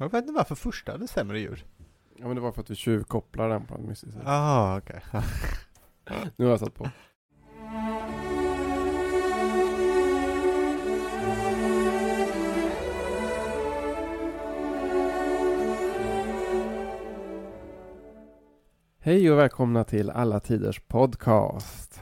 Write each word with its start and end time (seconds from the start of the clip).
Jag 0.00 0.12
vet 0.12 0.22
inte 0.22 0.32
varför 0.32 0.54
första 0.54 0.92
hade 0.92 1.08
sämre 1.08 1.40
ljud. 1.40 1.64
Ja 2.16 2.26
men 2.26 2.34
det 2.34 2.40
var 2.40 2.52
för 2.52 2.60
att 2.60 2.70
vi 2.70 2.74
tjuvkopplar 2.74 3.48
den 3.48 3.66
på 3.66 3.74
en 3.74 3.86
mystisk 3.86 4.12
sätt. 4.12 4.22
Jaha, 4.24 4.78
okej. 4.78 5.00
Nu 6.36 6.44
har 6.44 6.50
jag 6.50 6.60
satt 6.60 6.74
på. 6.74 6.88
Hej 19.00 19.30
och 19.32 19.38
välkomna 19.38 19.84
till 19.84 20.10
Alla 20.10 20.40
Tiders 20.40 20.80
Podcast. 20.80 22.00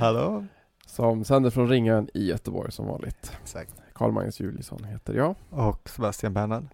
Hallå? 0.00 0.44
Som 0.86 1.24
sänder 1.24 1.50
från 1.50 1.68
Ringön 1.68 2.08
i 2.14 2.28
Göteborg 2.28 2.72
som 2.72 2.86
vanligt. 2.86 3.32
Exakt. 3.42 3.87
Karl-Magnus 3.98 4.40
Julisson 4.40 4.84
heter 4.84 5.14
jag. 5.14 5.34
Och 5.50 5.88
Sebastian 5.88 6.34
Bernhard. 6.34 6.64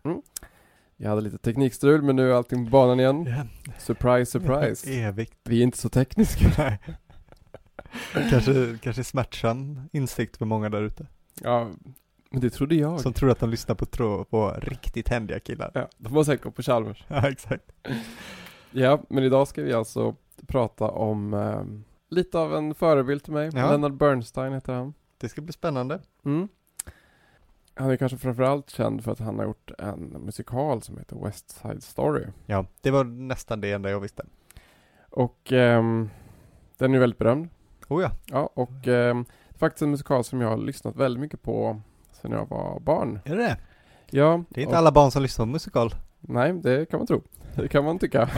Jag 0.97 1.09
hade 1.09 1.21
lite 1.21 1.39
teknikstrul 1.39 2.03
men 2.03 2.17
nu 2.17 2.31
är 2.31 2.35
allting 2.35 2.65
på 2.65 2.71
banan 2.71 3.01
igen. 3.01 3.27
Ja. 3.29 3.47
Surprise, 3.79 4.31
surprise. 4.31 4.91
Evigt. 5.03 5.39
Vi 5.45 5.59
är 5.59 5.63
inte 5.63 5.79
så 5.79 5.89
tekniska. 5.89 6.53
Nej. 6.59 6.79
kanske, 8.31 8.79
kanske 8.83 9.05
smärtsam 9.05 9.81
insikt 9.93 10.37
för 10.37 10.45
många 10.45 10.69
där 10.69 10.83
ute. 10.83 11.07
Ja, 11.43 11.71
men 12.31 12.41
det 12.41 12.51
trodde 12.51 12.75
jag. 12.75 13.01
Som 13.01 13.13
tror 13.13 13.31
att 13.31 13.39
de 13.41 13.51
lyssnar 13.51 13.75
på, 13.75 13.87
tro, 13.87 14.25
på 14.25 14.51
riktigt 14.51 15.09
händiga 15.09 15.41
killar. 15.41 15.71
Ja, 15.75 15.89
de 15.99 16.17
har 16.17 16.25
säkert 16.25 16.45
gått 16.45 16.55
på 16.55 16.63
Chalmers. 16.63 17.05
Ja, 17.09 17.29
exakt. 17.29 17.73
Ja, 18.71 19.03
men 19.09 19.25
idag 19.25 19.49
ska 19.49 19.63
vi 19.63 19.73
alltså 19.73 20.17
prata 20.47 20.91
om 20.91 21.35
eh, 21.35 21.63
lite 22.17 22.39
av 22.39 22.55
en 22.55 22.75
förebild 22.75 23.23
till 23.25 23.33
mig. 23.33 23.51
Ja. 23.55 23.69
Leonard 23.69 23.97
Bernstein 23.97 24.53
heter 24.53 24.73
han. 24.73 24.95
Det 25.19 25.29
ska 25.29 25.41
bli 25.41 25.53
spännande. 25.53 26.01
Mm. 26.25 26.49
Han 27.77 27.91
är 27.91 27.97
kanske 27.97 28.19
framförallt 28.19 28.71
känd 28.71 29.05
för 29.05 29.13
att 29.13 29.19
han 29.19 29.39
har 29.39 29.45
gjort 29.45 29.71
en 29.79 30.01
musikal 30.01 30.83
som 30.83 30.99
heter 30.99 31.17
West 31.25 31.51
Side 31.51 31.83
Story. 31.83 32.25
Ja, 32.47 32.67
det 32.81 32.91
var 32.91 33.05
nästan 33.05 33.61
det 33.61 33.73
enda 33.73 33.91
jag 33.91 34.01
visste. 34.01 34.25
Och 35.11 35.53
ehm, 35.53 36.11
den 36.79 36.91
är 36.91 36.95
ju 36.95 37.01
väldigt 37.01 37.19
berömd. 37.19 37.49
Oh 37.89 38.03
ja. 38.03 38.11
Ja, 38.27 38.51
och 38.55 38.89
ehm, 38.89 39.25
faktiskt 39.59 39.83
en 39.83 39.91
musikal 39.91 40.25
som 40.25 40.41
jag 40.41 40.49
har 40.49 40.57
lyssnat 40.57 40.97
väldigt 40.97 41.21
mycket 41.21 41.43
på 41.43 41.81
sedan 42.13 42.33
jag 42.33 42.49
var 42.49 42.81
barn. 42.81 43.19
Är 43.25 43.37
det 43.37 43.43
det? 43.43 43.57
Ja, 44.11 44.45
Det 44.49 44.61
är 44.61 44.63
inte 44.63 44.73
och, 44.73 44.79
alla 44.79 44.93
barn 44.93 45.11
som 45.11 45.23
lyssnar 45.23 45.47
på 45.47 45.53
musikal. 45.53 45.95
Nej, 46.21 46.53
det 46.53 46.91
kan 46.91 46.99
man 46.99 47.07
tro. 47.07 47.23
Det 47.57 47.69
kan 47.69 47.85
man 47.85 47.99
tycka. 47.99 48.29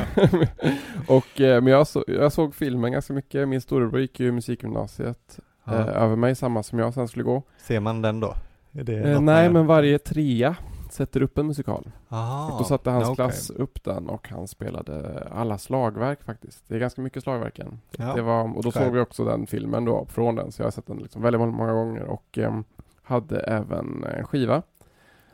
och, 1.08 1.40
eh, 1.40 1.62
men 1.62 1.72
jag, 1.72 1.86
så, 1.86 2.04
jag 2.06 2.32
såg 2.32 2.54
filmen 2.54 2.92
ganska 2.92 3.12
mycket. 3.12 3.48
Min 3.48 3.60
storebror 3.60 4.00
gick 4.00 4.20
ju 4.20 4.32
musikgymnasiet 4.32 5.38
eh, 5.66 5.72
över 5.86 6.16
mig, 6.16 6.34
samma 6.34 6.62
som 6.62 6.78
jag 6.78 6.94
sen 6.94 7.08
skulle 7.08 7.24
gå. 7.24 7.42
Ser 7.58 7.80
man 7.80 8.02
den 8.02 8.20
då? 8.20 8.34
Eh, 8.76 9.20
nej, 9.20 9.50
men 9.50 9.66
varje 9.66 9.98
trea 9.98 10.56
sätter 10.90 11.22
upp 11.22 11.38
en 11.38 11.46
musikal. 11.46 11.90
Aha. 12.08 12.52
och 12.52 12.58
då 12.58 12.64
satte 12.64 12.90
hans 12.90 13.04
okej. 13.04 13.14
klass 13.14 13.50
upp 13.50 13.84
den 13.84 14.08
och 14.08 14.28
han 14.28 14.48
spelade 14.48 15.26
alla 15.32 15.58
slagverk 15.58 16.24
faktiskt. 16.24 16.64
Det 16.68 16.74
är 16.74 16.78
ganska 16.78 17.00
mycket 17.02 17.22
slagverken. 17.22 17.80
Ja. 17.96 18.14
Det 18.14 18.22
var, 18.22 18.56
och 18.56 18.62
då 18.62 18.70
Själv. 18.72 18.84
såg 18.84 18.94
vi 18.94 19.00
också 19.00 19.24
den 19.24 19.46
filmen 19.46 19.84
då 19.84 20.06
från 20.08 20.34
den, 20.36 20.52
så 20.52 20.62
jag 20.62 20.66
har 20.66 20.70
sett 20.70 20.86
den 20.86 20.96
liksom 20.98 21.22
väldigt 21.22 21.40
många 21.40 21.72
gånger 21.72 22.02
och 22.02 22.38
ehm, 22.38 22.64
hade 23.02 23.40
även 23.40 24.04
en 24.18 24.26
skiva. 24.26 24.62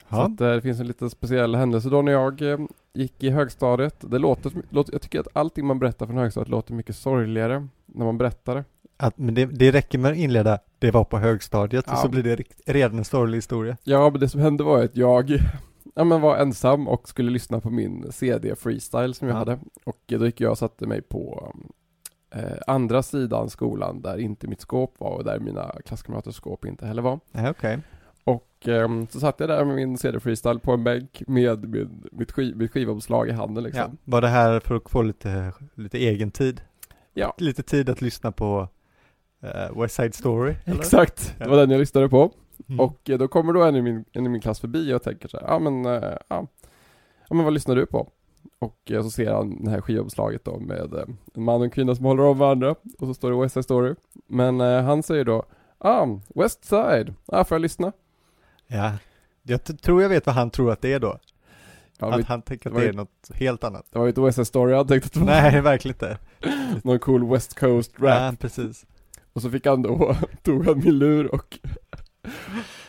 Så 0.08 0.16
Ja. 0.16 0.22
att, 0.24 0.40
eh, 0.40 0.48
det 0.50 0.60
finns 0.60 0.80
en 0.80 0.86
lite 0.86 1.10
speciell 1.10 1.54
händelse 1.54 1.88
då 1.88 2.02
när 2.02 2.12
jag 2.12 2.42
eh, 2.42 2.58
gick 2.92 3.22
i 3.22 3.30
högstadiet. 3.30 3.96
Det 4.10 4.18
låter, 4.18 4.52
låter, 4.68 4.92
jag 4.92 5.02
tycker 5.02 5.20
att 5.20 5.28
allting 5.32 5.66
man 5.66 5.78
berättar 5.78 6.06
från 6.06 6.18
högstadiet 6.18 6.48
låter 6.48 6.74
mycket 6.74 6.96
sorgligare 6.96 7.68
när 7.86 8.04
man 8.04 8.18
berättar 8.18 8.54
det. 8.54 8.64
Att, 8.96 9.18
men 9.18 9.34
det, 9.34 9.44
det 9.46 9.70
räcker 9.70 9.98
med 9.98 10.10
att 10.12 10.16
inleda, 10.18 10.58
det 10.78 10.90
var 10.90 11.04
på 11.04 11.18
högstadiet 11.18 11.86
och 11.86 11.92
Ja. 11.92 11.96
så 11.96 12.08
blir 12.08 12.22
det 12.22 12.42
redan 12.66 12.98
en 12.98 13.04
sorglig 13.04 13.38
historia. 13.38 13.76
Ja, 13.84 14.10
men 14.10 14.20
det 14.20 14.28
som 14.28 14.40
hände 14.40 14.64
var 14.64 14.84
att 14.84 14.96
jag 14.96 15.30
ja, 15.94 16.04
men 16.04 16.20
var 16.20 16.36
ensam 16.36 16.88
och 16.88 17.08
skulle 17.08 17.30
lyssna 17.30 17.60
på 17.60 17.70
min 17.70 18.12
CD 18.12 18.54
freestyle 18.56 19.14
som 19.14 19.28
jag 19.28 19.34
Ja. 19.34 19.38
hade. 19.38 19.58
Och 19.84 19.98
då 20.06 20.26
gick 20.26 20.40
jag 20.40 20.50
och 20.50 20.58
satte 20.58 20.86
mig 20.86 21.02
på 21.02 21.52
eh, 22.34 22.42
andra 22.66 23.02
sidan 23.02 23.50
skolan 23.50 24.02
där 24.02 24.18
inte 24.18 24.46
mitt 24.48 24.60
skåp 24.60 24.94
var 24.98 25.10
och 25.10 25.24
där 25.24 25.38
mina 25.38 25.72
klasskamraters 25.86 26.34
skåp 26.34 26.64
inte 26.64 26.86
heller 26.86 27.02
var. 27.02 27.20
Nej, 27.32 27.50
okej. 27.50 27.78
Och 28.24 28.68
ehm, 28.68 29.06
så 29.06 29.20
satt 29.20 29.40
jag 29.40 29.48
där 29.48 29.64
med 29.64 29.74
min 29.76 29.98
CD 29.98 30.20
freestyle 30.20 30.58
på 30.58 30.72
en 30.72 30.84
bänk 30.84 31.22
med 31.26 31.68
min, 31.68 32.02
mitt, 32.12 32.32
skiv, 32.32 32.56
mitt 32.56 32.72
skivomslag 32.72 33.28
i 33.28 33.32
handen 33.32 33.64
Ja. 33.64 33.66
liksom. 33.68 33.96
Var 34.04 34.20
det 34.20 34.28
här 34.28 34.60
för 34.60 34.74
att 34.74 34.90
få 34.90 35.02
lite, 35.02 35.52
lite 35.74 35.98
egen 35.98 36.30
tid? 36.30 36.60
Ja. 37.14 37.34
Lite 37.38 37.62
tid 37.62 37.90
att 37.90 38.00
lyssna 38.02 38.32
på 38.32 38.68
eh, 39.42 39.80
West 39.80 39.94
Side 39.94 40.14
Story? 40.14 40.54
Eller? 40.64 40.78
Exakt, 40.80 41.34
det 41.38 41.44
var 41.48 41.54
Ja. 41.56 41.60
den 41.60 41.70
jag 41.70 41.78
lyssnade 41.78 42.08
på. 42.08 42.30
Mm. 42.68 42.80
Och 42.80 43.10
eh, 43.10 43.18
då 43.18 43.28
kommer 43.28 43.52
då 43.52 43.62
en 43.62 43.76
i 43.76 43.82
min, 43.82 44.04
en 44.12 44.26
i 44.26 44.28
min 44.28 44.40
klass 44.40 44.60
förbi 44.60 44.92
och 44.94 45.02
tänker 45.02 45.28
så 45.28 45.38
här, 45.40 45.46
ja 45.46 45.58
men, 45.58 45.86
eh, 45.86 45.92
ja, 46.28 46.46
ja 47.28 47.34
men 47.34 47.44
vad 47.44 47.52
lyssnar 47.52 47.76
du 47.76 47.86
på? 47.86 48.08
Och 48.58 48.78
så 49.02 49.10
ser 49.10 49.32
han 49.32 49.64
det 49.64 49.70
här 49.70 49.80
skivomslaget 49.80 50.44
då 50.44 50.58
med 50.58 50.94
en 50.94 51.16
man 51.44 51.56
och 51.56 51.64
en 51.64 51.70
kvinna 51.70 51.94
som 51.94 52.04
håller 52.04 52.22
om 52.22 52.38
varandra 52.38 52.70
och 52.98 53.06
så 53.06 53.14
står 53.14 53.30
det 53.30 53.36
West 53.42 53.52
Side 53.54 53.64
Story. 53.64 53.94
Men 54.26 54.60
eh, 54.60 54.82
han 54.82 55.02
säger 55.02 55.24
då, 55.24 55.44
ah, 55.78 56.06
West 56.34 56.64
Side, 56.64 57.14
ah, 57.26 57.44
får 57.44 57.54
jag 57.54 57.62
lyssna? 57.62 57.92
Ja. 58.66 58.92
Jag 59.42 59.64
tror 59.82 60.02
jag 60.02 60.08
vet 60.08 60.26
vad 60.26 60.34
han 60.34 60.50
tror 60.50 60.72
att 60.72 60.80
det 60.80 60.92
är 60.92 61.00
då. 61.00 61.18
Ja, 61.98 62.12
att 62.12 62.18
vi, 62.18 62.22
han 62.22 62.42
tänker 62.42 62.70
att 62.70 62.74
det 62.76 62.80
det 62.80 62.84
ju- 62.84 62.90
är 62.92 62.96
något 62.96 63.30
helt 63.34 63.64
annat. 63.64 63.86
det 63.92 63.98
var 63.98 64.06
ju 64.06 64.08
inte 64.10 64.20
West 64.20 64.36
Side 64.36 64.46
Story, 64.46 64.72
jag 64.72 64.88
tänkte 64.88 65.06
att 65.06 65.12
det 65.12 65.20
var 65.20 65.26
Nej, 65.26 65.60
verkligen 65.60 65.94
inte. 65.94 66.18
någon 66.88 66.98
cool 66.98 67.30
West 67.30 67.58
Coast 67.60 67.92
rap. 68.00 68.20
Ja, 68.20 68.32
precis. 68.40 68.86
Och 69.32 69.42
så 69.42 69.50
fick 69.50 69.66
han 69.66 69.82
då, 69.82 70.16
tog 70.42 70.66
han 70.66 70.78
min 70.78 70.98
lur 70.98 71.34
och 71.34 71.58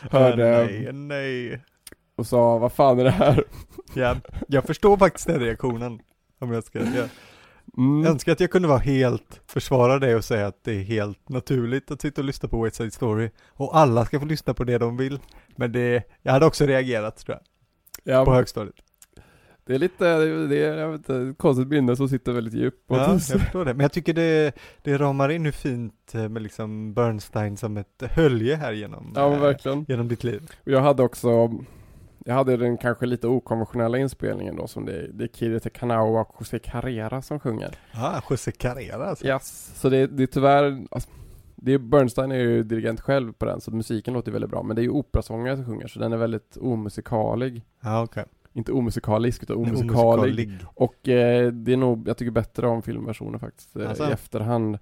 hörde 0.00 0.60
Ah, 0.60 0.64
nej, 0.64 0.92
nej. 0.92 1.60
och 2.16 2.26
sa, 2.26 2.58
vad 2.58 2.72
fan 2.72 2.98
är 2.98 3.04
det 3.04 3.10
här? 3.10 3.44
Ja, 3.94 4.16
jag 4.48 4.64
förstår 4.64 4.96
faktiskt 4.96 5.26
den 5.26 5.40
reaktionen. 5.40 6.00
Om 6.38 6.52
jag 6.52 6.64
ska, 6.64 6.78
jag 6.78 7.08
Mm. 7.78 8.06
önskar 8.06 8.32
att 8.32 8.40
jag 8.40 8.50
kunde 8.50 8.68
vara 8.68 8.78
helt, 8.78 9.40
försvara 9.46 9.98
det 9.98 10.16
och 10.16 10.24
säga 10.24 10.46
att 10.46 10.64
det 10.64 10.72
är 10.72 10.82
helt 10.82 11.28
naturligt 11.28 11.90
att 11.90 12.00
sitta 12.00 12.20
och 12.20 12.24
lyssna 12.24 12.48
på 12.48 12.62
West 12.62 12.76
Side 12.76 12.92
Story. 12.92 13.30
Och 13.48 13.76
alla 13.78 14.04
ska 14.04 14.20
få 14.20 14.26
lyssna 14.26 14.54
på 14.54 14.64
det 14.64 14.78
de 14.78 14.96
vill. 14.96 15.18
Men 15.56 15.72
det, 15.72 16.02
jag 16.22 16.32
hade 16.32 16.46
också 16.46 16.66
reagerat 16.66 17.16
tror 17.16 17.38
jag, 18.04 18.14
Ja, 18.14 18.24
på 18.24 18.34
högstadiet. 18.34 18.74
Det 19.66 19.74
är 19.74 19.78
lite, 19.78 20.04
det 20.46 20.64
är, 20.64 20.78
jag 20.78 20.88
vet 20.90 20.98
inte, 20.98 21.16
ett 21.16 21.38
konstigt 21.38 21.68
minne 21.68 21.96
som 21.96 22.08
sitter 22.08 22.32
väldigt 22.32 22.54
djupt. 22.54 22.84
Ja, 22.86 23.08
jag 23.10 23.22
förstår 23.22 23.64
det. 23.64 23.74
Men 23.74 23.84
jag 23.84 23.92
tycker 23.92 24.14
det, 24.14 24.52
det 24.82 24.98
ramar 24.98 25.28
in 25.28 25.44
hur 25.44 25.52
fint 25.52 26.14
eh, 26.14 26.28
med 26.28 26.42
liksom 26.42 26.94
Bernstein 26.94 27.56
som 27.56 27.76
ett 27.76 28.02
hölje 28.10 28.56
här 28.56 28.72
genom, 28.72 29.12
Ja 29.16 29.28
men 29.28 29.38
eh, 29.38 29.42
verkligen. 29.44 29.84
genom 29.88 30.08
ditt 30.08 30.24
liv. 30.24 30.50
Och 30.64 30.72
jag 30.72 30.80
hade 30.80 31.02
också, 31.02 31.52
jag 32.24 32.34
hade 32.34 32.56
den 32.56 32.76
kanske 32.78 33.06
lite 33.06 33.26
okonventionella 33.26 33.98
inspelningen 33.98 34.56
då 34.56 34.66
som 34.66 34.84
det 34.86 34.92
är, 34.92 35.10
det 35.12 35.24
är 35.24 35.28
Kirite 35.28 35.70
Kanawa 35.70 36.20
och 36.20 36.36
José 36.40 36.58
Carrera 36.58 37.22
som 37.22 37.40
sjunger. 37.40 37.74
Ja, 37.92 38.22
José 38.30 38.52
Carrera 38.52 39.06
alltså. 39.06 39.26
Yes. 39.26 39.72
Så 39.80 39.88
det, 39.88 40.06
det 40.06 40.22
är 40.22 40.26
tyvärr, 40.26 40.86
alltså, 40.90 41.10
det 41.56 41.72
är, 41.72 41.78
Bernstein 41.78 42.32
är 42.32 42.36
ju 42.38 42.62
dirigent 42.62 43.00
själv 43.00 43.32
på 43.32 43.44
den 43.44 43.60
så 43.60 43.70
musiken 43.70 44.14
låter 44.14 44.32
väldigt 44.32 44.50
bra 44.50 44.62
men 44.62 44.76
det 44.76 44.82
är 44.82 44.84
ju 44.84 44.90
operasångare 44.90 45.56
som 45.56 45.64
sjunger 45.64 45.86
så 45.86 45.98
den 45.98 46.12
är 46.12 46.16
väldigt 46.16 46.56
omusikalig. 46.60 47.62
Ja, 47.80 48.02
okej. 48.02 48.24
Inte 48.56 48.72
omusikalisk 48.72 49.42
utan 49.42 49.56
omusikalig. 49.56 50.58
Och 50.74 51.08
eh, 51.08 51.52
det 51.52 51.72
är 51.72 51.76
nog, 51.76 52.08
jag 52.08 52.16
tycker 52.16 52.30
bättre 52.30 52.66
om 52.66 52.82
filmversionen 52.82 53.40
faktiskt 53.40 53.76
eh, 53.76 53.88
Alltså? 53.88 54.08
i 54.08 54.12
efterhand. 54.12 54.78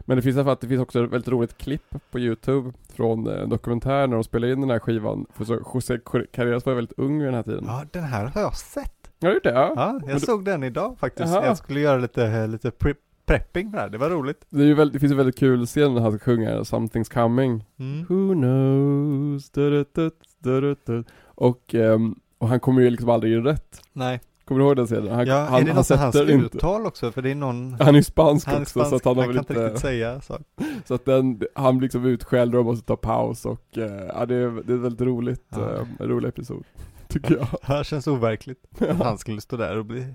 Men 0.00 0.16
det 0.16 0.22
finns 0.22 0.36
fall, 0.36 0.56
det 0.60 0.68
finns 0.68 0.80
också 0.82 1.04
ett 1.04 1.10
väldigt 1.12 1.28
roligt 1.28 1.58
klipp 1.58 1.94
på 2.10 2.18
Youtube 2.18 2.72
från 2.92 3.26
eh, 3.26 3.42
en 3.42 3.48
dokumentär 3.48 4.06
när 4.06 4.14
de 4.16 4.24
spelar 4.24 4.48
in 4.48 4.60
den 4.60 4.70
här 4.70 4.78
skivan. 4.78 5.26
För 5.34 5.44
så 5.44 5.60
José 5.74 5.98
Carreras 6.32 6.66
var 6.66 6.74
väldigt 6.74 6.98
ung 6.98 7.18
vid 7.18 7.26
den 7.26 7.34
här 7.34 7.42
tiden. 7.42 7.64
Ja, 7.66 7.82
den 7.92 8.04
här 8.04 8.24
har 8.26 8.40
jag 8.40 8.56
sett. 8.56 8.92
Har 9.22 9.28
du 9.30 9.40
det? 9.44 9.50
Ja. 9.52 9.72
Ja, 9.76 9.92
Men 10.00 10.08
jag 10.08 10.16
du- 10.16 10.26
såg 10.26 10.44
den 10.44 10.62
idag 10.64 10.98
faktiskt. 10.98 11.28
Jaha. 11.34 11.46
Jag 11.46 11.56
skulle 11.56 11.80
göra 11.80 11.98
lite, 11.98 12.46
lite 12.46 12.70
pre 12.70 12.94
prepping 13.26 13.70
för 13.70 13.76
det 13.76 13.82
här. 13.82 13.88
Det 13.90 13.98
var 13.98 14.10
roligt. 14.10 14.46
Det, 14.50 14.62
är 14.62 14.66
ju 14.66 14.74
väldigt, 14.74 14.92
det 14.92 15.00
finns 15.00 15.10
en 15.12 15.16
väldigt 15.18 15.38
kul 15.38 15.66
scen 15.66 15.94
när 15.94 16.00
han 16.00 16.12
ska 16.12 16.24
sjunga 16.24 16.50
'Something's 16.60 17.12
coming' 17.12 17.64
Mm. 17.78 18.04
Who 18.08 18.34
knows? 18.34 19.50
Du-du-du, 19.50 20.10
du-du-du. 20.38 21.04
Och, 21.24 21.74
ehm, 21.74 22.14
och 22.38 22.48
han 22.48 22.60
kommer 22.60 22.82
ju 22.82 22.90
liksom 22.90 23.08
aldrig 23.10 23.32
in 23.32 23.44
rätt. 23.44 23.82
Nej. 23.92 24.20
Kommer 24.44 24.60
du 24.60 24.66
ihåg 24.66 24.76
den 24.76 24.86
scenen? 24.86 25.08
Han, 25.14 25.26
Ja, 25.26 25.34
han, 25.36 25.54
är 25.60 25.64
det 25.64 25.72
han 25.72 25.76
något 25.76 25.88
hans 26.00 26.16
inte. 26.16 26.32
uttal 26.32 26.86
också? 26.86 27.12
För 27.12 27.22
det 27.22 27.30
är 27.30 27.34
någon... 27.34 27.72
Han 27.80 27.88
är 27.88 27.92
ju 27.98 28.02
spansk 28.02 28.46
Han 28.46 28.56
är 28.56 28.60
också 28.60 28.70
spansk, 28.70 28.90
så 28.90 28.96
att 28.96 29.04
han 29.04 29.16
har 29.16 29.22
han 29.24 29.34
väl 29.34 29.36
kan 29.36 29.42
inte 29.42 29.52
inte 29.52 29.64
riktigt 29.66 29.80
säga 29.82 30.20
så. 30.20 30.38
Så 30.84 30.94
att 30.94 31.04
den, 31.04 31.40
han 31.54 31.78
blir 31.78 31.86
liksom 31.86 32.04
utskälld 32.04 32.54
och 32.54 32.64
måste 32.64 32.86
ta 32.86 32.96
paus 32.96 33.46
och 33.46 33.78
eh, 33.78 34.06
ja, 34.14 34.26
det, 34.26 34.34
är, 34.34 34.62
det 34.66 34.72
är 34.72 34.76
väldigt 34.76 35.00
roligt, 35.00 35.44
Ja. 35.48 35.72
eh, 35.74 35.80
en 36.00 36.08
rolig 36.08 36.28
episod. 36.28 36.64
Tycker 37.08 37.36
jag. 37.36 37.46
Det 37.60 37.66
här 37.66 37.84
känns 37.84 38.06
overkligt. 38.06 38.64
Att 38.80 38.96
han 38.98 39.18
skulle 39.18 39.40
stå 39.40 39.56
där 39.56 39.78
och 39.78 39.84
bli 39.84 40.06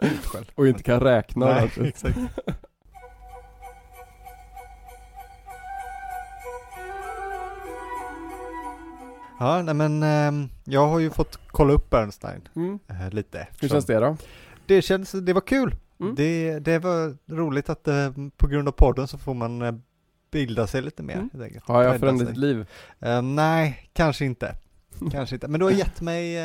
utskälld. 0.00 0.46
Och 0.54 0.68
inte 0.68 0.82
kan 0.82 1.00
räkna 1.00 1.46
Nej, 1.46 1.70
exakt. 1.80 2.18
Ja, 9.40 9.62
nej 9.62 9.74
men 9.74 10.02
ehm, 10.02 10.48
jag 10.64 10.86
har 10.88 10.98
ju 10.98 11.10
fått 11.10 11.38
kolla 11.46 11.72
upp 11.72 11.90
Bernstein 11.90 12.48
Mm. 12.56 12.78
eh, 12.88 13.10
lite. 13.10 13.38
Hur 13.38 13.46
eftersom- 13.50 13.68
känns 13.74 13.86
det 13.86 13.98
då? 14.00 14.16
Det 14.66 14.82
känns, 14.82 15.12
det 15.12 15.32
var 15.32 15.40
kul. 15.40 15.74
Mm. 16.00 16.14
Det, 16.14 16.58
det 16.58 16.78
var 16.78 17.16
roligt 17.34 17.68
att 17.68 17.88
eh, 17.88 18.10
på 18.36 18.46
grund 18.46 18.68
av 18.68 18.72
podden 18.72 19.08
så 19.08 19.18
får 19.18 19.34
man 19.34 19.62
eh, 19.62 19.74
bilda 20.32 20.66
sig 20.66 20.82
lite 20.82 21.02
mer 21.02 21.14
Mm. 21.14 21.30
helt. 21.34 21.64
Har 21.66 21.82
jag 21.82 22.00
förändrat 22.00 22.28
ditt 22.28 22.36
liv? 22.36 22.66
Eh, 23.00 23.22
nej, 23.22 23.90
kanske 23.92 24.24
inte. 24.24 24.54
Kanske 25.10 25.36
inte. 25.36 25.48
Men 25.48 25.60
du 25.60 25.64
har 25.66 25.72
gett 25.72 26.00
mig 26.00 26.36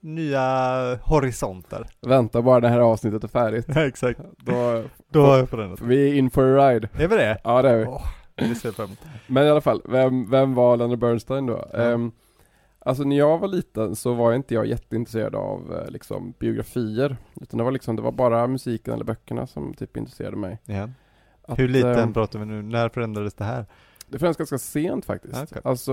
nya 0.00 0.98
horisonter. 1.02 1.86
Vänta 2.06 2.42
bara 2.42 2.60
det 2.60 2.68
här 2.68 2.78
avsnittet 2.80 3.24
är 3.24 3.28
färdigt. 3.28 3.66
Ja, 3.68 3.80
exakt. 3.86 4.20
Då, 4.38 4.84
Då 5.10 5.26
har 5.26 5.38
jag 5.38 5.48
förändrat. 5.48 5.80
vi 5.80 6.10
är 6.10 6.14
in 6.14 6.30
for 6.30 6.58
a 6.58 6.68
ride. 6.70 6.88
Är 6.92 7.08
vi 7.08 7.16
det? 7.16 7.38
Ja 7.44 7.62
det 7.62 7.70
är 7.70 7.76
vi. 7.78 7.84
Åh, 7.86 8.06
det 8.34 8.54
ser 8.54 8.68
jag 8.68 8.74
fram 8.76 8.86
emot. 8.86 8.98
Men 9.26 9.46
i 9.46 9.50
alla 9.50 9.60
fall, 9.60 9.82
vem, 9.84 10.30
vem 10.30 10.54
var 10.54 10.76
Leonard 10.76 10.98
Bernstein 10.98 11.46
då? 11.46 11.68
Ja. 11.72 11.78
Ehm, 11.78 12.12
alltså 12.78 13.04
när 13.04 13.16
jag 13.18 13.38
var 13.38 13.48
liten 13.48 13.96
så 13.96 14.14
var 14.14 14.32
inte 14.32 14.54
jag 14.54 14.66
jätteintresserad 14.66 15.34
av 15.34 15.74
eh, 15.74 15.90
liksom 15.90 16.34
biografier. 16.38 17.16
Utan 17.40 17.58
det 17.58 17.64
var 17.64 17.70
liksom, 17.72 17.96
det 17.96 18.02
var 18.02 18.12
bara 18.12 18.46
musiken 18.46 18.94
eller 18.94 19.04
böckerna 19.04 19.46
som 19.46 19.74
typ 19.74 19.96
intresserade 19.96 20.36
mig. 20.36 20.58
Ja. 20.64 20.88
Att, 21.42 21.58
Hur 21.58 21.68
liten 21.68 21.98
ehm, 21.98 22.12
pratar 22.12 22.38
vi 22.38 22.44
nu? 22.46 22.62
När 22.62 22.88
förändrades 22.88 23.34
det 23.34 23.44
här? 23.44 23.66
Det 24.08 24.18
förändrades 24.18 24.36
ganska 24.36 24.58
sent 24.58 25.04
faktiskt. 25.04 25.42
Okej. 25.42 25.62
Alltså, 25.64 25.92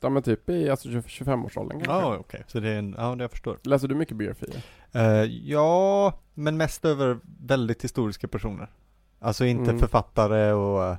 ja 0.00 0.08
men 0.08 0.22
typ 0.22 0.48
i 0.50 0.70
alltså 0.70 0.88
25-årsåldern 0.88 1.80
kanske. 1.80 1.92
Ja, 2.08 2.16
okej. 2.20 2.44
Så 2.46 2.60
det 2.60 2.68
är 2.68 2.78
en, 2.78 2.94
ja, 2.98 3.16
jag 3.18 3.30
förstår. 3.30 3.58
Läser 3.62 3.88
du 3.88 3.94
mycket 3.94 4.16
biografier? 4.16 4.62
Eh, 4.92 5.22
ja, 5.24 6.12
men 6.34 6.56
mest 6.56 6.84
över 6.84 7.18
väldigt 7.40 7.84
historiska 7.84 8.28
personer. 8.28 8.70
Alltså 9.20 9.44
inte 9.44 9.64
Mm. 9.70 9.78
författare 9.78 10.52
och, 10.52 10.96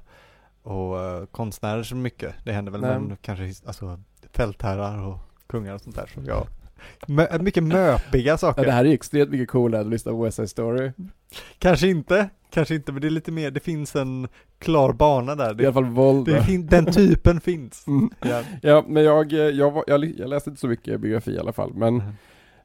och 0.63 0.99
eh, 1.01 1.25
konstnärer 1.25 1.83
så 1.83 1.95
mycket. 1.95 2.35
Det 2.43 2.51
händer 2.51 2.71
väl 2.71 2.81
Nej. 2.81 2.93
någon, 2.99 3.17
kanske 3.21 3.43
alltså, 3.67 3.99
fältherrar 4.33 5.07
och 5.07 5.17
kungar 5.47 5.73
och 5.73 5.81
sånt 5.81 5.95
där. 5.95 6.09
Så 6.13 6.19
ja. 6.27 6.47
Mö, 7.07 7.39
mycket 7.39 7.63
möpiga 7.63 8.37
saker. 8.37 8.61
Ja, 8.61 8.65
det 8.65 8.71
här 8.71 8.85
är 8.85 8.89
ju 8.89 8.93
extremt 8.93 9.29
mycket 9.31 9.49
coolare 9.49 9.81
att 9.81 9.87
lyssna 9.87 10.11
på 10.11 10.23
West 10.23 10.35
Side 10.37 10.49
Story. 10.49 10.91
Kanske 11.59 11.87
inte, 11.87 12.29
kanske 12.49 12.75
inte, 12.75 12.91
men 12.91 13.01
det 13.01 13.07
är 13.07 13.11
lite 13.11 13.31
mer, 13.31 13.51
det 13.51 13.59
finns 13.59 13.95
en 13.95 14.27
klar 14.59 14.93
bana 14.93 15.35
där. 15.35 15.45
I 15.45 15.47
alla 15.47 15.55
Det, 15.55 15.73
fall 15.73 15.85
våld. 15.85 16.25
det 16.25 16.57
den 16.57 16.85
typen 16.85 17.41
finns. 17.41 17.87
Mm. 17.87 18.09
Ja. 18.21 18.43
Ja, 18.61 18.83
men 18.87 19.03
jag, 19.03 19.33
eh, 19.33 19.39
jag, 19.39 19.83
jag, 19.87 20.05
jag 20.17 20.29
läste 20.29 20.49
inte 20.49 20.59
så 20.61 20.67
mycket 20.67 21.01
biografi 21.01 21.31
i 21.31 21.39
alla 21.39 21.53
fall, 21.53 21.73
men 21.73 21.95
Mm. 22.01 22.13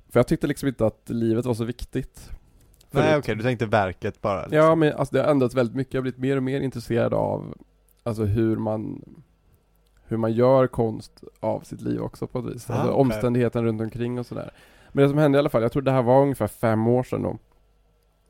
för 0.08 0.19
jag 0.20 0.26
tyckte 0.26 0.46
liksom 0.46 0.69
inte 0.69 0.87
att 0.87 1.02
livet 1.06 1.44
var 1.44 1.55
så 1.55 1.64
viktigt. 1.64 2.31
Nej 2.91 3.02
Förut. 3.02 3.19
okej, 3.19 3.35
du 3.35 3.43
tänkte 3.43 3.67
verket 3.67 4.20
bara. 4.23 4.41
liksom. 4.43 4.56
Ja, 4.58 4.75
men 4.75 4.93
alltså 4.93 5.14
det 5.17 5.23
har 5.23 5.31
ändrats 5.31 5.55
väldigt 5.55 5.76
mycket. 5.76 5.94
Jag 5.94 5.99
har 6.00 6.02
blivit 6.02 6.19
mer 6.20 6.37
och 6.37 6.43
mer 6.43 6.61
intresserad 6.61 7.14
av 7.14 7.55
alltså 8.05 8.25
hur 8.25 8.56
man 8.56 9.05
hur 10.06 10.17
man 10.17 10.33
gör 10.33 10.67
konst 10.67 11.25
av 11.41 11.61
sitt 11.61 11.81
liv 11.81 12.01
också 12.01 12.27
på 12.27 12.39
ett 12.39 12.45
vis. 12.45 12.71
Ah, 12.71 12.75
Alltså 12.75 12.89
okej. 12.93 13.01
omständigheten 13.01 13.65
runt 13.65 13.81
omkring 13.81 14.19
och 14.19 14.27
sådär. 14.27 14.53
Men 14.93 15.03
det 15.03 15.09
som 15.09 15.19
hände 15.19 15.37
i 15.37 15.39
alla 15.39 15.49
fall, 15.49 15.62
jag 15.62 15.73
tror 15.73 15.83
det 15.83 15.91
här 15.91 16.03
var 16.03 16.23
ungefär 16.23 16.47
fem 16.47 16.87
år 16.87 17.03
sedan 17.03 17.23
då. 17.23 17.39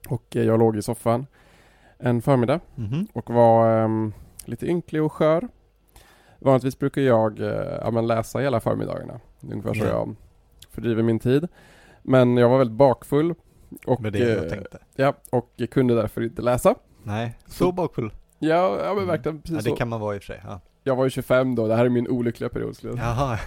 Och 0.09 0.37
eh, 0.37 0.43
jag 0.43 0.59
låg 0.59 0.77
i 0.77 0.83
soffan 0.83 1.27
en 1.99 2.23
förmiddag 2.23 2.61
Mhm. 2.75 3.07
och 3.13 3.31
var 3.31 3.79
ehm, 3.85 4.13
lite 4.45 4.67
ynklig 4.67 5.03
och 5.03 5.13
skör. 5.13 5.49
Vanligtvis 6.39 6.79
brukar 6.79 7.03
jag 7.03 7.41
eh, 7.41 7.79
ja, 7.85 8.01
läsa 8.01 8.39
hela 8.39 8.61
förmiddagarna. 8.61 9.21
Ungefär 9.41 9.75
så 9.75 9.85
Ja. 9.85 9.91
jag 9.91 10.15
fördriver 10.71 11.03
min 11.03 11.19
tid. 11.19 11.49
Men 12.03 12.37
jag 12.37 12.49
var 12.49 12.59
väldigt 12.59 12.77
bakfull. 12.77 13.35
Och, 13.87 14.01
Med 14.01 14.13
det 14.13 14.19
jag 14.19 14.45
eh, 14.45 14.51
tänkte. 14.51 14.79
Ja, 14.95 15.15
och 15.31 15.63
kunde 15.71 15.95
därför 15.95 16.23
inte 16.23 16.43
läsa. 16.43 16.75
Nej, 17.03 17.39
så 17.47 17.73
bakfull. 17.73 18.13
Ja, 18.49 18.85
ja 18.85 18.95
men 18.95 19.07
verkligen 19.07 19.41
precis 19.41 19.57
Ja, 19.57 19.63
det 19.63 19.71
så. 19.71 19.77
kan 19.77 19.89
man 19.89 20.01
vara 20.01 20.15
i 20.15 20.19
och 20.19 20.23
för 20.23 20.27
sig. 20.33 20.41
Ja. 20.45 20.61
Jag 20.83 20.97
var 20.97 21.05
ju 21.05 21.11
25 21.11 21.55
då, 21.55 21.69
det 21.69 21.75
här 21.75 21.85
är 21.85 21.89
min 21.89 22.09
olyckliga 22.09 22.49
period 22.51 22.77
skulle 22.77 22.91
jag 22.93 22.99
säga. 22.99 23.09
Jaha. 23.09 23.39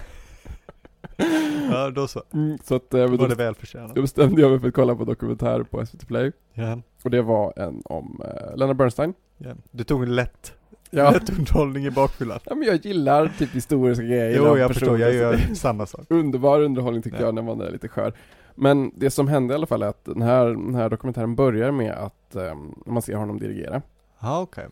ja, 1.72 1.90
då 1.90 2.08
så. 2.08 2.24
Mm, 2.34 2.58
Så 2.64 2.76
att 2.76 2.94
eh, 2.94 3.08
var 3.08 3.28
det 3.28 3.36
välförtjänat. 3.36 3.96
då 3.96 4.02
bestämde 4.02 4.42
jag 4.42 4.52
mig 4.52 4.60
för 4.60 4.68
att 4.68 4.74
kolla 4.74 4.96
på 4.96 5.04
dokumentär 5.06 5.64
på 5.64 5.86
SVT 5.86 6.08
Play. 6.08 6.32
Ja. 6.54 6.80
Och 7.04 7.10
det 7.10 7.22
var 7.22 7.54
en 7.60 7.82
om 7.86 8.22
eh, 8.26 8.56
Leonard 8.58 8.78
Bernstein. 8.78 9.14
Ja. 9.38 9.50
Du 9.72 9.84
tog 9.84 10.04
en 10.04 10.16
lätt, 10.16 10.54
Ja. 10.90 11.12
lätt 11.14 11.30
underhållning 11.30 11.86
i 11.86 11.92
bakfyllan. 11.92 12.40
ja, 12.46 12.56
men 12.56 12.68
jag 12.68 12.86
gillar 12.86 13.32
typ 13.38 13.56
historiska 13.56 14.04
grejer. 14.06 14.38
Jo, 14.38 14.58
jag 14.58 14.74
förstår. 14.74 15.00
Jag 15.00 15.14
gör 15.14 15.38
samma 15.54 15.86
sak. 15.86 16.06
Underbar 16.10 16.62
underhållning 16.62 17.02
tycker 17.04 17.18
Ja. 17.20 17.26
jag 17.26 17.36
när 17.36 17.42
man 17.42 17.62
är 17.62 17.72
lite 17.72 17.88
skör. 17.88 18.14
Men 18.56 18.92
det 18.96 19.10
som 19.10 19.28
hände 19.28 19.54
i 19.54 19.56
alla 19.56 19.66
fall 19.68 19.82
är 19.84 19.88
att 19.88 20.06
den 20.06 20.22
här, 20.22 20.46
den 20.46 20.76
här 20.76 20.90
dokumentären 20.90 21.36
börjar 21.36 21.72
med 21.72 21.92
att 21.94 22.36
ehm, 22.36 22.76
man 22.86 23.02
ser 23.02 23.16
honom 23.16 23.40
dirigera. 23.40 23.82
Ja, 24.20 24.40
okej. 24.42 24.66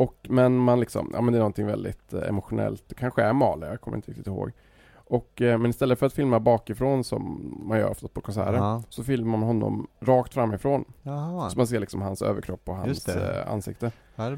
Och, 0.00 0.16
men 0.28 0.56
man 0.56 0.80
liksom, 0.80 1.10
ja 1.14 1.20
men 1.20 1.32
det 1.32 1.38
är 1.38 1.40
någonting 1.40 1.66
väldigt 1.66 2.12
eh, 2.12 2.28
emotionellt. 2.28 2.84
Det 2.88 2.94
kanske 2.94 3.22
är 3.22 3.32
Mahler, 3.32 3.66
jag 3.70 3.80
kommer 3.80 3.96
inte 3.96 4.10
riktigt 4.10 4.26
ihåg. 4.26 4.52
Och, 4.94 5.42
eh, 5.42 5.58
men 5.58 5.70
istället 5.70 5.98
för 5.98 6.06
att 6.06 6.12
filma 6.12 6.40
bakifrån 6.40 7.04
som 7.04 7.54
man 7.68 7.78
gör 7.78 7.90
ofta 7.90 8.08
på 8.08 8.20
konserter. 8.20 8.54
Ja. 8.54 8.82
Så 8.88 9.04
filmar 9.04 9.38
man 9.38 9.46
honom 9.46 9.86
rakt 10.00 10.34
framifrån. 10.34 10.84
Jaha. 11.02 11.50
Så 11.50 11.58
man 11.58 11.66
ser 11.66 11.80
liksom 11.80 12.02
hans 12.02 12.22
överkropp 12.22 12.68
och 12.68 12.76
hans 12.76 13.08
eh, 13.08 13.52
ansikte. 13.52 13.92
Ja, 14.16 14.36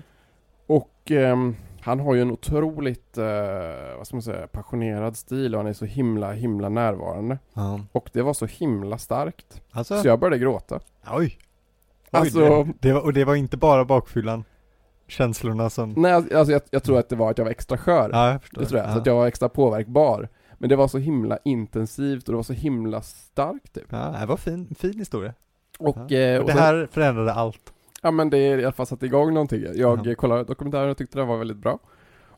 Och 0.67 1.11
ehm, 1.11 1.57
han 1.81 2.01
har 2.01 2.15
ju 2.15 2.23
en 2.23 2.31
otroligt, 2.31 3.19
eh, 3.19 3.25
vad 3.97 4.07
ska 4.07 4.17
man 4.17 4.23
säga, 4.23 4.47
passionerad 4.47 5.17
stil 5.17 5.55
och 5.55 5.61
han 5.61 5.69
är 5.69 5.73
så 5.73 5.85
himla, 5.85 6.33
himla 6.33 6.69
närvarande. 6.69 7.39
Ja. 7.55 7.81
Och 7.93 8.11
det 8.13 8.23
var 8.23 8.35
så 8.35 8.47
himla 8.47 8.99
starkt. 8.99 9.63
Alltså, 9.71 9.99
Så 10.03 10.09
jag 10.09 10.21
började 10.21 10.39
gråta. 10.39 10.75
oj. 10.77 11.13
Oj, 11.15 11.39
Alltså, 12.11 12.65
det, 12.65 12.73
det 12.81 12.93
var, 12.93 13.01
och 13.01 13.13
det 13.13 13.25
var 13.25 13.35
inte 13.35 13.57
bara 13.57 13.85
bakfyllan. 13.85 14.45
Känslorna 15.13 15.71
som... 15.71 15.93
nej, 15.97 16.13
alltså 16.13 16.53
jag, 16.53 16.63
jag 16.71 16.83
tror 16.83 16.99
att 16.99 17.09
det 17.09 17.17
var 17.17 17.31
att 17.31 17.39
jag 17.39 17.45
var 17.45 17.51
extra 17.53 17.79
skör. 17.79 18.11
Ja, 18.13 18.31
jag 18.33 18.43
förstår. 18.43 18.61
det 18.61 18.67
tror 18.67 18.81
jag. 18.81 18.89
Ja. 18.89 18.93
Så 18.93 18.99
att 19.01 19.07
jag 19.07 19.15
var 19.15 19.27
extra 19.27 19.49
påverkbar. 19.49 20.29
Men 20.59 20.69
det 20.69 20.77
var 20.77 20.89
så 20.89 20.99
himla 20.99 21.39
intensivt 21.45 22.29
och 22.29 22.33
det 22.33 22.37
var 22.37 22.43
så 22.43 22.53
himla 22.53 23.03
starkt 23.03 23.73
typ. 23.75 23.87
Ja, 23.89 24.17
det 24.21 24.27
var 24.27 24.37
fin, 24.37 24.75
fin 24.79 24.99
historia. 24.99 25.35
Och, 25.79 25.97
Ja. 26.09 26.17
eh, 26.19 26.35
Och 26.37 26.41
och 26.41 26.47
det 26.47 26.53
sen- 26.53 26.63
här 26.63 26.89
förändrade 26.93 27.33
allt. 27.33 27.73
Ja 28.03 28.11
men 28.11 28.31
det 28.31 28.39
är 28.39 28.59
i 28.59 28.65
alla 28.65 28.73
fall 28.73 28.87
satt 28.87 29.03
igång 29.03 29.35
någonting. 29.35 29.65
Jag 29.75 30.07
Ja. 30.07 30.15
kollade 30.15 30.45
dokumentären 30.45 30.91
och 30.91 30.97
tyckte 30.97 31.19
den 31.19 31.29
var 31.29 31.37
väldigt 31.39 31.57
bra. 31.57 31.79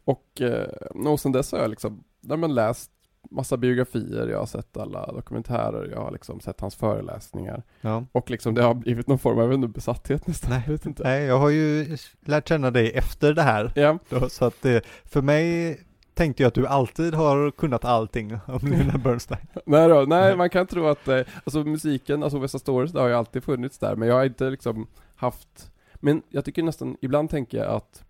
Och, 0.04 0.40
eh, 0.40 0.68
och 1.12 1.20
sen 1.20 1.32
dess 1.32 1.52
har 1.52 1.58
jag 1.58 1.70
liksom, 1.70 2.04
nej, 2.20 2.38
men 2.38 2.54
läst 2.54 2.90
massa 3.30 3.56
biografier, 3.56 4.28
jag 4.28 4.38
har 4.38 4.46
sett 4.46 4.76
alla 4.76 5.12
dokumentärer, 5.12 5.90
jag 5.90 6.00
har 6.00 6.10
liksom 6.10 6.40
sett 6.40 6.60
hans 6.60 6.74
föreläsningar. 6.74 7.62
Ja. 7.80 8.04
Och 8.12 8.30
liksom 8.30 8.54
det 8.54 8.62
har 8.62 8.74
blivit 8.74 9.06
någon 9.06 9.18
form 9.18 9.38
av, 9.38 9.68
besatthet 9.68 10.26
nästan. 10.26 10.50
Nej. 10.50 10.62
Jag 10.66 10.72
vet 10.72 10.86
inte. 10.86 11.02
Nej, 11.02 11.24
jag 11.24 11.38
har 11.38 11.50
ju 11.50 11.96
lärt 12.24 12.48
känna 12.48 12.70
dig 12.70 12.90
efter 12.90 13.34
det 13.34 13.42
här. 13.42 13.72
Ja, 13.74 13.98
Då, 14.08 14.28
så 14.28 14.44
att 14.44 14.62
det, 14.62 14.84
för 15.04 15.22
mig 15.22 15.78
tänkte 16.14 16.42
jag 16.42 16.48
att 16.48 16.54
du 16.54 16.66
alltid 16.66 17.14
har 17.14 17.50
kunnat 17.50 17.84
allting 17.84 18.38
om 18.46 18.60
Leonard 18.62 19.02
Bernstein. 19.02 19.46
nej 19.66 19.88
då, 19.88 20.04
nej 20.08 20.36
man 20.36 20.50
kan 20.50 20.66
tro 20.66 20.86
att, 20.86 21.08
eh, 21.08 21.20
alltså 21.44 21.64
musiken, 21.64 22.22
alltså 22.22 22.38
West 22.38 22.52
Side 22.52 22.60
Stories, 22.60 22.92
det 22.92 23.00
har 23.00 23.08
ju 23.08 23.14
alltid 23.14 23.44
funnits 23.44 23.78
där, 23.78 23.96
men 23.96 24.08
jag 24.08 24.14
har 24.14 24.24
inte 24.24 24.50
liksom 24.50 24.86
haft, 25.16 25.70
men 25.94 26.22
jag 26.28 26.44
tycker 26.44 26.62
nästan, 26.62 26.96
ibland 27.00 27.30
tänker 27.30 27.58
jag 27.58 27.66
att 27.66 28.04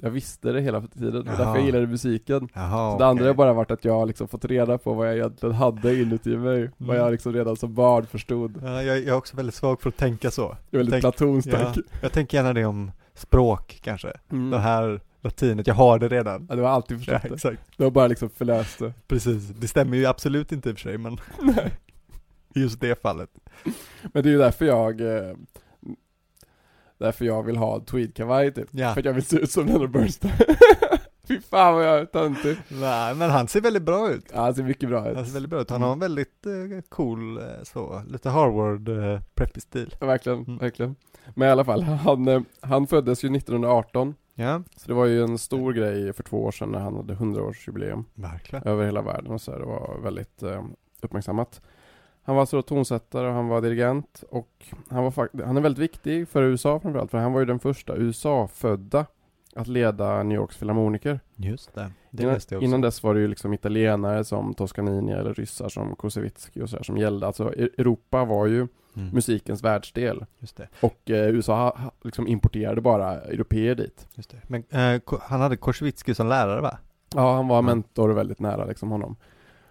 jag 0.00 0.10
visste 0.10 0.52
det 0.52 0.60
hela 0.60 0.80
tiden, 0.80 1.16
och 1.16 1.24
därför 1.24 1.42
Jaha. 1.42 1.56
jag 1.56 1.66
gillade 1.66 1.86
musiken. 1.86 2.48
Jaha, 2.54 2.92
Så 2.92 2.98
det 2.98 3.06
andra 3.06 3.26
har 3.26 3.34
bara 3.34 3.52
varit 3.52 3.70
att 3.70 3.84
jag 3.84 3.92
har 3.92 4.06
liksom 4.06 4.28
fått 4.28 4.44
reda 4.44 4.78
på 4.78 4.94
vad 4.94 5.08
jag 5.08 5.16
egentligen 5.16 5.54
hade 5.54 6.00
inuti 6.00 6.36
mig. 6.36 6.70
Vad 6.76 6.88
Mm. 6.90 7.02
jag 7.02 7.12
liksom 7.12 7.32
redan 7.32 7.56
som 7.56 7.74
barn 7.74 8.06
förstod. 8.06 8.58
Ja, 8.62 8.82
jag, 8.82 8.98
jag 8.98 9.06
är 9.08 9.14
också 9.14 9.36
väldigt 9.36 9.54
svag 9.54 9.80
för 9.82 9.88
att 9.88 9.96
tänka 9.96 10.30
så. 10.30 10.42
Jag 10.42 10.56
är 10.80 10.84
väldigt 10.84 10.92
Tänk- 10.92 11.16
platonskt 11.16 11.50
Ja, 11.52 11.74
jag 12.02 12.12
tänker 12.12 12.38
gärna 12.38 12.52
det 12.52 12.64
om 12.64 12.90
språk 13.14 13.80
kanske. 13.82 14.12
mm. 14.32 14.50
Det 14.50 14.58
här 14.58 15.00
latinet, 15.22 15.66
jag 15.66 15.74
har 15.74 15.98
det 15.98 16.08
redan. 16.08 16.46
Ja, 16.50 16.56
du 16.56 16.62
har 16.62 16.68
alltid 16.68 16.96
Ja, 16.96 16.98
förstått 17.00 17.22
det. 17.22 17.34
exakt. 17.34 17.62
Du 17.76 17.84
har 17.84 17.90
bara 17.90 18.06
liksom 18.06 18.30
förläst 18.30 18.78
det. 18.78 18.92
Precis. 19.08 19.48
Det 19.48 19.68
stämmer 19.68 19.96
ju 19.96 20.06
absolut 20.06 20.52
inte 20.52 20.70
i 20.70 20.72
och 20.72 20.76
för 20.78 20.82
sig, 20.90 20.98
men 20.98 21.12
i 22.54 22.60
just 22.60 22.80
det 22.80 23.02
fallet. 23.02 23.30
Men 24.12 24.22
det 24.22 24.28
är 24.28 24.32
ju 24.32 24.38
därför 24.38 24.64
jag 24.64 25.00
eh, 25.00 25.34
Därför 27.00 27.24
jag 27.24 27.42
vill 27.42 27.56
ha 27.56 27.80
tweedkavaj 27.80 28.54
typ. 28.54 28.68
Ja. 28.70 28.92
För 28.94 29.00
att 29.00 29.04
jag 29.06 29.12
vill 29.12 29.24
se 29.24 29.36
ut 29.36 29.50
som 29.50 29.66
Leonard 29.66 29.90
Bernstein. 29.90 30.32
Fy 31.28 31.40
fan 31.40 31.74
vad 31.74 31.86
jag 31.86 31.98
är 31.98 32.04
töntig. 32.04 32.56
Nej, 32.68 33.14
men 33.14 33.30
han 33.30 33.48
ser 33.48 33.60
väldigt 33.60 33.82
bra 33.82 34.10
ut. 34.10 34.24
Ja, 34.34 34.40
han 34.40 34.54
ser 34.54 34.62
mycket 34.62 34.88
bra 34.88 35.08
ut. 35.10 35.16
Han 35.16 35.26
ser 35.26 35.32
väldigt 35.32 35.50
bra 35.50 35.60
ut. 35.60 35.70
Han 35.70 35.82
har 35.82 35.92
en 35.92 35.98
väldigt 35.98 36.46
eh, 36.46 36.80
cool, 36.88 37.36
eh, 37.38 37.44
så, 37.62 38.02
lite 38.08 38.28
Harvard 38.30 38.88
eh, 38.88 39.20
preppy 39.34 39.60
stil. 39.60 39.94
Ja, 40.00 40.06
Verkligen, 40.06 40.38
Mm. 40.38 40.58
verkligen. 40.58 40.96
Men 41.34 41.48
i 41.48 41.50
alla 41.50 41.64
fall, 41.64 41.82
han, 41.82 42.28
eh, 42.28 42.40
han 42.60 42.86
föddes 42.86 43.24
ju 43.24 43.30
1918. 43.36 44.14
Ja, 44.34 44.62
Så 44.76 44.88
det 44.88 44.94
var 44.94 45.06
ju 45.06 45.22
en 45.22 45.38
stor 45.38 45.72
grej 45.72 46.12
för 46.12 46.22
två 46.22 46.44
år 46.44 46.50
sedan 46.52 46.68
när 46.68 46.78
han 46.78 46.96
hade 46.96 47.14
100-årsjubileum. 47.14 48.04
verkligen. 48.14 48.64
över 48.68 48.84
hela 48.84 49.02
världen 49.02 49.32
och 49.32 49.40
så 49.40 49.52
här. 49.52 49.58
Det 49.58 49.64
var 49.66 49.98
väldigt 50.02 50.42
eh, 50.42 50.64
uppmärksammat. 51.02 51.60
Han 52.30 52.36
var 52.36 52.40
alltså 52.40 52.62
tonsättare 52.62 53.28
och 53.28 53.34
han 53.34 53.48
var 53.48 53.60
dirigent 53.60 54.24
och 54.30 54.48
han 54.90 55.04
var 55.04 55.44
han 55.46 55.56
är 55.56 55.60
väldigt 55.60 55.82
viktig 55.82 56.28
för 56.28 56.42
USA 56.42 56.80
framförallt 56.80 57.10
för 57.10 57.18
han 57.18 57.32
var 57.32 57.40
ju 57.40 57.46
den 57.46 57.58
första 57.58 57.96
USA-födda 57.96 59.06
att 59.54 59.66
leda 59.68 60.22
New 60.22 60.36
Yorks 60.38 60.56
filharmoniker. 60.56 61.20
Just 61.36 61.74
det. 61.74 61.90
Det 62.10 62.22
Innan, 62.22 62.32
jag 62.32 62.36
också. 62.36 62.60
innan 62.60 62.80
dess 62.80 63.02
var 63.02 63.14
det 63.14 63.20
ju 63.20 63.28
liksom 63.28 63.54
italienare 63.54 64.24
som 64.24 64.54
Toscanini 64.54 65.12
eller 65.12 65.34
ryssar 65.34 65.68
som 65.68 65.96
Koussevitzky 65.96 66.62
och 66.62 66.70
så 66.70 66.76
här 66.76 66.82
som 66.82 66.96
gällde. 66.98 67.26
Alltså 67.26 67.54
E- 67.54 67.68
Europa 67.78 68.24
var 68.24 68.46
ju 68.46 68.66
Mm. 68.96 69.08
musikens 69.14 69.62
världsdel 69.64 70.24
Just 70.38 70.56
det. 70.56 70.68
och 70.80 71.10
eh, 71.10 71.28
USA 71.28 71.54
ha- 71.56 71.90
liksom 72.02 72.26
importerade 72.28 72.80
bara 72.80 73.20
europeer 73.20 73.74
dit. 73.74 74.08
Just 74.14 74.30
det. 74.30 74.36
Men 74.46 74.64
eh, 74.94 75.00
han 75.22 75.40
hade 75.40 75.56
Korsvitsky 75.56 76.14
som 76.14 76.26
lärare 76.28 76.60
va? 76.60 76.78
Ja, 77.14 77.34
han 77.34 77.48
var 77.48 77.62
mentor 77.62 78.08
väldigt 78.08 78.40
nära 78.40 78.64
liksom 78.64 78.90
honom. 78.90 79.16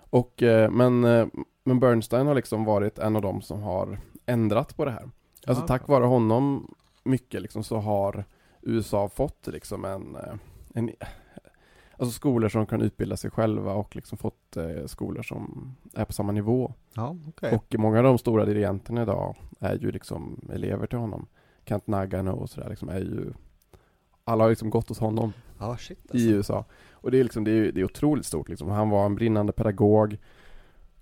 Och, 0.10 0.44
eh, 0.44 0.72
men, 0.72 1.04
eh, 1.04 1.28
men 1.64 1.80
Bernstein 1.80 2.28
har 2.28 2.36
liksom 2.36 2.66
varit 2.66 3.00
en 3.00 3.16
av 3.16 3.22
dem 3.22 3.42
som 3.42 3.62
har 3.62 4.00
ändrat 4.26 4.78
på 4.78 4.86
det 4.86 4.92
här. 4.92 5.10
Alltså 5.48 5.64
Ja. 5.64 5.68
tack 5.68 5.88
vare 5.88 6.06
honom 6.06 6.74
mycket 7.04 7.42
liksom 7.42 7.64
så 7.64 7.78
har 7.78 8.26
USA 8.62 9.10
fått 9.10 9.48
liksom 9.48 9.86
en, 9.86 10.16
eh, 10.16 10.34
en 10.74 10.92
alltså 11.98 12.12
skolor 12.14 12.50
som 12.50 12.66
kan 12.66 12.82
utbilda 12.82 13.18
sig 13.18 13.32
själva 13.32 13.74
och 13.74 13.96
liksom 13.96 14.18
fått 14.18 14.58
eh, 14.58 14.86
skolor 14.86 15.24
som 15.24 15.76
är 15.94 16.06
på 16.06 16.14
samma 16.14 16.32
nivå. 16.32 16.74
Ja, 16.94 17.16
okej. 17.28 17.56
Och 17.56 17.76
många 17.80 17.98
av 17.98 18.04
de 18.04 18.18
stora 18.18 18.46
dirigenterna 18.46 19.02
idag 19.02 19.36
är 19.60 19.76
ju 19.76 19.92
liksom 19.92 20.50
elever 20.54 20.88
till 20.88 21.00
honom. 21.00 21.28
Kent 21.66 21.88
Nagano 21.88 22.32
och 22.32 22.50
sådär 22.50 22.70
liksom 22.70 22.90
är 22.90 23.00
ju 23.00 23.34
alla 24.24 24.44
har 24.44 24.50
liksom 24.50 24.70
gått 24.70 24.90
hos 24.90 25.00
honom 25.00 25.34
Ja, 25.60 25.78
shit 25.78 26.16
i 26.16 26.30
USA. 26.30 26.66
Och 27.02 27.12
det 27.12 27.20
är 27.20 27.24
liksom, 27.24 27.44
det 27.44 27.52
är, 27.52 27.72
det 27.72 27.82
är 27.82 27.86
otroligt 27.86 28.26
stort 28.26 28.50
liksom. 28.50 28.70
Han 28.70 28.90
var 28.90 29.06
en 29.06 29.16
brinnande 29.16 29.54
pedagog 29.54 30.18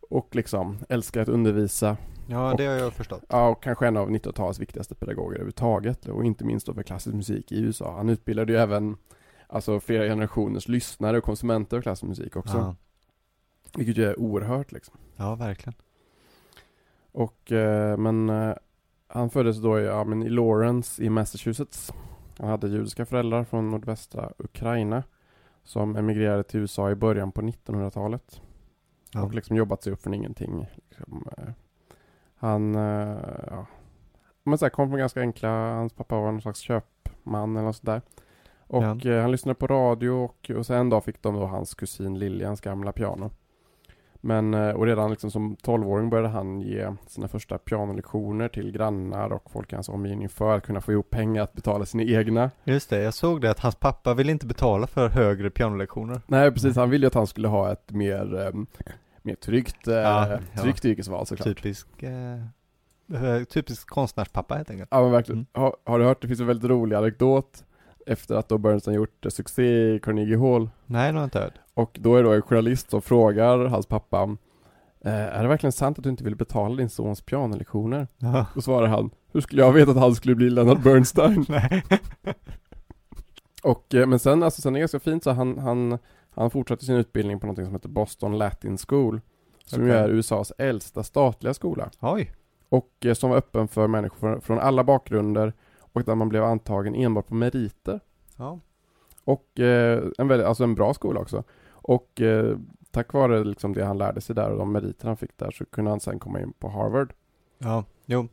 och 0.10 0.36
liksom 0.36 0.78
älskar 0.90 1.22
att 1.22 1.30
undervisa. 1.30 1.98
Ja, 2.28 2.56
det 2.58 2.66
har 2.66 2.74
jag 2.74 2.94
förstått. 2.94 3.24
Ja, 3.30 3.50
och 3.50 3.64
kanske 3.64 3.88
en 3.88 3.98
av 3.98 4.10
1900-talets 4.10 4.60
viktigaste 4.60 4.96
pedagoger 4.96 5.36
överhuvudtaget. 5.36 6.08
Och 6.08 6.26
inte 6.26 6.46
minst 6.46 6.66
då 6.66 6.74
för 6.74 6.84
klassisk 6.84 7.16
musik 7.16 7.52
i 7.52 7.60
USA. 7.60 7.96
Han 7.98 8.10
utbildade 8.10 8.54
ju 8.54 8.60
även 8.60 8.98
alltså 9.48 9.80
flera 9.80 10.04
generationers 10.04 10.68
lyssnare 10.68 11.18
och 11.18 11.24
konsumenter 11.24 11.78
av 11.78 11.82
klassisk 11.82 12.04
musik 12.04 12.36
också. 12.36 12.58
Ja. 12.58 12.76
Vilket 13.76 13.98
ju 13.98 14.04
är 14.04 14.20
oerhört 14.20 14.72
liksom. 14.72 14.98
ja, 15.16 15.36
verkligen. 15.36 15.76
Och, 17.12 17.52
eh, 17.52 17.98
men 17.98 18.30
eh, 18.30 18.54
han 19.08 19.30
föddes 19.30 19.58
då 19.58 19.80
i, 19.80 19.86
ja, 19.86 20.04
men 20.04 20.24
i 20.24 20.30
Lawrence 20.30 21.04
i 21.04 21.10
Massachusetts. 21.10 21.94
Han 22.38 22.50
hade 22.50 22.68
judiska 22.68 23.06
föräldrar 23.06 23.44
från 23.44 23.72
nordvästra 23.72 24.32
Ukraina 24.38 25.04
som 25.68 25.96
emigrerade 25.96 26.44
till 26.44 26.60
USA 26.60 26.92
i 26.92 26.96
början 26.96 27.32
på 27.32 27.42
1900-talet. 27.42 28.42
Ja. 29.14 29.24
Och 29.24 29.34
liksom 29.34 29.56
jobbat 29.56 29.84
sig 29.84 29.94
upp 29.94 30.02
från 30.02 30.14
ingenting. 30.14 30.68
Liksom, 30.90 31.28
eh, 31.38 31.44
han 32.36 32.76
eh, 32.76 33.18
ja, 33.50 33.66
men 34.44 34.58
så 34.58 34.66
här, 34.66 34.70
kom 34.70 34.90
från 34.90 35.00
ganska 35.00 35.22
enkla, 35.22 35.50
hans 35.50 35.94
pappa 35.94 36.16
var 36.16 36.32
någon 36.32 36.42
slags 36.42 36.60
köpman 36.60 37.56
eller 37.56 37.66
något 37.66 37.76
sådär. 37.76 38.02
Och 38.60 38.84
Ja. 38.84 39.12
eh, 39.12 39.22
han 39.22 39.32
lyssnade 39.32 39.56
på 39.56 39.68
radio 39.68 40.10
och, 40.10 40.52
och 40.58 40.66
sen 40.66 40.78
en 40.78 40.90
dag 40.90 41.04
fick 41.04 41.22
de 41.22 41.36
då 41.36 41.46
hans 41.46 41.74
kusin 41.76 42.20
Liljans 42.20 42.62
gamla 42.62 42.92
piano. 42.92 43.32
Men, 44.22 44.54
eh, 44.54 44.70
och 44.70 44.86
redan 44.86 45.10
liksom 45.10 45.32
som 45.32 45.56
12-åring 45.56 46.10
började 46.10 46.30
han 46.30 46.62
ge 46.62 46.94
sina 47.08 47.28
första 47.28 47.58
pianolektioner 47.58 48.48
till 48.48 48.72
grannar 48.72 49.30
och 49.30 49.52
folk 49.52 49.72
i 49.72 49.76
hans 49.76 49.90
omgivning 49.90 50.30
för 50.30 50.58
att 50.58 50.64
kunna 50.64 50.82
få 50.82 50.92
ihop 50.92 51.10
pengar 51.10 51.44
att 51.44 51.54
betala 51.54 51.86
sina 51.86 52.04
egna. 52.04 52.52
Just 52.64 52.90
det, 52.90 53.02
jag 53.04 53.14
såg 53.14 53.42
det 53.42 53.52
att 53.52 53.60
hans 53.60 53.76
pappa 53.76 54.14
ville 54.14 54.32
inte 54.32 54.46
betala 54.46 54.88
för 54.88 55.10
högre 55.10 55.50
pianolektioner. 55.50 56.22
Nej 56.28 56.52
precis, 56.52 56.76
han 56.76 56.90
ville 56.90 57.06
ju 57.06 57.08
att 57.08 57.14
han 57.14 57.28
skulle 57.28 57.48
ha 57.48 57.72
ett 57.72 57.92
mer, 57.92 58.40
eh, 58.46 58.62
mer 59.22 59.36
tryggt, 59.36 59.88
eh, 59.88 59.94
Ja, 59.96 60.28
ja. 60.54 60.62
tryggt 60.62 60.86
yrkesval 60.86 61.26
såklart. 61.26 61.48
Typisk, 61.48 62.04
eh, 62.04 63.44
typisk 63.50 63.90
konstnärspappa 63.90 64.56
helt 64.56 64.70
enkelt. 64.70 64.90
Ja 64.92 65.02
men 65.02 65.12
verkligen. 65.12 65.38
Mm. 65.38 65.48
Har, 65.64 65.76
har 65.86 66.00
du 66.00 66.06
hört, 66.06 66.22
det 66.22 66.28
finns 66.28 66.40
en 66.40 66.48
väldigt 66.48 66.70
rolig 66.70 66.96
anekdot 66.96 67.64
efter 68.08 68.36
att 68.36 68.50
då 68.50 68.58
Bernstein 68.58 68.96
gjort 68.96 69.26
eh, 69.26 69.30
succé 69.30 69.94
i 69.94 70.00
Carnegie 70.00 70.38
Hall. 70.38 70.70
Nej, 70.86 71.12
det 71.12 71.18
har 71.18 71.24
inte 71.24 71.40
hört. 71.40 71.54
Och 71.74 71.98
då 72.02 72.16
är 72.16 72.24
det 72.24 72.30
då 72.30 72.36
en 72.36 72.42
journalist 72.42 72.90
som 72.90 73.02
frågar 73.02 73.66
hans 73.66 73.86
pappa 73.86 74.38
eh, 75.02 75.12
Är 75.14 75.42
det 75.42 75.48
verkligen 75.50 75.72
sant 75.72 75.98
att 75.98 76.04
du 76.04 76.10
inte 76.10 76.24
vill 76.24 76.36
betala 76.36 76.76
din 76.76 76.90
sons 76.90 77.22
pianolektioner? 77.22 78.08
Ja. 78.18 78.46
Då 78.56 78.62
svarar 78.62 78.88
han 78.88 79.10
Hur 79.32 79.42
skulle 79.42 79.62
jag 79.62 79.72
veta 79.72 79.92
att 79.92 79.98
han 79.98 80.16
skulle 80.16 80.36
bli 80.36 80.50
Leonard 80.50 80.82
Bernstein? 80.82 81.46
Och, 83.64 83.96
eh, 83.96 84.08
men 84.08 84.20
sen, 84.20 84.44
alltså, 84.44 84.62
sen 84.62 84.74
är 84.76 84.78
det 84.78 84.80
ganska 84.80 85.00
fint 85.00 85.24
så 85.24 85.32
han, 85.32 85.58
han, 85.58 85.98
han 86.30 86.50
fortsatte 86.50 86.86
sin 86.86 86.96
utbildning 86.96 87.40
på 87.40 87.48
något 87.48 87.56
som 87.56 87.74
heter 87.74 87.90
Boston 87.90 88.38
Latin 88.38 88.78
School 88.78 89.22
Som 89.66 89.84
ju 89.84 89.90
Okej. 89.90 90.02
är 90.02 90.10
USAs 90.10 90.52
äldsta 90.58 91.04
statliga 91.04 91.54
skola 91.54 91.90
Oj. 92.00 92.32
Och 92.70 93.06
som 93.14 93.30
var 93.30 93.38
öppen 93.38 93.68
för 93.68 93.88
människor 93.88 94.40
från 94.40 94.60
alla 94.60 94.84
bakgrunder 94.84 95.54
Och 95.98 96.04
där 96.04 96.16
man 96.16 96.30
blev 96.30 96.44
antagen 96.44 96.96
enbart 96.96 97.28
på 97.28 97.36
meriter 97.36 98.00
Ja. 98.38 98.60
Och 99.24 99.60
eh, 99.60 100.04
en, 100.18 100.28
väldigt, 100.28 100.48
alltså 100.48 100.64
en 100.64 100.76
bra 100.76 100.94
skola 100.94 101.20
också. 101.20 101.44
Och 101.70 102.22
eh, 102.22 102.58
tack 102.92 103.14
vare 103.14 103.44
liksom 103.44 103.74
det 103.74 103.86
han 103.86 103.98
lärde 103.98 104.22
sig 104.22 104.36
där 104.36 104.52
och 104.52 104.58
de 104.58 104.72
meriter 104.72 105.08
han 105.08 105.18
fick 105.18 105.38
där 105.38 105.52
så 105.52 105.66
kunde 105.66 105.92
han 105.92 106.00
sen 106.00 106.20
komma 106.20 106.42
in 106.42 106.54
på 106.60 106.70
Harvard. 106.70 107.14
Ja, 107.58 107.84
jo. 108.06 108.28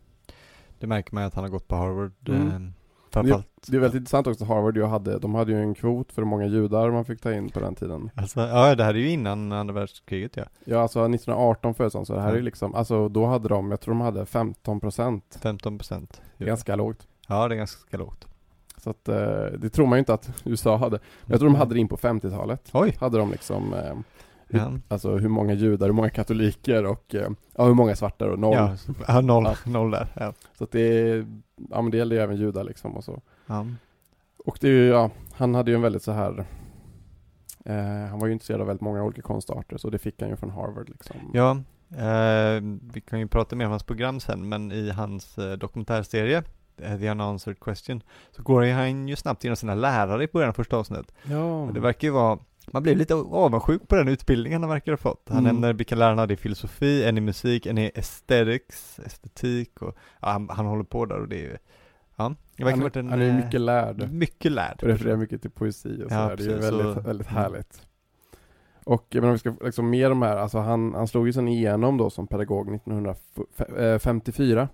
Det 0.78 0.87
märker 0.87 1.14
man 1.14 1.25
att 1.25 1.35
han 1.35 1.44
har 1.44 1.50
gått 1.50 1.68
på 1.68 1.76
Harvard. 1.76 2.28
Mm. 2.28 2.49
Eh, 2.49 2.71
framförallt. 3.11 3.49
Det 3.66 3.76
är 3.76 3.80
väldigt 3.80 3.99
intressant 3.99 4.26
också 4.26 4.44
att 4.44 4.50
Harvard 4.50 4.76
ju 4.76 4.85
hade, 4.85 5.18
de 5.18 5.35
hade 5.35 5.52
ju 5.52 5.59
en 5.61 5.75
kvot 5.75 6.12
för 6.12 6.23
hur 6.23 6.28
många 6.28 6.47
judar 6.47 6.90
man 6.90 7.04
fick 7.04 7.21
ta 7.21 7.33
in 7.33 7.50
på 7.50 7.61
den 7.61 7.75
tiden. 7.75 8.11
Alltså, 8.14 8.40
ja, 8.40 8.75
det 8.75 8.85
här 8.85 8.94
är 8.94 8.99
ju 8.99 9.11
innan 9.11 9.52
andra 9.52 9.75
världskriget 9.75 10.37
ja. 10.37 10.44
Ja 10.64 10.78
alltså 10.80 10.99
1918 11.00 11.75
föddes 11.75 11.94
han 11.94 12.06
så 12.06 12.14
det 12.14 12.21
här 12.21 12.28
är 12.28 12.33
Ja. 12.33 12.37
ju 12.38 12.42
liksom, 12.42 12.75
alltså 12.75 13.09
då 13.09 13.26
hade 13.26 13.49
de, 13.49 13.71
jag 13.71 13.80
tror 13.80 13.94
de 13.94 14.00
hade 14.00 14.26
15 14.26 14.80
procent. 14.80 15.38
15 15.42 15.78
procent. 15.78 16.23
Ganska 16.38 16.76
lågt. 16.76 17.06
Ja, 17.28 17.49
det 17.49 17.54
är 17.54 17.57
ganska 17.57 17.97
lågt. 17.97 18.28
Så 18.76 18.90
att 18.90 19.09
eh, 19.09 19.45
det 19.59 19.69
tror 19.71 19.87
man 19.87 19.97
ju 19.97 19.99
inte 19.99 20.14
att 20.14 20.43
USA 20.45 20.76
hade. 20.76 20.99
Men 21.23 21.31
jag 21.31 21.40
tror 21.40 21.50
de 21.50 21.57
hade 21.57 21.75
det 21.75 21.81
in 21.81 21.88
på 21.88 21.97
50-talet. 21.97 22.71
Oj. 22.73 22.97
Hade 23.00 23.19
de 23.19 23.31
liksom 23.31 23.75
eh, 23.75 23.95
hur, 24.49 24.59
Ja. 24.59 24.73
Alltså 24.88 25.16
hur 25.16 25.28
många 25.28 25.52
judar, 25.54 25.87
hur 25.87 25.95
många 25.95 26.11
katoliker 26.11 26.87
och 26.87 27.14
eh, 27.14 27.28
ja, 27.57 27.64
hur 27.66 27.75
många 27.75 27.97
svarta 27.97 28.31
och 28.31 28.38
noll. 28.38 28.54
Ja, 28.54 28.76
ja, 29.09 29.21
noll, 29.21 29.45
Ja. 29.45 29.54
noll 29.71 29.90
där. 29.90 30.07
Ja. 30.14 30.33
Så 30.59 30.64
att 30.64 30.71
det 30.73 30.81
är, 30.81 31.26
ja 31.71 31.83
men 31.83 31.90
det 31.90 31.97
gäller 31.97 32.16
ju 32.16 32.23
även 32.23 32.37
judar 32.37 32.64
liksom 32.64 32.97
och 32.97 33.04
så. 33.04 33.23
Ja. 33.47 33.66
Och 34.38 34.59
det 34.61 34.66
är 34.69 34.73
ju, 34.73 34.87
ja, 34.87 35.11
han 35.35 35.54
hade 35.54 35.71
ju 35.71 35.75
en 35.75 35.83
väldigt 35.83 36.02
så 36.02 36.12
här 36.12 36.45
eh, 37.64 38.09
Han 38.11 38.19
var 38.19 38.26
ju 38.26 38.33
intresserad 38.33 38.61
av 38.61 38.66
väldigt 38.66 38.81
många 38.83 39.02
olika 39.02 39.23
konstarter 39.23 39.76
så 39.76 39.90
det 39.90 39.99
fick 39.99 40.21
han 40.21 40.31
ju 40.31 40.37
från 40.37 40.50
Harvard 40.50 40.88
liksom. 40.88 41.16
Ja, 41.35 41.50
eh, 41.99 42.61
vi 42.93 43.00
kan 43.00 43.21
ju 43.21 43.28
prata 43.28 43.57
mer 43.57 43.64
om 43.64 43.71
hans 43.71 43.83
program 43.83 44.21
sen, 44.21 44.49
men 44.49 44.73
i 44.73 44.90
hans 44.90 45.38
eh, 45.38 45.52
dokumentärserie, 45.59 46.43
The 46.76 47.11
Unanswered 47.11 47.61
Question, 47.61 48.02
så 48.31 48.43
går 48.43 48.62
han 48.62 49.09
ju 49.09 49.16
snabbt 49.16 49.45
igenom 49.45 49.57
sina 49.57 49.75
lärare 49.75 50.25
i 50.25 50.28
början 50.33 50.49
av 50.49 50.52
första 50.54 50.76
avsnittet. 50.76 51.14
Ja. 51.23 51.69
Det 51.75 51.81
verkar 51.81 52.09
ju 52.09 52.12
vara, 52.12 52.38
man 52.73 52.83
blir 52.83 52.95
lite 52.95 53.14
avundsjuk 53.14 53.88
på 53.88 53.95
den 53.97 54.09
utbildningen 54.09 54.62
han 54.62 54.71
verkar 54.71 54.93
ha 54.93 54.97
fått. 54.97 55.23
Han 55.28 55.38
Mm. 55.38 55.54
nämner 55.54 55.73
vilka 55.73 55.95
lärare 55.97 56.11
han 56.11 56.19
hade 56.19 56.35
i 56.35 56.37
filosofi, 56.37 57.04
en 57.04 57.19
i 57.19 57.21
musik, 57.21 57.66
en 57.66 57.78
i 57.78 57.90
aesthetics, 57.97 58.99
estetik 58.99 59.83
och 59.83 59.95
ja, 60.21 60.28
han, 60.28 60.49
han 60.50 60.66
håller 60.66 60.85
på 60.85 61.07
där 61.07 61.21
och 61.21 61.28
det 61.28 61.37
är 61.37 61.43
ju, 61.43 61.57
ja, 62.16 62.35
det 62.57 62.64
verkar 62.64 62.78
han, 62.83 62.90
en, 62.95 63.09
han 63.11 63.21
är 63.23 63.28
eh, 63.28 63.35
mycket 63.45 63.61
lärd. 63.61 64.12
mycket 64.12 64.52
lärd. 64.52 64.78
Och 64.83 64.88
refererar 64.88 65.16
mycket 65.16 65.43
till 65.43 65.50
poesi 65.50 66.02
och 66.07 66.12
Ja, 66.12 66.28
sådär. 66.28 66.37
Det 66.37 66.45
är 66.45 66.49
ju 66.49 66.57
väldigt, 66.59 66.95
så- 66.95 67.00
väldigt 67.00 67.31
mm. 67.31 67.43
härligt. 67.43 67.83
Och 68.87 69.07
men 69.14 69.25
om 69.25 69.33
vi 69.33 69.38
ska 69.38 69.54
liksom 69.64 69.90
med 69.90 70.11
de 70.11 70.23
här, 70.23 70.37
alltså 70.37 70.59
han, 70.59 70.95
han 70.95 71.09
slog 71.09 71.26
ju 71.26 71.33
sen 71.33 71.49
igenom 71.49 71.97
då 71.99 72.11
som 72.11 72.26
pedagog 72.26 72.75
1954. 72.75 74.69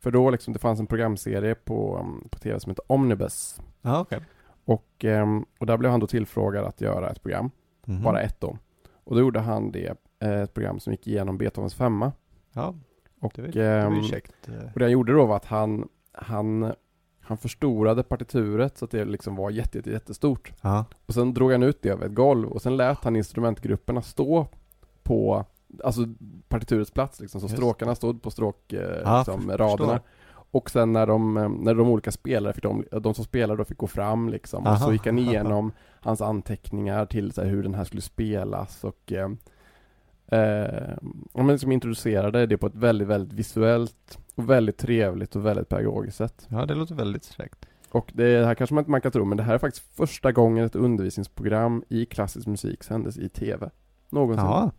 För 0.00 0.10
då 0.10 0.30
liksom, 0.30 0.52
det 0.52 0.58
fanns 0.58 0.80
en 0.80 0.86
programserie 0.86 1.54
på, 1.54 1.98
um, 1.98 2.28
på 2.30 2.38
tv 2.38 2.60
som 2.60 2.70
heter 2.70 2.84
Omnibus. 2.92 3.60
Ja, 3.82 4.00
okej. 4.00 4.20
Och, 4.64 5.04
ehm, 5.04 5.44
och 5.58 5.66
där 5.66 5.76
blev 5.76 5.90
han 5.90 6.00
då 6.00 6.06
tillfrågad 6.06 6.64
att 6.64 6.80
göra 6.80 7.10
ett 7.10 7.22
program. 7.22 7.50
Mhm. 7.86 8.02
bara 8.02 8.20
ett 8.20 8.40
då. 8.40 8.58
Och 9.04 9.14
då 9.14 9.20
gjorde 9.20 9.40
han 9.40 9.72
det, 9.72 9.94
eh, 10.20 10.40
ett 10.42 10.54
program 10.54 10.80
som 10.80 10.92
gick 10.92 11.06
igenom 11.06 11.38
Beethovens 11.38 11.74
femma. 11.74 12.12
Ja, 12.52 12.74
Och, 13.20 13.32
det 13.34 13.42
var, 13.42 13.48
det 13.48 13.84
var 13.84 14.02
käckt. 14.02 14.48
eh. 14.48 14.54
och 14.72 14.78
det 14.78 14.84
han 14.84 14.92
gjorde 14.92 15.12
då 15.12 15.26
var 15.26 15.36
att 15.36 15.44
han, 15.44 15.88
han, 16.12 16.72
han 17.20 17.38
förstorade 17.38 18.02
partituret 18.02 18.78
så 18.78 18.84
att 18.84 18.90
det 18.90 19.04
liksom 19.04 19.36
var 19.36 19.50
jätte, 19.50 19.78
jätte, 19.78 19.90
jättestort. 19.90 20.52
Ja, 20.60 20.84
Och 21.06 21.14
sen 21.14 21.34
drog 21.34 21.52
han 21.52 21.62
ut 21.62 21.82
det 21.82 21.88
över 21.88 22.06
ett 22.06 22.14
golv 22.14 22.48
och 22.48 22.62
sen 22.62 22.76
lät 22.76 23.04
han 23.04 23.16
instrumentgrupperna 23.16 24.02
stå 24.02 24.46
på 25.02 25.44
Alltså 25.84 26.00
partiturets 26.48 26.90
plats 26.90 27.20
liksom, 27.20 27.40
så 27.40 27.44
Just. 27.44 27.56
stråkarna 27.56 27.94
stod 27.94 28.22
på 28.22 28.30
stråk, 28.30 28.72
eh, 28.72 29.18
liksom, 29.18 29.52
raderna. 29.52 30.00
Och 30.50 30.70
sen 30.70 30.92
när 30.92 31.06
de, 31.06 31.36
eh, 31.36 31.48
när 31.48 31.74
de 31.74 31.88
olika 31.88 32.12
spelare 32.12 32.52
fick 32.52 32.62
de, 32.62 32.84
de 32.90 33.14
som 33.14 33.24
spelade 33.24 33.60
då 33.60 33.64
fick 33.64 33.78
gå 33.78 33.86
fram 33.86 34.28
liksom 34.28 34.62
och 34.62 34.68
Aha. 34.68 34.86
så 34.86 34.92
gick 34.92 35.06
han 35.06 35.18
igenom 35.18 35.72
hans 36.00 36.20
anteckningar 36.20 37.06
till 37.06 37.32
så 37.32 37.42
här, 37.42 37.48
hur 37.48 37.62
den 37.62 37.74
här 37.74 37.84
skulle 37.84 38.02
spelas 38.02 38.84
och 38.84 39.12
eh, 39.12 39.30
eh, 40.26 40.96
men 41.34 41.46
liksom 41.46 41.72
introducerade 41.72 42.46
det 42.46 42.58
på 42.58 42.66
ett 42.66 42.74
väldigt, 42.74 43.08
väldigt 43.08 43.32
visuellt 43.32 44.18
och 44.34 44.50
väldigt 44.50 44.78
trevligt 44.78 45.36
och 45.36 45.46
väldigt 45.46 45.68
pedagogiskt 45.68 46.16
sätt. 46.16 46.46
ja, 46.48 46.66
det 46.66 46.74
låter 46.74 46.94
väldigt 46.94 47.26
fräckt. 47.26 47.66
Och 47.90 48.10
det 48.14 48.46
här 48.46 48.54
kanske 48.54 48.74
man 48.74 48.82
inte 48.82 48.90
man 48.90 49.00
kan 49.00 49.12
tro, 49.12 49.24
men 49.24 49.36
det 49.36 49.42
här 49.42 49.54
är 49.54 49.58
faktiskt 49.58 49.96
första 49.96 50.32
gången 50.32 50.64
ett 50.64 50.76
undervisningsprogram 50.76 51.84
i 51.88 52.06
klassisk 52.06 52.46
musik 52.46 52.84
sändes 52.84 53.18
i 53.18 53.28
TV. 53.28 53.70
Någonsin. 54.10 54.44
Ja. 54.44 54.70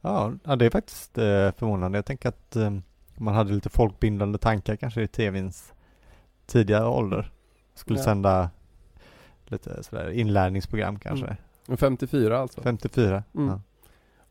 Ja, 0.00 0.32
det 0.56 0.66
är 0.66 0.70
faktiskt 0.70 1.18
eh, 1.18 1.24
förvånande. 1.52 1.98
Jag 1.98 2.04
tänker 2.06 2.28
att 2.28 2.56
eh, 2.56 2.70
man 3.16 3.34
hade 3.34 3.52
lite 3.52 3.68
folkbindande 3.68 4.38
tankar 4.38 4.76
kanske 4.76 5.02
i 5.02 5.08
tvns 5.08 5.72
tidiga 6.46 6.88
ålder. 6.88 7.32
Skulle 7.74 7.98
Ja. 7.98 8.04
sända 8.04 8.50
lite 9.46 9.82
sådär 9.82 10.10
inlärningsprogram 10.10 10.98
kanske. 10.98 11.26
Mm. 11.26 11.36
Men 11.66 11.76
54 11.76 12.38
alltså. 12.38 12.62
54. 12.62 13.22
Mm. 13.34 13.48
Ja. 13.48 13.60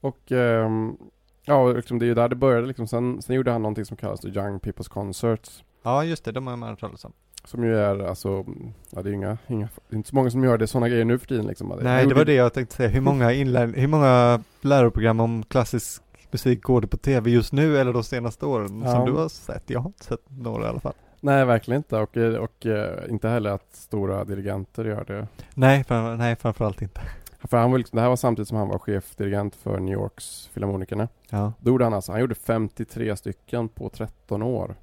Och 0.02 0.32
ehm, 0.32 0.98
ja, 1.46 1.72
liksom 1.72 2.00
det 2.00 2.06
är 2.06 2.08
ju 2.08 2.14
där 2.14 2.30
det 2.30 2.36
började 2.36 2.68
liksom. 2.68 2.88
Sen, 2.88 3.22
sen 3.22 3.36
gjorde 3.36 3.52
han 3.52 3.62
någonting 3.62 3.86
som 3.86 3.98
kallas 3.98 4.26
Young 4.26 4.60
People's 4.60 4.90
Concerts. 4.90 5.64
Ja, 5.88 6.04
just 6.04 6.26
det. 6.26 6.32
De 6.32 6.48
har 6.48 6.56
man 6.56 6.70
hört 6.70 6.80
talas 6.80 7.06
om. 7.06 7.14
Som 7.46 7.64
ju 7.64 7.78
är 7.78 8.00
alltså, 8.08 8.46
ja 8.92 9.02
det 9.02 9.10
är 9.10 9.14
inga, 9.14 9.38
inga 9.48 9.70
det 9.90 9.96
är 9.96 9.98
inte 9.98 10.10
så 10.10 10.16
många 10.16 10.32
som 10.32 10.44
gör 10.44 10.58
det 10.58 10.68
sådana 10.68 10.90
grejer 10.90 11.06
nu 11.06 11.20
för 11.20 11.28
tiden 11.28 11.46
liksom. 11.48 11.80
Nej, 11.82 12.08
det 12.08 12.14
var 12.16 12.26
det 12.26 12.34
jag 12.34 12.54
tänkte 12.54 12.76
säga. 12.76 12.90
Hur 12.90 13.02
många, 13.02 13.34
inlär, 13.34 13.68
hur 13.68 13.88
många 13.88 14.44
läroprogram 14.62 15.20
om 15.20 15.44
klassisk 15.44 16.02
musik 16.32 16.64
går 16.64 16.82
det 16.82 16.88
på 16.88 16.98
tv 16.98 17.30
just 17.32 17.54
nu 17.54 17.78
eller 17.78 17.94
de 17.94 18.04
senaste 18.04 18.46
åren 18.46 18.82
Ja. 18.86 18.92
som 18.92 19.06
du 19.06 19.12
har 19.12 19.30
sett? 19.30 19.64
Jag 19.70 19.80
har 19.80 19.88
inte 19.90 20.04
sett 20.04 20.20
några 20.30 20.66
i 20.66 20.70
alla 20.70 20.80
fall. 20.80 20.94
Nej, 21.22 21.46
verkligen 21.46 21.78
inte. 21.80 21.98
Och, 21.98 22.18
och 22.18 22.66
eh, 22.66 23.10
inte 23.12 23.30
heller 23.30 23.50
att 23.50 23.68
stora 23.76 24.24
dirigenter 24.24 24.86
gör 24.86 25.04
det. 25.06 25.28
Nej, 25.54 25.84
för, 25.84 26.16
nej 26.16 26.36
framförallt 26.36 26.82
inte. 26.82 27.02
För 27.44 27.58
han 27.58 27.72
var 27.72 27.78
liksom, 27.78 27.96
det 27.96 28.02
här 28.02 28.10
var 28.10 28.16
samtidigt 28.16 28.48
som 28.48 28.58
han 28.58 28.68
var 28.68 28.80
chefdirigent 28.80 29.56
för 29.56 29.80
New 29.80 29.94
Yorks 29.94 30.50
Filharmonikerna. 30.54 31.08
Ja, 31.30 31.54
Då 31.60 31.72
gjorde 31.72 31.84
han 31.84 31.94
alltså, 31.94 32.12
han 32.12 32.22
gjorde 32.22 32.36
53 32.36 33.16
stycken 33.18 33.70
på 33.70 33.90
13 33.90 34.42
år. 34.44 34.76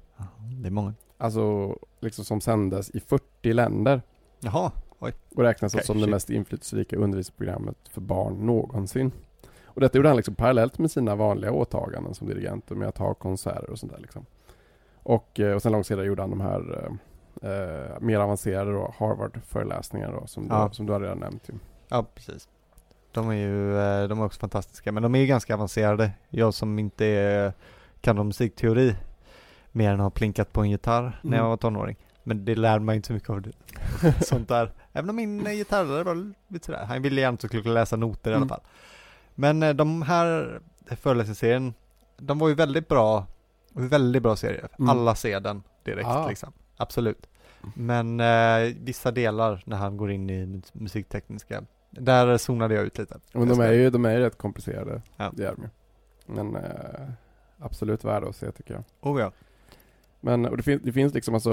Det 0.61 0.67
är 0.67 0.71
många. 0.71 0.93
Alltså, 1.17 1.75
liksom 1.99 2.25
som 2.25 2.41
sändes 2.41 2.89
i 2.89 2.99
40 2.99 3.53
länder. 3.53 4.01
Jaha, 4.39 4.71
Och 4.99 5.11
räknas 5.43 5.73
Okej, 5.75 5.85
som 5.85 5.97
det 5.97 6.03
shit. 6.03 6.11
mest 6.11 6.29
inflytelserika 6.29 6.95
undervisningsprogrammet 6.95 7.77
för 7.89 8.01
barn 8.01 8.33
någonsin. 8.45 9.11
Och 9.65 9.81
detta 9.81 9.97
gjorde 9.97 10.09
han 10.09 10.15
liksom 10.17 10.35
parallellt 10.35 10.77
med 10.77 10.91
sina 10.91 11.15
vanliga 11.15 11.51
åtaganden 11.51 12.13
som 12.13 12.27
dirigent 12.27 12.69
med 12.69 12.87
att 12.87 12.97
ha 12.97 13.13
konserter 13.13 13.69
och 13.69 13.79
sånt 13.79 13.91
där 13.91 13.99
liksom. 13.99 14.25
Och, 15.03 15.39
eh, 15.39 15.55
och 15.55 15.61
sen 15.61 15.71
långt 15.71 15.87
senare 15.87 16.05
gjorde 16.05 16.21
han 16.21 16.29
de 16.29 16.41
här 16.41 16.89
eh, 17.41 17.51
eh, 17.51 17.99
mer 17.99 18.19
avancerade 18.19 18.71
då, 18.73 18.93
Harvard-föreläsningar 18.97 20.11
då, 20.21 20.27
som, 20.27 20.47
Ja. 20.49 20.67
du, 20.69 20.75
som 20.75 20.85
du 20.85 20.93
har 20.93 20.99
redan 20.99 21.17
nämnt 21.19 21.49
ju. 21.49 21.53
ja 21.87 22.05
precis. 22.15 22.47
De 23.11 23.29
är 23.29 23.33
ju, 23.33 23.77
eh, 23.79 24.07
de 24.07 24.19
är 24.19 24.25
också 24.25 24.39
fantastiska, 24.39 24.91
men 24.91 25.03
de 25.03 25.15
är 25.15 25.19
ju 25.19 25.25
ganska 25.27 25.53
avancerade. 25.53 26.11
Jag 26.29 26.53
som 26.53 26.79
inte 26.79 27.05
är, 27.05 27.53
kan 28.01 28.19
om 28.19 28.27
musikteori, 28.27 28.95
mer 29.75 29.91
än 29.91 29.99
har 29.99 30.09
plinkat 30.09 30.53
på 30.53 30.61
en 30.61 30.69
gitarr 30.69 31.19
när 31.21 31.37
jag 31.37 31.39
Mm. 31.43 31.49
var 31.49 31.57
tonåring. 31.57 31.95
Men 32.23 32.45
det 32.45 32.55
lärde 32.55 32.83
mig 32.85 32.95
inte 32.95 33.07
så 33.07 33.13
mycket 33.13 33.29
av 33.29 33.41
det. 33.41 33.51
Sånt 34.25 34.47
där. 34.49 34.71
Även 34.93 35.09
om 35.09 35.15
min 35.15 35.47
eh, 35.47 35.53
gitarrlärare 35.53 36.03
var 36.03 36.33
lite 36.47 36.65
sådär, 36.65 36.85
han 36.85 37.01
ville 37.01 37.21
gärna 37.21 37.33
att 37.35 37.43
jag 37.43 37.49
skulle 37.49 37.73
läsa 37.73 37.95
noter 37.95 38.31
i 38.31 38.33
alla 38.33 38.37
Mm. 38.37 38.49
fall. 38.49 38.61
Men 39.35 39.63
eh, 39.63 39.73
de 39.73 40.01
här 40.01 40.59
föreläsningsserien, 41.01 41.73
de 42.17 42.39
var 42.39 42.47
ju 42.47 42.53
väldigt 42.55 42.87
bra, 42.87 43.25
väldigt 43.73 44.23
bra 44.23 44.35
serier. 44.35 44.67
Mm. 44.79 44.89
Alla 44.89 45.15
ser 45.15 45.39
den 45.39 45.63
direkt 45.83 46.07
Ah. 46.07 46.27
liksom. 46.27 46.53
Absolut. 46.77 47.27
Men 47.75 48.19
eh, 48.19 48.73
vissa 48.81 49.11
delar 49.11 49.63
när 49.65 49.77
han 49.77 49.97
går 49.97 50.11
in 50.11 50.29
i 50.29 50.45
mus- 50.45 50.71
musiktekniska, 50.73 51.63
där 51.89 52.37
zonade 52.37 52.73
jag 52.75 52.83
ut 52.85 52.97
lite. 52.97 53.17
Men 53.33 53.47
de 53.47 53.59
är 53.59 53.71
ju, 53.71 53.89
de 53.89 54.05
är 54.05 54.11
ju 54.11 54.19
rätt 54.19 54.37
komplicerade. 54.37 55.01
Ja. 55.17 55.31
Det 55.33 55.43
är 55.45 55.55
de 55.55 55.61
ju. 55.63 55.69
Men 56.33 56.55
eh, 56.55 57.09
absolut 57.59 58.03
värda 58.03 58.27
att 58.27 58.35
se 58.35 58.51
tycker 58.51 58.73
jag. 58.73 58.83
Oh 59.01 59.21
ja. 59.21 59.31
Men 60.25 60.45
och 60.45 60.57
det, 60.57 60.63
fin- 60.63 60.81
det 60.83 60.91
finns 60.91 61.13
liksom 61.13 61.33
alltså, 61.33 61.49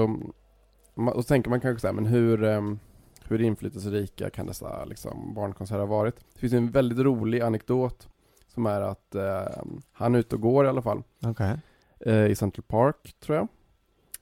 ma- 0.95 1.11
och 1.11 1.23
så 1.23 1.27
tänker 1.27 1.49
man 1.49 1.61
kanske 1.61 1.81
såhär, 1.81 1.93
men 1.93 2.05
hur, 2.05 2.43
ehm, 2.43 2.79
hur 3.27 3.41
inflytelserika 3.41 4.29
kan 4.29 4.45
dessa 4.47 4.85
liksom, 4.85 5.33
barnkonserter 5.33 5.79
ha 5.79 5.85
varit? 5.85 6.15
Det 6.33 6.39
finns 6.39 6.53
en 6.53 6.71
väldigt 6.71 6.99
rolig 6.99 7.41
anekdot 7.41 8.07
som 8.47 8.65
är 8.65 8.81
att 8.81 9.15
eh, 9.15 9.63
han 9.91 10.15
är 10.15 10.19
ute 10.19 10.35
och 10.35 10.41
går 10.41 10.65
i 10.65 10.67
alla 10.69 10.81
fall, 10.81 11.03
Okej. 11.25 11.57
eh, 11.99 12.25
i 12.25 12.35
Central 12.35 12.63
Park 12.67 13.15
tror 13.19 13.37
jag. 13.37 13.47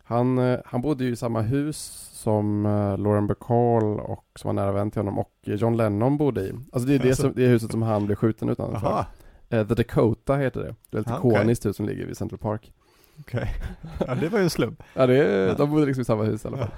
Han, 0.03 0.37
eh, 0.37 0.59
han 0.65 0.81
bodde 0.81 1.03
ju 1.03 1.11
i 1.11 1.15
samma 1.15 1.41
hus 1.41 1.77
som 2.13 2.65
eh, 2.65 2.97
Lauren 2.97 3.27
Bacall 3.27 3.99
och 3.99 4.25
som 4.35 4.47
var 4.47 4.53
nära 4.53 4.71
vän 4.71 4.91
till 4.91 4.99
honom 4.99 5.19
och 5.19 5.31
John 5.43 5.77
Lennon 5.77 6.17
bodde 6.17 6.41
i. 6.41 6.51
Alltså 6.71 6.87
det 6.89 6.95
är 6.95 6.99
det, 6.99 7.07
Alltså. 7.07 7.21
som, 7.23 7.33
det 7.35 7.47
huset 7.47 7.71
som 7.71 7.81
han 7.81 8.05
blev 8.05 8.15
skjuten 8.15 8.49
utanför. 8.49 8.87
Jaha, 8.89 9.05
Eh, 9.49 9.67
The 9.67 9.73
Dakota 9.75 10.35
heter 10.37 10.59
det. 10.61 10.75
Det 10.89 10.97
är 10.97 11.01
ett 11.01 11.11
Ah, 11.11 11.17
okej. 11.19 11.31
ikoniskt 11.31 11.65
hus 11.65 11.75
som 11.75 11.85
ligger 11.85 12.05
vid 12.05 12.17
Central 12.17 12.39
Park. 12.39 12.73
Okej. 13.19 13.55
Ja, 14.07 14.15
det 14.15 14.29
var 14.29 14.37
ju 14.39 14.43
en 14.43 14.49
slump. 14.49 14.83
Ja, 14.93 15.07
det 15.07 15.17
är, 15.17 15.47
Ja. 15.47 15.53
de 15.53 15.69
bodde 15.71 15.85
liksom 15.85 16.01
i 16.01 16.05
samma 16.05 16.23
hus 16.23 16.45
i 16.45 16.47
alla 16.47 16.57
fall. 16.57 16.69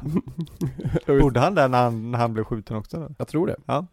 Bodde 1.21 1.39
han 1.39 1.55
där 1.55 1.67
när 1.67 1.83
han, 1.83 2.11
när 2.11 2.19
han 2.19 2.33
blev 2.33 2.43
skjuten 2.43 2.77
också 2.77 2.97
då? 2.99 3.09
Jag 3.17 3.27
tror 3.27 3.47
det. 3.47 3.55
Ja. 3.65 3.85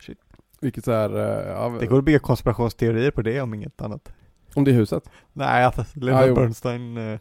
Shit. 0.00 0.18
Vilket 0.60 0.84
så 0.84 0.92
här, 0.92 1.16
eh, 1.16 1.48
ja, 1.52 1.76
Det 1.80 1.86
går 1.86 1.98
att 1.98 2.04
bygga 2.04 2.18
konspirationsteorier 2.18 3.10
på 3.10 3.22
det 3.22 3.40
om 3.40 3.54
inget 3.54 3.82
annat. 3.82 4.12
om 4.54 4.64
det 4.64 4.72
huset. 4.72 5.10
Nej, 5.32 5.64
att 5.64 5.96
Leonard 5.96 6.28
jo. 6.28 6.34
Bernstein, 6.34 6.96
eh, 6.96 7.18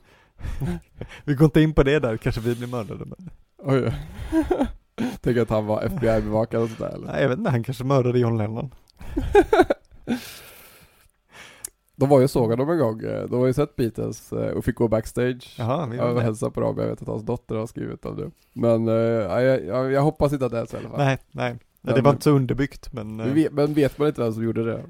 vi 1.23 1.33
går 1.35 1.45
inte 1.45 1.61
in 1.61 1.73
på 1.73 1.83
det 1.83 1.99
där, 1.99 2.17
kanske 2.17 2.41
vi 2.41 2.55
blir 2.55 2.67
mördade. 2.67 3.05
Men, 3.05 3.29
Oj. 3.63 3.93
Tänk 5.21 5.37
att 5.37 5.49
han 5.49 5.65
var 5.65 5.81
FBI-bevakad 5.83 6.61
och 6.63 6.69
sådär 6.69 6.89
eller? 6.93 7.07
nej, 7.07 7.21
jag 7.21 7.29
vet 7.29 7.37
inte, 7.37 7.49
han 7.51 7.63
kanske 7.63 7.83
mördade 7.83 8.19
John 8.19 8.37
Lennon. 8.37 8.71
De 11.99 12.09
var 12.09 12.17
ju 12.19 12.23
och 12.23 12.29
sågade 12.29 12.61
dem 12.61 12.69
en 12.69 12.77
gång. 12.79 13.01
eh, 13.03 13.23
De 13.25 13.39
har 13.39 13.47
ju 13.47 13.53
sett 13.53 13.75
Beatles 13.75 14.33
eh, 14.33 14.49
och 14.51 14.65
fick 14.65 14.75
gå 14.75 14.87
backstage. 14.87 15.55
Jaha, 15.57 15.85
var 16.13 16.21
hälsa 16.21 16.49
på 16.49 16.59
dem, 16.61 16.75
jag 16.77 16.87
vet 16.87 17.01
att 17.01 17.07
hans 17.07 17.23
dotter 17.23 17.55
har 17.55 17.67
skrivit 17.67 18.05
om 18.05 18.17
det. 18.17 18.31
Men 18.53 18.87
ja, 18.87 19.41
jag, 19.41 19.65
jag, 19.65 19.91
jag 19.91 20.01
hoppas 20.01 20.33
inte 20.33 20.45
att 20.45 20.51
det 20.51 20.59
är 20.59 20.65
så 20.65 20.75
i 20.75 20.79
alla 20.79 20.89
fall. 20.89 20.97
Nej, 20.99 21.17
nej. 21.31 21.55
Men- 21.81 21.95
det 21.95 22.01
var 22.01 22.11
inte 22.11 22.23
så 22.23 22.31
underbyggt, 22.31 22.93
men... 22.93 23.15
Men 23.15 23.33
vet, 23.33 23.51
men 23.53 23.73
vet 23.73 23.97
man 23.97 24.07
inte 24.07 24.21
vem 24.21 24.33
som 24.33 24.43
gjorde 24.43 24.63
det? 24.65 24.81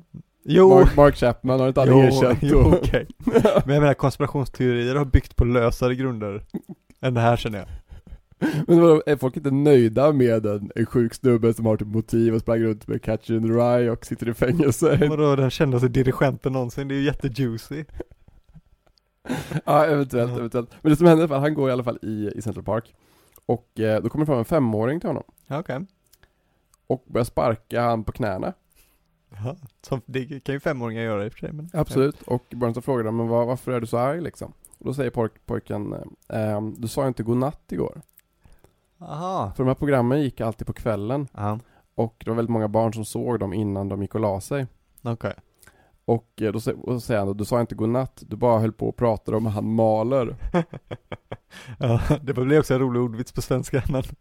jo, 0.43 0.70
Mark, 0.70 0.96
Mark 0.98 1.15
Chapman 1.15 1.60
har 1.60 1.67
inte 1.67 1.84
jo, 1.88 2.00
erkänt. 2.00 2.39
jo, 2.41 2.58
och- 2.60 2.74
okej. 2.74 3.08
Men 3.65 3.74
jag 3.76 3.82
menar, 3.82 3.93
konspirationsteorier 3.93 4.96
har 4.96 5.06
byggt 5.06 5.36
på 5.36 5.46
lösare 5.46 5.96
grunder 5.96 6.43
än 7.02 7.13
det 7.13 7.22
här 7.22 7.36
känner 7.38 7.60
jag. 7.60 7.67
Men 8.39 8.82
vadå, 8.82 9.04
är 9.06 9.15
folk 9.15 9.38
inte 9.38 9.52
nöjda 9.52 10.12
med 10.13 10.45
en, 10.45 10.71
en 10.76 10.86
sjuk 10.86 11.13
snubbe 11.13 11.54
som 11.54 11.65
har 11.65 11.78
typ 11.78 11.88
motiv 11.88 12.34
och 12.36 12.41
sprang 12.41 12.60
runt 12.60 12.88
med 12.88 13.02
Catcher 13.04 13.34
in 13.34 13.41
the 13.41 13.54
Rye 13.54 13.91
och 13.91 14.06
sitter 14.06 14.30
i 14.30 14.34
fängelse? 14.34 15.08
Vadå, 15.10 15.36
den 15.36 15.50
kändaste 15.50 15.88
dirigenten 15.88 16.54
någonsin, 16.54 16.88
det 16.88 16.95
är 16.95 16.97
ju 16.97 17.04
jättejuicy. 17.06 17.86
ja, 19.65 19.86
eventuellt, 19.86 20.32
Ja. 20.32 20.38
eventuellt. 20.38 20.69
Men 20.82 20.89
det 20.89 20.95
som 20.95 21.08
händer 21.08 21.28
är 21.28 21.36
att 21.36 21.41
han 21.41 21.54
går 21.54 21.69
i 21.69 21.71
alla 21.71 21.84
fall 21.84 22.00
i, 22.02 22.32
i 22.36 22.41
Central 22.41 22.63
Park. 22.65 22.95
Och 23.45 23.80
eh, 23.80 24.02
då 24.04 24.10
kommer 24.10 24.26
det 24.26 24.30
fram 24.30 24.39
en 24.39 24.45
femåring 24.45 25.00
till 25.00 25.10
honom. 25.10 25.23
Ja, 25.47 25.60
okej. 25.60 25.86
Och 26.88 27.04
börjar 27.08 27.26
sparka 27.26 27.82
han 27.82 28.04
på 28.04 28.12
knäna. 28.12 28.54
Ja, 29.30 29.56
som, 29.82 30.02
det 30.06 30.39
kan 30.39 30.56
ju 30.56 30.60
femåringar 30.60 31.04
göra 31.04 31.26
i 31.26 31.28
och 31.28 31.32
för 31.34 31.39
sig, 31.39 31.52
men... 31.52 31.69
Absolut. 31.73 32.21
Och 32.21 32.43
Bernstein 32.50 32.82
frågar 32.84 33.04
honom, 33.06 33.17
men 33.17 33.28
var, 33.28 33.45
varför 33.45 33.71
är 33.71 33.80
du 33.82 33.88
så 33.88 33.97
arg 33.97 34.21
liksom? 34.21 34.54
Och 34.80 34.86
då 34.86 34.93
säger 34.93 35.10
pojk, 35.10 35.32
pojken, 35.45 35.93
eh, 35.93 36.39
ehm, 36.39 36.76
du 36.78 36.88
sa 36.88 37.08
inte 37.08 37.23
godnatt 37.23 37.71
igår. 37.71 38.02
Aha. 39.00 39.52
För 39.56 39.64
de 39.64 39.68
här 39.68 39.76
programmen 39.76 40.22
gick 40.22 40.42
alltid 40.42 40.68
på 40.68 40.74
kvällen. 40.74 41.28
Ja, 41.34 41.60
Och 41.96 42.16
det 42.26 42.30
var 42.30 42.36
väldigt 42.36 42.52
många 42.54 42.68
barn 42.68 42.94
som 42.94 43.06
såg 43.06 43.40
dem 43.40 43.54
innan 43.54 43.90
de 43.90 44.02
gick 44.02 44.16
och 44.16 44.22
la 44.22 44.42
sig. 44.42 44.68
okej. 45.04 45.34
Och 46.06 46.42
eh, 46.42 46.52
då, 46.52 46.60
säger 46.60 47.18
han, 47.18 47.28
då, 47.28 47.34
du 47.34 47.46
sa 47.46 47.62
inte 47.62 47.76
godnatt, 47.76 48.24
du 48.28 48.36
bara 48.36 48.60
höll 48.60 48.72
på 48.74 48.90
och 48.90 48.96
pratade 48.96 49.38
om 49.38 49.46
han 49.46 49.74
maler. 49.74 50.36
ja, 51.80 52.02
det 52.22 52.34
blir 52.34 52.60
också 52.60 52.74
en 52.74 52.80
rolig 52.80 53.02
ordvits 53.02 53.32
på 53.32 53.42
svenska, 53.42 53.84
men... 53.90 54.04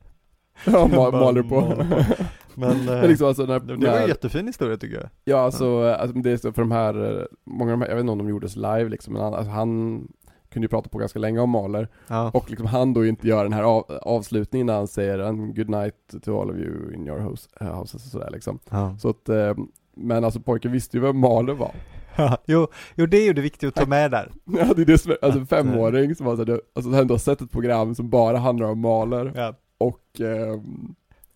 Ja, 0.67 0.87
ma- 0.87 1.12
maler 1.21 1.43
på. 1.43 1.61
maler 1.61 1.77
på. 1.77 2.25
Men, 2.55 2.71
eh, 2.71 2.85
Men 2.87 3.09
liksom 3.09 3.29
alltså 3.29 3.43
när, 3.47 3.61
det, 3.61 3.77
det 3.77 3.91
var 3.91 3.99
en 3.99 4.09
jättefin 4.09 4.47
historia 4.47 4.77
tycker 4.77 4.97
jag. 4.97 5.09
Ja 5.25 5.39
alltså, 5.39 5.65
eh, 5.85 6.01
alltså 6.01 6.17
det 6.19 6.31
är 6.31 6.37
så 6.37 6.53
för 6.53 6.62
de 6.62 6.71
här, 6.73 7.29
många 7.45 7.73
av 7.73 7.79
de 7.79 7.83
här, 7.83 7.89
jag 7.89 7.97
vet 7.97 8.01
inte 8.03 8.12
om 8.12 8.19
de 8.19 8.29
gjordes 8.29 8.57
live 8.57 8.89
liksom, 8.89 9.12
men 9.12 9.23
han, 9.23 9.35
alltså, 9.35 9.51
han 9.51 10.01
kunde 10.57 10.64
ju 10.64 10.69
prata 10.69 10.88
på 10.88 10.99
ganska 10.99 11.19
länge 11.19 11.40
om 11.40 11.51
Mahler. 11.51 11.88
Ja. 12.09 12.31
Och 12.35 12.51
liksom 12.51 12.66
han 12.66 12.95
då 12.95 13.07
inte 13.07 13.29
gör 13.29 13.42
den 13.42 13.53
här 13.53 13.62
av, 13.62 13.99
avslutningen 14.03 14.66
när 14.66 14.75
han 14.75 14.88
säger 14.88 15.19
en 15.19 15.55
good 15.55 15.69
night 15.69 15.95
to 16.23 16.40
all 16.40 16.51
of 16.51 16.57
you 16.57 16.95
in 16.95 17.07
your 17.07 17.19
house, 17.19 17.49
eh, 17.61 17.79
houses 17.79 18.05
och 18.05 18.11
sådär 18.11 18.31
liksom. 18.33 18.59
Ja. 18.71 18.97
Så 18.99 19.09
att, 19.09 19.29
eh, 19.29 19.55
men 19.97 20.25
alltså 20.25 20.40
pojken 20.40 20.73
visste 20.73 20.97
ju 20.97 21.03
vem 21.03 21.19
Mahler 21.19 21.55
var. 21.55 21.75
jo, 22.47 22.69
jo, 22.95 23.07
det 23.07 23.16
är 23.16 23.25
ju 23.25 23.33
det 23.33 23.40
viktiga 23.40 23.69
att 23.69 23.75
ta 23.75 23.87
med 23.87 24.11
där. 24.11 24.33
Ja 24.45 24.75
det 24.77 24.83
är 24.83 24.87
det 24.87 24.99
som 24.99 25.11
är, 25.12 25.19
alltså 25.23 25.38
en 25.38 25.42
eh, 25.42 25.49
femåring 25.49 26.14
som 26.14 26.27
har 26.27 26.33
alltså 26.33 26.90
han 26.90 27.11
har 27.11 27.19
sett 27.19 27.40
ett 27.40 27.51
program 27.51 27.95
som 27.95 28.11
bara 28.11 28.38
handlar 28.38 28.66
om 28.66 28.79
Mahler 28.79 29.33
Ja. 29.35 29.55
och 29.79 30.21
eh, 30.21 30.61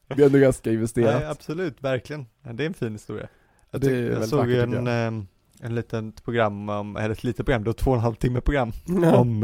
det 0.08 0.22
är 0.22 0.26
ändå 0.26 0.38
ganska 0.38 0.72
investerat. 0.72 1.20
Nej, 1.20 1.30
absolut, 1.30 1.82
verkligen. 1.84 2.26
Ja, 2.42 2.52
det 2.52 2.64
är 2.64 2.66
en 2.66 2.74
fin 2.74 2.92
historia. 2.92 3.28
Jag, 3.70 3.82
tyck, 3.82 3.92
jag 3.92 4.28
såg 4.28 4.50
ju 4.50 4.60
en, 4.60 4.70
tycker 4.70 5.06
eh, 5.06 5.22
en 5.62 5.74
liten 5.74 6.12
program 6.12 6.68
om, 6.68 6.96
eller 6.96 7.10
ett 7.10 7.24
litet 7.24 7.46
program, 7.46 7.64
det 7.64 7.68
var 7.68 7.74
två 7.74 7.90
och 7.90 7.96
en 7.96 8.02
halv 8.02 8.14
timme 8.14 8.40
program 8.40 8.72
Ja. 9.02 9.16
om, 9.16 9.42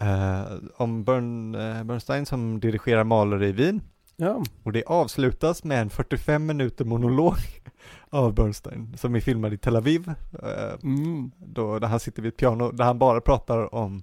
eh, 0.00 0.42
om 0.76 1.04
Bern, 1.04 1.54
eh, 1.54 1.84
Bernstein 1.84 2.26
som 2.26 2.60
dirigerar 2.60 3.04
Mahler 3.04 3.42
i 3.42 3.52
Wien. 3.52 3.80
ja. 4.16 4.42
Och 4.62 4.72
det 4.72 4.84
avslutas 4.84 5.64
med 5.64 5.80
en 5.80 5.90
45 5.90 6.46
minuter 6.46 6.84
monolog 6.84 7.36
av 8.10 8.34
Bernstein 8.34 8.94
som 8.96 9.14
är 9.16 9.20
filmad 9.20 9.52
i 9.52 9.58
Tel 9.58 9.76
Aviv. 9.76 10.08
eh, 10.42 10.74
Mm. 10.82 11.30
då, 11.38 11.78
där 11.78 11.88
han 11.88 12.00
sitter 12.00 12.22
vid 12.22 12.32
ett 12.32 12.36
piano, 12.38 12.70
där 12.72 12.84
han 12.84 12.98
bara 12.98 13.20
pratar 13.20 13.74
om, 13.74 14.02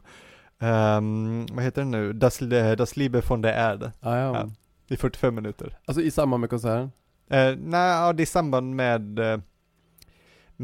ehm, 0.60 1.46
vad 1.54 1.64
heter 1.64 1.82
det 1.82 1.88
nu, 1.88 2.14
Das, 2.14 2.40
das 2.78 2.96
Liebe 2.96 3.22
von 3.30 3.42
der 3.42 3.54
Erde. 3.54 3.92
Ja, 4.02 4.18
ja. 4.18 4.34
Ja. 4.36 4.50
I 4.88 4.98
45 4.98 5.36
minuter. 5.36 5.78
Alltså 5.86 6.02
i 6.02 6.12
samband 6.12 6.42
med 6.42 6.50
konserten? 6.50 6.92
Eh, 7.30 7.56
nej, 7.58 7.90
ja, 7.92 8.14
det 8.14 8.22
är 8.22 8.24
i 8.24 8.26
samband 8.26 8.76
med, 8.76 9.20
eh, 9.20 9.38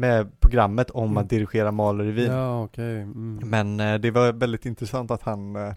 med 0.00 0.40
programmet 0.40 0.90
om 0.90 1.04
Mm. 1.04 1.16
att 1.16 1.30
dirigera 1.30 1.70
Wien. 2.12 2.32
Ja, 2.32 2.62
okej. 2.64 3.00
Mm. 3.00 3.40
Men 3.44 3.80
eh, 3.80 3.94
det 4.00 4.10
var 4.10 4.32
väldigt 4.32 4.66
intressant 4.66 5.10
att 5.10 5.22
han, 5.22 5.56
eh, 5.56 5.72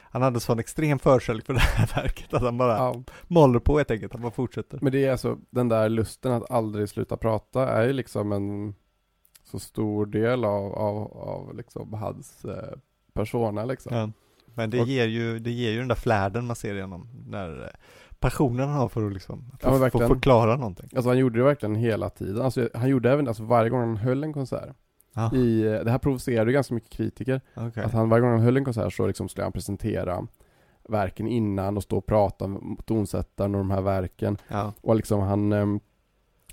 han 0.00 0.22
hade 0.22 0.40
sån 0.40 0.58
extrem 0.58 0.98
förkärlek 0.98 1.46
för 1.46 1.52
det 1.54 1.60
här 1.60 1.86
verket, 2.02 2.34
att 2.34 2.42
han 2.42 2.58
bara 2.58 2.76
Ja. 2.76 3.02
maler 3.28 3.58
på 3.58 3.76
helt 3.76 3.90
enkelt, 3.90 4.12
han 4.12 4.22
bara 4.22 4.30
fortsätter. 4.32 4.78
Men 4.82 4.92
det 4.92 5.04
är 5.04 5.12
alltså, 5.12 5.38
den 5.50 5.68
där 5.68 5.88
lusten 5.88 6.32
att 6.32 6.50
aldrig 6.50 6.88
sluta 6.88 7.16
prata 7.16 7.68
är 7.68 7.86
ju 7.86 7.92
liksom 7.92 8.32
en 8.32 8.74
så 9.44 9.58
stor 9.58 10.06
del 10.06 10.44
av, 10.44 10.72
av, 10.74 10.96
av 11.18 11.56
liksom 11.56 11.92
hans 11.92 12.44
eh, 12.44 12.78
persona 13.12 13.64
liksom. 13.64 13.96
Ja. 13.96 14.10
Men 14.54 14.70
det 14.70 14.80
Och- 14.80 14.86
ger, 14.86 15.06
ju, 15.06 15.38
det 15.38 15.50
ger 15.50 15.70
ju 15.70 15.78
den 15.78 15.88
där 15.88 15.94
flärden 15.94 16.46
man 16.46 16.56
ser 16.56 16.74
igenom, 16.74 17.08
när 17.28 17.62
eh, 17.62 17.68
passionen 18.30 18.68
han 18.68 18.78
har 18.78 18.88
för 18.88 19.06
att 19.06 19.12
liksom, 19.12 19.44
Ja, 19.52 19.56
för, 19.58 19.70
för 19.70 19.78
verkligen. 19.78 20.04
att 20.06 20.12
förklara 20.12 20.56
någonting. 20.56 20.88
Alltså 20.96 21.10
han 21.10 21.18
gjorde 21.18 21.38
det 21.38 21.44
verkligen 21.44 21.74
hela 21.74 22.10
tiden. 22.10 22.42
Alltså 22.42 22.68
han 22.74 22.88
gjorde 22.88 23.10
även, 23.10 23.28
alltså 23.28 23.42
varje 23.42 23.70
gång 23.70 23.80
han 23.80 23.96
höll 23.96 24.24
en 24.24 24.32
konsert 24.32 24.76
Ja, 25.14 25.34
I, 25.34 25.62
eh, 25.66 25.72
det 25.84 25.90
här 25.90 25.98
provocerade 25.98 26.50
ju 26.50 26.54
ganska 26.54 26.74
mycket 26.74 26.90
kritiker. 26.90 27.40
okej. 27.56 27.84
Att 27.84 27.92
han 27.92 28.08
varje 28.08 28.20
gång 28.20 28.30
han 28.30 28.40
höll 28.40 28.56
en 28.56 28.64
konsert 28.64 28.92
så 28.92 29.06
liksom 29.06 29.28
skulle 29.28 29.44
han 29.44 29.52
presentera 29.52 30.26
verken 30.88 31.28
innan 31.28 31.76
och 31.76 31.82
stå 31.82 31.96
och 31.98 32.06
prata 32.06 32.46
med 32.46 32.86
tonsättaren 32.86 33.54
och 33.54 33.58
de 33.58 33.70
här 33.70 33.80
verken. 33.82 34.36
Ja, 34.48 34.72
Och 34.80 34.96
liksom 34.96 35.20
han, 35.20 35.52
ehm, 35.52 35.80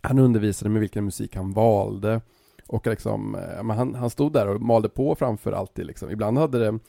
han 0.01 0.19
undervisade 0.19 0.69
med 0.69 0.79
vilken 0.81 1.05
musik 1.05 1.35
han 1.35 1.51
valde. 1.53 2.21
Och 2.67 2.87
liksom, 2.87 3.35
eh, 3.35 3.75
han, 3.75 3.95
han 3.95 4.09
stod 4.09 4.33
där 4.33 4.47
och 4.47 4.61
malde 4.61 4.89
på 4.89 5.15
framför 5.15 5.51
alltid 5.51 5.85
liksom. 5.85 6.11
Ibland 6.11 6.37
hade 6.37 6.59
det, 6.59 6.79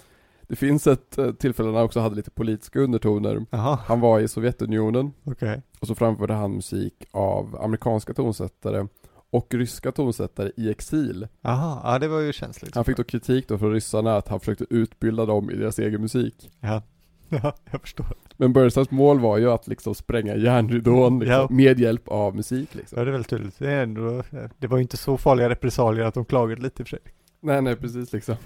det 0.48 0.56
finns 0.56 0.86
ett 0.86 1.18
eh, 1.18 1.32
tillfälle 1.32 1.68
när 1.68 1.76
han 1.76 1.84
också 1.84 2.00
hade 2.00 2.16
lite 2.16 2.30
politiska 2.30 2.80
undertoner. 2.80 3.46
jaha, 3.50 3.78
Han 3.86 4.00
var 4.00 4.20
i 4.20 4.28
Sovjetunionen 4.28 5.12
okej. 5.24 5.62
och 5.80 5.86
så 5.86 5.94
framförde 5.94 6.34
han 6.34 6.52
musik 6.52 7.04
av 7.10 7.58
amerikanska 7.62 8.14
tonsättare 8.14 8.86
och 9.30 9.54
ryska 9.54 9.92
tonsättare 9.92 10.50
i 10.56 10.70
exil. 10.70 11.28
Jaha, 11.40 11.80
ja 11.92 11.98
det 11.98 12.08
var 12.08 12.20
ju 12.20 12.32
känsligt. 12.32 12.74
Han 12.74 12.84
fick 12.84 12.96
då 12.96 13.04
kritik 13.04 13.48
då 13.48 13.58
från 13.58 13.72
ryssarna 13.72 14.16
att 14.16 14.28
han 14.28 14.40
försökte 14.40 14.66
utbilda 14.70 15.26
dem 15.26 15.50
i 15.50 15.54
deras 15.56 15.78
egen 15.78 16.00
musik. 16.00 16.50
Ja, 16.60 16.82
ja 17.28 17.54
jag 17.70 17.80
förstår. 17.80 18.06
Men 18.36 18.52
Bernsteins 18.52 18.90
mål 18.90 19.20
var 19.20 19.38
ju 19.38 19.50
att 19.50 19.68
liksom 19.68 19.94
spränga 19.94 20.36
järnridån 20.36 21.18
liksom, 21.18 21.38
Ja. 21.40 21.46
med 21.50 21.80
hjälp 21.80 22.08
av 22.08 22.36
musik 22.36 22.74
liksom. 22.74 22.98
Ja, 22.98 23.04
det 23.04 23.10
är 23.10 23.12
väldigt 23.12 23.30
tydligt. 23.30 23.58
Det, 23.58 23.72
ändå, 23.72 24.22
det 24.58 24.66
var 24.66 24.76
ju 24.76 24.82
inte 24.82 24.96
så 24.96 25.16
farliga 25.16 25.48
repressalier 25.48 26.04
att 26.04 26.14
de 26.14 26.24
klagade 26.24 26.62
lite 26.62 26.82
i 26.82 26.84
och 26.84 26.88
för 26.88 26.96
sig. 26.96 27.04
Nej 27.40 27.62
nej 27.62 27.76
precis 27.76 28.12
liksom. 28.12 28.36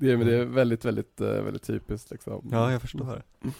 Det 0.00 0.12
är, 0.12 0.16
men 0.16 0.26
det 0.26 0.36
är 0.36 0.44
väldigt, 0.44 0.84
väldigt, 0.84 1.20
eh, 1.20 1.28
väldigt 1.28 1.62
typiskt 1.62 2.10
liksom. 2.10 2.48
Ja, 2.52 2.72
jag 2.72 2.80
förstår 2.80 3.06
det. 3.42 3.50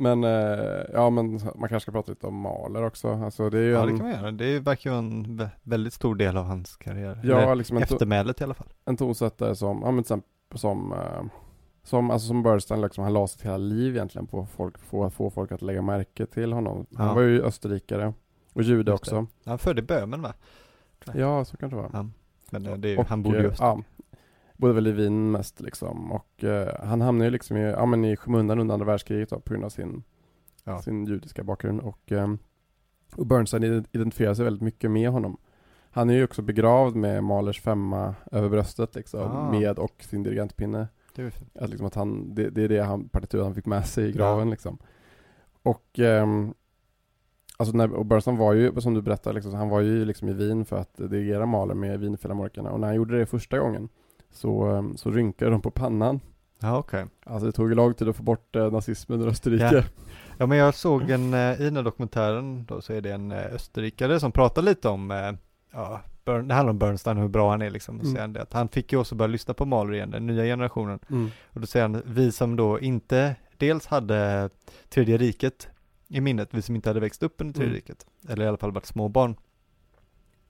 Men, 0.00 0.24
eh, 0.24 0.84
ja 0.92 1.10
men 1.10 1.30
man 1.32 1.68
kanske 1.68 1.80
ska 1.80 1.92
prata 1.92 2.12
lite 2.12 2.26
om 2.26 2.34
Mahler 2.34 2.84
också. 2.86 3.08
Alltså 3.08 3.50
det 3.50 3.58
är 3.58 3.70
Ja, 3.70 3.84
det 3.86 3.90
en, 3.92 3.98
kan 3.98 4.06
man 4.06 4.16
göra. 4.16 4.30
Det 4.30 4.58
verkar 4.60 4.90
ju 4.90 4.98
en 4.98 5.26
vä- 5.26 5.48
väldigt 5.62 5.92
stor 5.92 6.14
del 6.14 6.36
av 6.36 6.44
hans 6.44 6.76
karriär. 6.76 7.20
ja, 7.24 7.40
Eller 7.40 7.54
liksom 7.54 7.76
eftermälet 7.76 8.40
i 8.40 8.44
alla 8.44 8.54
fall. 8.54 8.68
en 8.84 8.96
tonsättare 8.96 9.54
som, 9.54 9.80
ja 9.82 9.90
men 9.90 10.04
till 10.04 10.12
exempel 10.14 10.58
som, 10.58 10.92
eh, 10.92 11.22
som, 11.82 12.10
alltså 12.10 12.26
som 12.28 12.42
Bernstein 12.42 12.80
liksom, 12.80 13.04
han 13.04 13.12
la 13.12 13.26
sitt 13.26 13.42
hela 13.44 13.56
liv 13.56 13.94
egentligen 13.96 14.26
på 14.26 14.46
folk, 14.46 14.78
få, 14.78 15.04
att 15.04 15.14
få 15.14 15.30
folk 15.30 15.52
att 15.52 15.62
lägga 15.62 15.82
märke 15.82 16.26
till 16.26 16.52
honom. 16.52 16.86
Han 16.96 17.06
Ja. 17.06 17.14
var 17.14 17.22
ju 17.22 17.42
österrikare 17.42 18.12
och 18.52 18.62
jude 18.62 18.92
också. 18.92 19.26
Han 19.44 19.58
födde 19.58 19.82
Böhmen 19.82 20.22
va? 20.22 20.34
Ja, 21.14 21.44
så 21.44 21.56
kan 21.56 21.70
det 21.70 21.76
vara. 21.76 21.90
Ja. 21.92 22.08
Men 22.50 22.66
eh, 22.66 22.76
det 22.76 22.88
är 22.88 22.98
Och, 22.98 23.06
han 23.06 23.22
bodde 23.22 23.38
ju 23.38 23.46
eh, 23.46 23.54
ja, 23.58 23.82
Bodde 24.56 24.72
väl 24.74 24.86
i 24.86 24.92
Wien 24.92 25.30
mest 25.30 25.60
liksom 25.60 26.12
och 26.12 26.44
eh, 26.44 26.74
han 26.84 27.00
hamnade 27.00 27.24
ju 27.24 27.30
liksom 27.30 27.56
i, 27.56 27.60
ja 27.62 27.86
men 27.86 28.04
i 28.04 28.16
skymundan 28.16 28.58
under 28.58 28.72
andra 28.74 28.86
världskriget 28.86 29.30
då, 29.30 29.40
på 29.40 29.52
grund 29.52 29.64
av 29.64 29.68
sin, 29.68 30.02
Ja. 30.64 30.82
sin 30.82 31.06
judiska 31.06 31.42
bakgrund 31.44 31.80
och, 31.80 32.12
eh, 32.12 32.34
och 33.16 33.26
Bernstein 33.26 33.64
ident- 33.64 33.88
identifierar 33.92 34.34
sig 34.34 34.44
väldigt 34.44 34.62
mycket 34.62 34.90
med 34.90 35.10
honom. 35.10 35.36
Han 35.90 36.10
är 36.10 36.14
ju 36.14 36.24
också 36.24 36.42
begravd 36.42 36.96
med 36.96 37.24
Mahlers 37.24 37.60
femma 37.60 38.14
över 38.32 38.48
bröstet 38.48 38.94
liksom, 38.94 39.20
Ah. 39.20 39.50
med 39.50 39.78
och 39.78 39.94
sin 39.98 40.22
dirigentpinne. 40.22 40.88
Det 41.14 41.22
är. 41.22 41.32
Att 41.64 41.70
liksom 41.70 41.86
att 41.86 41.94
han, 41.94 42.34
det, 42.34 42.50
det 42.50 42.62
är 42.62 42.68
det 42.68 42.80
han, 42.84 43.08
partitur 43.08 43.42
han 43.42 43.54
fick 43.54 43.66
med 43.66 43.86
sig 43.86 44.08
i 44.08 44.12
graven 44.12 44.50
liksom. 44.50 44.78
Och 45.62 45.98
ehm, 45.98 46.54
Alltså 47.60 47.76
när, 47.76 47.92
och 47.92 48.06
Bernstein 48.06 48.36
var 48.36 48.52
ju, 48.52 48.80
som 48.80 48.94
du 48.94 49.02
berättade, 49.02 49.34
liksom, 49.34 49.54
han 49.54 49.68
var 49.68 49.80
ju 49.80 50.04
liksom 50.04 50.28
i 50.28 50.32
Wien 50.32 50.64
för 50.64 50.76
att 50.76 50.96
dirigera 50.96 51.46
Mahler 51.46 51.74
med 51.74 52.00
Wienfilharmonikerna 52.00 52.70
och 52.70 52.80
när 52.80 52.86
han 52.86 52.96
gjorde 52.96 53.18
det 53.18 53.26
första 53.26 53.58
gången 53.58 53.88
så, 54.32 54.84
så 54.96 55.10
rynkade 55.10 55.50
de 55.50 55.60
på 55.62 55.70
pannan. 55.70 56.20
Ja, 56.60 56.78
okej. 56.78 57.06
Alltså 57.24 57.46
det 57.46 57.52
tog 57.52 57.68
ju 57.68 57.74
lång 57.74 57.94
tid 57.94 58.08
att 58.08 58.16
få 58.16 58.22
bort 58.22 58.56
eh, 58.56 58.70
nazismen 58.72 59.22
ur 59.22 59.28
Österrike. 59.28 59.70
Ja. 59.72 59.82
Ja, 60.38 60.46
men 60.46 60.58
jag 60.58 60.74
såg 60.74 61.10
en, 61.10 61.34
eh, 61.34 61.60
i 61.60 61.64
den 61.64 61.76
här 61.76 61.82
dokumentären 61.82 62.64
då 62.64 62.80
så 62.80 62.92
är 62.92 63.00
det 63.00 63.12
en 63.12 63.32
eh, 63.32 63.54
österrikare 63.54 64.20
som 64.20 64.32
pratar 64.32 64.62
lite 64.62 64.88
om, 64.88 65.10
eh, 65.10 65.32
ja, 65.72 66.00
Bern, 66.24 66.48
det 66.48 66.54
handlar 66.54 66.70
om 66.70 66.78
Bernstein 66.78 67.16
hur 67.16 67.28
bra 67.28 67.50
han 67.50 67.62
är 67.62 67.70
liksom. 67.70 67.98
Och 67.98 68.04
Mm. 68.04 68.20
han 68.20 68.32
det, 68.32 68.42
att 68.42 68.52
han 68.52 68.68
fick 68.68 68.92
ju 68.92 68.98
också 68.98 69.14
börja 69.14 69.26
lyssna 69.26 69.54
på 69.54 69.64
Mahler 69.64 69.94
igen, 69.94 70.10
den 70.10 70.26
nya 70.26 70.44
generationen. 70.44 70.98
Mm. 71.10 71.30
Och 71.52 71.60
då 71.60 71.66
säger 71.66 71.88
han, 71.88 72.02
vi 72.06 72.32
som 72.32 72.56
då 72.56 72.80
inte 72.80 73.34
dels 73.56 73.86
hade 73.86 74.50
Tredje 74.88 75.16
riket 75.16 75.68
i 76.08 76.20
minnet, 76.20 76.48
vi 76.50 76.62
som 76.62 76.76
inte 76.76 76.88
hade 76.90 77.00
växt 77.00 77.22
upp 77.22 77.34
under 77.40 77.54
Tredje 77.54 77.68
Mm. 77.68 77.76
riket, 77.76 78.06
eller 78.28 78.44
i 78.44 78.48
alla 78.48 78.56
fall 78.58 78.72
varit 78.72 78.86
små 78.86 79.08
barn. 79.08 79.36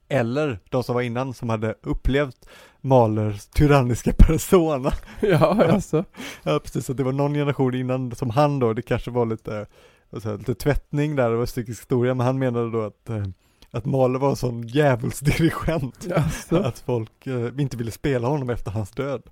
Eller 0.08 0.58
de 0.70 0.82
som 0.84 0.94
var 0.94 1.02
innan 1.02 1.34
som 1.34 1.48
hade 1.48 1.74
upplevt 1.82 2.48
Mahlers 2.80 3.46
tyranniska 3.46 4.12
persona. 4.18 4.92
ja, 5.20 5.64
alltså. 5.72 6.04
Ja 6.42 6.60
precis, 6.64 6.86
så 6.86 6.92
det 6.92 7.04
var 7.04 7.12
någon 7.12 7.34
generation 7.34 7.74
innan 7.74 8.14
som 8.14 8.30
han 8.30 8.58
då, 8.58 8.72
det 8.72 8.82
kanske 8.82 9.10
var 9.10 9.26
lite, 9.26 9.66
jag, 10.10 10.38
lite 10.38 10.54
tvättning 10.54 11.16
där, 11.16 11.30
det 11.30 11.36
var 11.36 11.42
österrikisk 11.42 11.80
historia, 11.82 12.14
men 12.14 12.26
han 12.26 12.38
menade 12.38 12.70
då 12.70 12.82
att, 12.82 13.08
eh, 13.10 13.24
att 13.70 13.84
Mahler 13.86 14.18
var 14.18 14.30
en 14.30 14.36
sån 14.36 14.62
djävulsdirigent. 14.68 16.08
alltså. 16.16 16.56
Att 16.56 16.78
folk 16.78 17.26
eh, 17.26 17.50
inte 17.58 17.76
ville 17.76 17.90
spela 17.90 18.28
honom 18.28 18.50
efter 18.50 18.70
hans 18.70 18.90
död. 18.90 19.22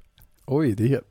Oj, 0.46 0.72
det, 0.74 0.92
är- 0.92 1.02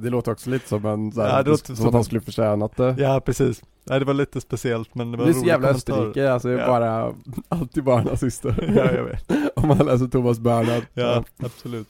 det 0.00 0.10
låter 0.10 0.32
också 0.32 0.50
lite 0.50 0.68
som 0.68 0.86
en, 0.86 1.12
så 1.12 1.22
här, 1.22 1.28
Ja, 1.36 1.42
det 1.42 1.58
som, 1.66 1.76
som 1.76 1.86
att 1.88 1.94
han 1.94 2.04
skulle 2.04 2.20
förtjänat 2.20 2.76
det. 2.76 2.94
Ja 2.98 3.20
precis, 3.20 3.62
nej 3.84 3.98
det 3.98 4.04
var 4.04 4.14
lite 4.14 4.40
speciellt 4.40 4.94
men 4.94 5.12
det 5.12 5.18
var 5.18 5.24
Det 5.24 5.30
är 5.30 5.34
så 5.34 5.46
jävla 5.46 5.68
kommentar. 5.68 5.92
Österrike, 5.94 6.32
alltså 6.32 6.50
Ja. 6.50 6.66
bara, 6.66 7.14
alltid 7.48 7.84
bara 7.84 8.02
nazister. 8.02 8.72
Ja 8.76 8.92
jag 8.92 9.04
vet, 9.04 9.30
Om 9.56 9.68
man 9.68 9.78
läser 9.78 10.06
Thomas 10.06 10.38
Bernhard. 10.38 10.82
ja 10.94 11.24
absolut. 11.44 11.88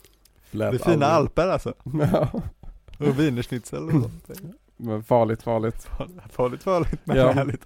Det 0.50 0.64
är 0.64 0.78
fina 0.78 1.06
alper 1.06 1.48
alltså, 1.48 1.74
Ja, 2.12 2.28
och 2.98 3.18
wienerschnitzel 3.20 3.84
och 3.84 3.90
sånt. 3.90 4.30
men 4.76 5.02
farligt, 5.02 5.42
farligt. 5.42 5.88
Farligt 6.30 6.62
farligt 6.62 7.00
men 7.04 7.16
Ja. 7.16 7.30
härligt. 7.32 7.64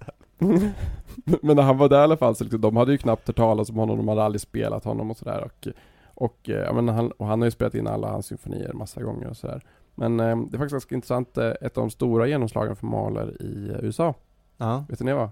Men 1.41 1.55
när 1.55 1.63
han 1.63 1.77
var 1.77 1.89
där 1.89 1.99
i 1.99 2.03
alla 2.03 2.17
fall 2.17 2.35
så 2.35 2.43
liksom, 2.43 2.61
de 2.61 2.77
hade 2.77 2.91
ju 2.91 2.97
knappt 2.97 3.27
hört 3.27 3.35
talas 3.35 3.69
om 3.69 3.75
honom, 3.75 3.97
de 3.97 4.07
hade 4.07 4.23
aldrig 4.23 4.41
spelat 4.41 4.83
honom 4.83 5.11
och 5.11 5.17
sådär 5.17 5.43
och, 5.43 5.67
och, 6.13 6.49
eh, 6.49 6.55
ja, 6.55 6.73
men 6.73 6.89
han, 6.89 7.11
och 7.11 7.27
han 7.27 7.41
har 7.41 7.45
ju 7.47 7.51
spelat 7.51 7.75
in 7.75 7.87
alla 7.87 8.07
hans 8.09 8.25
symfonier 8.25 8.73
massa 8.73 9.01
gånger 9.03 9.29
och 9.29 9.37
sådär. 9.37 9.61
Men 9.99 10.19
eh, 10.19 10.37
det 10.37 10.55
är 10.55 10.57
faktiskt 10.57 10.71
ganska 10.71 10.95
intressant, 10.95 11.37
eh, 11.37 11.51
ett 11.61 11.77
av 11.77 11.83
de 11.83 11.89
stora 11.89 12.27
genomslagen 12.27 12.75
för 12.75 12.87
Mahler 12.87 13.41
i 13.41 13.69
eh, 13.69 13.75
USA, 13.85 14.13
Ja, 14.57 14.85
vet 14.89 14.99
ni 14.99 15.13
vad? 15.13 15.29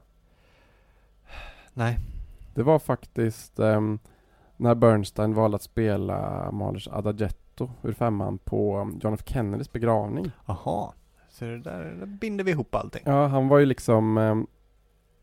nej. 1.74 1.98
Det 2.56 2.64
var 2.64 2.80
faktiskt 2.80 3.60
ehm, 3.60 4.00
när 4.58 4.76
Bernstein 4.76 5.34
valde 5.34 5.56
att 5.56 5.62
spela 5.62 6.52
Mahlers 6.52 6.88
Adagetto 6.88 7.70
ur 7.84 7.94
femman 7.94 8.38
på 8.38 8.78
um, 8.78 9.00
John 9.04 9.14
F 9.14 9.22
Kennedys 9.26 9.72
begravning. 9.72 10.32
Jaha, 10.46 10.94
så 11.30 11.46
det 11.46 11.58
där, 11.60 11.96
där 12.00 12.06
binder 12.06 12.44
vi 12.44 12.52
ihop 12.52 12.76
allting. 12.76 13.02
Ja, 13.06 13.28
han 13.28 13.48
var 13.48 13.58
ju 13.60 13.66
liksom 13.66 14.18
ehm, 14.18 14.48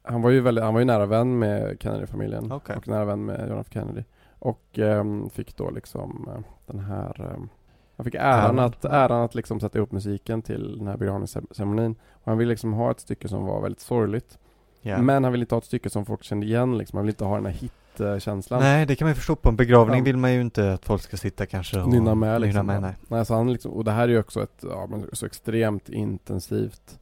Han 0.03 0.23
var 0.23 0.31
ju 0.31 0.41
väldigt, 0.41 0.65
han 0.65 0.75
var 0.75 0.81
ju 0.81 0.85
nära 0.87 1.07
vän 1.07 1.39
med 1.39 1.77
Kennedy-familjen 1.83 2.53
Okej. 2.53 2.77
och 2.77 2.89
nära 2.89 3.05
vän 3.05 3.25
med 3.25 3.49
John 3.49 3.59
F 3.61 3.67
Kennedy. 3.71 4.05
Och 4.39 4.79
ehm, 4.79 5.31
fick 5.31 5.57
då 5.57 5.71
liksom 5.71 6.29
eh, 6.37 6.43
den 6.67 6.81
här 6.81 7.31
ehm, 7.35 7.49
Han 7.97 8.05
fick 8.05 8.15
äran 8.15 8.59
att, 8.59 8.85
äran 8.85 9.23
att 9.23 9.35
liksom 9.35 9.61
sätta 9.61 9.79
ihop 9.79 9.93
musiken 9.93 10.43
till 10.43 10.79
den 10.79 10.87
här 10.87 10.97
begravningsceremonin. 10.97 11.97
Och 12.13 12.25
han 12.25 12.39
ville 12.39 12.51
liksom 12.51 12.73
ha 12.73 12.91
ett 12.91 13.01
stycke 13.01 13.29
som 13.29 13.47
var 13.47 13.61
väldigt 13.63 13.81
sorgligt. 13.81 14.39
Ja. 14.83 15.03
Men 15.03 15.25
han 15.25 15.33
ville 15.33 15.43
inte 15.43 15.55
ha 15.55 15.59
ett 15.59 15.65
stycke 15.65 15.91
som 15.91 16.07
folk 16.07 16.23
kände 16.23 16.47
igen 16.47 16.79
liksom. 16.79 16.97
Han 16.97 17.05
ville 17.05 17.13
inte 17.13 17.25
ha 17.25 17.35
den 17.35 17.47
här 17.47 17.53
hit-känslan. 17.53 18.61
Nej, 18.61 18.87
det 18.87 18.97
kan 18.97 19.07
man 19.07 19.11
ju 19.11 19.15
förstå. 19.15 19.37
På 19.37 19.49
en 19.49 19.57
begravning 19.57 19.99
Ja. 19.99 20.05
vill 20.05 20.17
man 20.17 20.33
ju 20.35 20.41
inte 20.41 20.73
att 20.73 20.85
folk 20.85 21.03
ska 21.03 21.17
sitta 21.17 21.47
kanske 21.47 21.81
och 21.81 21.89
nynna 21.89 22.15
med 22.15 22.41
liksom. 22.41 22.67
Nynna 22.67 22.81
med, 22.81 22.83
nej. 22.83 22.97
nej 23.09 23.27
så 23.27 23.35
han 23.35 23.53
liksom, 23.53 23.73
och 23.73 23.85
det 23.85 23.91
här 23.93 24.03
är 24.03 24.09
ju 24.09 24.19
också 24.19 24.43
ett, 24.43 24.59
ja 24.63 24.89
så 25.13 25.27
extremt 25.27 25.89
intensivt 25.89 26.99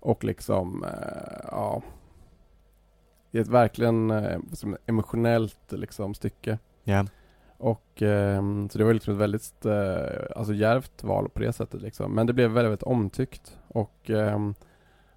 och 0.00 0.24
liksom, 0.24 0.84
eh, 0.84 1.48
ja 1.50 1.82
Det 3.30 3.38
är 3.38 3.42
ett 3.42 3.48
verkligen 3.48 4.10
eh, 4.10 4.38
emotionellt 4.86 5.72
liksom 5.72 6.14
stycke 6.14 6.58
Ja. 6.84 7.06
Och 7.60 8.02
ehm, 8.02 8.68
så 8.68 8.78
det 8.78 8.84
var 8.84 8.94
liksom 8.94 9.14
ett 9.14 9.20
väldigt, 9.20 9.66
eh, 9.66 10.36
alltså 10.36 10.52
djärvt 10.52 11.04
val 11.04 11.28
på 11.28 11.40
det 11.40 11.52
sättet 11.52 11.82
liksom. 11.82 12.14
Men 12.14 12.26
det 12.26 12.32
blev 12.32 12.50
väldigt, 12.50 12.70
väldigt 12.70 12.82
omtyckt 12.82 13.58
och 13.68 14.10
ehm, 14.10 14.54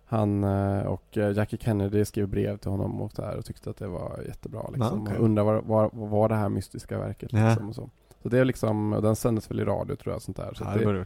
han 0.06 0.44
eh, 0.44 0.86
och 0.86 1.18
eh, 1.18 1.32
Jackie 1.38 1.60
Kennedy 1.60 2.06
skrev 2.06 2.28
brev 2.28 2.58
till 2.58 2.72
honom 2.72 3.02
och, 3.02 3.12
här, 3.18 3.38
och 3.38 3.46
tyckte 3.46 3.70
att 3.70 3.78
det 3.78 3.88
var 3.88 4.20
jättebra 4.28 4.70
liksom. 4.74 5.02
okej. 5.02 5.18
Och 5.18 5.26
undrade 5.26 5.52
vad, 5.52 5.64
vad, 5.66 5.90
vad 5.94 6.10
var 6.10 6.30
det 6.30 6.36
här 6.36 6.50
mystiska 6.50 7.00
verket 7.00 7.34
Ja. 7.34 7.48
liksom 7.48 7.70
och 7.70 7.76
så. 7.76 7.90
Så 8.24 8.30
det 8.30 8.40
är 8.40 8.46
liksom, 8.46 8.94
och 8.94 9.02
den 9.02 9.16
sändes 9.16 9.52
väl 9.52 9.60
i 9.60 9.64
radio 9.64 9.96
tror 9.96 10.14
jag 10.14 10.22
sånt 10.22 10.38
där. 10.38 10.54
Så, 10.54 10.64
Ja, 10.64 10.78
det 10.78 10.94
det, 10.94 11.06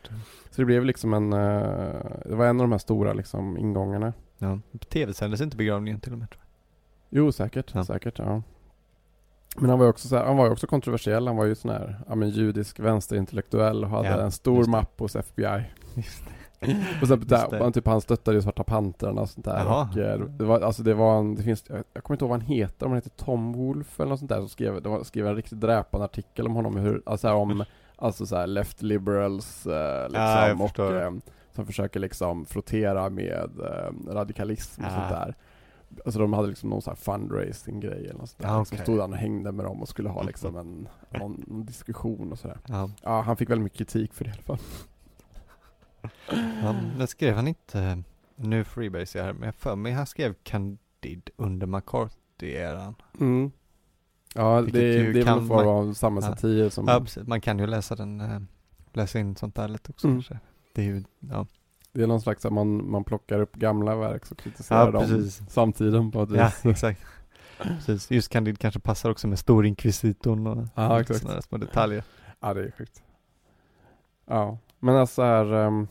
så 0.49 0.61
det 0.61 0.65
blev 0.65 0.85
liksom 0.85 1.13
en, 1.13 1.33
eh, 1.33 1.95
det 2.25 2.35
var 2.35 2.45
en 2.45 2.59
av 2.59 2.63
de 2.63 2.71
här 2.71 2.79
stora 2.79 3.13
liksom 3.13 3.57
ingångarna. 3.57 4.13
Ja. 4.37 4.59
Tv-sändes 4.89 5.41
inte 5.41 5.57
begravningen 5.57 5.99
till 5.99 6.11
och 6.13 6.19
med 6.19 6.29
tror 6.29 6.43
Jo 7.09 7.31
säkert, 7.31 7.71
Ja. 7.75 7.83
säkert 7.83 8.19
ja. 8.19 8.41
Men 9.59 9.69
han 9.69 9.79
var 9.79 9.85
ju 9.85 9.89
också, 9.89 10.07
så 10.07 10.15
här, 10.17 10.25
han 10.25 10.37
var 10.37 10.49
också 10.49 10.67
kontroversiell. 10.67 11.27
Han 11.27 11.37
var 11.37 11.45
ju 11.45 11.55
sån 11.55 11.71
här, 11.71 11.99
ja 12.07 12.15
men 12.15 12.29
judisk 12.29 12.79
vänsterintellektuell 12.79 13.83
och 13.83 13.89
hade 13.89 14.07
Ja, 14.09 14.21
en 14.21 14.31
stor 14.31 14.65
mapp 14.65 14.99
hos 14.99 15.15
FBI. 15.15 15.63
Och 17.01 17.07
sen 17.07 17.23
där, 17.27 17.59
han, 17.59 17.73
typ, 17.73 17.87
han 17.87 18.01
stöttade 18.01 18.37
ju 18.37 18.41
Svarta 18.41 18.63
Pantrarna 18.63 19.21
och 19.21 19.29
sånt 19.29 19.45
där. 19.45 19.57
Jaha. 19.57 19.89
Och, 19.91 19.97
eh, 19.97 20.19
det 20.19 20.43
var, 20.43 20.61
alltså 20.61 20.83
det 20.83 20.93
var 20.93 21.19
en, 21.19 21.35
det 21.35 21.43
finns, 21.43 21.63
jag, 21.69 21.83
jag 21.93 22.03
kommer 22.03 22.15
inte 22.15 22.25
ihåg 22.25 22.29
vad 22.29 22.39
han 22.39 22.47
heter, 22.47 22.85
om 22.85 22.91
han 22.91 22.97
heter 22.97 23.09
Tom 23.25 23.53
Wolf 23.53 23.99
eller 23.99 24.09
något 24.09 24.19
sånt 24.19 24.29
där, 24.29 24.39
som 24.39 24.49
skrev, 24.49 24.81
det 24.81 24.89
var, 24.89 25.03
skrev 25.03 25.27
en 25.27 25.35
riktigt 25.35 25.59
dräpande 25.61 26.05
artikel 26.05 26.45
om 26.45 26.55
honom, 26.55 26.75
hur, 26.77 27.01
alltså 27.05 27.31
om, 27.33 27.63
alltså 27.95 28.25
så 28.25 28.35
här 28.35 28.47
left 28.47 28.81
liberals, 28.81 29.65
eh, 29.67 30.03
liksom, 30.03 30.21
Ja, 30.21 30.53
och 30.53 30.79
eh, 30.95 31.11
som 31.51 31.65
försöker 31.65 31.99
liksom 31.99 32.45
frottera 32.45 33.09
med 33.09 33.49
eh, 33.59 34.13
radikalism 34.13 34.81
och 34.81 34.91
Ja. 34.91 34.95
sånt 34.95 35.09
där. 35.09 35.35
Alltså 36.05 36.19
de 36.19 36.33
hade 36.33 36.47
liksom 36.47 36.69
någon 36.69 36.81
sån 36.81 36.91
här 36.91 36.95
fundraising-grej 36.95 38.03
eller 38.05 38.19
något 38.19 38.29
sånt 38.29 38.41
där. 38.41 38.47
Ja, 38.47 38.59
Liksom 38.59 38.75
okej. 38.75 38.85
stod 38.85 38.99
han 38.99 39.11
och 39.13 39.17
hängde 39.17 39.51
med 39.51 39.65
dem 39.65 39.81
och 39.81 39.89
skulle 39.89 40.09
ha 40.09 40.23
liksom 40.23 40.57
en, 40.57 40.87
någon, 41.19 41.43
någon 41.47 41.65
diskussion 41.65 42.31
och 42.31 42.39
sådär. 42.39 42.59
Ja. 42.67 42.89
Ja, 43.03 43.21
han 43.21 43.37
fick 43.37 43.49
väldigt 43.49 43.63
mycket 43.63 43.77
kritik 43.77 44.13
för 44.13 44.23
det 44.25 44.29
i 44.29 44.33
alla 44.33 44.41
fall. 44.41 44.57
Men 46.97 47.07
skrev 47.07 47.35
han 47.35 47.47
inte, 47.47 48.03
nu 48.35 48.63
freebase 48.63 49.17
jag 49.17 49.25
här, 49.25 49.33
men 49.33 49.53
för 49.53 49.75
mig 49.75 49.91
han 49.93 50.05
skrev 50.05 50.33
Candid 50.43 51.29
under 51.35 51.67
McCarthy-eran. 51.67 52.93
Mm. 53.19 53.51
Ja, 54.35 54.61
Vilket 54.61 54.73
det, 54.81 55.11
det 55.13 55.19
är 55.19 55.25
väl 55.25 55.27
en 55.39 55.47
form 55.47 55.67
av 55.67 55.93
samma 55.93 56.21
Ja. 56.41 56.69
som... 56.69 56.87
Ja, 56.87 56.99
precis. 56.99 57.27
Man 57.27 57.41
kan 57.41 57.59
ju 57.59 57.67
läsa 57.67 57.95
den, 57.95 58.21
eh, 58.21 58.39
läsa 58.93 59.19
in 59.19 59.35
sånt 59.35 59.55
där 59.55 59.67
lite 59.67 59.91
också 59.91 60.07
Mm. 60.07 60.17
kanske. 60.17 60.39
Det 60.73 60.81
är 60.81 60.85
ju, 60.85 61.03
ja. 61.19 61.45
Det 61.97 62.03
är 62.03 62.07
någon 62.07 62.21
slags 62.21 62.45
att 62.45 62.53
man, 62.53 62.89
man 62.91 63.03
plockar 63.03 63.39
upp 63.39 63.55
gamla 63.55 63.95
verk 63.95 64.31
och 64.31 64.37
kritiserar 64.37 64.85
Ja, 64.85 64.91
dem 64.91 65.01
precis. 65.01 65.41
samtiden 65.49 66.11
på 66.11 66.21
ett 66.23 66.29
Ja, 66.31 66.45
vis. 66.45 66.65
exakt. 66.71 67.01
Precis, 67.61 68.11
just 68.11 68.29
Candid 68.29 68.59
kanske 68.59 68.79
passar 68.79 69.09
också 69.09 69.27
med 69.27 69.39
storinkvisitorn 69.39 70.47
och 70.47 70.67
Ja, 70.75 71.03
sådana 71.03 71.41
små 71.41 71.57
detaljer. 71.57 72.03
Ja, 72.39 72.53
det 72.53 72.63
är 72.63 72.71
sjukt. 72.71 73.03
Ja, 74.25 74.57
men 74.79 74.95
alltså 74.95 75.21
här, 75.21 75.53
um, 75.53 75.87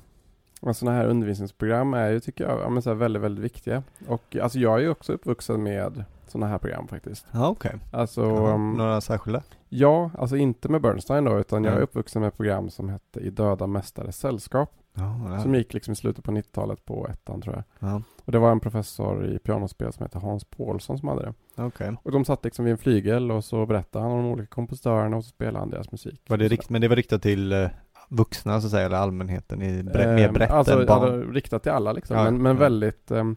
sådana 0.74 0.96
här 0.96 1.06
undervisningsprogram 1.06 1.94
är 1.94 2.10
ju, 2.10 2.20
tycker 2.20 2.44
jag, 2.48 2.60
ja, 2.60 2.68
men 2.68 2.82
så 2.82 2.94
väldigt, 2.94 3.22
väldigt 3.22 3.44
viktiga. 3.44 3.82
Och 4.08 4.36
alltså 4.42 4.58
jag 4.58 4.74
är 4.74 4.78
ju 4.82 4.88
också 4.90 5.12
uppvuxen 5.12 5.62
med 5.62 6.04
sådana 6.26 6.46
här 6.46 6.58
program 6.58 6.88
faktiskt. 6.88 7.26
Ja, 7.32 7.48
okej. 7.48 7.74
Alltså, 7.92 8.20
Ja, 8.20 8.54
um, 8.54 8.72
Några 8.74 9.00
särskilda? 9.00 9.42
ja, 9.68 10.10
alltså 10.18 10.36
inte 10.36 10.68
med 10.68 10.80
Bernstein 10.80 11.24
då, 11.24 11.38
utan 11.38 11.64
jag 11.64 11.70
är 11.72 11.76
Mm. 11.76 11.84
uppvuxen 11.84 12.20
med 12.20 12.28
ett 12.28 12.36
program 12.36 12.70
som 12.70 12.88
hette 12.88 13.20
I 13.20 13.30
döda 13.30 13.66
mästares 13.66 14.16
sällskap. 14.18 14.72
Ja. 14.98 15.38
Som 15.42 15.54
gick 15.54 15.74
liksom 15.74 15.92
i 15.92 15.96
slutet 15.96 16.24
på 16.24 16.30
90-talet 16.30 16.84
på 16.84 17.08
ettan 17.08 17.40
tror 17.40 17.54
jag. 17.54 17.90
ja. 17.90 18.02
Och 18.24 18.32
det 18.32 18.38
var 18.38 18.52
en 18.52 18.60
professor 18.60 19.26
i 19.26 19.38
pianospel 19.38 19.92
som 19.92 20.02
heter 20.02 20.20
Hans 20.20 20.44
Paulsson 20.44 20.98
som 20.98 21.08
hade 21.08 21.22
det. 21.22 21.34
Okej. 21.62 21.96
Och 22.02 22.12
de 22.12 22.24
satt 22.24 22.44
liksom 22.44 22.64
vid 22.64 22.72
en 22.72 22.78
flygel 22.78 23.30
och 23.30 23.44
så 23.44 23.66
berättade 23.66 24.04
han 24.04 24.12
om 24.12 24.18
de 24.24 24.30
olika 24.32 24.46
kompositörerna 24.46 25.16
och 25.16 25.24
så 25.24 25.30
spelade 25.30 25.58
han 25.58 25.70
deras 25.70 25.92
musik. 25.92 26.22
Var 26.28 26.36
det 26.36 26.48
rikt, 26.48 26.70
men 26.70 26.80
det 26.80 26.88
var 26.88 26.96
riktat 26.96 27.22
till 27.22 27.52
eh, 27.52 27.68
vuxna 28.08 28.60
så 28.60 28.66
att 28.66 28.70
säga, 28.70 28.86
eller 28.86 28.96
allmänheten 28.96 29.62
i 29.62 29.82
bre- 29.82 30.14
mer 30.14 30.28
Ehm, 30.28 30.34
brett 30.34 30.50
alltså, 30.50 30.80
än 30.80 30.86
barn? 30.86 31.02
Alltså, 31.14 31.30
riktat 31.32 31.62
till 31.62 31.72
alla 31.72 31.92
liksom, 31.92 32.16
Ja, 32.16 32.24
men, 32.24 32.42
men 32.42 32.56
väldigt 32.56 33.10
ehm, 33.10 33.36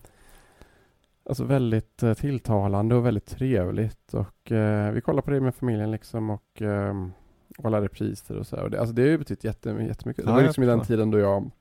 Alltså 1.30 1.44
väldigt 1.44 2.04
eh, 2.04 2.14
tilltalande 2.14 2.96
och 2.96 3.06
väldigt 3.06 3.26
trevligt 3.26 4.14
och 4.14 4.52
eh, 4.52 4.92
vi 4.92 5.02
kollade 5.02 5.26
på 5.26 5.32
det 5.32 5.42
med 5.42 5.56
familjen 5.56 5.92
liksom 5.92 6.30
och 6.30 6.62
um, 6.62 7.12
och 7.60 7.66
alla 7.66 7.82
repriser 7.82 8.38
och 8.38 8.48
så 8.48 8.56
här. 8.56 8.64
Och 8.64 8.72
det, 8.72 8.80
alltså 8.80 8.94
det 8.96 9.02
har 9.02 9.10
ju 9.10 9.18
betytt 9.18 9.44
jätte, 9.44 9.70
jättemycket. 9.70 10.26
Det 10.26 10.30
Ja, 10.30 10.34
var 10.34 10.42
jag 10.42 10.48
liksom 10.48 10.64
i 10.64 10.68
den 10.68 10.82
tiden 10.82 11.12
då 11.12 11.20
jag 11.20 11.52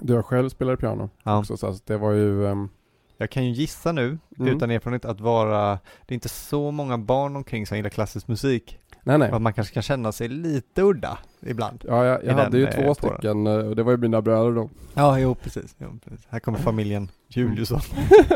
då 0.00 0.14
jag 0.14 0.24
själv 0.26 0.48
spelade 0.48 0.76
piano 0.76 1.10
ja. 1.22 1.38
också, 1.38 1.56
så 1.56 1.66
alltså, 1.66 1.82
det 1.86 1.96
var 1.96 2.12
ju 2.12 2.46
ehm, 2.46 2.68
Jag 3.16 3.30
kan 3.30 3.44
ju 3.46 3.50
gissa 3.52 3.92
nu, 3.92 4.18
Mm. 4.38 4.56
utan 4.56 4.70
erfarenhet, 4.70 5.04
att 5.04 5.20
vara, 5.20 5.70
det 6.06 6.12
är 6.12 6.14
inte 6.14 6.28
så 6.28 6.70
många 6.70 6.98
barn 6.98 7.36
omkring 7.36 7.66
som 7.66 7.76
gillar 7.76 7.90
klassisk 7.90 8.28
musik. 8.28 8.78
Nej 9.02 9.18
nej. 9.18 9.30
Att 9.30 9.42
man 9.42 9.52
kanske 9.52 9.74
kan 9.74 9.82
känna 9.82 10.12
sig 10.12 10.28
lite 10.28 10.82
udda 10.82 11.18
ibland. 11.40 11.84
Ja, 11.88 12.04
jag, 12.04 12.24
jag 12.24 12.34
hade 12.34 12.58
ju 12.58 12.64
eh, 12.66 12.70
två 12.74 12.82
fåran. 12.82 12.94
stycken 12.94 13.46
eh, 13.46 13.54
och 13.54 13.76
det 13.76 13.82
var 13.82 13.92
ju 13.92 13.98
mina 13.98 14.22
bröder 14.22 14.52
då. 14.52 14.70
Ja, 14.94 15.18
jo 15.18 15.34
precis. 15.34 15.76
Jo, 15.78 15.98
precis. 16.04 16.26
Här 16.28 16.40
kommer 16.40 16.58
familjen 16.58 17.08
Juliusson. 17.28 17.80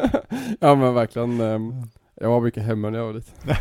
ja 0.61 0.75
men 0.75 0.95
verkligen. 0.95 1.41
ehm, 1.41 1.73
jag 2.15 2.29
var 2.29 2.41
mycket 2.41 2.63
hemma 2.63 2.91
när 2.91 2.99
jag 2.99 3.07
var 3.07 3.13
liten. 3.13 3.35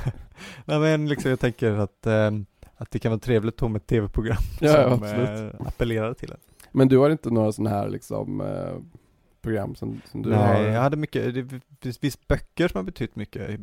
Nej 0.66 0.80
men 0.80 1.10
liksom 1.10 1.30
jag 1.30 1.40
tänker 1.40 1.72
att, 1.72 2.08
ehm, 2.08 2.46
att 2.82 2.92
det 2.92 3.00
kan 3.00 3.12
vara 3.12 3.20
trevligt 3.20 3.64
att 3.64 3.70
ha 3.70 3.78
ett 3.78 3.88
tv-program 3.88 4.38
Ja, 4.60 4.70
ja, 4.70 4.84
som 4.84 5.04
absolut. 5.04 5.54
eh, 5.60 5.68
appellerar 5.68 6.14
till 6.14 6.32
en. 6.32 6.38
Men 6.72 6.88
du 6.88 6.98
har 6.98 7.10
inte 7.10 7.30
några 7.30 7.52
sådana 7.52 7.76
här 7.76 7.90
liksom 7.90 8.42
eh, 8.42 9.02
program 9.42 9.76
som, 9.76 10.02
som 10.06 10.22
du 10.22 10.30
Nej, 10.30 10.40
har? 10.40 10.70
jag 10.72 10.82
hade 10.82 10.98
mycket, 10.98 11.34
det 11.34 11.62
finns 11.82 12.04
visst 12.04 12.28
böcker 12.28 12.68
som 12.68 12.78
har 12.78 12.84
betytt 12.84 13.16
mycket, 13.16 13.60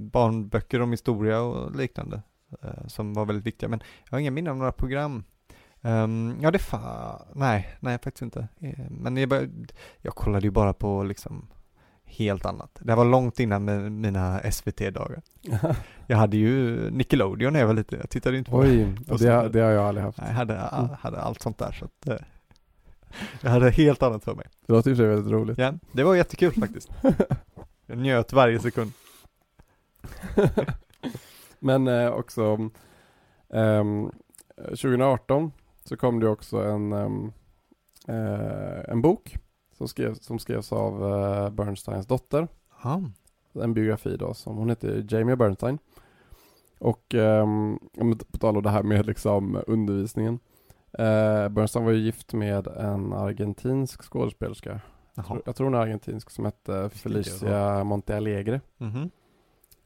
barnböcker 0.00 0.80
om 0.82 0.90
historia 0.90 1.40
och 1.40 1.76
liknande, 1.76 2.22
eh, 2.62 2.86
som 2.86 3.14
var 3.14 3.24
väldigt 3.24 3.46
viktiga, 3.46 3.68
men 3.68 3.80
jag 4.04 4.12
har 4.12 4.18
inga 4.18 4.30
minnen 4.30 4.50
av 4.50 4.56
några 4.56 4.72
program. 4.72 5.24
Ehm, 5.82 6.36
ja 6.42 6.50
det 6.50 6.58
fa, 6.58 7.22
nej, 7.34 7.68
nej 7.80 7.98
faktiskt 7.98 8.22
inte. 8.22 8.48
Men 8.90 9.16
jag, 9.16 9.28
bara, 9.28 9.42
jag 10.00 10.14
kollade 10.14 10.46
ju 10.46 10.50
bara 10.50 10.72
på 10.72 11.02
liksom 11.02 11.48
helt 12.06 12.46
annat. 12.46 12.70
Det 12.80 12.94
var 12.94 13.04
långt 13.04 13.40
innan 13.40 13.64
med 13.64 13.92
mina 13.92 14.40
SVT-dagar. 14.52 15.22
Jag 16.06 16.16
hade 16.16 16.36
ju 16.36 16.76
Nickelodeon 16.90 17.52
när 17.52 17.60
jag 17.60 17.66
var 17.66 17.74
liten, 17.74 17.98
jag 17.98 18.10
tittade 18.10 18.32
ju 18.34 18.38
inte 18.38 18.50
på 18.50 18.56
Oj, 18.58 18.94
det, 19.18 19.28
har- 19.28 19.48
det 19.48 19.60
har 19.60 19.70
jag 19.70 19.84
aldrig 19.86 20.04
haft. 20.04 20.18
Nej, 20.18 20.26
jag 20.28 20.34
hade, 20.36 20.54
Mm. 20.54 20.88
hade 21.00 21.20
allt 21.20 21.42
sånt 21.42 21.58
där 21.58 21.72
så 21.72 21.84
att 21.84 22.08
eh, 22.08 22.16
jag 23.40 23.50
hade 23.50 23.70
helt 23.70 24.02
annat 24.02 24.24
för 24.24 24.34
mig. 24.34 24.46
Det 24.66 24.72
låter 24.72 24.90
för 24.90 24.96
sig 24.96 25.06
väldigt 25.06 25.32
roligt. 25.32 25.58
Ja, 25.58 25.72
det 25.92 26.02
var 26.04 26.14
jättekul 26.14 26.52
faktiskt. 26.52 26.90
Jag 27.86 27.98
njöt 27.98 28.32
varje 28.32 28.58
sekund. 28.58 28.92
Men 31.58 31.88
eh, 31.88 32.08
också 32.08 32.70
ehm, 33.52 34.10
2018 34.68 35.52
så 35.84 35.96
kom 35.96 36.20
det 36.20 36.28
också 36.28 36.56
en, 36.64 36.92
ehm, 36.92 37.32
eh, 38.08 38.80
en 38.90 39.02
bok 39.02 39.36
som, 39.76 39.88
skrev, 39.88 40.14
som 40.14 40.38
skrevs 40.38 40.72
av 40.72 41.04
eh, 41.14 41.50
Bernsteins 41.50 42.06
dotter. 42.06 42.48
Ja, 42.82 43.02
En 43.54 43.74
biografi 43.74 44.16
då 44.16 44.34
som 44.34 44.56
hon 44.56 44.68
heter 44.68 45.06
Jamie 45.08 45.36
Bernstein. 45.36 45.78
Och 46.78 47.14
um, 47.14 47.78
på 48.32 48.38
tal 48.38 48.56
om 48.56 48.62
det 48.62 48.70
här 48.70 48.82
med 48.82 49.06
liksom 49.06 49.62
undervisningen. 49.66 50.38
Eh, 50.92 51.48
Bernstein 51.48 51.84
var 51.84 51.92
ju 51.92 51.98
gift 51.98 52.32
med 52.32 52.66
en 52.66 53.12
argentinsk 53.12 54.02
skådespelerska. 54.02 54.80
Jag 55.14 55.26
tror- 55.26 55.42
Jag 55.46 55.56
tror 55.56 55.64
hon 55.66 55.74
är 55.74 55.78
argentinsk 55.78 56.30
som 56.30 56.44
hette 56.44 56.90
Felicia 56.92 57.84
Montealegre. 57.84 58.60
Mhm. 58.78 59.10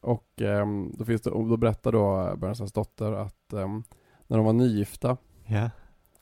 Och 0.00 0.40
ehm, 0.42 0.92
då, 0.98 1.05
finns 1.05 1.22
det, 1.22 1.31
då 1.31 1.57
berättar 1.57 1.92
då 1.92 2.37
Bernsteins 2.37 2.72
dotter 2.72 3.12
att 3.12 3.53
ehm, 3.53 3.83
när 4.26 4.37
de 4.37 4.46
var 4.46 4.53
nygifta 4.53 5.16
Ja. 5.46 5.70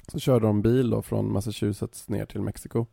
så 0.09 0.19
körde 0.19 0.47
de 0.47 0.63
bil 0.63 0.91
då 0.91 1.03
från 1.03 1.33
Massachusetts 1.33 2.09
ner 2.09 2.27
till 2.27 2.43
Mexiko. 2.43 2.87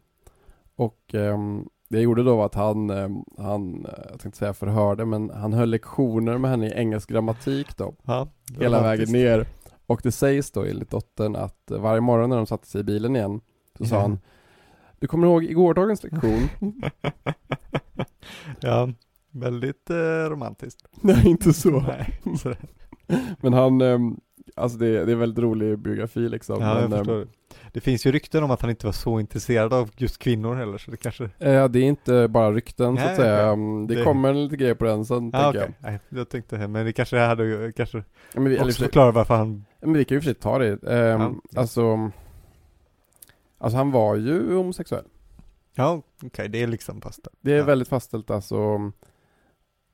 Och 0.76 1.14
ehm, 1.14 1.66
det 1.90 1.98
jag 1.98 2.04
gjorde 2.04 2.24
då 2.24 2.36
var 2.36 2.46
att 2.46 2.56
han, 2.56 2.90
ehm, 2.90 3.24
han, 3.38 3.86
eh, 3.86 3.92
jag 4.12 4.20
tänkte 4.20 4.38
säga 4.38 4.54
förhörde, 4.54 5.06
men 5.06 5.30
han 5.30 5.54
höll 5.54 5.70
lektioner 5.70 6.38
med 6.38 6.52
henne 6.52 6.68
i 6.68 6.72
engelsk 6.72 7.10
grammatik 7.10 7.78
då, 7.78 7.96
ja 8.04 8.28
hela 8.60 8.82
vägen 8.82 9.12
ner. 9.12 9.48
Och 9.86 10.00
det 10.04 10.12
sägs 10.12 10.52
då 10.52 10.66
enligt 10.66 10.90
dottern 10.92 11.36
att 11.36 11.72
eh, 11.72 11.80
varje 11.80 12.02
morgon 12.02 12.30
när 12.30 12.38
de 12.38 12.46
satte 12.46 12.68
sig 12.68 12.82
i 12.82 12.84
bilen 12.84 13.16
igen 13.16 13.42
så 13.78 13.86
sa 13.86 14.02
han 14.02 14.20
Du 15.00 15.08
kommer 15.08 15.28
ihåg 15.28 15.44
igår 15.44 15.74
dagens 15.74 16.04
lektion? 16.04 16.50
ja, 18.60 18.90
väldigt 19.32 19.90
eh, 19.90 20.30
romantiskt. 20.30 20.88
Nej, 21.02 21.28
inte 21.28 21.54
så. 21.54 21.80
Nej, 21.80 22.22
Men 23.42 23.54
han, 23.54 23.82
ehm, 23.82 24.18
alltså 24.56 24.78
det, 24.78 24.86
det 24.92 25.12
är 25.12 25.14
en 25.14 25.20
väldigt 25.20 25.44
rolig 25.44 25.80
biografi 25.80 26.30
liksom. 26.30 26.62
ja, 26.62 26.82
jag 26.82 26.90
men, 26.90 27.00
ehm, 27.00 27.06
förstår. 27.06 27.20
det. 27.20 27.28
Det 27.74 27.82
finns 27.82 28.06
ju 28.06 28.12
rykten 28.12 28.44
om 28.44 28.52
att 28.52 28.62
han 28.62 28.70
inte 28.70 28.86
var 28.86 28.94
så 28.94 29.20
intresserad 29.20 29.74
av 29.74 29.90
just 29.98 30.18
kvinnor 30.20 30.56
heller, 30.56 30.78
så 30.78 30.92
det 30.92 30.98
kanske... 30.98 31.24
Eh, 31.24 31.68
det 31.68 31.80
är 31.80 31.84
inte 31.84 32.28
bara 32.28 32.52
rykten 32.52 32.96
så 32.98 33.02
Nej, 33.04 33.10
att 33.12 33.16
säga. 33.16 33.42
Mm, 33.48 33.88
Det, 33.88 33.96
Det- 33.96 34.04
kommer 34.04 34.34
lite 34.34 34.56
grejer 34.58 34.76
på 34.76 34.86
den 34.86 35.06
sen 35.06 35.30
Ja, 35.34 35.40
tänker 35.44 35.60
okej. 35.60 35.76
Nej, 35.80 36.00
jag 36.10 36.30
tänkte, 36.30 36.68
men 36.68 36.86
det 36.86 36.94
kanske 36.94 37.18
hade, 37.20 37.72
kanske 37.76 37.98
jag. 37.98 38.06
Ja, 38.34 38.40
Men 38.40 38.50
vi, 38.50 38.56
också 38.56 38.66
för 38.66 38.72
sig- 38.72 38.84
förklara 38.86 39.12
varför 39.12 39.36
han... 39.36 39.66
men 39.82 39.94
vi 39.94 40.06
kan 40.06 40.16
ju 40.16 40.22
för 40.22 40.26
sig 40.26 40.34
ta 40.36 40.58
det. 40.60 40.72
Ehm, 40.84 41.22
Ja. 41.22 41.60
Alltså, 41.60 42.12
alltså 43.58 43.78
han 43.78 43.92
var 43.92 44.16
ju 44.16 44.56
homosexuell. 44.56 45.06
Ja, 45.76 46.02
okej, 46.24 46.50
det 46.50 46.64
är 46.64 46.68
liksom 46.68 47.02
fast 47.02 47.28
Det 47.42 47.54
är 47.54 47.58
Ja. 47.58 47.64
väldigt 47.64 47.88
fastställt 47.88 48.32
alltså. 48.32 48.92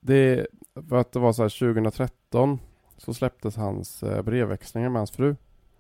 Det, 0.02 0.48
för 0.90 0.96
att 0.96 1.12
det 1.12 1.20
var 1.20 1.34
så 1.34 1.42
här 1.42 1.50
2013 1.50 2.60
så 3.02 3.14
släpptes 3.14 3.56
hans 3.56 4.04
eh, 4.04 4.22
brevväxlingar 4.22 4.90
med 4.90 5.00
hans 5.00 5.12
fru. 5.12 5.36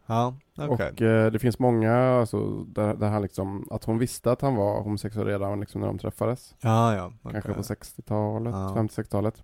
Ja, 0.05 0.35
okej. 0.57 0.89
Och 0.89 1.01
eh, 1.01 1.31
det 1.31 1.39
finns 1.39 1.59
många, 1.59 1.95
alltså, 1.95 2.63
där, 2.63 2.93
där 2.93 3.09
han 3.09 3.21
liksom, 3.21 3.67
att 3.71 3.83
hon 3.83 3.97
visste 3.97 4.31
att 4.31 4.41
han 4.41 4.55
var 4.55 4.81
homosexuell 4.81 5.27
redan 5.27 5.59
liksom 5.59 5.81
när 5.81 5.87
de 5.87 5.97
träffades. 5.97 6.55
Ja, 6.59 6.95
ja. 6.95 7.13
okej. 7.21 7.41
Kanske 7.41 7.53
på 7.53 7.61
60-talet, 7.61 8.53
Ja. 8.53 8.73
50-60-talet. 8.75 9.43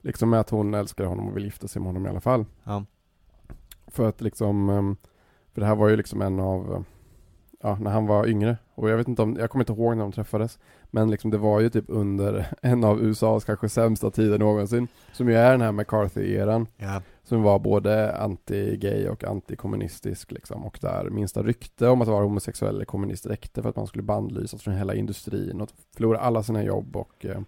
Liksom 0.00 0.30
med 0.30 0.40
att 0.40 0.50
hon 0.50 0.74
älskar 0.74 1.04
honom 1.04 1.28
och 1.28 1.36
vill 1.36 1.44
gifta 1.44 1.68
sig 1.68 1.80
med 1.82 1.86
honom 1.88 2.06
i 2.06 2.08
alla 2.08 2.20
fall. 2.20 2.44
Ja. 2.64 2.84
För 3.86 4.08
att 4.08 4.20
liksom, 4.20 4.68
ehm, 4.68 4.96
för 5.52 5.60
det 5.60 5.66
här 5.66 5.76
var 5.76 5.88
ju 5.88 5.96
liksom 5.96 6.22
en 6.22 6.40
av, 6.40 6.84
ja, 7.62 7.78
när 7.80 7.90
han 7.90 8.06
var 8.06 8.26
yngre. 8.26 8.56
Och 8.74 8.90
jag 8.90 8.96
vet 8.96 9.08
inte 9.08 9.22
om, 9.22 9.36
jag 9.36 9.50
kommer 9.50 9.62
inte 9.62 9.72
ihåg 9.72 9.96
när 9.96 10.02
de 10.02 10.12
träffades. 10.12 10.58
Men 10.90 11.10
liksom 11.10 11.30
det 11.30 11.38
var 11.38 11.60
ju 11.60 11.70
typ 11.70 11.84
under 11.88 12.46
en 12.62 12.84
av 12.84 13.02
USAs 13.02 13.44
kanske 13.44 13.68
sämsta 13.68 14.10
tider 14.10 14.38
någonsin. 14.38 14.88
Som 15.12 15.28
ju 15.28 15.34
är 15.34 15.50
den 15.50 15.60
här 15.60 15.72
McCarthy-eran. 15.72 16.66
Ja, 16.76 17.02
Som 17.24 17.42
var 17.42 17.58
både 17.58 18.16
anti-gay 18.16 19.08
och 19.08 19.24
anti-kommunistisk 19.24 20.32
liksom. 20.32 20.64
Och 20.64 20.78
där 20.82 21.10
minsta 21.10 21.42
rykte 21.42 21.88
om 21.88 22.02
att 22.02 22.08
vara 22.08 22.24
homosexuell 22.24 22.74
eller 22.74 22.84
kommunist 22.84 23.26
räckte 23.26 23.62
för 23.62 23.68
att 23.68 23.76
man 23.76 23.86
skulle 23.86 24.02
bandlysas 24.02 24.62
från 24.62 24.74
hela 24.74 24.94
industrin 24.94 25.60
och 25.60 25.68
förlora 25.94 26.18
alla 26.18 26.42
sina 26.42 26.64
jobb 26.64 26.96
och 26.96 27.26
eh, 27.26 27.40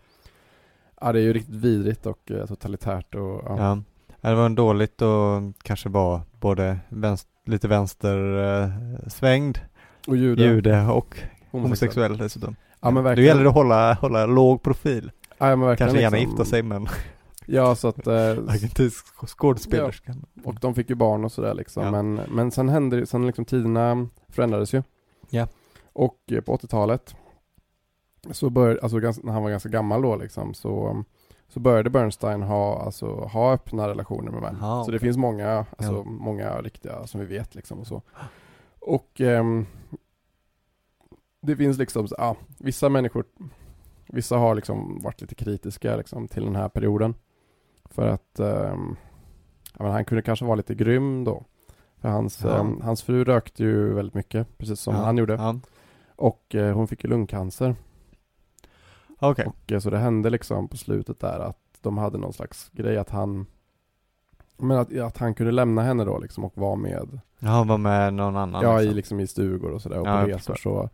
Ja 1.00 1.12
det 1.12 1.18
är 1.18 1.22
ju 1.22 1.32
riktigt 1.32 1.54
vidrigt 1.54 2.06
och 2.06 2.30
eh, 2.30 2.46
totalitärt 2.46 3.14
och 3.14 3.42
ja. 3.44 3.56
ja. 3.58 3.82
Ja, 4.20 4.30
Det 4.30 4.36
var 4.36 4.46
en 4.46 4.54
dåligt 4.54 5.02
och 5.02 5.42
kanske 5.62 5.88
var 5.88 6.20
både 6.40 6.78
vänster, 6.88 7.30
lite 7.44 7.68
vänstersvängd, 7.68 9.58
Och 10.06 10.16
jude, 10.16 10.44
jude 10.44 10.86
och 10.86 11.18
homosexuell 11.50 12.18
dessutom. 12.18 12.56
Ja 12.80 12.90
men 12.90 12.94
Då 12.94 13.00
verkligen. 13.02 13.28
gäller 13.28 13.42
det 13.42 13.48
att 13.48 13.54
hålla, 13.54 13.94
hålla 13.94 14.26
låg 14.26 14.62
profil. 14.62 15.10
Ja, 15.38 15.46
men 15.46 15.60
verkligen 15.60 15.88
Kanske 15.88 16.02
gärna 16.02 16.16
liksom- 16.16 16.30
gifta 16.30 16.44
sig 16.44 16.62
men 16.62 16.88
Ja, 17.46 17.74
så 17.74 17.88
att, 17.88 18.06
eh, 18.06 18.14
argentinsk 18.48 19.06
skådespelerska. 19.28 20.14
och 20.44 20.54
de 20.60 20.74
fick 20.74 20.90
ju 20.90 20.96
barn 20.96 21.24
och 21.24 21.32
sådär 21.32 21.54
liksom. 21.54 21.82
Ja. 21.84 21.90
Men, 21.90 22.14
men 22.14 22.50
sen 22.50 22.68
hände 22.68 23.00
det, 23.00 23.06
sen 23.06 23.26
liksom 23.26 23.44
tiderna 23.44 24.08
förändrades 24.28 24.72
ju. 24.74 24.82
Ja. 25.30 25.48
Och 25.92 26.16
eh, 26.30 26.40
på 26.40 26.56
80-talet 26.56 27.14
så 28.30 28.50
började, 28.50 28.80
alltså 28.82 28.96
när 28.98 29.32
han 29.32 29.42
var 29.42 29.50
ganska 29.50 29.68
gammal 29.68 30.02
då 30.02 30.16
liksom, 30.16 30.54
så, 30.54 31.04
så 31.48 31.60
började 31.60 31.90
Bernstein 31.90 32.42
ha, 32.42 32.82
alltså, 32.82 33.06
ha 33.14 33.52
öppna 33.52 33.88
relationer 33.88 34.30
med 34.32 34.42
män. 34.42 34.56
Aha, 34.62 34.84
så 34.84 34.90
det 34.90 34.96
okej. 34.96 35.06
finns 35.06 35.16
många, 35.16 35.48
alltså 35.78 35.92
Ja. 35.92 36.04
många 36.04 36.60
riktiga 36.60 37.06
som 37.06 37.20
vi 37.20 37.26
vet 37.26 37.54
liksom 37.54 37.78
och 37.80 37.86
så. 37.86 38.02
Och 38.87 39.20
ehm, 39.20 39.66
det 41.40 41.57
finns 41.57 41.79
liksom, 41.79 42.07
ja, 42.18 42.37
vissa 42.59 42.88
människor, 42.88 43.25
vissa 44.09 44.37
har 44.37 44.55
liksom 44.55 45.01
varit 45.03 45.20
lite 45.20 45.35
kritiska 45.35 45.96
liksom 45.96 46.29
till 46.29 46.44
den 46.44 46.57
här 46.57 46.68
perioden. 46.68 47.14
För 47.85 48.09
att 48.09 48.40
ehm, 48.40 48.96
ja, 49.79 49.85
men 49.85 49.92
han 49.92 50.05
kunde 50.05 50.22
kanske 50.22 50.44
vara 50.44 50.55
lite 50.57 50.75
grym 50.75 51.25
då. 51.25 51.44
För 51.96 52.09
hans, 52.09 52.44
Ja. 52.44 52.59
ehm, 52.61 52.81
hans 52.81 53.03
fru 53.03 53.25
rökte 53.25 53.62
ju 53.64 53.94
väldigt 53.94 54.14
mycket, 54.14 54.59
precis 54.59 54.81
som 54.81 54.94
Ja, 54.94 55.01
han 55.05 55.16
gjorde. 55.18 55.33
Ja. 55.35 55.61
Och 56.16 56.55
eh, 56.55 56.75
hon 56.75 56.88
fick 56.88 57.05
ju 57.05 57.11
lungcancer. 57.11 57.77
Okej. 59.18 59.46
Och 59.46 59.72
eh, 59.72 59.79
så 59.79 59.90
det 59.90 59.99
hände 59.99 60.31
liksom 60.31 60.68
på 60.68 60.77
slutet 60.77 61.20
där 61.20 61.38
att 61.40 61.59
de 61.81 61.99
hade 61.99 62.18
någon 62.18 62.33
slags 62.33 62.70
grej 62.72 62.96
att 62.99 63.11
han 63.11 63.46
men 64.58 64.78
att, 64.78 64.98
att 64.98 65.18
han 65.18 65.34
kunde 65.34 65.52
lämna 65.52 65.82
henne 65.82 66.04
då 66.04 66.18
liksom 66.18 66.44
och 66.44 66.52
vara 66.58 66.76
med 66.76 67.20
Ja, 67.38 67.48
han 67.48 67.68
var 67.68 67.78
med 67.78 68.14
någon 68.14 68.36
annan 68.36 68.62
Ja, 68.62 68.76
liksom. 68.78 68.92
i 68.92 68.94
liksom 68.94 69.20
i 69.20 69.26
stugor 69.26 69.70
och 69.70 69.82
sådär 69.82 69.98
och 70.00 70.06
Ja, 70.06 70.20
på 70.22 70.26
resor 70.28 70.54
så 70.54 70.90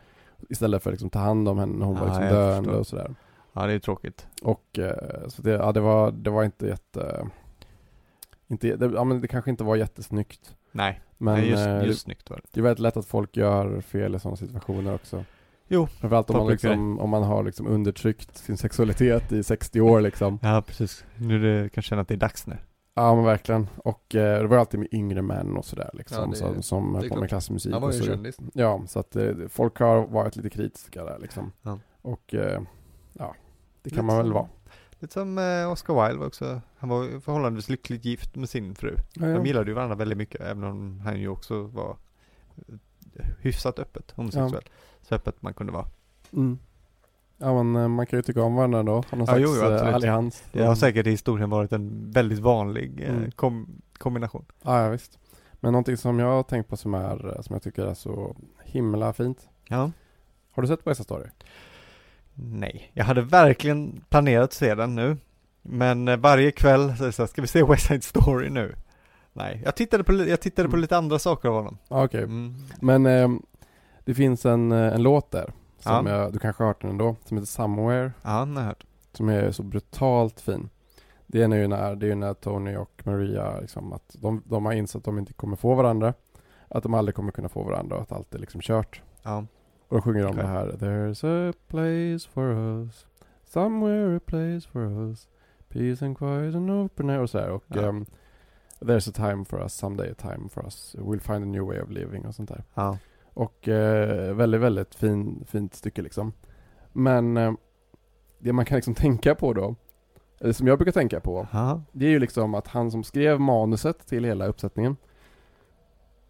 Istället 0.49 0.83
för 0.83 0.91
att 0.91 0.93
liksom 0.93 1.11
ta 1.11 1.19
hand 1.19 1.49
om 1.49 1.59
henne 1.59 1.79
när 1.79 1.87
hon 1.87 1.95
var 1.95 2.07
Ja, 2.07 2.07
liksom 2.07 2.25
jag 2.25 2.33
döende 2.33 2.65
förstår. 2.69 2.79
och 2.81 2.87
sådär 2.87 3.15
Ja, 3.53 3.67
det 3.67 3.73
är 3.73 3.79
tråkigt. 3.79 4.27
Och 4.43 4.79
eh, 4.79 5.29
så 5.29 5.43
det, 5.43 5.51
ja, 5.51 5.73
det 5.73 5.81
var, 5.81 6.11
det 6.11 6.31
var 6.31 6.45
inte 6.45 6.67
jätte 6.67 7.29
inte, 8.49 8.77
det, 8.77 8.87
ja 8.95 9.05
men 9.05 9.21
det 9.21 9.29
kanske 9.29 9.51
inte 9.51 9.65
var 9.65 9.77
jättesnyggt 9.77 10.55
Nej, 10.73 11.01
Men 11.19 11.35
Nej, 11.35 11.49
just, 11.51 11.67
eh, 11.67 11.85
just 11.85 12.01
snyggt 12.03 12.31
var 12.31 12.37
det. 12.37 12.43
det 12.53 12.61
är 12.61 12.63
väldigt 12.65 12.79
lätt 12.81 12.97
att 12.97 13.07
folk 13.07 13.37
gör 13.37 13.81
fel 13.81 14.15
i 14.15 14.19
sådana 14.19 14.37
situationer 14.37 14.95
också 14.95 15.25
Jo, 15.69 15.87
Framförallt 15.87 16.31
om 16.31 16.37
man, 16.37 16.49
liksom, 16.49 17.01
om 17.01 17.11
man 17.11 17.23
har 17.23 17.43
liksom 17.43 17.67
undertryckt 17.67 18.37
sin 18.39 18.57
sexualitet 18.57 19.33
i 19.33 19.43
60 19.43 19.81
år 19.81 20.01
liksom 20.01 20.39
Ja, 20.43 20.63
precis. 20.67 21.05
Nu 21.17 21.35
är 21.35 21.63
det, 21.63 21.69
kan 21.69 21.83
känna 21.83 22.03
att 22.03 22.09
det 22.09 22.15
är 22.15 22.19
dags 22.19 22.47
nu. 22.47 22.57
Ja 22.95 23.15
men 23.15 23.25
verkligen 23.25 23.69
Och 23.77 24.15
eh, 24.15 24.41
det 24.43 24.47
var 24.47 24.57
alltid 24.57 24.81
med 24.81 24.89
yngre 24.93 25.23
män 25.23 25.57
och 25.57 25.65
sådär 25.65 25.91
liksom 25.93 26.17
Ja, 26.19 26.27
det- 26.27 26.37
som, 26.37 26.63
som 26.63 26.95
höll 26.95 27.09
på 27.09 27.17
med 27.21 27.29
klassmusik 27.29 27.73
Han 27.73 27.83
var 27.83 27.93
ju 27.93 27.99
så 27.99 28.05
kändis. 28.05 28.37
Ja, 28.55 28.83
så 28.87 28.99
att 28.99 29.17
eh, 29.17 29.33
folk 29.49 29.79
har 29.79 30.07
varit 30.07 30.37
lite 30.37 30.51
kritiska 30.51 31.05
där 31.05 31.19
liksom. 31.19 31.53
Ja. 31.63 31.79
Och 32.03 32.35
eh, 32.35 32.63
ja, 33.13 33.35
det 33.83 33.91
kan 33.91 33.97
Lite 33.97 34.03
man 34.03 34.17
väl 34.17 34.27
som- 34.27 34.35
vara. 34.35 34.49
Lite 34.99 35.13
som 35.15 35.39
eh, 35.39 35.71
Oscar 35.73 36.03
Wilde 36.07 36.19
var 36.19 36.27
också. 36.27 36.61
Han 36.77 36.89
var 36.89 37.21
förhållandevis 37.21 37.69
lyckligt 37.69 38.05
gift 38.05 38.37
med 38.37 38.49
sin 38.49 38.75
fru. 38.75 38.97
Ja, 39.15 39.27
De 39.27 39.33
ja. 39.33 39.45
gillade 39.45 39.71
ju 39.71 39.75
varandra 39.75 39.97
väldigt 39.97 40.19
mycket, 40.19 40.41
även 40.41 40.65
om 40.65 41.01
han 41.01 41.21
ju 41.21 41.29
också 41.29 41.63
var 41.63 41.97
eh, 42.57 43.27
hyfsat 43.41 43.79
öppet 43.79 44.11
homosexuell. 44.11 44.65
Så 45.03 45.15
öppet 45.15 45.43
man 45.43 45.55
kunde 45.55 45.73
vara. 45.73 45.87
Mm. 46.33 46.59
Ja 47.43 47.63
men 47.63 47.83
eh, 47.83 47.89
man 47.89 48.07
kan 48.07 48.19
ju 48.19 48.23
tycka 48.23 48.43
om 48.43 48.55
varandra 48.55 48.83
då, 48.83 48.93
någon 48.93 49.05
Ja, 49.21 49.27
slags 49.27 49.41
jo, 49.41 49.49
eh, 49.49 49.73
absolut. 49.75 49.95
allians. 49.95 50.43
Det 50.53 50.63
har 50.65 50.75
säkert 50.75 51.07
i 51.07 51.11
historien 51.11 51.51
varit 51.51 51.73
en 51.73 52.11
väldigt 52.11 52.39
vanlig 52.39 53.01
eh, 53.01 53.15
Mm. 53.17 53.31
kom, 53.31 53.83
kombination. 53.99 54.45
Ja, 54.63 54.83
ja 54.83 54.91
visst. 54.91 55.19
Men 55.61 55.73
någonting 55.73 55.97
som 55.97 56.19
jag 56.19 56.27
har 56.27 56.43
tänkt 56.43 56.69
på 56.69 56.77
som 56.77 56.95
är, 56.95 57.39
som 57.43 57.55
jag 57.55 57.63
tycker 57.63 57.87
är 57.87 57.95
så 57.95 58.37
himla 58.65 59.13
fint. 59.13 59.49
Ja. 59.69 59.91
Har 60.53 60.63
du 60.63 60.69
sett 60.69 60.87
West 60.87 61.03
Story? 61.05 61.27
Nej, 62.35 62.91
jag 62.95 63.05
hade 63.05 63.21
verkligen 63.23 64.05
planerat 64.09 64.45
att 64.45 64.53
se 64.53 64.75
den 64.75 64.95
nu. 64.95 65.17
Men 65.63 66.21
varje 66.21 66.51
kväll 66.51 66.97
så 66.97 67.13
så 67.13 67.27
ska 67.27 67.43
vi 67.43 67.49
se 67.49 67.63
West 67.63 67.87
Side 67.87 68.05
Story 68.05 68.51
nu? 68.51 68.75
Nej, 69.33 69.63
jag 69.65 69.77
tittade 69.77 70.05
på, 70.05 70.13
jag 70.13 70.41
tittade 70.41 70.69
på 70.69 70.73
Mm. 70.75 70.81
lite 70.81 70.97
andra 70.97 71.19
saker 71.19 71.49
av 71.49 71.55
honom. 71.55 71.79
Ja, 71.89 72.05
Okej. 72.05 72.23
Mm. 72.23 72.55
Men 72.81 73.07
eh, 73.07 73.31
det 74.05 74.15
finns 74.15 74.47
en, 74.47 74.73
en 74.73 75.03
låt 75.03 75.31
där. 75.31 75.53
Som 75.83 76.07
Ja. 76.07 76.13
jag, 76.19 76.33
du 76.33 76.39
kanske 76.39 76.63
har 76.63 76.69
hört 76.69 76.81
den 76.83 76.91
ändå. 76.91 77.17
Som 77.25 77.37
heter 77.37 77.47
Somewhere. 77.47 78.13
Ja, 78.23 78.39
den 78.39 78.57
har 78.57 78.63
jag 78.63 78.69
hört. 78.69 78.87
Som 79.13 79.29
är 79.29 79.51
så 79.51 79.63
brutalt 79.63 80.41
fin. 80.41 80.69
Det 81.27 81.43
är 81.43 81.49
ju 81.55 81.67
när, 81.69 81.97
det 81.97 82.11
är 82.11 82.15
när 82.15 82.35
Tony 82.35 82.77
och 82.77 83.03
Maria 83.05 83.61
liksom 83.61 83.93
att 83.93 84.17
de, 84.21 84.43
de 84.47 84.67
har 84.67 84.73
insett 84.73 84.97
att 84.99 85.05
de 85.05 85.19
inte 85.19 85.33
kommer 85.33 85.57
få 85.57 85.75
varandra. 85.75 86.15
Att 86.69 86.83
de 86.83 86.95
aldrig 86.95 87.15
kommer 87.15 87.33
kunna 87.33 87.49
få 87.49 87.63
varandra 87.63 87.97
och 87.97 88.03
att 88.03 88.13
allt 88.13 88.35
är 88.35 88.39
liksom 88.39 88.61
kört. 88.61 89.03
Ja. 89.23 89.47
Och 89.89 89.97
då 89.97 90.03
sjunger 90.03 90.23
de 90.23 90.29
Okej. 90.31 90.43
det 90.43 90.49
här 90.49 90.67
There's 90.67 91.51
a 91.51 91.53
place 91.69 92.29
for 92.33 92.53
us 92.53 93.07
Somewhere 93.45 94.17
a 94.17 94.21
place 94.27 94.69
for 94.73 94.81
us 95.09 95.29
Peace 95.69 96.05
and 96.07 96.19
quiet 96.19 96.55
and 96.55 96.71
open 96.71 97.11
air 97.11 97.19
och 97.21 97.31
så 97.31 97.39
här. 97.39 97.51
Och 97.51 97.65
Ja. 97.69 97.83
ehm, 97.83 98.07
There's 98.81 99.09
a 99.11 99.13
time 99.33 99.45
for 99.45 99.61
us, 99.63 99.75
someday 99.75 100.11
a 100.11 100.15
time 100.19 100.49
for 100.49 100.65
us 100.65 100.97
We'll 100.99 101.21
find 101.21 101.43
a 101.43 101.47
new 101.47 101.67
way 101.67 101.81
of 101.81 101.91
living 101.91 102.27
och 102.27 102.35
sånt 102.35 102.49
där. 102.49 102.65
Ja. 102.75 102.99
Och 103.35 103.69
eh, 103.69 104.35
väldigt, 104.35 104.61
väldigt 104.61 104.95
fin, 104.95 105.45
fint 105.49 105.75
stycke 105.75 106.03
liksom. 106.03 106.33
Men 106.93 107.37
eh, 107.37 107.53
det 108.39 108.53
man 108.53 108.65
kan 108.65 108.77
liksom 108.77 108.95
tänka 109.05 109.35
på 109.35 109.53
då, 109.53 109.75
eller 110.41 110.53
som 110.53 110.67
jag 110.67 110.79
brukar 110.79 110.93
tänka 110.93 111.21
på, 111.21 111.47
Ja. 111.53 111.83
det 111.93 112.07
är 112.07 112.11
ju 112.11 112.19
liksom 112.19 112.55
att 112.55 112.69
han 112.69 112.91
som 112.91 113.05
skrev 113.05 113.41
manuset 113.41 114.07
till 114.07 114.25
hela 114.25 114.47
uppsättningen, 114.47 114.97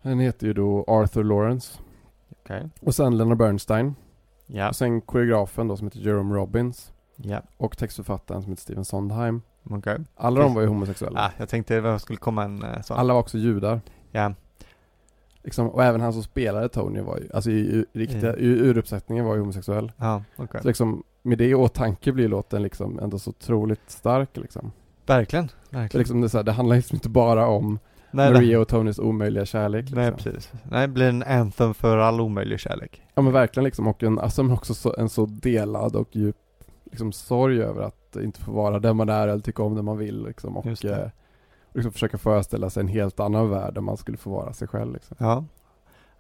han 0.02 0.18
heter 0.20 0.46
ju 0.46 0.52
då 0.52 0.84
Arthur 0.88 1.24
Lawrence. 1.24 1.78
Okej. 2.42 2.68
Och 2.80 2.94
sen 2.94 3.16
Leonard 3.16 3.38
Bernstein. 3.38 3.94
Ja. 4.46 4.68
Och 4.68 4.76
sen 4.76 5.00
koreografen 5.00 5.68
då 5.68 5.76
som 5.76 5.86
heter 5.86 5.98
Jerome 5.98 6.34
Robbins. 6.34 6.92
Ja. 7.16 7.42
Och 7.56 7.78
textförfattaren 7.78 8.42
som 8.42 8.52
heter 8.52 8.62
Steven 8.62 8.84
Sondheim. 8.84 9.42
Okej. 9.70 9.98
Alla 10.16 10.40
de 10.42 10.54
var 10.54 10.62
ju 10.62 10.68
homosexuella. 10.68 11.20
Ah, 11.20 11.30
jag 11.38 11.48
tänkte 11.48 11.80
det 11.80 11.98
skulle 11.98 12.16
komma 12.18 12.44
en 12.44 12.62
eh, 12.62 12.80
sån. 12.80 12.96
Alla 12.96 13.12
var 13.14 13.20
också 13.20 13.38
judar. 13.38 13.80
Ja. 14.10 14.34
Liksom, 15.44 15.68
och 15.68 15.85
även 15.85 16.00
han 16.00 16.12
som 16.12 16.22
spelade 16.22 16.68
Tony 16.68 17.00
var 17.00 17.18
ju, 17.18 17.28
alltså 17.35 17.50
i, 17.50 17.61
i 17.61 17.85
riktiga, 17.92 18.37
i 18.37 18.46
uruppsättningen 18.46 19.24
var 19.24 19.35
ju 19.35 19.40
homosexuell. 19.40 19.92
Ja, 19.96 20.22
okej. 20.37 20.61
Så 20.61 20.68
liksom, 20.68 21.02
med 21.22 21.38
det 21.38 21.46
i 21.46 21.55
åtanke 21.55 22.12
blir 22.12 22.28
låten 22.28 22.62
liksom 22.62 22.98
ändå 22.98 23.18
så 23.18 23.31
otroligt 23.31 23.90
stark 23.90 24.37
liksom. 24.37 24.72
Verkligen. 25.07 25.48
Verkligen. 25.70 26.00
liksom 26.00 26.20
det, 26.20 26.28
så 26.28 26.38
här, 26.38 26.44
det 26.44 26.52
handlar 26.52 26.76
liksom 26.76 26.96
inte 26.96 27.09
bara 27.09 27.46
om 27.46 27.78
Nej, 28.11 28.33
Maria 28.33 28.61
och 28.61 28.68
Tonys 28.68 28.98
omöjliga 28.98 29.46
kärlek 29.46 29.85
liksom. 29.85 30.02
Nej, 30.02 30.12
precis. 30.12 30.52
Nej, 30.70 30.87
det 30.87 30.92
blir 30.92 31.09
en 31.09 31.22
anthem 31.22 31.74
för 31.74 31.98
all 31.98 32.20
omöjlig 32.20 32.61
kärlek. 32.61 33.02
Ja 33.14 33.22
men 33.22 33.33
verkligen 33.33 33.64
liksom, 33.64 33.87
och 33.87 34.02
en, 34.02 34.18
alltså, 34.18 34.52
också 34.52 34.74
så, 34.74 34.94
en 34.98 35.09
så 35.09 35.26
delad 35.26 35.96
och 35.96 36.09
djup 36.16 36.37
liksom 36.85 37.12
sorg 37.12 37.62
över 37.62 37.83
att 37.83 38.16
inte 38.16 38.40
få 38.40 38.52
vara 38.52 38.78
den 38.78 38.96
man 38.96 39.09
är 39.09 39.28
eller 39.28 39.42
tycka 39.42 39.62
om 39.62 39.74
det 39.74 39.83
man 39.83 39.98
vill 39.98 40.24
liksom. 40.24 40.57
Och, 40.57 40.66
Just 40.66 40.83
det. 40.83 41.12
Liksom 41.72 41.92
försöka 41.92 42.18
föreställa 42.18 42.70
sig 42.70 42.80
en 42.80 42.88
helt 42.88 43.20
annan 43.20 43.50
värld 43.50 43.74
där 43.74 43.80
man 43.80 43.96
skulle 43.96 44.16
få 44.16 44.30
vara 44.30 44.52
sig 44.52 44.68
själv 44.68 44.92
liksom. 44.92 45.16
Ja. 45.20 45.44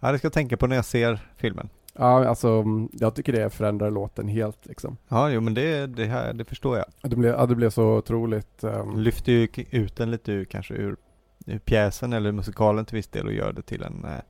Ja, 0.00 0.12
det 0.12 0.18
ska 0.18 0.26
jag 0.26 0.32
tänka 0.32 0.56
på 0.56 0.66
när 0.66 0.76
jag 0.76 0.84
ser 0.84 1.28
filmen. 1.36 1.68
Ja, 1.94 2.28
alltså 2.28 2.48
mm, 2.48 2.88
jag 2.92 3.14
tycker 3.14 3.32
det 3.32 3.50
förändrar 3.50 3.90
låten 3.90 4.28
helt 4.28 4.66
liksom. 4.66 4.96
Ja, 5.08 5.30
jo 5.30 5.40
men 5.40 5.54
det, 5.54 5.86
det, 5.86 6.04
här, 6.04 6.32
det 6.32 6.44
förstår 6.44 6.76
jag. 6.76 6.86
Det 7.02 7.16
blev, 7.16 7.32
ja, 7.32 7.46
det 7.46 7.54
blev 7.54 7.70
så 7.70 7.96
otroligt 7.96 8.64
ehm, 8.64 8.98
Lyfter 8.98 9.32
ju 9.32 9.48
ut 9.70 9.96
den 9.96 10.10
lite 10.10 10.32
ur, 10.32 10.44
kanske 10.44 10.74
ur, 10.74 10.96
ur 11.46 11.58
pjäsen 11.58 12.12
eller 12.12 12.32
musikalen 12.32 12.84
till 12.84 12.96
viss 12.96 13.08
del 13.08 13.26
och 13.26 13.32
gör 13.32 13.52
det 13.52 13.62
till 13.62 13.82
en 13.82 14.04
eh, 14.04 14.20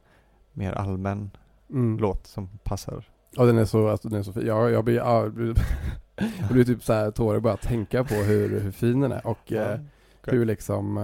mer 0.52 0.72
allmän 0.72 1.30
mm. 1.70 1.98
låt 1.98 2.26
som 2.26 2.48
passar. 2.64 3.08
Ja 3.30 3.44
den 3.44 3.58
är 3.58 3.64
så, 3.64 3.88
alltså, 3.88 4.08
den 4.08 4.18
är 4.18 4.22
så 4.22 4.32
fin. 4.32 4.46
Ja, 4.46 4.70
jag 4.70 4.84
blir, 4.84 4.96
ja, 4.96 5.22
jag 6.40 6.48
blir, 6.50 6.64
typ 6.64 6.84
såhär 6.84 7.10
tårar 7.10 7.40
bara 7.40 7.54
att 7.54 7.62
tänka 7.62 8.04
på 8.04 8.14
hur, 8.14 8.60
hur 8.60 8.70
fin 8.70 9.00
den 9.00 9.12
är 9.12 9.26
och 9.26 9.52
eh, 9.52 9.80
okej. 10.22 10.38
hur 10.38 10.44
liksom, 10.44 10.98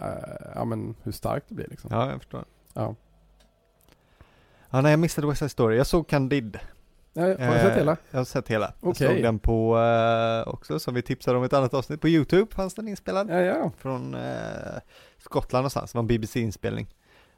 eh, 0.00 0.08
ja 0.54 0.64
men 0.64 0.94
hur 1.02 1.12
starkt 1.12 1.46
det 1.48 1.54
blir 1.54 1.66
liksom. 1.70 1.90
Ja, 1.92 2.10
jag 2.10 2.18
förstår. 2.18 2.44
Ja. 2.74 2.94
Ja, 4.70 4.80
nej, 4.80 4.92
jag 4.92 4.98
missade 5.00 5.26
West 5.26 5.38
Side 5.38 5.50
Story. 5.50 5.76
Jag 5.76 5.86
såg 5.86 6.08
Candide. 6.08 6.60
Ja, 7.12 7.22
har 7.22 7.28
du 7.28 7.34
Eh, 7.44 7.62
sett 7.62 7.76
hela? 7.78 7.96
Jag 8.10 8.18
har 8.20 8.24
sett 8.24 8.48
hela. 8.48 8.72
Jag 8.80 8.90
Okej. 8.90 9.08
såg 9.08 9.22
den 9.22 9.38
på, 9.38 9.78
eh, 9.78 10.48
också, 10.48 10.78
som 10.78 10.94
vi 10.94 11.02
tipsade 11.02 11.36
om 11.38 11.42
i 11.44 11.46
ett 11.46 11.52
annat 11.52 11.74
avsnitt, 11.74 12.00
på 12.00 12.08
YouTube 12.08 12.54
fanns 12.54 12.74
den 12.74 12.88
inspelad. 12.88 13.30
Ja, 13.30 13.40
ja. 13.40 13.72
Från 13.78 14.14
eh, 14.14 14.20
Skottland 15.18 15.62
någonstans, 15.62 15.92
det 15.92 15.98
var 15.98 16.02
en 16.02 16.06
BBC-inspelning. 16.06 16.86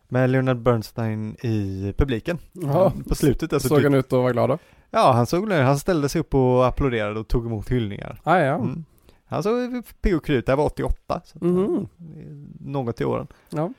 Med 0.09 0.31
Leonard 0.31 0.63
Bernstein 0.63 1.37
i 1.43 1.95
publiken. 1.99 2.39
Ja. 2.53 2.93
På 3.09 3.15
slutet 3.15 3.53
alltså. 3.53 3.69
Såg 3.69 3.79
typ, 3.79 3.85
han 3.85 3.95
ut 3.95 4.07
att 4.07 4.13
vara 4.13 4.33
glad 4.33 4.51
då? 4.51 4.59
Ja, 4.91 5.13
han 5.13 5.27
såg 5.27 5.53
han 5.53 5.79
ställde 5.79 6.09
sig 6.09 6.21
upp 6.21 6.35
och 6.35 6.67
applåderade 6.67 7.21
och 7.21 7.29
tog 7.29 7.47
emot 7.47 7.69
hyllningar. 7.71 8.21
Ah, 8.25 8.39
ja, 8.39 8.55
Mm. 8.55 8.85
Han 9.31 9.43
såg 9.43 9.85
pigg 10.01 10.17
och 10.17 10.25
krut, 10.25 10.47
det 10.47 10.53
här 10.53 10.57
var 10.57 10.65
88, 10.65 11.21
så 11.25 11.39
eh, 11.39 11.83
något 12.61 13.01
i 13.01 13.05
åren. 13.05 13.27
ja. 13.51 13.73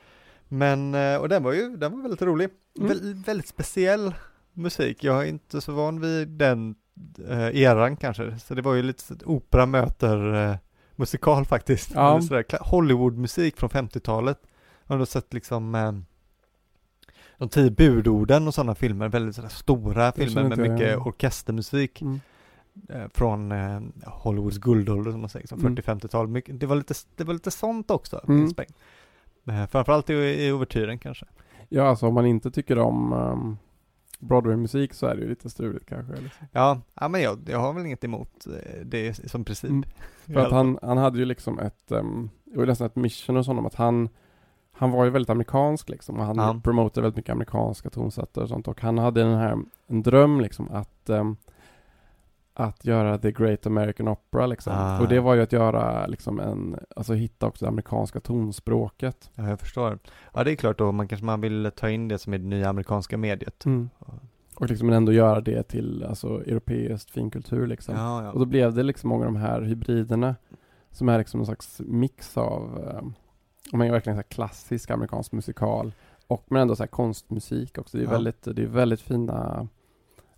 Men, 0.48 0.94
eh, 0.94 1.16
och 1.16 1.28
den 1.28 1.42
var 1.42 1.52
ju, 1.52 1.76
den 1.76 1.92
var 1.92 2.02
väldigt 2.02 2.22
rolig. 2.22 2.48
Mm. 2.78 2.88
Väl, 2.88 3.14
väldigt 3.14 3.48
speciell 3.48 4.14
musik. 4.52 5.04
Jag 5.04 5.22
är 5.22 5.26
inte 5.26 5.60
så 5.60 5.72
van 5.72 6.00
vid 6.00 6.28
den 6.28 6.74
eh, 7.28 7.62
eran 7.62 7.96
kanske. 7.96 8.38
Så 8.38 8.54
det 8.54 8.62
var 8.62 8.74
ju 8.74 8.82
lite 8.82 9.14
opera 9.24 9.66
möter 9.66 10.34
eh, 10.50 10.56
musikal 10.96 11.44
faktiskt. 11.44 11.90
Ja. 11.94 12.20
Hollywoodmusik 12.60 13.56
från 13.56 13.70
50-talet. 13.70 14.38
Har 14.86 14.98
du 14.98 15.06
sett 15.06 15.34
liksom 15.34 15.74
eh, 15.74 15.92
de 17.38 17.48
tio 17.48 17.70
budorden 17.70 18.48
och 18.48 18.54
sådana 18.54 18.74
filmer, 18.74 19.08
väldigt 19.08 19.36
sådär 19.36 19.48
stora 19.48 20.12
filmer 20.12 20.42
med 20.42 20.58
mycket 20.58 20.90
jag. 20.90 21.06
orkestermusik. 21.06 22.02
Mm. 22.02 22.20
Eh, 22.88 23.08
från 23.14 23.52
eh, 23.52 23.80
Hollywoods 24.06 24.58
guldålder 24.58 25.10
som 25.10 25.20
man 25.20 25.30
säger, 25.30 25.46
som 25.46 25.60
Mm. 25.60 25.76
40-50-tal. 25.76 26.28
Mycket- 26.28 26.60
Det 26.60 26.66
var, 26.66 26.76
lite, 26.76 26.94
det 27.16 27.24
var 27.24 27.34
lite 27.34 27.50
sånt 27.50 27.90
också, 27.90 28.20
Mm. 28.28 28.48
Eh, 29.46 29.66
Framförallt 29.66 30.10
i, 30.10 30.14
i 30.14 30.52
ouvertyren 30.52 30.98
kanske. 30.98 31.26
Ja, 31.68 31.82
alltså 31.88 32.06
om 32.06 32.14
man 32.14 32.26
inte 32.26 32.50
tycker 32.50 32.78
om 32.78 33.12
um, 33.12 33.58
Broadway-musik 34.18 34.94
så 34.94 35.06
är 35.06 35.14
det 35.14 35.22
ju 35.22 35.28
lite 35.28 35.50
struligt 35.50 35.86
kanske. 35.86 36.12
Liksom. 36.22 36.46
Ja, 36.52 36.80
ja 37.00 37.08
men 37.08 37.20
jag, 37.22 37.38
jag 37.48 37.58
har 37.58 37.72
väl 37.72 37.86
inget 37.86 38.04
emot 38.04 38.46
eh, 38.46 38.80
det 38.84 39.30
som 39.30 39.44
princip. 39.44 39.70
Mm. 39.70 39.84
För 40.26 40.36
att 40.36 40.52
han, 40.52 40.78
han 40.82 40.98
hade 40.98 41.18
ju 41.18 41.24
liksom 41.24 41.58
ett, 41.58 41.92
um, 41.92 42.30
det 42.44 42.58
var 42.58 42.66
nästan 42.66 42.86
ett 42.86 42.96
mission 42.96 43.36
hos 43.36 43.46
honom 43.46 43.66
att 43.66 43.74
han 43.74 44.08
han 44.74 44.90
var 44.90 45.04
ju 45.04 45.10
väldigt 45.10 45.30
amerikansk 45.30 45.88
liksom 45.88 46.16
och 46.18 46.24
han 46.24 46.36
Ja. 46.36 46.60
promotade 46.64 47.02
väldigt 47.02 47.16
mycket 47.16 47.32
amerikanska 47.32 47.90
tonsättare 47.90 48.42
och 48.42 48.48
sånt 48.48 48.68
och 48.68 48.80
han 48.80 48.98
hade 48.98 49.22
den 49.22 49.38
här, 49.38 49.58
en 49.86 50.02
dröm 50.02 50.40
liksom 50.40 50.70
att 50.70 51.10
um, 51.10 51.36
att 52.54 52.84
göra 52.84 53.18
The 53.18 53.32
Great 53.32 53.66
American 53.66 54.08
Opera 54.08 54.46
liksom. 54.46 54.72
Ah. 54.76 55.00
Och 55.00 55.08
det 55.08 55.20
var 55.20 55.34
ju 55.34 55.42
att 55.42 55.52
göra 55.52 56.06
liksom 56.06 56.40
en, 56.40 56.78
alltså 56.96 57.14
hitta 57.14 57.46
också 57.46 57.64
det 57.64 57.68
amerikanska 57.68 58.20
tonspråket. 58.20 59.30
Ja, 59.34 59.48
jag 59.48 59.60
förstår. 59.60 59.98
Ja, 60.34 60.44
det 60.44 60.52
är 60.52 60.56
klart 60.56 60.78
då, 60.78 60.92
man 60.92 61.08
kanske 61.08 61.24
man 61.24 61.40
vill 61.40 61.70
ta 61.76 61.90
in 61.90 62.08
det 62.08 62.18
som 62.18 62.34
är 62.34 62.38
det 62.38 62.44
nya 62.46 62.68
amerikanska 62.68 63.16
mediet. 63.18 63.64
Och 64.56 64.68
liksom 64.68 64.86
men 64.86 64.96
ändå 64.96 65.12
göra 65.12 65.40
det 65.40 65.62
till 65.62 66.04
alltså 66.08 66.28
europeiskt 66.28 67.10
finkultur 67.10 67.66
liksom. 67.66 67.94
Ja, 67.94 68.18
Och 68.20 68.26
ja. 68.26 68.32
då 68.38 68.44
blev 68.44 68.74
det 68.74 68.82
liksom 68.82 69.08
många 69.08 69.26
av 69.26 69.32
de 69.32 69.40
här 69.40 69.62
hybriderna 69.62 70.36
som 70.90 71.08
är 71.08 71.18
liksom 71.18 71.38
någon 71.38 71.46
slags 71.46 71.80
mix 71.84 72.36
av, 72.36 72.84
eh, 72.88 72.98
om 73.72 73.78
man 73.78 73.86
är 73.86 73.90
verkligen 73.90 74.16
så 74.18 74.22
klassisk 74.22 74.90
amerikansk 74.90 75.32
musikal 75.32 75.92
och 76.26 76.44
men 76.48 76.62
ändå 76.62 76.76
så 76.76 76.82
här 76.82 76.88
konstmusik 76.88 77.78
också. 77.78 77.96
Det 77.98 78.02
är 78.02 78.06
Ja. 78.06 78.10
väldigt, 78.12 78.42
det 78.44 78.62
är 78.62 78.66
väldigt 78.66 79.00
fina 79.00 79.68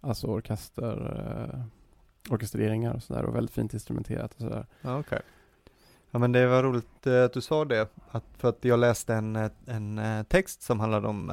alltså 0.01 0.27
orkester, 0.27 0.97
eh, 1.55 1.61
orkestreringar 2.31 2.95
och 2.95 3.03
sådär 3.03 3.23
och 3.25 3.35
väldigt 3.35 3.55
fint 3.55 3.75
instrumenterat 3.75 4.35
och 4.35 4.41
sådär. 4.41 4.67
Ja, 4.81 4.99
okej. 4.99 5.21
Ja, 6.11 6.19
men 6.19 6.33
det 6.33 6.47
var 6.47 6.63
roligt 6.63 7.07
eh, 7.07 7.25
att 7.25 7.33
du 7.33 7.41
sa 7.41 7.65
det, 7.65 7.89
att, 8.11 8.25
för 8.39 8.49
att 8.49 8.59
jag 8.61 8.79
läste 8.79 9.15
en, 9.15 9.37
eh, 9.37 9.51
en 9.67 9.99
eh, 9.99 10.23
text 10.23 10.63
som 10.63 10.81
handlade 10.81 11.09
om, 11.09 11.33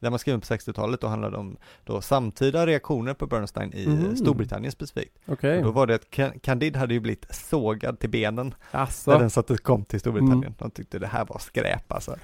den 0.00 0.10
var 0.12 0.18
skriven 0.18 0.40
på 0.40 0.46
60-talet 0.46 1.04
och 1.04 1.10
handlade 1.10 1.36
om 1.36 1.56
då 1.84 2.00
samtida 2.00 2.66
reaktioner 2.66 3.14
på 3.14 3.26
Bernstein 3.26 3.72
i 3.74 3.86
Mhm. 3.88 4.16
Storbritannien 4.16 4.72
specifikt. 4.72 5.16
Okej. 5.26 5.58
Och 5.58 5.64
då 5.64 5.70
var 5.70 5.86
det 5.86 5.94
att 5.94 6.10
Ca- 6.10 6.38
Candide 6.42 6.78
hade 6.78 6.94
ju 6.94 7.00
blivit 7.00 7.26
sågad 7.34 7.98
till 7.98 8.10
benen 8.10 8.54
Alltså. 8.70 9.10
när 9.10 9.18
den 9.18 9.30
sattes 9.30 9.60
kom 9.60 9.84
till 9.84 10.00
Storbritannien. 10.00 10.38
Mm. 10.42 10.54
De 10.58 10.70
tyckte 10.70 10.98
det 10.98 11.06
här 11.06 11.24
var 11.24 11.38
skräp 11.38 11.92
alltså. 11.92 12.16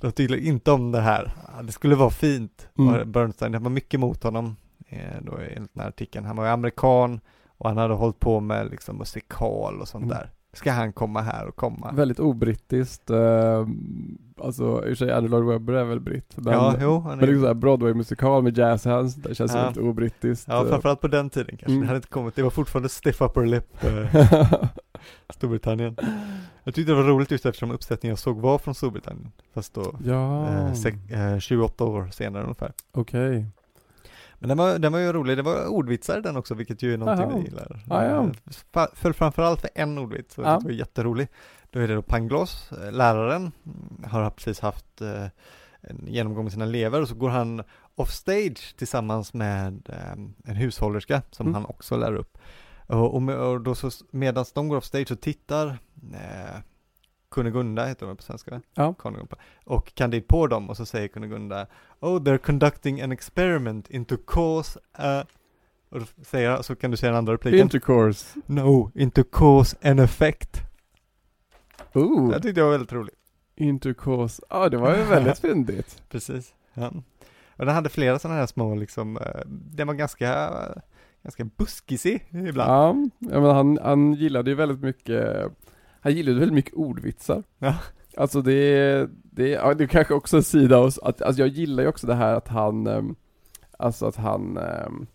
De 0.00 0.12
tyckte 0.12 0.36
inte 0.46 0.70
om 0.72 0.92
det 0.92 1.00
här. 1.00 1.32
Det 1.62 1.72
skulle 1.72 1.94
vara 1.94 2.10
fint. 2.10 2.68
Mm. 2.78 3.12
Bernstein, 3.12 3.52
det 3.52 3.58
var 3.58 3.70
mycket 3.70 4.00
mot 4.00 4.22
honom, 4.22 4.56
då 5.22 5.32
enligt 5.36 5.74
den 5.74 5.82
här 5.82 5.88
artikeln. 5.88 6.24
Han 6.24 6.36
var 6.36 6.44
ju 6.44 6.50
amerikan 6.50 7.20
och 7.58 7.68
han 7.68 7.78
hade 7.78 7.94
hållit 7.94 8.20
på 8.20 8.40
med 8.40 8.70
liksom 8.70 8.96
musikal 8.98 9.80
och 9.80 9.88
sånt 9.88 10.04
Mm. 10.04 10.16
där. 10.16 10.30
Ska 10.52 10.72
han 10.72 10.92
komma 10.92 11.20
här 11.20 11.46
och 11.46 11.56
komma? 11.56 11.92
Väldigt 11.92 12.18
obrittiskt. 12.20 13.10
Eh, 13.10 13.66
alltså 14.42 14.64
i 14.64 14.68
och 14.76 14.82
för 14.84 14.94
sig 14.94 15.12
Andrew 15.12 15.28
Lloyd 15.40 15.46
Webber 15.52 15.72
är 15.72 15.84
väl 15.84 16.00
britt. 16.00 16.32
Men, 16.36 16.52
ja, 16.52 16.74
jo, 16.80 16.98
han 17.00 17.10
men 17.10 17.18
är, 17.18 17.26
liksom 17.26 17.40
såhär 17.42 17.54
Broadway-musikal 17.54 18.42
med 18.42 18.58
jazz 18.58 18.84
hands, 18.84 19.14
det 19.14 19.34
känns 19.34 19.54
Ja. 19.54 19.62
väldigt 19.62 19.82
obrittiskt. 19.84 20.48
ja, 20.48 20.62
eh. 20.62 20.68
framförallt 20.68 21.00
på 21.00 21.08
den 21.08 21.30
tiden 21.30 21.46
kanske. 21.56 21.66
Mm. 21.66 21.80
Det 21.80 21.86
hade 21.86 21.96
inte 21.96 22.08
kommit, 22.08 22.36
det 22.36 22.42
var 22.42 22.50
fortfarande 22.50 22.88
stiff 22.88 23.20
upper 23.20 23.46
lip, 23.46 23.84
eh, 23.84 24.64
Storbritannien. 25.34 25.96
Jag 26.64 26.74
tyckte 26.74 26.92
det 26.92 26.96
var 26.96 27.08
roligt 27.08 27.30
just 27.30 27.46
eftersom 27.46 27.70
uppsättningen 27.70 28.10
jag 28.12 28.18
såg 28.18 28.40
var 28.40 28.58
från 28.58 28.74
Storbritannien. 28.74 29.32
Fast 29.54 29.74
då 29.74 29.94
ja, 30.04 30.48
eh, 30.48 30.72
sek- 30.72 31.32
eh, 31.34 31.38
28 31.38 31.84
år 31.84 32.08
senare 32.12 32.42
ungefär. 32.42 32.72
okej. 32.92 33.46
Men 34.44 34.48
den 34.48 34.58
var, 34.58 34.78
den 34.78 34.92
var 34.92 34.98
ju 34.98 35.12
rolig, 35.12 35.36
det 35.36 35.42
var 35.42 35.66
ordvitsar 35.66 36.20
den 36.20 36.36
också, 36.36 36.54
vilket 36.54 36.82
ju 36.82 36.94
är 36.94 36.98
någonting 36.98 37.26
Jaha. 37.30 37.38
vi 37.38 37.44
gillar. 37.44 37.82
Ja, 37.88 38.04
ja. 38.04 38.30
Eh, 38.82 38.86
Föll 38.94 39.14
framförallt 39.14 39.60
för 39.60 39.70
en 39.74 39.98
ordvits, 39.98 40.38
och 40.38 40.44
Ja. 40.44 40.58
det 40.58 40.64
var 40.64 40.72
jätterolig. 40.72 41.28
Då 41.70 41.80
är 41.80 41.88
det 41.88 41.94
då 41.94 42.02
Pangloss, 42.02 42.72
eh, 42.72 42.92
läraren, 42.92 43.52
mm, 43.66 44.04
har 44.10 44.30
precis 44.30 44.60
haft 44.60 45.00
eh, 45.00 45.24
en 45.80 46.06
genomgång 46.06 46.44
med 46.44 46.52
sina 46.52 46.64
elever 46.64 47.02
och 47.02 47.08
så 47.08 47.14
går 47.14 47.28
han 47.28 47.62
off 47.94 48.10
stage 48.10 48.74
tillsammans 48.78 49.34
med 49.34 49.88
en 50.44 50.56
hushållerska 50.56 51.22
som 51.30 51.46
Mm. 51.46 51.54
han 51.54 51.64
också 51.66 51.96
lär 51.96 52.14
upp. 52.14 52.38
Och, 52.86 53.14
och, 53.16 53.28
och 53.52 53.60
då 53.60 53.74
så, 53.74 53.90
medan 54.10 54.44
de 54.54 54.68
går 54.68 54.76
off 54.76 54.84
stage 54.84 55.08
så 55.08 55.16
tittar 55.16 55.66
eh, 56.12 56.60
Kunegunda, 57.34 57.86
heter 57.86 58.06
hon 58.06 58.16
på 58.16 58.22
svenska? 58.22 58.60
Ja. 58.74 58.94
Kunegunda. 58.94 59.36
Och 59.64 59.94
Candide 59.94 60.26
på 60.26 60.46
dem 60.46 60.70
och 60.70 60.76
så 60.76 60.86
säger 60.86 61.08
Kunegunda 61.08 61.66
Oh, 62.00 62.20
they're 62.22 62.38
conducting 62.38 63.00
an 63.02 63.12
experiment 63.12 63.90
into 63.90 64.16
cause 64.26 64.80
a... 64.92 65.24
Och 65.88 66.00
då 66.00 66.06
säger 66.22 66.62
så 66.62 66.76
kan 66.76 66.90
du 66.90 66.96
säga 66.96 67.10
den 67.10 67.18
andra 67.18 67.32
repliken. 67.32 67.60
Intercourse. 67.60 68.40
no, 68.46 68.90
into 68.94 69.24
cause 69.24 69.76
and 69.82 70.00
effect. 70.00 70.60
Ooh, 71.94 72.30
Det 72.30 72.40
tyckte 72.40 72.60
jag 72.60 72.64
var 72.64 72.72
väldigt 72.72 72.92
roligt. 72.92 73.14
intercourse. 73.56 74.42
Ja, 74.50 74.68
det 74.68 74.76
var 74.76 74.96
ju 74.96 75.02
väldigt 75.02 75.38
fyndigt. 75.48 76.02
Precis. 76.08 76.54
Ja. 76.74 76.92
Och 77.56 77.66
den 77.66 77.74
hade 77.74 77.88
flera 77.88 78.18
sådana 78.18 78.38
här 78.40 78.46
små 78.46 78.74
liksom, 78.74 79.16
eh, 79.16 79.40
den 79.46 79.86
var 79.86 79.94
ganska, 79.94 80.50
ganska 81.22 81.44
buskisig 81.44 82.26
ibland. 82.48 83.10
Ja 83.18 83.40
men 83.40 83.44
han, 83.50 83.78
han 83.82 84.12
gillade 84.14 84.50
ju 84.50 84.56
väldigt 84.56 84.80
mycket, 84.80 85.52
han 86.04 86.12
gillade 86.14 86.38
väldigt 86.38 86.54
mycket 86.54 86.74
ordvitsar. 86.74 87.42
Ja. 87.58 87.74
Alltså 88.16 88.42
det 88.42 89.08
det 89.22 89.48
ja, 89.48 89.74
det 89.74 89.84
är 89.84 89.88
kanske 89.88 90.14
också 90.14 90.36
en 90.36 90.42
sida 90.42 90.78
av 90.78 90.92
att, 91.02 91.22
alltså 91.22 91.42
jag 91.42 91.48
gillar 91.48 91.82
ju 91.82 91.88
också 91.88 92.06
det 92.06 92.14
här 92.14 92.34
att 92.34 92.48
han, 92.48 92.86
ehm, 92.86 93.16
alltså 93.78 94.06
att 94.06 94.16
han 94.16 94.56
ehm, 94.56 95.06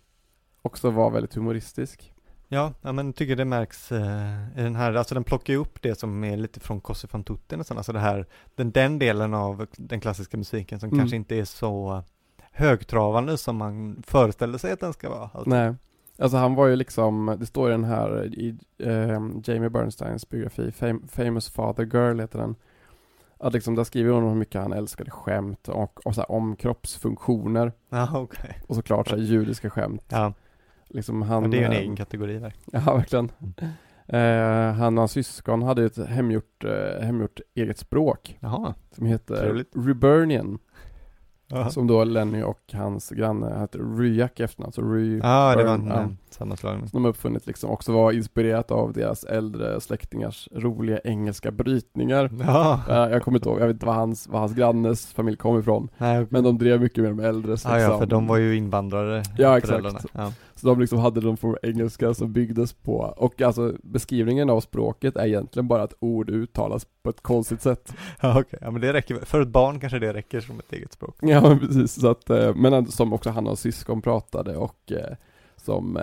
också 0.62 0.90
var 0.90 1.10
väldigt 1.10 1.34
humoristisk. 1.34 2.12
Ja, 2.48 2.72
ja 2.82 2.92
men 2.92 3.12
tycker 3.12 3.36
det 3.36 3.44
märks 3.44 3.92
eh, 3.92 4.48
i 4.56 4.62
den 4.62 4.76
här, 4.76 4.94
alltså 4.94 5.14
den 5.14 5.24
plockar 5.24 5.52
ju 5.52 5.58
upp 5.60 5.82
det 5.82 5.98
som 5.98 6.24
är 6.24 6.36
lite 6.36 6.60
från 6.60 6.80
Cosse 6.80 7.08
fan 7.08 7.24
tutti 7.24 7.56
nästan, 7.56 7.76
alltså 7.76 7.92
det 7.92 7.98
här, 7.98 8.26
den, 8.54 8.70
den 8.70 8.98
delen 8.98 9.34
av 9.34 9.66
den 9.76 10.00
klassiska 10.00 10.36
musiken 10.36 10.80
som 10.80 10.88
Mm. 10.88 10.98
kanske 10.98 11.16
inte 11.16 11.36
är 11.36 11.44
så 11.44 12.02
högtravande 12.52 13.38
som 13.38 13.56
man 13.56 14.02
föreställer 14.06 14.58
sig 14.58 14.72
att 14.72 14.80
den 14.80 14.92
ska 14.92 15.10
vara. 15.10 15.30
alltid. 15.34 15.52
Nej. 15.52 15.74
Alltså 16.20 16.36
han 16.36 16.54
var 16.54 16.66
ju 16.66 16.76
liksom, 16.76 17.36
det 17.40 17.46
står 17.46 17.68
i 17.68 17.72
den 17.72 17.84
här, 17.84 18.24
i 18.24 18.56
ehm, 18.78 19.42
Jamie 19.44 19.70
Bernsteins 19.70 20.28
biografi, 20.28 20.70
Fam- 20.70 21.08
Famous 21.08 21.50
Father 21.50 21.84
Girl 21.84 22.20
heter 22.20 22.38
den. 22.38 22.54
Att 23.38 23.52
liksom, 23.52 23.74
där 23.74 23.84
skriver 23.84 24.12
hon 24.12 24.28
hur 24.28 24.34
mycket 24.34 24.60
han 24.62 24.72
älskade 24.72 25.10
skämt 25.10 25.68
och, 25.68 26.06
och 26.06 26.14
så 26.14 26.20
här, 26.20 26.30
om 26.30 26.56
kroppsfunktioner. 26.56 27.72
Ja, 27.88 28.08
okej. 28.12 28.58
Och 28.66 28.74
såklart 28.76 29.08
så 29.08 29.16
här, 29.16 29.22
judiska 29.22 29.70
skämt. 29.70 30.04
Ja, 30.08 30.32
Liksom 30.88 31.22
han, 31.22 31.42
men 31.42 31.50
det 31.50 31.56
är 31.56 31.60
ju 31.60 31.66
en 31.66 31.72
eh, 31.72 31.78
egen 31.78 31.96
kategori 31.96 32.38
där. 32.38 32.54
Ja, 32.72 32.80
verkligen. 32.96 33.30
Eh, 34.06 34.72
han 34.74 34.98
och 34.98 35.00
hans 35.00 35.12
syskon 35.12 35.62
hade 35.62 35.80
ju 35.80 35.86
ett 35.86 36.06
hemgjort, 36.08 36.64
eh, 36.64 37.02
hemgjort 37.02 37.40
eget 37.54 37.78
språk 37.78 38.38
Jaha. 38.40 38.74
som 38.96 39.06
heter 39.06 39.36
Trevligt. 39.36 39.72
Reburnian. 39.74 40.58
Ja, 41.50 41.70
Som 41.70 41.86
då 41.86 42.04
Lenny 42.04 42.42
och 42.42 42.60
hans 42.72 43.08
granne 43.10 43.58
hette 43.58 43.78
Ryak 43.78 44.40
efternamn, 44.40 44.72
så 44.72 44.82
Ry 44.82 45.18
ja 45.18 45.54
det 45.56 45.64
var 45.64 45.74
en 45.74 45.86
ja. 45.86 45.94
ja. 45.94 46.08
sammanslagning. 46.30 46.88
Som 46.88 47.02
de 47.02 47.08
uppfunnit 47.08 47.46
liksom 47.46 47.70
också 47.70 47.92
var 47.92 48.12
inspirerat 48.12 48.70
av 48.70 48.92
deras 48.92 49.24
äldre 49.24 49.80
släktingars 49.80 50.48
roliga 50.52 50.98
engelska 51.04 51.50
brytningar. 51.50 52.30
Ja, 52.46 52.80
Eh, 52.88 52.96
jag 52.96 53.22
kommer 53.22 53.38
inte 53.38 53.48
ihåg, 53.48 53.60
jag 53.60 53.66
vet 53.66 53.74
inte 53.74 53.86
var 53.86 53.94
hans, 53.94 54.28
var 54.28 54.40
hans 54.40 54.54
grannes 54.54 55.06
familj 55.06 55.36
kom 55.36 55.58
ifrån. 55.58 55.88
Nej, 55.98 56.26
Men 56.30 56.44
de 56.44 56.58
drev 56.58 56.80
mycket 56.80 57.04
med 57.04 57.12
de 57.16 57.20
äldres 57.24 57.64
ja, 57.64 57.70
ja, 57.70 57.76
liksom. 57.76 57.98
för 57.98 58.06
de 58.06 58.26
var 58.26 58.36
ju 58.36 58.56
invandrare, 58.56 59.22
Ja, 59.38 59.58
exakt. 59.58 60.06
Ja. 60.12 60.32
Så 60.60 60.66
de 60.66 60.80
liksom 60.80 60.98
hade 60.98 61.20
någon 61.20 61.36
form 61.36 61.50
av 61.50 61.58
engelska 61.62 62.14
som 62.14 62.32
byggdes 62.32 62.72
på, 62.72 63.14
och 63.16 63.42
alltså 63.42 63.74
beskrivningen 63.82 64.50
av 64.50 64.60
språket 64.60 65.16
är 65.16 65.26
egentligen 65.26 65.68
bara 65.68 65.82
att 65.82 65.94
ord 66.00 66.30
uttalas 66.30 66.86
på 67.02 67.10
ett 67.10 67.20
konstigt 67.20 67.62
sätt. 67.62 67.94
Ja, 68.20 68.40
okej. 68.40 68.58
Ja, 68.62 68.70
men 68.70 68.80
det 68.80 68.92
räcker, 68.92 69.14
för 69.14 69.40
ett 69.40 69.48
barn 69.48 69.80
kanske 69.80 69.98
det 69.98 70.12
räcker 70.12 70.40
som 70.40 70.58
ett 70.58 70.72
eget 70.72 70.92
språk. 70.92 71.16
Ja 71.20 71.40
men 71.40 71.58
precis, 71.58 72.00
så 72.00 72.10
att, 72.10 72.30
eh, 72.30 72.54
men 72.54 72.86
som 72.86 73.12
också 73.12 73.30
han 73.30 73.46
och 73.46 73.58
syskon 73.58 74.02
pratade 74.02 74.56
och 74.56 74.92
eh, 74.92 75.16
som, 75.56 75.96
eh, 75.96 76.02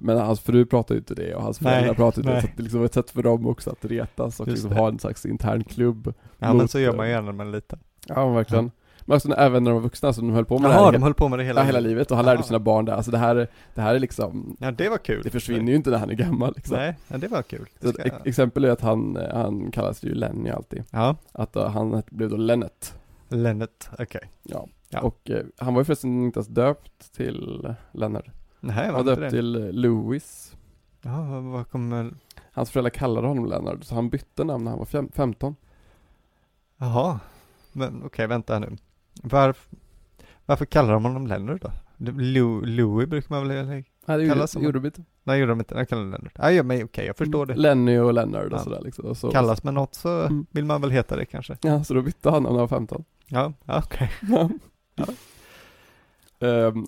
men 0.00 0.18
hans 0.18 0.40
fru 0.40 0.66
pratade 0.66 0.94
ju 0.94 0.98
inte 0.98 1.14
det 1.14 1.34
och 1.34 1.42
hans 1.42 1.58
föräldrar 1.58 1.86
Nej, 1.86 1.96
pratade 1.96 2.20
inte 2.20 2.34
det, 2.34 2.40
så 2.42 2.48
det 2.56 2.62
liksom 2.62 2.80
var 2.80 2.86
ett 2.86 2.94
sätt 2.94 3.10
för 3.10 3.22
dem 3.22 3.46
också 3.46 3.70
att 3.70 3.84
retas 3.84 4.40
och 4.40 4.48
Just 4.48 4.56
liksom 4.56 4.70
det. 4.70 4.80
ha 4.80 4.88
en 4.88 4.98
slags 4.98 5.26
intern 5.26 5.64
klubb. 5.64 6.14
Ja, 6.38 6.54
men 6.54 6.68
så 6.68 6.78
gör 6.78 6.96
man 6.96 7.06
ju 7.06 7.12
gärna 7.12 7.26
när 7.26 7.32
man 7.32 7.48
är 7.48 7.52
liten. 7.52 7.78
Ja 8.06 8.28
verkligen. 8.28 8.70
Men 9.08 9.20
när- 9.24 9.36
även 9.36 9.64
när 9.64 9.70
de 9.70 9.74
var 9.74 9.82
vuxna, 9.82 10.12
så 10.12 10.20
de 10.20 10.30
höll 10.30 10.44
på 10.44 10.58
med 10.58 10.70
det 10.70 10.74
Jaha, 10.74 10.84
här 10.84 10.92
de 10.92 11.02
höll 11.02 11.14
på 11.14 11.28
med 11.28 11.38
det 11.38 11.44
hela, 11.44 11.60
ja, 11.60 11.64
hela 11.66 11.80
livet 11.80 12.10
och 12.10 12.16
han 12.16 12.26
lärde 12.26 12.36
Jaha. 12.38 12.46
sina 12.46 12.58
barn 12.58 12.84
det, 12.84 12.94
alltså 12.94 13.10
det 13.10 13.18
här, 13.18 13.48
det 13.74 13.80
här 13.80 13.94
är 13.94 13.98
liksom, 13.98 14.56
Ja, 14.60 14.70
det 14.70 14.88
var 14.88 14.98
kul. 14.98 15.22
det 15.22 15.30
försvinner 15.30 15.70
ju 15.72 15.76
inte 15.76 15.90
när 15.90 15.98
han 15.98 16.10
är 16.10 16.14
gammal 16.14 16.52
liksom. 16.56 16.76
Nej, 16.76 16.96
ja, 17.08 17.18
det 17.18 17.28
var 17.28 17.42
kul. 17.42 17.68
Det 17.80 17.88
ska... 17.88 18.02
ex- 18.02 18.16
exempel 18.24 18.64
är 18.64 18.70
att 18.70 18.80
han, 18.80 19.18
han 19.32 19.70
kallas 19.70 20.02
ju 20.04 20.14
Lenny 20.14 20.50
alltid. 20.50 20.84
Ja, 20.90 21.16
Att 21.32 21.56
uh, 21.56 21.66
han 21.66 22.02
blev 22.10 22.30
då 22.30 22.36
Lennet. 22.36 22.94
Lennet, 23.28 23.88
okej. 23.98 24.30
Ja. 24.42 24.68
Ja. 24.88 25.00
Och 25.00 25.30
eh, 25.30 25.44
han 25.58 25.74
var 25.74 25.80
ju 25.80 25.84
förresten 25.84 26.24
inte 26.24 26.38
ens 26.38 26.48
döpt 26.48 27.12
till 27.16 27.68
Lennart. 27.92 28.26
Nej, 28.60 28.84
Han 28.86 28.94
var 28.94 29.04
döpt 29.04 29.20
det? 29.20 29.30
till 29.30 29.56
eh, 29.66 29.72
Louis. 29.72 30.56
Ja, 31.02 31.40
vad, 31.40 31.70
kommer... 31.70 32.14
Hans 32.52 32.70
föräldrar 32.70 32.90
kallade 32.90 33.26
honom 33.26 33.46
Lennart, 33.46 33.84
så 33.84 33.94
han 33.94 34.08
bytte 34.10 34.44
namn 34.44 34.64
när 34.64 34.70
han 34.70 34.78
var 34.78 34.86
fem, 34.86 35.10
15. 35.14 35.56
Jaha. 36.76 37.20
Men 37.72 38.02
okej, 38.06 38.26
vänta 38.26 38.52
här 38.52 38.60
nu. 38.60 38.76
Varf... 39.22 39.68
Varför 40.46 40.64
kallar 40.64 40.92
de 40.92 41.04
honom 41.04 41.26
Leonard 41.26 41.60
då? 41.60 41.70
Lou... 42.12 42.64
Louis 42.64 43.08
brukar 43.08 43.34
man 43.34 43.48
väl... 43.48 43.66
Nej, 43.66 43.84
det 44.06 44.24
gjorde, 44.24 44.46
de- 44.54 44.62
gjorde 44.64 44.78
de 44.78 44.86
inte. 44.86 45.02
Nej, 45.24 45.40
gjorde 45.40 45.52
de 45.52 45.58
inte. 45.60 45.74
Jag 45.74 45.88
kallar 45.88 46.02
det 46.04 46.10
Leonard. 46.10 46.32
Nej, 46.38 46.62
men 46.62 46.84
okej, 46.84 47.06
jag 47.06 47.16
förstår 47.16 47.46
det. 47.46 47.54
Lenny 47.54 47.98
och 47.98 48.14
Leonard 48.14 48.52
och 48.52 48.58
Ja. 48.58 48.64
sådär 48.64 48.80
liksom. 48.84 49.04
Och 49.04 49.16
så, 49.16 49.30
Kallas 49.30 49.62
man 49.62 49.74
något 49.74 49.94
så 49.94 50.08
Mm. 50.20 50.46
vill 50.50 50.64
man 50.64 50.80
väl 50.80 50.90
heta 50.90 51.16
det 51.16 51.24
kanske. 51.24 51.56
Ja, 51.62 51.84
så 51.84 51.94
då 51.94 52.02
bytte 52.02 52.30
han 52.30 52.42
när 52.42 52.50
han 52.50 52.58
var 52.58 52.68
15. 52.68 53.04
Ja, 53.26 53.52
ja, 53.64 53.82
okej. 53.84 54.10
Ja. 54.28 54.50
Ja. 54.94 55.06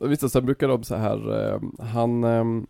Och 0.01 0.12
visst, 0.12 0.31
sen 0.31 0.47
brukar 0.47 0.68
de 0.68 0.85
så 0.85 0.97
här, 0.97 1.33
ehm, 1.55 1.72
han, 1.78 2.24
ehm, 2.24 2.66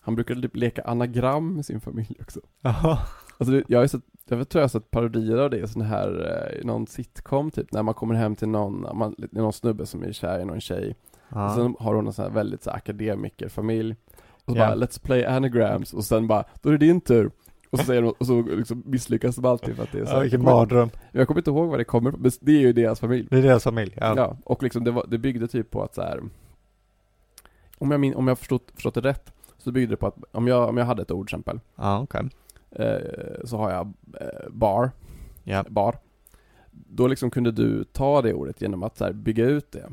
han 0.00 0.14
brukar 0.14 0.34
typ 0.34 0.56
leka 0.56 0.82
anagram 0.82 1.54
med 1.54 1.66
sin 1.66 1.80
familj 1.80 2.16
också. 2.20 2.40
Jaha. 2.60 2.98
Alltså 3.42 3.62
jag 3.72 3.82
ju 3.82 3.88
sett, 3.88 4.02
jag 4.28 4.48
tror 4.48 4.60
jag 4.60 4.64
har 4.64 4.68
sett 4.68 4.90
parodier 4.90 5.36
av 5.36 5.50
det, 5.50 5.68
sån 5.68 5.82
här, 5.82 6.08
eh, 6.54 6.60
i 6.60 6.64
någon 6.64 6.86
sitcom 6.86 7.50
typ, 7.50 7.72
när 7.72 7.82
man 7.82 7.94
kommer 7.94 8.14
hem 8.14 8.36
till 8.36 8.48
någon, 8.48 8.80
man, 8.98 9.14
är 9.18 9.28
någon 9.40 9.52
snubbe 9.52 9.86
som 9.86 10.02
är 10.02 10.12
kär 10.12 10.40
i 10.40 10.44
någon 10.44 10.60
tjej. 10.60 10.96
Och 11.28 11.36
Ja. 11.40 11.54
sen 11.56 11.76
har 11.78 11.94
hon 11.94 12.06
en 12.06 12.12
sån 12.12 12.22
här 12.24 12.32
väldigt 12.32 12.62
så 12.62 12.70
här, 12.70 12.76
akademikerfamilj. 12.76 13.96
Och 14.44 14.52
så 14.52 14.58
Ja. 14.58 14.66
bara, 14.66 14.74
let's 14.76 15.02
play 15.02 15.24
anagrams, 15.24 15.92
och 15.92 16.04
sen 16.04 16.26
bara, 16.26 16.44
då 16.62 16.68
är 16.68 16.72
det 16.72 16.86
din 16.86 17.00
tur. 17.00 17.30
Och 17.70 17.78
så 17.78 17.84
säger 17.84 18.02
de, 18.02 18.14
och 18.18 18.26
så 18.26 18.42
liksom 18.42 18.82
misslyckas 18.86 19.36
de 19.36 19.44
alltid 19.44 19.76
för 19.76 19.82
att 19.82 19.92
det 19.92 19.98
är 20.00 20.04
så 20.04 20.12
Ja, 20.14 20.20
vilken 20.20 20.40
jag, 20.40 20.48
kommer, 20.48 20.60
mardröm. 20.60 20.90
jag 21.12 21.28
kommer 21.28 21.40
inte 21.40 21.50
ihåg 21.50 21.68
vad 21.68 21.78
det 21.80 21.84
kommer 21.84 22.10
men 22.12 22.30
det 22.40 22.52
är 22.52 22.60
ju 22.60 22.72
deras 22.72 23.00
familj. 23.00 23.26
Det 23.30 23.38
är 23.38 23.42
deras 23.42 23.64
familj. 23.64 23.94
Ja. 24.00 24.14
Ja, 24.16 24.36
och 24.44 24.62
liksom 24.62 24.84
det, 24.84 24.90
var, 24.90 25.06
det 25.08 25.18
byggde 25.18 25.48
typ 25.48 25.70
på 25.70 25.82
att 25.82 25.94
så 25.94 26.02
här. 26.02 26.20
Om 27.78 27.90
jag, 27.90 28.00
min, 28.00 28.14
om 28.14 28.28
jag 28.28 28.38
förstått, 28.38 28.70
förstått 28.74 28.94
det 28.94 29.00
rätt, 29.00 29.32
så 29.58 29.72
byggde 29.72 29.92
det 29.92 29.96
på 29.96 30.06
att 30.06 30.16
om 30.32 30.48
jag, 30.48 30.68
om 30.68 30.76
jag 30.76 30.84
hade 30.84 31.02
ett 31.02 31.10
ord 31.10 31.26
exempel, 31.26 31.60
Ja, 31.76 32.00
okej. 32.00 32.22
Eh, 32.76 33.44
så 33.44 33.56
har 33.56 33.70
jag 33.70 33.92
eh, 34.20 34.48
bar, 34.50 34.90
Ja. 35.44 35.64
bar. 35.68 35.98
Då 36.70 37.06
liksom 37.06 37.30
kunde 37.30 37.52
du 37.52 37.84
ta 37.84 38.22
det 38.22 38.34
ordet 38.34 38.60
genom 38.62 38.82
att 38.82 38.96
så 38.96 39.12
bygga 39.12 39.44
ut 39.44 39.72
det. 39.72 39.88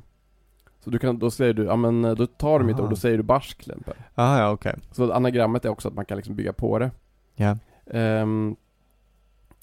Så 0.84 0.90
du 0.90 1.00
kan, 1.00 1.20
då 1.20 1.32
säger 1.32 1.54
du, 1.54 1.64
ja 1.64 1.76
men 1.76 2.06
eh, 2.06 2.12
då 2.16 2.28
tar 2.28 2.60
du 2.60 2.66
mitt 2.66 2.76
Aha. 2.76 2.84
ord, 2.84 2.90
då 2.90 2.96
säger 2.96 3.18
du 3.18 3.24
barsk 3.24 3.58
till 3.64 3.72
exempel. 3.72 3.94
Ja, 4.16 4.40
ja, 4.40 4.52
okej. 4.52 4.76
Så 4.92 5.14
anagrammet 5.14 5.66
är 5.66 5.70
också 5.70 5.88
att 5.88 5.94
man 5.94 6.06
kan 6.06 6.18
liksom 6.18 6.36
bygga 6.36 6.54
på 6.54 6.80
det. 6.80 6.92
Ja. 7.36 7.58
Ehm, 7.86 8.56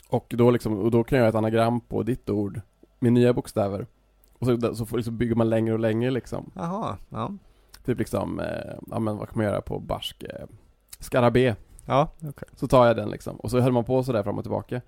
och, 0.09 0.27
då 0.29 0.51
liksom, 0.51 0.79
och 0.79 0.91
då 0.91 1.05
kan 1.05 1.19
jag 1.19 1.23
göra 1.23 1.29
ett 1.29 1.35
anagram 1.35 1.81
på 1.81 2.03
ditt 2.03 2.31
ord 2.31 2.61
med 2.99 3.13
nya 3.13 3.33
bokstäver. 3.33 3.87
Och 4.39 4.47
så, 4.47 4.75
så 4.75 4.87
får, 4.87 4.97
liksom, 4.97 5.17
bygger 5.19 5.35
man 5.35 5.51
längre 5.51 5.75
och 5.75 5.81
längre 5.81 6.11
liksom. 6.11 6.51
Jaha, 6.55 6.97
ja. 7.09 7.33
Typ 7.85 7.99
liksom, 7.99 8.41
eh, 8.41 8.75
ja 8.91 8.99
men 8.99 9.17
vad 9.17 9.29
kan 9.29 9.39
man 9.39 9.47
göra 9.47 9.61
på 9.61 9.79
barsk? 9.79 10.23
Eh, 10.23 10.47
skarabé. 10.99 11.55
Ja, 11.87 12.09
okej. 12.19 12.49
Så 12.57 12.67
tar 12.69 12.87
jag 12.87 12.97
den 12.97 13.11
liksom. 13.11 13.37
Och 13.37 13.51
så 13.51 13.61
höll 13.61 13.73
man 13.73 13.85
på 13.85 14.03
sådär 14.03 14.23
fram 14.23 14.39
och 14.39 14.45
tillbaka. 14.45 14.81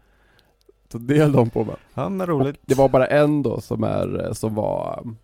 Så 0.93 0.99
det 0.99 1.19
höll 1.19 1.33
de 1.33 1.51
på 1.51 1.65
med. 1.65 1.77
Ja, 1.95 2.09
men 2.09 2.21
Och 2.21 2.29
roligt. 2.29 2.61
det 2.67 2.75
var 2.75 2.89
bara 2.89 3.07
en 3.07 3.43
då 3.43 3.61
som 3.61 3.85
är, 3.85 4.27
eh, 4.27 4.33
som 4.33 4.55
var 4.55 5.01
um, 5.05 5.17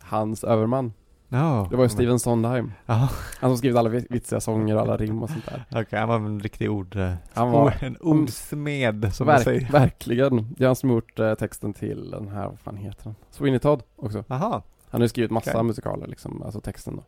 hans 0.00 0.44
överman. 0.44 0.92
Ja. 1.28 1.66
Det 1.70 1.76
var 1.76 1.84
ju 1.84 1.88
Steven 1.88 2.18
Sondheim. 2.18 2.72
Ja, 2.86 3.08
Han 3.40 3.50
som 3.50 3.56
skrivit 3.56 3.76
alla 3.78 3.88
vi- 3.88 4.06
vitsiga 4.10 4.40
sånger 4.40 4.74
och 4.76 4.80
alla 4.80 4.96
rim 4.96 5.22
och 5.22 5.30
sånt 5.30 5.46
där. 5.46 5.64
okej. 5.80 5.98
Han 5.98 6.08
var 6.08 6.16
en 6.16 6.40
riktig 6.40 6.70
ord... 6.70 6.96
eh, 6.96 7.12
Han 7.34 7.50
var- 7.50 7.74
en 7.80 7.96
ordsmed, 8.00 9.14
som 9.14 9.26
man 9.26 9.34
Verk, 9.34 9.44
säger. 9.44 9.72
verkligen. 9.72 10.54
Det 10.56 10.64
är 10.64 10.66
han 10.66 10.76
som 10.76 10.90
gjort 10.90 11.18
eh, 11.18 11.34
texten 11.34 11.72
till 11.72 12.10
den 12.10 12.28
här, 12.28 12.48
vad 12.48 12.58
fan 12.60 12.76
heter 12.76 13.04
den? 13.04 13.14
Sweeney 13.30 13.58
Todd 13.58 13.82
också. 13.96 14.24
Jaha. 14.28 14.62
Han 14.90 15.00
har 15.00 15.04
ju 15.04 15.08
skrivit 15.08 15.30
massa 15.30 15.50
Okej. 15.50 15.62
musikaler 15.62 16.06
liksom, 16.06 16.42
alltså 16.42 16.60
texten 16.60 16.96
då. 16.96 17.02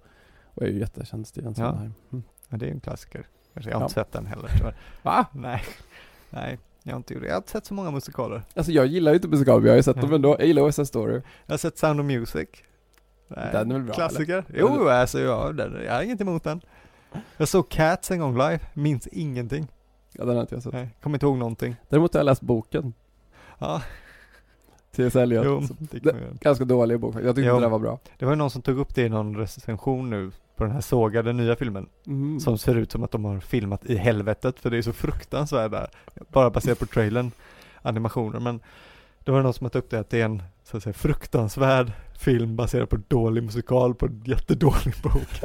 Och 0.54 0.62
är 0.62 0.66
ju 0.66 0.78
jättekänd, 0.78 1.26
Steven 1.26 1.54
Ja. 1.56 1.64
Sondheim. 1.70 1.94
Mm. 2.12 2.24
Ja, 2.48 2.56
det 2.56 2.66
är 2.66 2.70
en 2.70 2.80
klassiker. 2.80 3.26
Jag 3.64 3.72
har 3.72 3.80
Ja. 3.80 3.84
inte 3.84 3.94
sett 3.94 4.12
den 4.12 4.26
heller 4.26 4.48
tyvärr. 4.56 4.74
Va? 5.02 5.26
Nej. 5.32 5.62
Nej, 6.30 6.58
jag 6.82 6.92
har 6.92 6.96
inte 6.96 7.14
gjort 7.14 7.22
det. 7.22 7.28
Jag 7.28 7.34
har 7.34 7.38
inte 7.40 7.50
sett 7.50 7.66
så 7.66 7.74
många 7.74 7.90
musikaler. 7.90 8.42
Alltså 8.56 8.72
jag 8.72 8.86
gillar 8.86 9.12
ju 9.12 9.16
inte 9.16 9.28
musikaler, 9.28 9.58
men 9.58 9.66
jag 9.66 9.72
har 9.72 9.76
ju 9.76 9.82
sett 9.82 10.00
dem 10.00 10.12
ändå. 10.12 10.36
Jag 10.38 10.46
gillar 10.46 10.64
West 10.64 10.76
Side 10.76 10.88
Story. 10.88 11.22
Jag 11.46 11.52
har 11.52 11.58
sett 11.58 11.78
Sound 11.78 12.00
of 12.00 12.06
Music. 12.06 12.48
Nej, 13.28 13.48
Den 13.52 13.70
är 13.70 13.74
väl 13.74 13.82
bra, 13.84 13.94
Klassiker. 13.94 14.44
eller? 14.48 14.58
Jo, 14.60 14.88
alltså 14.88 15.20
ja, 15.20 15.52
den, 15.52 15.82
jag 15.86 15.92
har 15.94 16.02
inget 16.02 16.20
emot 16.20 16.44
den. 16.44 16.60
Jag 17.36 17.48
såg 17.48 17.68
Cats 17.68 18.10
en 18.10 18.18
gång 18.18 18.32
live, 18.32 18.60
minns 18.74 19.06
ingenting. 19.06 19.68
Ja, 20.12 20.24
den 20.24 20.34
har 20.34 20.40
inte 20.42 20.54
jag 20.54 20.62
sett. 20.62 20.72
Nej, 20.72 20.88
kommer 21.02 21.16
inte 21.16 21.26
ihåg 21.26 21.36
någonting. 21.38 21.76
Däremot 21.88 22.14
har 22.14 22.18
jag 22.20 22.24
läst 22.24 22.42
boken. 22.42 22.94
Ja, 23.58 23.82
T.S. 24.96 25.16
Eliot. 25.16 25.44
jo, 25.46 25.62
jag- 26.02 26.14
Ganska 26.40 26.64
dålig 26.64 27.00
bok. 27.00 27.14
Jag 27.14 27.22
tyckte 27.22 27.40
Jo. 27.40 27.54
inte 27.54 27.64
den 27.64 27.70
var 27.70 27.78
bra. 27.78 27.98
det 28.18 28.24
var 28.24 28.32
ju 28.32 28.36
någon 28.36 28.50
som 28.50 28.62
tog 28.62 28.78
upp 28.78 28.94
det 28.94 29.02
i 29.02 29.08
någon 29.08 29.36
recension 29.36 30.10
nu 30.10 30.30
på 30.56 30.64
den 30.64 30.72
här 30.72 30.80
sågade 30.80 31.32
nya 31.32 31.56
filmen. 31.56 31.88
Mm. 32.06 32.40
Som 32.40 32.58
ser 32.58 32.74
ut 32.74 32.92
som 32.92 33.02
att 33.04 33.10
de 33.10 33.24
har 33.24 33.40
filmat 33.40 33.86
i 33.86 33.96
helvetet 33.96 34.60
för 34.60 34.70
det 34.70 34.78
är 34.78 34.82
så 34.82 34.92
fruktansvärt 34.92 35.70
där. 35.70 35.88
Bara 36.32 36.50
baserat 36.50 36.78
på 36.78 36.86
trailern, 36.86 37.30
animationer. 37.82 38.40
Men 38.40 38.60
det 39.24 39.32
var 39.32 39.42
någon 39.42 39.54
som 39.54 39.64
har 39.64 39.70
tagit 39.70 39.84
upp 39.84 39.90
det 39.90 40.00
att 40.00 40.10
det 40.10 40.20
är 40.20 40.24
en 40.24 40.42
så 40.64 40.76
att 40.76 40.82
säga, 40.82 40.92
fruktansvärd 40.92 41.92
film 42.18 42.56
baserad 42.56 42.88
på 42.88 42.96
dålig 43.08 43.42
musikal 43.42 43.94
på 43.94 44.06
en 44.06 44.22
jättedålig 44.24 44.94
bok. 45.02 45.40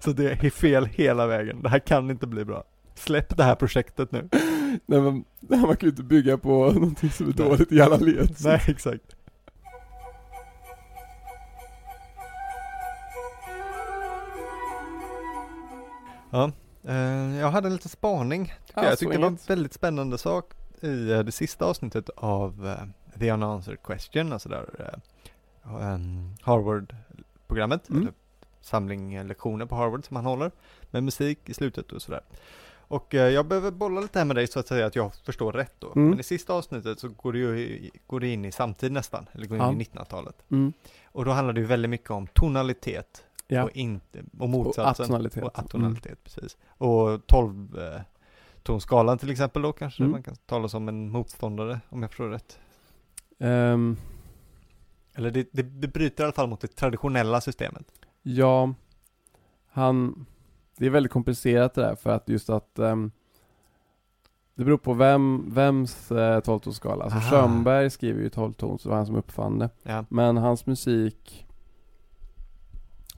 så 0.00 0.12
det 0.12 0.44
är 0.44 0.50
fel 0.50 0.86
hela 0.86 1.26
vägen. 1.26 1.62
Det 1.62 1.68
här 1.68 1.78
kan 1.78 2.10
inte 2.10 2.26
bli 2.26 2.44
bra. 2.44 2.64
Släpp 2.94 3.36
det 3.36 3.44
här 3.44 3.54
projektet 3.54 4.12
nu. 4.12 4.28
Nej 4.86 5.00
men, 5.00 5.24
man 5.40 5.76
kan 5.76 5.86
ju 5.86 5.88
inte 5.88 6.02
bygga 6.02 6.38
på 6.38 6.70
någonting 6.72 7.10
som 7.10 7.28
är 7.28 7.34
Nej. 7.38 7.48
dåligt 7.48 7.72
i 7.72 7.80
alla 7.80 7.96
led. 7.96 8.36
Nej, 8.44 8.62
exakt. 8.66 9.16
Ja, 16.32 16.50
eh, 16.84 17.36
jag 17.40 17.50
hade 17.50 17.66
en 17.68 17.72
liten 17.72 17.88
spaning. 17.88 18.44
Tycker 18.46 18.62
Ja, 18.74 18.82
jag. 18.82 18.92
jag 18.92 18.98
tyckte 18.98 19.14
det 19.16 19.20
var 19.20 19.28
en 19.28 19.38
väldigt 19.46 19.72
spännande 19.72 20.18
sak 20.18 20.52
i 20.80 21.10
eh, 21.10 21.18
det 21.20 21.32
sista 21.32 21.64
avsnittet 21.64 22.08
av 22.16 22.66
eh, 22.68 23.18
The 23.18 23.30
Unanswered 23.32 23.82
Question, 23.82 24.32
alltså 24.32 24.48
där 24.48 24.66
eh, 24.78 25.82
ehm, 25.92 26.34
Harvard-programmet, 26.42 27.90
Mm. 27.90 28.08
samling 28.60 29.22
lektioner 29.24 29.66
på 29.66 29.74
Harvard 29.74 30.04
som 30.04 30.16
han 30.16 30.24
håller, 30.26 30.50
med 30.90 31.04
musik 31.04 31.38
i 31.48 31.54
slutet 31.54 31.92
och 31.92 32.02
sådär. 32.02 32.20
Och 32.88 33.14
jag 33.14 33.46
behöver 33.46 33.70
bolla 33.70 34.00
lite 34.00 34.18
här 34.18 34.26
med 34.26 34.36
dig 34.36 34.46
så 34.46 34.60
att 34.60 34.68
säga 34.68 34.86
att 34.86 34.96
jag 34.96 35.14
förstår 35.14 35.52
rätt 35.52 35.74
då. 35.78 35.92
Mm. 35.96 36.10
Men 36.10 36.20
i 36.20 36.22
sista 36.22 36.52
avsnittet 36.54 37.00
så 37.00 37.08
går 37.08 37.32
det 37.32 37.38
ju 37.38 37.90
går 38.06 38.20
det 38.20 38.28
in 38.28 38.44
i 38.44 38.52
samtid 38.52 38.92
nästan, 38.92 39.28
eller 39.32 39.46
går 39.46 39.56
in 39.56 39.62
Ja. 39.62 39.72
i 39.72 39.76
1900-talet. 39.76 40.34
Mm. 40.50 40.72
Och 41.04 41.24
då 41.24 41.30
handlar 41.30 41.52
det 41.54 41.60
ju 41.60 41.66
väldigt 41.66 41.90
mycket 41.90 42.10
om 42.10 42.26
tonalitet 42.26 43.24
Ja. 43.52 43.62
och 43.64 43.70
inte, 43.70 44.22
och 44.38 44.48
motsatsen. 44.48 45.04
atonalitet. 45.04 45.44
Och 45.44 45.58
atonalitet, 45.58 46.24
precis. 46.24 46.56
Och 46.68 47.26
12 47.26 47.78
eh, 47.78 48.00
tonskalan 48.62 49.18
till 49.18 49.30
exempel 49.30 49.62
då 49.62 49.72
kanske 49.72 50.02
Mm. 50.02 50.10
man 50.12 50.22
kan 50.22 50.36
tala 50.46 50.68
som 50.68 50.88
en 50.88 51.10
motståndare 51.10 51.80
om 51.88 52.02
jag 52.02 52.10
förstår 52.10 52.28
rätt. 52.28 52.58
Ehm, 53.38 53.96
Eller 55.14 55.30
det, 55.30 55.48
det, 55.52 55.62
det 55.62 55.88
bryter 55.88 56.22
i 56.22 56.24
alla 56.24 56.32
fall 56.32 56.48
mot 56.48 56.60
det 56.60 56.68
traditionella 56.68 57.40
systemet. 57.40 57.86
ja, 58.22 58.74
han, 59.74 60.26
det 60.78 60.86
är 60.86 60.90
väldigt 60.90 61.12
komplicerat 61.12 61.74
det 61.74 61.80
där 61.82 61.94
för 61.94 62.10
att 62.10 62.28
just 62.28 62.50
att 62.50 62.78
ehm, 62.78 63.10
det 64.54 64.64
beror 64.64 64.78
på 64.78 64.92
vem, 64.94 65.44
vems 65.54 66.10
eh, 66.12 66.40
12-tonsskala. 66.40 67.02
Alltså 67.02 67.18
Aha. 67.18 67.30
Schönberg 67.30 67.90
skriver 67.90 68.20
ju 68.22 68.28
12-ton, 68.28 68.78
så 68.78 68.88
det 68.88 68.90
var 68.90 68.96
han 68.96 69.06
som 69.06 69.16
uppfann 69.16 69.58
det. 69.58 69.70
Ja. 69.82 70.04
Men 70.08 70.36
hans 70.36 70.66
musik 70.66 71.46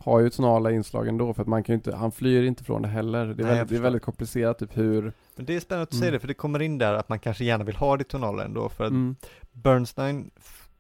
har 0.05 0.21
ju 0.21 0.31
tonala 0.31 0.71
inslag 0.71 1.09
ändå 1.09 1.35
för 1.35 1.43
att 1.43 1.49
man 1.49 1.63
kan 1.65 1.73
ju 1.73 1.77
inte, 1.77 1.97
han 1.97 2.13
flyr 2.13 2.43
inte 2.43 2.65
från 2.65 2.83
det 2.83 2.89
heller. 2.89 3.27
Det 3.27 3.33
är, 3.33 3.37
Nej, 3.37 3.45
väldigt, 3.47 3.69
det 3.69 3.77
är 3.77 3.81
väldigt 3.81 4.03
komplicerat 4.03 4.59
typ 4.59 4.77
hur, 4.77 5.13
Men 5.37 5.47
det 5.47 5.57
är 5.57 5.61
spännande 5.61 5.83
att 5.83 5.91
du 5.91 5.97
Mm. 5.97 6.01
säger 6.01 6.13
det, 6.13 6.19
för 6.19 6.29
det 6.29 6.35
kommer 6.35 6.63
in 6.63 6.79
där 6.79 6.95
att 6.95 7.09
man 7.09 7.19
kanske 7.19 7.45
gärna 7.45 7.65
vill 7.65 7.77
ha 7.77 7.97
det 7.97 8.05
tonala 8.05 8.45
ändå, 8.45 8.69
för 8.69 8.85
att 8.85 8.91
mm, 8.91 9.17
Bernstein 9.53 10.31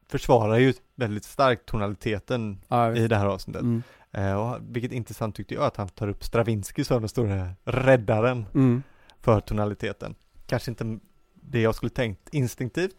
försvarar 0.08 0.58
ju 0.58 0.74
väldigt 0.94 1.24
starkt 1.24 1.66
tonaliteten 1.66 2.60
ja, 2.68 2.96
i 2.96 3.08
det 3.08 3.16
här 3.16 3.26
avsnittet. 3.26 3.62
mm, 3.62 3.82
Eh, 4.16 4.34
och 4.34 4.58
vilket 4.70 4.92
intressant 4.92 5.34
tyckte 5.36 5.54
jag 5.54 5.64
att 5.64 5.76
han 5.76 5.88
tar 5.88 6.08
upp 6.08 6.24
Stravinsky 6.24 6.84
som 6.84 7.00
den 7.02 7.08
stora 7.08 7.48
räddaren 7.64 8.46
mm. 8.54 8.82
för 9.20 9.40
tonaliteten. 9.40 10.14
Kanske 10.46 10.70
inte 10.70 10.98
det 11.34 11.60
jag 11.60 11.74
skulle 11.74 11.90
tänkt 11.90 12.28
instinktivt, 12.34 12.96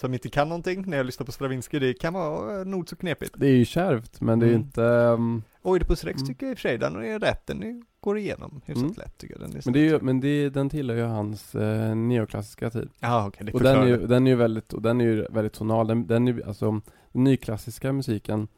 som 0.00 0.14
inte 0.14 0.28
kan 0.28 0.48
någonting 0.48 0.84
när 0.90 0.96
jag 0.96 1.06
lyssnar 1.06 1.26
på 1.26 1.32
Stravinsky, 1.32 1.78
det 1.78 1.94
kan 1.94 2.14
vara 2.14 2.58
eh, 2.60 2.64
nog 2.66 2.88
så 2.88 2.96
knepigt. 2.96 3.34
Det 3.36 3.46
är 3.46 3.56
ju 3.56 3.64
kärvt 3.64 4.20
men 4.20 4.38
det 4.38 4.46
är 4.46 4.50
Mm. 4.50 4.60
inte, 4.60 4.84
ehm, 4.84 5.42
Oidipus 5.68 6.04
rex 6.04 6.16
Mm. 6.22 6.26
tycker 6.28 6.46
jag 6.46 6.50
i 6.50 6.54
och 6.54 6.58
för 6.58 6.68
sig, 6.68 6.78
den 6.78 6.96
är 6.96 7.18
rätt, 7.18 7.46
den 7.46 7.84
går 8.00 8.18
igenom 8.18 8.60
hyfsat 8.66 8.82
Mm. 8.84 8.94
lätt 8.96 9.18
tycker 9.18 9.34
jag. 9.40 9.50
Den 9.50 9.60
men 9.64 9.72
det 9.72 9.78
är 9.80 9.84
ju, 9.90 10.00
men 10.00 10.20
det, 10.20 10.48
den 10.50 10.68
tillhör 10.70 10.96
ju 10.96 11.02
hans 11.04 11.54
eh, 11.54 11.94
neoklassiska 11.94 12.70
tid. 12.70 12.90
Ja 13.00 13.26
okej, 13.26 13.46
det 13.46 13.52
Och 13.52 13.60
den 13.62 13.78
är, 13.82 13.86
ju, 13.86 14.06
den 14.06 14.26
är 14.26 14.30
ju 14.30 14.36
väldigt, 14.36 14.72
och 14.72 14.82
den 14.82 15.00
är 15.00 15.04
ju 15.04 15.26
väldigt 15.30 15.52
tonal, 15.52 15.86
den, 15.86 16.06
den 16.06 16.28
är 16.28 16.32
ju, 16.32 16.42
alltså, 16.44 16.80
nyklassiska 17.12 17.92
musiken, 17.92 18.48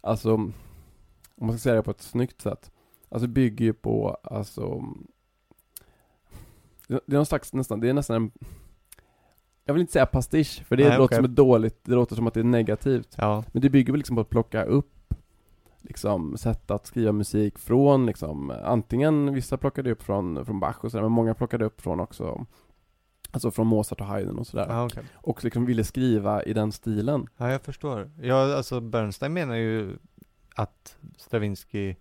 alltså, 0.00 0.34
om 0.34 0.52
man 1.46 1.50
ska 1.52 1.58
säga 1.58 1.74
det 1.74 1.82
på 1.82 1.90
ett 1.90 2.02
snyggt 2.02 2.40
sätt, 2.42 2.70
alltså 3.08 3.28
bygger 3.28 3.64
ju 3.64 3.72
på, 3.72 4.16
alltså, 4.24 4.84
det 6.88 6.94
är 6.94 7.16
någon 7.16 7.26
slags, 7.26 7.52
nästan, 7.52 7.80
det 7.80 7.88
är 7.88 7.94
nästan 7.94 8.16
en, 8.16 8.30
jag 9.64 9.74
vill 9.74 9.80
inte 9.80 9.92
säga 9.92 10.06
pastisch, 10.06 10.62
för 10.66 10.76
det 10.76 10.82
Nej, 10.88 10.92
låter 10.98 11.04
okej. 11.04 11.16
som 11.16 11.24
ett 11.24 11.36
dåligt, 11.36 11.80
det 11.84 11.94
låter 11.94 12.16
som 12.16 12.26
att 12.26 12.34
det 12.34 12.40
är 12.40 12.44
negativt. 12.44 13.14
Ja, 13.18 13.44
Men 13.52 13.62
det 13.62 13.70
bygger 13.70 13.92
väl 13.92 13.98
liksom 13.98 14.16
på 14.16 14.20
att 14.22 14.28
plocka 14.30 14.64
upp 14.64 14.92
liksom 15.86 16.36
sätt 16.36 16.70
att 16.70 16.86
skriva 16.86 17.12
musik 17.12 17.58
från 17.58 18.06
liksom, 18.06 18.50
antingen 18.64 19.34
vissa 19.34 19.56
plockade 19.56 19.90
upp 19.90 20.02
från, 20.02 20.46
från 20.46 20.60
Bach 20.60 20.84
och 20.84 20.90
sådär, 20.90 21.02
men 21.02 21.12
många 21.12 21.34
plockade 21.34 21.64
upp 21.64 21.80
från 21.80 22.00
också 22.00 22.46
Alltså 23.30 23.50
från 23.50 23.66
Mozart 23.66 24.00
och 24.00 24.06
Haydn 24.06 24.38
och 24.38 24.46
sådär. 24.46 24.66
ja 24.68 24.84
okej. 24.86 25.02
Och 25.14 25.44
liksom 25.44 25.66
ville 25.66 25.84
skriva 25.84 26.42
i 26.42 26.52
den 26.52 26.72
stilen. 26.72 27.26
Ja, 27.36 27.50
jag 27.52 27.62
förstår. 27.62 28.10
Ja, 28.22 28.56
alltså 28.56 28.80
Bernstein 28.80 29.32
menar 29.32 29.54
ju 29.54 29.96
att 30.54 30.96
Stravinsky 31.18 31.94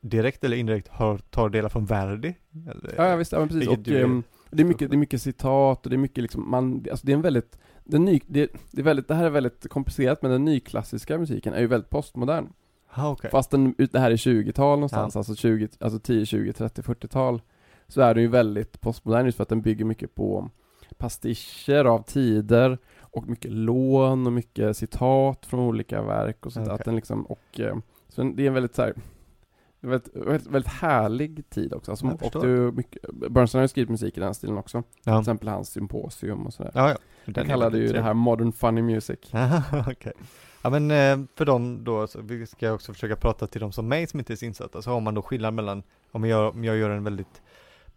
direkt 0.00 0.44
eller 0.44 0.56
indirekt 0.56 0.88
har, 0.88 1.18
tar 1.18 1.48
delar 1.48 1.68
från 1.68 1.84
Verdi. 1.86 2.34
Eller, 2.70 2.94
Ja, 2.96 3.06
ja 3.08 3.16
visst, 3.16 3.32
ja, 3.32 3.38
men 3.38 3.48
precis. 3.48 3.68
Och, 3.68 3.88
är- 3.88 4.04
ehm, 4.04 4.22
det, 4.50 4.62
är 4.62 4.66
mycket, 4.66 4.90
det 4.90 4.96
är 4.96 4.98
mycket 4.98 5.22
citat 5.22 5.86
och 5.86 5.90
det 5.90 5.96
är 5.96 5.98
mycket 5.98 6.22
liksom, 6.22 6.50
man, 6.50 6.84
alltså 6.90 7.06
det 7.06 7.12
är 7.12 7.16
en 7.16 7.22
väldigt, 7.22 7.58
den 7.84 8.04
ny, 8.04 8.20
det, 8.26 8.50
det 8.70 8.80
är 8.80 8.84
väldigt, 8.84 9.08
det 9.08 9.14
här 9.14 9.24
är 9.24 9.30
väldigt 9.30 9.68
komplicerat 9.68 10.22
men 10.22 10.30
den 10.30 10.44
nyklassiska 10.44 11.18
musiken 11.18 11.54
är 11.54 11.60
ju 11.60 11.66
väldigt 11.66 11.90
postmodern. 11.90 12.48
Ah, 12.92 13.10
okej. 13.10 13.30
Fast 13.30 13.50
den, 13.50 13.74
det 13.92 13.98
här 13.98 14.10
är 14.10 14.16
20-tal 14.16 14.78
någonstans, 14.78 15.16
alltså 15.16 15.34
20, 15.34 15.68
alltså 15.80 15.98
10, 15.98 16.26
20, 16.26 16.52
30, 16.52 16.82
40-tal. 16.82 17.42
Så 17.88 18.00
är 18.00 18.14
den 18.14 18.22
ju 18.22 18.28
väldigt 18.28 18.80
postmodern 18.80 19.24
just 19.26 19.36
för 19.36 19.42
att 19.42 19.48
den 19.48 19.62
bygger 19.62 19.84
mycket 19.84 20.14
på 20.14 20.50
pastischer 20.98 21.84
av 21.84 22.02
tider 22.02 22.78
och 23.00 23.28
mycket 23.28 23.50
lån 23.50 24.26
och 24.26 24.32
mycket 24.32 24.76
citat 24.76 25.46
från 25.46 25.60
olika 25.60 26.02
verk 26.02 26.46
och 26.46 26.52
sånt. 26.52 26.66
Okej. 26.66 26.74
Att 26.74 26.84
den 26.84 26.96
liksom, 26.96 27.22
och 27.26 27.60
eh, 27.60 27.76
så 28.08 28.22
det 28.22 28.42
är 28.42 28.46
en 28.46 28.54
väldigt 28.54 28.74
så 28.74 28.82
här, 28.82 28.94
väldigt, 29.80 30.16
väldigt, 30.16 30.46
väldigt 30.46 30.72
härlig 30.72 31.50
tid 31.50 31.72
också. 31.74 31.90
Alltså, 31.90 32.06
och 32.06 32.44
är 32.44 32.72
mycket, 32.72 33.02
Bernstein 33.30 33.58
har 33.58 33.64
ju 33.64 33.68
skrivit 33.68 33.90
musik 33.90 34.16
i 34.16 34.20
den 34.20 34.34
stilen 34.34 34.58
också. 34.58 34.82
Till 34.82 35.00
Ja. 35.04 35.20
exempel 35.20 35.48
hans 35.48 35.70
symposium 35.70 36.46
och 36.46 36.52
sådär. 36.54 36.72
Ja, 36.74 36.88
ja. 36.88 36.96
Den 37.24 37.34
Den 37.34 37.44
är 37.44 37.48
kallade 37.48 37.78
ju 37.78 37.88
det 37.92 38.02
här 38.02 38.14
modern 38.14 38.52
funny 38.52 38.82
music. 38.82 39.18
Okej. 39.90 40.12
Ja 40.62 40.70
men 40.70 40.90
eh, 40.90 41.26
för 41.36 41.44
dem 41.44 41.84
då, 41.84 42.06
så 42.06 42.20
vi 42.20 42.46
ska 42.46 42.72
också 42.72 42.92
försöka 42.92 43.16
prata 43.16 43.46
till 43.46 43.60
de 43.60 43.72
som 43.72 43.88
mig 43.88 44.06
som 44.06 44.18
inte 44.20 44.32
är 44.32 44.36
så 44.36 44.44
insatta, 44.44 44.82
så 44.82 44.90
har 44.90 45.00
man 45.00 45.14
då 45.14 45.22
skillnad 45.22 45.54
mellan, 45.54 45.82
om 46.12 46.24
jag, 46.24 46.54
om 46.54 46.64
jag 46.64 46.76
gör 46.76 46.90
en 46.90 47.04
väldigt 47.04 47.42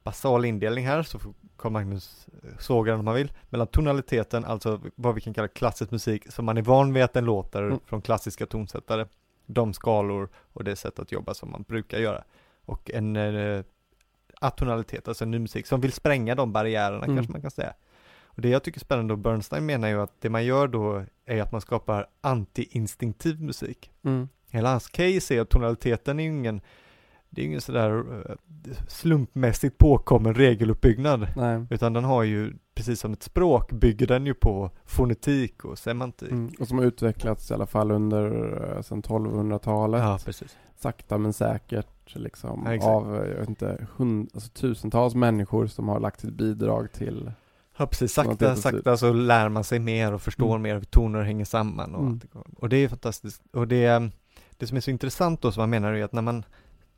basal 0.04 0.46
indelning 0.46 0.88
här, 0.88 1.04
så 1.04 1.20
får 1.20 1.34
Carl 1.58 1.72
Magnus 1.72 2.28
eh, 2.44 2.50
såga 2.60 2.92
den 2.92 3.00
om 3.00 3.06
man 3.06 3.16
vill, 3.16 3.32
mellan 3.50 3.68
tonaliteten, 3.68 4.46
alltså 4.46 4.82
vad 4.96 5.16
vi 5.16 5.22
kan 5.22 5.34
kalla 5.34 5.48
klassisk 5.48 5.92
musik, 5.92 6.32
som 6.32 6.46
man 6.46 6.58
är 6.58 6.62
van 6.62 6.94
vid 6.94 7.04
att 7.04 7.14
den 7.14 7.26
låter 7.26 7.64
Mm. 7.64 7.80
från 7.86 8.02
klassiska 8.02 8.46
tonsättare, 8.46 9.06
de 9.46 9.74
skalor 9.74 10.30
och 10.54 10.64
det 10.64 10.76
sätt 10.76 11.00
att 11.00 11.12
jobba 11.12 11.34
som 11.34 11.52
man 11.52 11.62
brukar 11.68 12.00
göra. 12.00 12.24
Och 12.66 12.92
en 12.92 13.16
eh, 13.16 13.64
atonalitet, 14.42 15.08
alltså 15.08 15.24
en 15.24 15.32
ny 15.32 15.40
musik, 15.40 15.68
som 15.68 15.82
vill 15.82 15.92
spränga 15.94 16.36
de 16.36 16.52
barriärerna 16.54 17.04
Mm. 17.06 17.16
kanske 17.18 17.32
man 17.32 17.42
kan 17.42 17.52
säga. 17.52 17.74
Och 18.36 18.42
det 18.42 18.50
jag 18.50 18.64
tycker 18.64 18.80
är 18.80 18.86
spännande 18.86 19.14
då, 19.14 19.18
Bernstein 19.18 19.66
menar 19.66 19.88
ju 19.88 20.02
att 20.02 20.22
det 20.22 20.30
man 20.30 20.46
gör 20.46 20.68
då 20.68 21.06
är 21.26 21.42
att 21.42 21.52
man 21.52 21.62
skapar 21.62 22.08
anti-instinktiv 22.22 23.42
musik. 23.42 23.92
Mm. 24.04 24.28
Hela 24.52 24.70
hans 24.70 24.88
case 24.88 25.36
är 25.36 25.42
att 25.42 25.50
tonaliteten 25.50 26.20
är 26.20 26.24
ju 26.24 26.30
ingen, 26.30 26.62
det 27.30 27.42
är 27.42 27.46
ingen 27.46 27.62
sådär 27.62 27.90
eh, 28.30 28.36
slumpmässigt 28.88 29.78
påkommen 29.78 30.34
regeluppbyggnad. 30.34 31.28
Nej. 31.36 31.66
Utan 31.70 31.94
den 31.94 32.04
har 32.04 32.24
ju, 32.24 32.54
precis 32.76 33.00
som 33.00 33.14
ett 33.14 33.24
språk, 33.24 33.72
bygger 33.72 34.08
den 34.08 34.26
ju 34.26 34.34
på 34.34 34.72
fonetik 34.86 35.66
och 35.66 35.78
semantik. 35.78 36.32
Mm. 36.32 36.52
Och 36.60 36.68
som 36.68 36.78
har 36.78 36.86
utvecklats 36.86 37.52
i 37.52 37.54
alla 37.54 37.66
fall 37.66 37.92
under, 37.92 38.54
eh, 38.76 38.82
sen 38.82 39.02
1200-talet. 39.02 40.02
Ja, 40.02 40.20
precis. 40.26 40.58
sakta 40.76 41.18
men 41.18 41.34
säkert 41.34 42.16
liksom 42.16 42.78
Ja, 42.82 42.92
av, 42.92 43.16
eh, 43.16 43.30
jag 43.30 43.40
vet 43.40 43.50
inte, 43.50 43.88
hund, 43.98 44.30
alltså 44.34 44.50
tusentals 44.50 45.16
människor 45.16 45.68
som 45.68 45.88
har 45.88 46.00
lagt 46.00 46.20
sitt 46.20 46.34
bidrag 46.34 46.92
till 46.92 47.32
Ja, 47.78 47.88
precis. 47.88 48.14
Sakta, 48.14 48.56
sakta 48.56 48.98
så 48.98 49.14
lär 49.14 49.50
man 49.50 49.64
sig 49.64 49.80
mer 49.80 50.14
och 50.14 50.22
förstår 50.22 50.50
Mm. 50.50 50.62
mer 50.62 50.74
hur 50.76 50.82
toner 50.84 51.22
hänger 51.22 51.46
samman 51.46 51.96
och 51.96 52.02
Mm. 52.02 52.14
allt 52.14 52.22
det 52.22 52.28
går. 52.34 52.48
Och 52.58 52.70
det 52.70 52.78
är 52.78 52.88
fantastiskt. 52.90 53.42
Och 53.54 53.68
det, 53.68 54.10
det 54.58 54.68
som 54.68 54.78
är 54.78 54.82
så 54.82 54.92
intressant 54.92 55.42
då 55.42 55.52
som 55.52 55.62
man 55.62 55.70
menar 55.70 55.94
är 55.94 56.04
att 56.04 56.14
när 56.14 56.22
man 56.22 56.46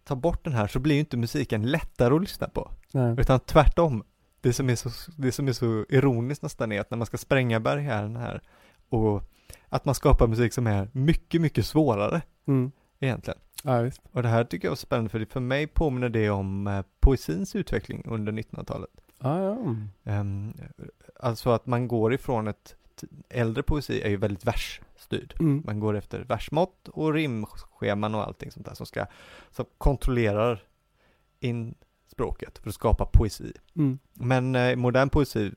tar 0.04 0.16
bort 0.16 0.44
den 0.44 0.54
här 0.54 0.68
så 0.68 0.80
blir 0.80 0.94
ju 0.96 1.00
inte 1.00 1.18
musiken 1.18 1.72
lättare 1.72 2.14
att 2.16 2.22
lyssna 2.22 2.48
på. 2.48 2.72
Nej. 2.92 3.16
Utan 3.20 3.40
tvärtom. 3.40 4.04
Det 4.42 4.54
som 4.54 4.70
är 4.70 4.76
så, 4.76 4.90
det 5.18 5.32
som 5.32 5.48
är 5.48 5.54
så 5.54 5.86
ironiskt 5.90 6.44
nästan 6.44 6.72
är 6.72 6.82
att 6.82 6.92
när 6.92 6.98
man 6.98 7.06
ska 7.08 7.18
spränga 7.18 7.60
barriären 7.60 8.16
här 8.16 8.42
och 8.90 9.24
att 9.70 9.86
man 9.86 9.96
skapar 9.96 10.28
musik 10.28 10.54
som 10.54 10.68
är 10.68 10.90
mycket, 10.92 11.42
mycket 11.42 11.66
svårare 11.66 12.22
Mm. 12.48 12.72
egentligen. 13.00 13.40
Ja. 13.64 13.92
Och 14.12 14.24
det 14.24 14.30
här 14.30 14.44
tycker 14.44 14.68
jag 14.68 14.72
är 14.72 14.76
spännande 14.76 15.10
för 15.10 15.20
det, 15.20 15.26
för 15.26 15.40
mig 15.40 15.68
påminner 15.68 16.10
det 16.10 16.30
om 16.30 16.68
eh, 16.68 16.82
poesins 17.00 17.56
utveckling 17.56 18.04
under 18.08 18.32
1900-talet. 18.32 18.90
Ja, 19.26 19.44
ja. 19.44 19.76
Ehm, 20.04 20.54
alltså 21.20 21.50
att 21.50 21.66
man 21.66 21.88
går 21.88 22.14
ifrån 22.14 22.48
ett, 22.48 22.76
äldre 23.30 23.64
poesi 23.64 24.02
är 24.02 24.10
ju 24.10 24.18
väldigt 24.18 24.48
versstyrd. 24.48 25.36
Mm. 25.40 25.64
Man 25.66 25.80
går 25.80 25.96
efter 25.96 26.20
versmått 26.20 26.88
och 26.88 27.14
rimscheman 27.14 28.16
och 28.16 28.24
allting 28.24 28.52
sånt 28.52 28.66
där 28.66 28.74
som 28.74 28.86
ska, 28.86 29.06
som 29.52 29.66
kontrollerar 29.78 30.64
in 31.40 31.76
språket 32.08 32.58
för 32.58 32.70
att 32.70 32.76
skapa 32.76 33.06
poesi. 33.06 33.54
Mm. 33.76 34.00
Men 34.14 34.56
eh, 34.56 34.76
modern 34.76 35.10
poesi 35.10 35.52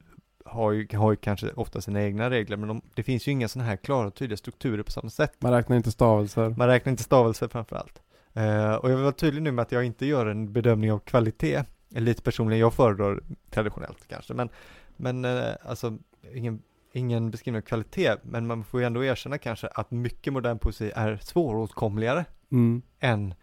har 0.44 0.72
ju, 0.72 0.88
har 0.96 1.10
ju 1.10 1.16
kanske 1.16 1.52
ofta 1.52 1.80
sina 1.80 2.02
egna 2.02 2.30
regler, 2.30 2.56
men 2.56 2.68
de, 2.68 2.82
det 2.94 3.02
finns 3.02 3.28
ju 3.28 3.32
inga 3.32 3.48
sådana 3.48 3.68
här 3.68 3.76
klara 3.76 4.06
och 4.06 4.14
tydliga 4.14 4.36
strukturer 4.36 4.82
på 4.82 4.92
samma 4.92 5.10
sätt. 5.10 5.32
Man 5.38 5.52
räknar 5.52 5.76
inte 5.76 5.90
stavelser. 5.90 6.54
Man 6.56 6.68
räknar 6.68 6.90
inte 6.90 7.02
stavelser 7.02 7.48
framför 7.48 7.76
allt. 7.76 8.02
Eh, 8.32 8.74
och 8.74 8.90
jag 8.90 8.96
vill 8.96 9.04
vara 9.04 9.12
tydlig 9.12 9.42
nu 9.42 9.52
med 9.52 9.62
att 9.62 9.72
jag 9.72 9.84
inte 9.84 10.06
gör 10.06 10.26
en 10.26 10.52
bedömning 10.52 10.92
av 10.92 10.98
kvalitet. 10.98 11.64
Lite 11.89 12.22
personligen, 12.22 12.61
jag 12.61 12.74
föredrar 12.74 13.20
traditionellt 13.51 14.09
kanske, 14.09 14.34
men, 14.34 14.49
men 14.97 15.24
eh, 15.24 15.55
alltså 15.64 15.99
ingen, 16.34 16.62
ingen 16.93 17.30
beskrivning 17.30 17.62
av 17.62 17.66
kvalitet, 17.66 18.16
men 18.22 18.47
man 18.47 18.64
får 18.64 18.80
ju 18.80 18.86
ändå 18.86 19.05
erkänna 19.05 19.39
kanske 19.39 19.66
att 19.66 19.91
mycket 19.91 20.32
modern 20.32 20.59
poesi 20.59 20.93
är 20.95 21.16
svåråtkomligare 21.16 22.24
Mm. 22.51 22.82
än 23.01 23.34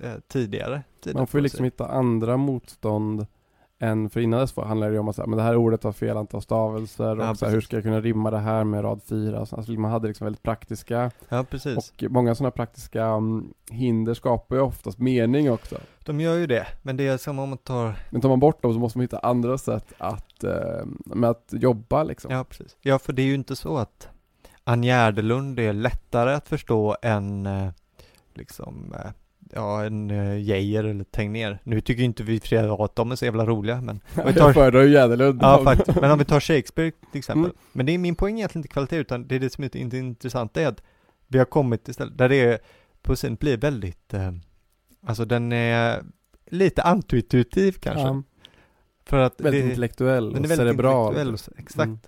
eh, 0.00 0.14
tidigare. 0.28 0.82
Man 1.14 1.26
får 1.26 1.38
ju 1.38 1.42
liksom 1.42 1.64
hitta 1.64 1.86
andra 1.88 2.36
motstånd 2.36 3.26
än, 3.82 4.10
för 4.10 4.20
innan 4.20 4.40
dess 4.40 4.56
handlade 4.56 4.92
det 4.92 4.98
om 4.98 5.08
att 5.08 5.16
säga, 5.16 5.26
men 5.26 5.36
det 5.36 5.42
här 5.42 5.56
ordet 5.56 5.84
har 5.84 5.92
fel 5.92 6.16
antal 6.16 6.42
stavelser 6.42 7.18
och 7.18 7.24
Ja, 7.24 7.34
så 7.34 7.46
här, 7.46 7.52
hur 7.52 7.60
ska 7.60 7.76
jag 7.76 7.82
kunna 7.82 8.00
rimma 8.00 8.30
det 8.30 8.38
här 8.38 8.64
med 8.64 8.84
rad 8.84 9.00
fyra? 9.08 9.38
Alltså, 9.38 9.72
man 9.72 9.90
hade 9.90 10.08
liksom 10.08 10.24
väldigt 10.24 10.42
praktiska 10.42 11.10
Ja, 11.28 11.44
och 11.76 12.04
många 12.10 12.34
sådana 12.34 12.50
praktiska 12.50 13.04
mm, 13.04 13.54
hinder 13.70 14.14
skapar 14.14 14.56
ju 14.56 14.62
oftast 14.62 14.98
mening 14.98 15.50
också. 15.50 15.76
De 16.04 16.20
gör 16.20 16.36
ju 16.36 16.46
det, 16.46 16.66
men 16.82 16.96
det 16.96 17.06
är 17.06 17.16
som 17.16 17.38
om 17.38 17.48
man 17.48 17.58
tar, 17.58 17.94
Men 18.10 18.20
tar 18.20 18.28
man 18.28 18.40
bort 18.40 18.62
dem 18.62 18.72
så 18.72 18.78
måste 18.78 18.98
man 18.98 19.02
hitta 19.02 19.18
andra 19.18 19.58
sätt 19.58 19.92
att, 19.98 20.44
eh, 20.44 20.84
med 21.04 21.30
att 21.30 21.48
jobba 21.50 22.02
liksom. 22.02 22.32
ja 22.32 22.44
precis. 22.44 22.76
Ja, 22.80 22.98
för 22.98 23.12
det 23.12 23.22
är 23.22 23.26
ju 23.26 23.34
inte 23.34 23.56
så 23.56 23.76
att 23.76 24.08
Ann 24.64 24.82
Gärdelund 24.82 25.58
är 25.58 25.72
lättare 25.72 26.34
att 26.34 26.48
förstå 26.48 26.96
än 27.02 27.46
eh, 27.46 27.68
liksom, 28.34 28.94
eh, 28.94 29.10
ja, 29.54 29.84
en 29.84 30.10
eh, 30.10 30.38
Geijer 30.38 30.84
eller 30.84 31.04
Tegnér. 31.04 31.58
Nu 31.64 31.80
tycker 31.80 31.98
ju 32.00 32.04
inte 32.04 32.22
vi 32.22 32.40
flera 32.40 32.84
att 32.84 32.96
de 32.96 33.12
är 33.12 33.16
så 33.16 33.24
jävla 33.24 33.46
roliga, 33.46 33.80
men 33.80 34.00
om 34.16 34.22
vi 34.26 34.34
tar, 34.34 34.52
föredrar 34.52 34.82
ju 34.82 34.90
Jäderlund. 34.90 35.38
ja, 35.42 35.64
faktiskt. 35.64 36.00
Men 36.00 36.10
om 36.10 36.18
vi 36.18 36.24
tar 36.24 36.40
Shakespeare 36.40 36.90
till 36.90 37.18
exempel. 37.18 37.44
Mm. 37.44 37.56
Men 37.72 37.86
det 37.86 37.92
är 37.94 37.98
min 37.98 38.14
poäng 38.14 38.36
egentligen 38.38 38.60
inte 38.60 38.68
kvalitet, 38.72 38.96
utan 38.96 39.28
det 39.28 39.34
är 39.34 39.40
det 39.40 39.50
som 39.50 39.64
är 39.64 39.76
inte 39.76 39.98
intressant, 39.98 40.54
det 40.54 40.62
är 40.62 40.68
att 40.68 40.82
vi 41.26 41.38
har 41.38 41.44
kommit 41.44 41.84
till 41.84 41.94
stället 41.94 42.18
där 42.18 42.28
det 42.28 42.36
är, 42.36 42.58
poesin 43.02 43.34
blir 43.34 43.56
väldigt, 43.56 44.14
eh, 44.14 44.32
alltså 45.06 45.24
den 45.24 45.52
är 45.52 46.02
lite 46.50 46.82
antiintuitiv 46.82 47.72
kanske. 47.72 48.00
Ja, 48.02 48.22
För 49.04 49.18
att 49.18 49.40
väldigt 49.40 49.62
det, 49.62 49.68
intellektuell 49.68 50.24
den 50.32 50.34
är 50.34 50.38
och 50.38 50.50
väldigt 50.50 50.56
cerebral. 50.56 51.12
intellektuell, 51.12 51.34
och 51.54 51.60
exakt. 51.60 51.86
Mm. 51.86 51.98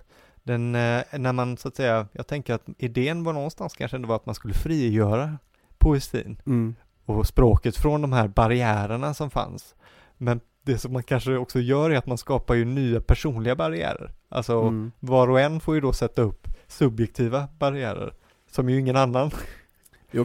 Den, 0.45 0.75
eh, 0.75 1.19
när 1.19 1.33
man 1.33 1.57
så 1.57 1.67
att 1.67 1.75
säga, 1.75 2.07
jag 2.11 2.27
tänker 2.27 2.53
att 2.53 2.65
idén 2.77 3.23
var 3.23 3.33
någonstans 3.33 3.73
kanske 3.73 3.97
ändå 3.97 4.07
var 4.09 4.15
att 4.15 4.25
man 4.25 4.35
skulle 4.35 4.53
frigöra 4.53 5.37
poesin 5.77 6.37
Mm. 6.45 6.75
Och 7.05 7.27
språket 7.27 7.75
från 7.77 8.01
de 8.01 8.13
här 8.13 8.27
barriärerna 8.27 9.13
som 9.13 9.29
fanns. 9.29 9.75
Men 10.17 10.39
det 10.65 10.77
som 10.77 10.93
man 10.93 11.03
kanske 11.03 11.37
också 11.37 11.59
gör 11.59 11.89
är 11.89 11.97
att 11.97 12.07
man 12.07 12.17
skapar 12.17 12.55
ju 12.55 12.65
nya 12.65 13.01
personliga 13.01 13.55
barriärer. 13.55 14.11
Alltså 14.29 14.61
Mm. 14.61 14.91
var 14.99 15.29
och 15.29 15.39
en 15.39 15.59
får 15.59 15.75
ju 15.75 15.81
då 15.81 15.93
sätta 15.93 16.21
upp 16.21 16.47
subjektiva 16.67 17.47
barriärer 17.59 18.13
som 18.51 18.69
ju 18.69 18.79
ingen 18.79 18.95
annan. 18.95 19.31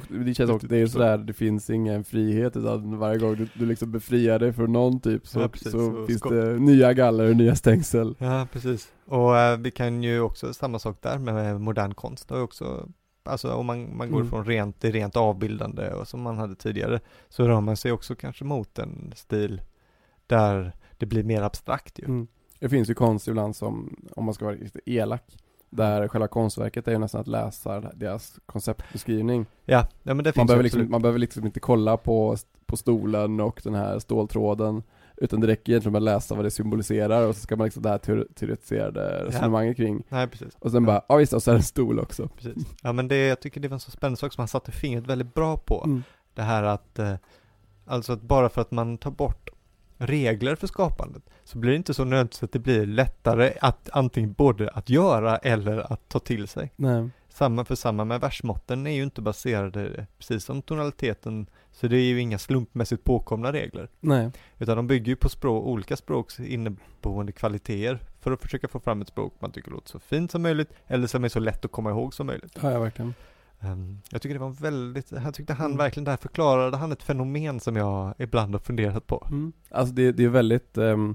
Det 0.08 0.34
känns 0.34 0.50
också, 0.50 0.66
det 0.66 0.76
är 0.76 0.80
ju 0.80 0.88
sådär, 0.88 1.18
det 1.18 1.32
finns 1.32 1.70
ingen 1.70 2.04
frihet 2.04 2.56
utan 2.56 2.98
varje 2.98 3.18
gång 3.18 3.34
du, 3.36 3.48
du 3.54 3.66
liksom 3.66 3.92
befriar 3.92 4.38
dig 4.38 4.52
från 4.52 4.72
någon 4.72 5.00
typ 5.00 5.26
så, 5.26 5.40
Ja, 5.40 5.48
precis. 5.48 5.72
så 5.72 5.78
Så 5.78 6.06
finns 6.06 6.22
det 6.22 6.58
nya 6.58 6.92
galler 6.92 7.30
och 7.30 7.36
nya 7.36 7.54
stängsel. 7.54 8.14
Ja, 8.18 8.46
precis. 8.52 8.92
Och 9.06 9.36
eh, 9.38 9.58
vi 9.58 9.70
kan 9.70 10.02
ju 10.02 10.20
också, 10.20 10.54
samma 10.54 10.78
sak 10.78 10.98
där 11.02 11.18
med 11.18 11.60
modern 11.60 11.94
konst 11.94 12.30
och 12.30 12.42
också 12.42 12.88
Alltså 13.28 13.52
om 13.54 13.66
man, 13.66 13.96
man 13.96 14.10
går 14.10 14.18
Mm. 14.20 14.30
från 14.30 14.44
rent, 14.44 14.80
det 14.80 14.90
rent 14.90 15.16
avbildande 15.16 15.88
och 15.90 16.08
som 16.08 16.22
man 16.22 16.38
hade 16.38 16.54
tidigare 16.54 17.00
så 17.28 17.48
rör 17.48 17.60
man 17.60 17.76
sig 17.76 17.92
också 17.92 18.14
kanske 18.14 18.44
mot 18.44 18.78
en 18.78 19.12
stil 19.16 19.62
där 20.26 20.72
det 20.98 21.06
blir 21.06 21.22
mer 21.22 21.42
abstrakt 21.42 21.98
ju. 21.98 22.04
Mm. 22.04 22.26
Det 22.58 22.68
finns 22.68 22.90
ju 22.90 22.94
konst 22.94 23.28
ibland 23.28 23.56
som, 23.56 23.96
om 24.16 24.24
man 24.24 24.34
ska 24.34 24.44
vara 24.44 24.54
lite 24.54 24.80
elak, 24.86 25.36
där 25.70 26.08
själva 26.08 26.28
konstverket 26.28 26.88
är 26.88 26.92
ju 26.92 26.98
nästan 26.98 27.20
att 27.20 27.26
läsa 27.26 27.80
deras 27.80 28.38
konceptbeskrivning. 28.46 29.46
Ja, 29.64 29.86
ja 30.02 30.14
men 30.14 30.24
det 30.24 30.24
Man 30.24 30.32
finns 30.32 30.46
behöver, 30.46 30.62
liksom, 30.62 30.90
man 30.90 31.02
behöver 31.02 31.18
liksom 31.18 31.46
inte 31.46 31.60
kolla 31.60 31.96
på, 31.96 32.36
på 32.66 32.76
stolen 32.76 33.40
och 33.40 33.60
den 33.64 33.74
här 33.74 33.98
ståltråden 33.98 34.82
utan 35.20 35.40
det 35.40 35.46
räcker 35.46 35.72
egentligen 35.72 35.92
med 35.92 35.98
att 35.98 36.04
läsa 36.04 36.34
vad 36.34 36.44
det 36.44 36.50
symboliserar 36.50 37.26
och 37.26 37.34
så 37.34 37.40
ska 37.40 37.56
man 37.56 37.64
liksom 37.64 37.82
det 37.82 37.88
här 37.88 37.98
teor- 37.98 38.26
teoretiserade 38.34 39.24
resonemanget 39.24 39.76
kring 39.76 40.02
Nej, 40.08 40.26
precis. 40.28 40.56
och 40.58 40.70
sen 40.70 40.84
bara, 40.84 41.02
ja 41.08 41.16
visst, 41.16 41.32
och 41.32 41.42
så 41.42 41.50
är 41.50 41.54
det 41.54 41.58
en 41.58 41.62
stol 41.62 41.98
också. 41.98 42.28
Precis. 42.28 42.66
Ja 42.82 42.92
men 42.92 43.08
det, 43.08 43.26
jag 43.26 43.40
tycker 43.40 43.60
det 43.60 43.68
var 43.68 43.74
en 43.74 43.80
så 43.80 43.90
spännande 43.90 44.16
sak 44.16 44.32
som 44.32 44.40
han 44.40 44.48
satte 44.48 44.72
fingret 44.72 45.06
väldigt 45.06 45.34
bra 45.34 45.56
på. 45.56 45.82
Mm. 45.84 46.02
Det 46.34 46.42
här 46.42 46.62
att, 46.62 46.98
eh, 46.98 47.14
alltså 47.84 48.12
att 48.12 48.22
bara 48.22 48.48
för 48.48 48.60
att 48.60 48.70
man 48.70 48.98
tar 48.98 49.10
bort 49.10 49.50
regler 49.98 50.54
för 50.54 50.66
skapandet 50.66 51.22
så 51.44 51.58
blir 51.58 51.70
det 51.70 51.76
inte 51.76 51.94
så 51.94 52.04
nödvändigt 52.04 52.42
att 52.42 52.52
det 52.52 52.58
blir 52.58 52.86
lättare 52.86 53.52
att 53.60 53.90
antingen 53.92 54.32
både 54.32 54.70
att 54.70 54.90
göra 54.90 55.36
eller 55.36 55.92
att 55.92 56.08
ta 56.08 56.18
till 56.18 56.48
sig. 56.48 56.72
Nej. 56.76 57.08
Samma 57.28 57.64
för 57.64 57.74
samma 57.74 58.04
med 58.04 58.20
versmåtten 58.20 58.86
är 58.86 58.90
ju 58.90 59.02
inte 59.02 59.20
baserade, 59.22 60.06
precis 60.18 60.44
som 60.44 60.62
tonaliteten 60.62 61.46
Så 61.80 61.88
det 61.88 61.96
är 61.96 62.04
ju 62.04 62.20
inga 62.20 62.38
slumpmässigt 62.38 63.04
påkomna 63.04 63.52
regler. 63.52 63.88
Nej. 64.00 64.30
Utan 64.58 64.76
de 64.76 64.86
bygger 64.86 65.06
ju 65.06 65.16
på 65.16 65.28
språk, 65.28 65.64
olika 65.66 65.96
språks 65.96 66.40
inneboende 66.40 67.32
kvaliteter 67.32 67.98
för 68.20 68.32
att 68.32 68.42
försöka 68.42 68.68
få 68.68 68.80
fram 68.80 69.02
ett 69.02 69.08
språk 69.08 69.34
man 69.38 69.52
tycker 69.52 69.70
låter 69.70 69.88
så 69.88 69.98
fint 69.98 70.30
som 70.30 70.42
möjligt 70.42 70.72
eller 70.86 71.06
som 71.06 71.24
är 71.24 71.28
så 71.28 71.40
lätt 71.40 71.64
att 71.64 71.72
komma 71.72 71.90
ihåg 71.90 72.14
som 72.14 72.26
möjligt. 72.26 72.58
Ja, 72.62 72.72
ja 72.72 72.78
verkligen. 72.80 73.14
Um, 73.60 74.00
jag 74.10 74.22
tycker 74.22 74.34
det 74.34 74.40
var 74.40 74.50
väldigt, 74.50 75.12
jag 75.12 75.34
tyckte 75.34 75.52
han 75.54 75.66
Mm. 75.66 75.78
verkligen 75.78 76.04
där 76.04 76.16
förklarade 76.16 76.76
han 76.76 76.92
ett 76.92 77.02
fenomen 77.02 77.60
som 77.60 77.76
jag 77.76 78.14
ibland 78.18 78.54
har 78.54 78.60
funderat 78.60 79.06
på. 79.06 79.26
Mm. 79.30 79.52
Alltså 79.70 79.94
det, 79.94 80.12
det 80.12 80.24
är 80.24 80.28
väldigt, 80.28 80.78
ehm, 80.78 81.14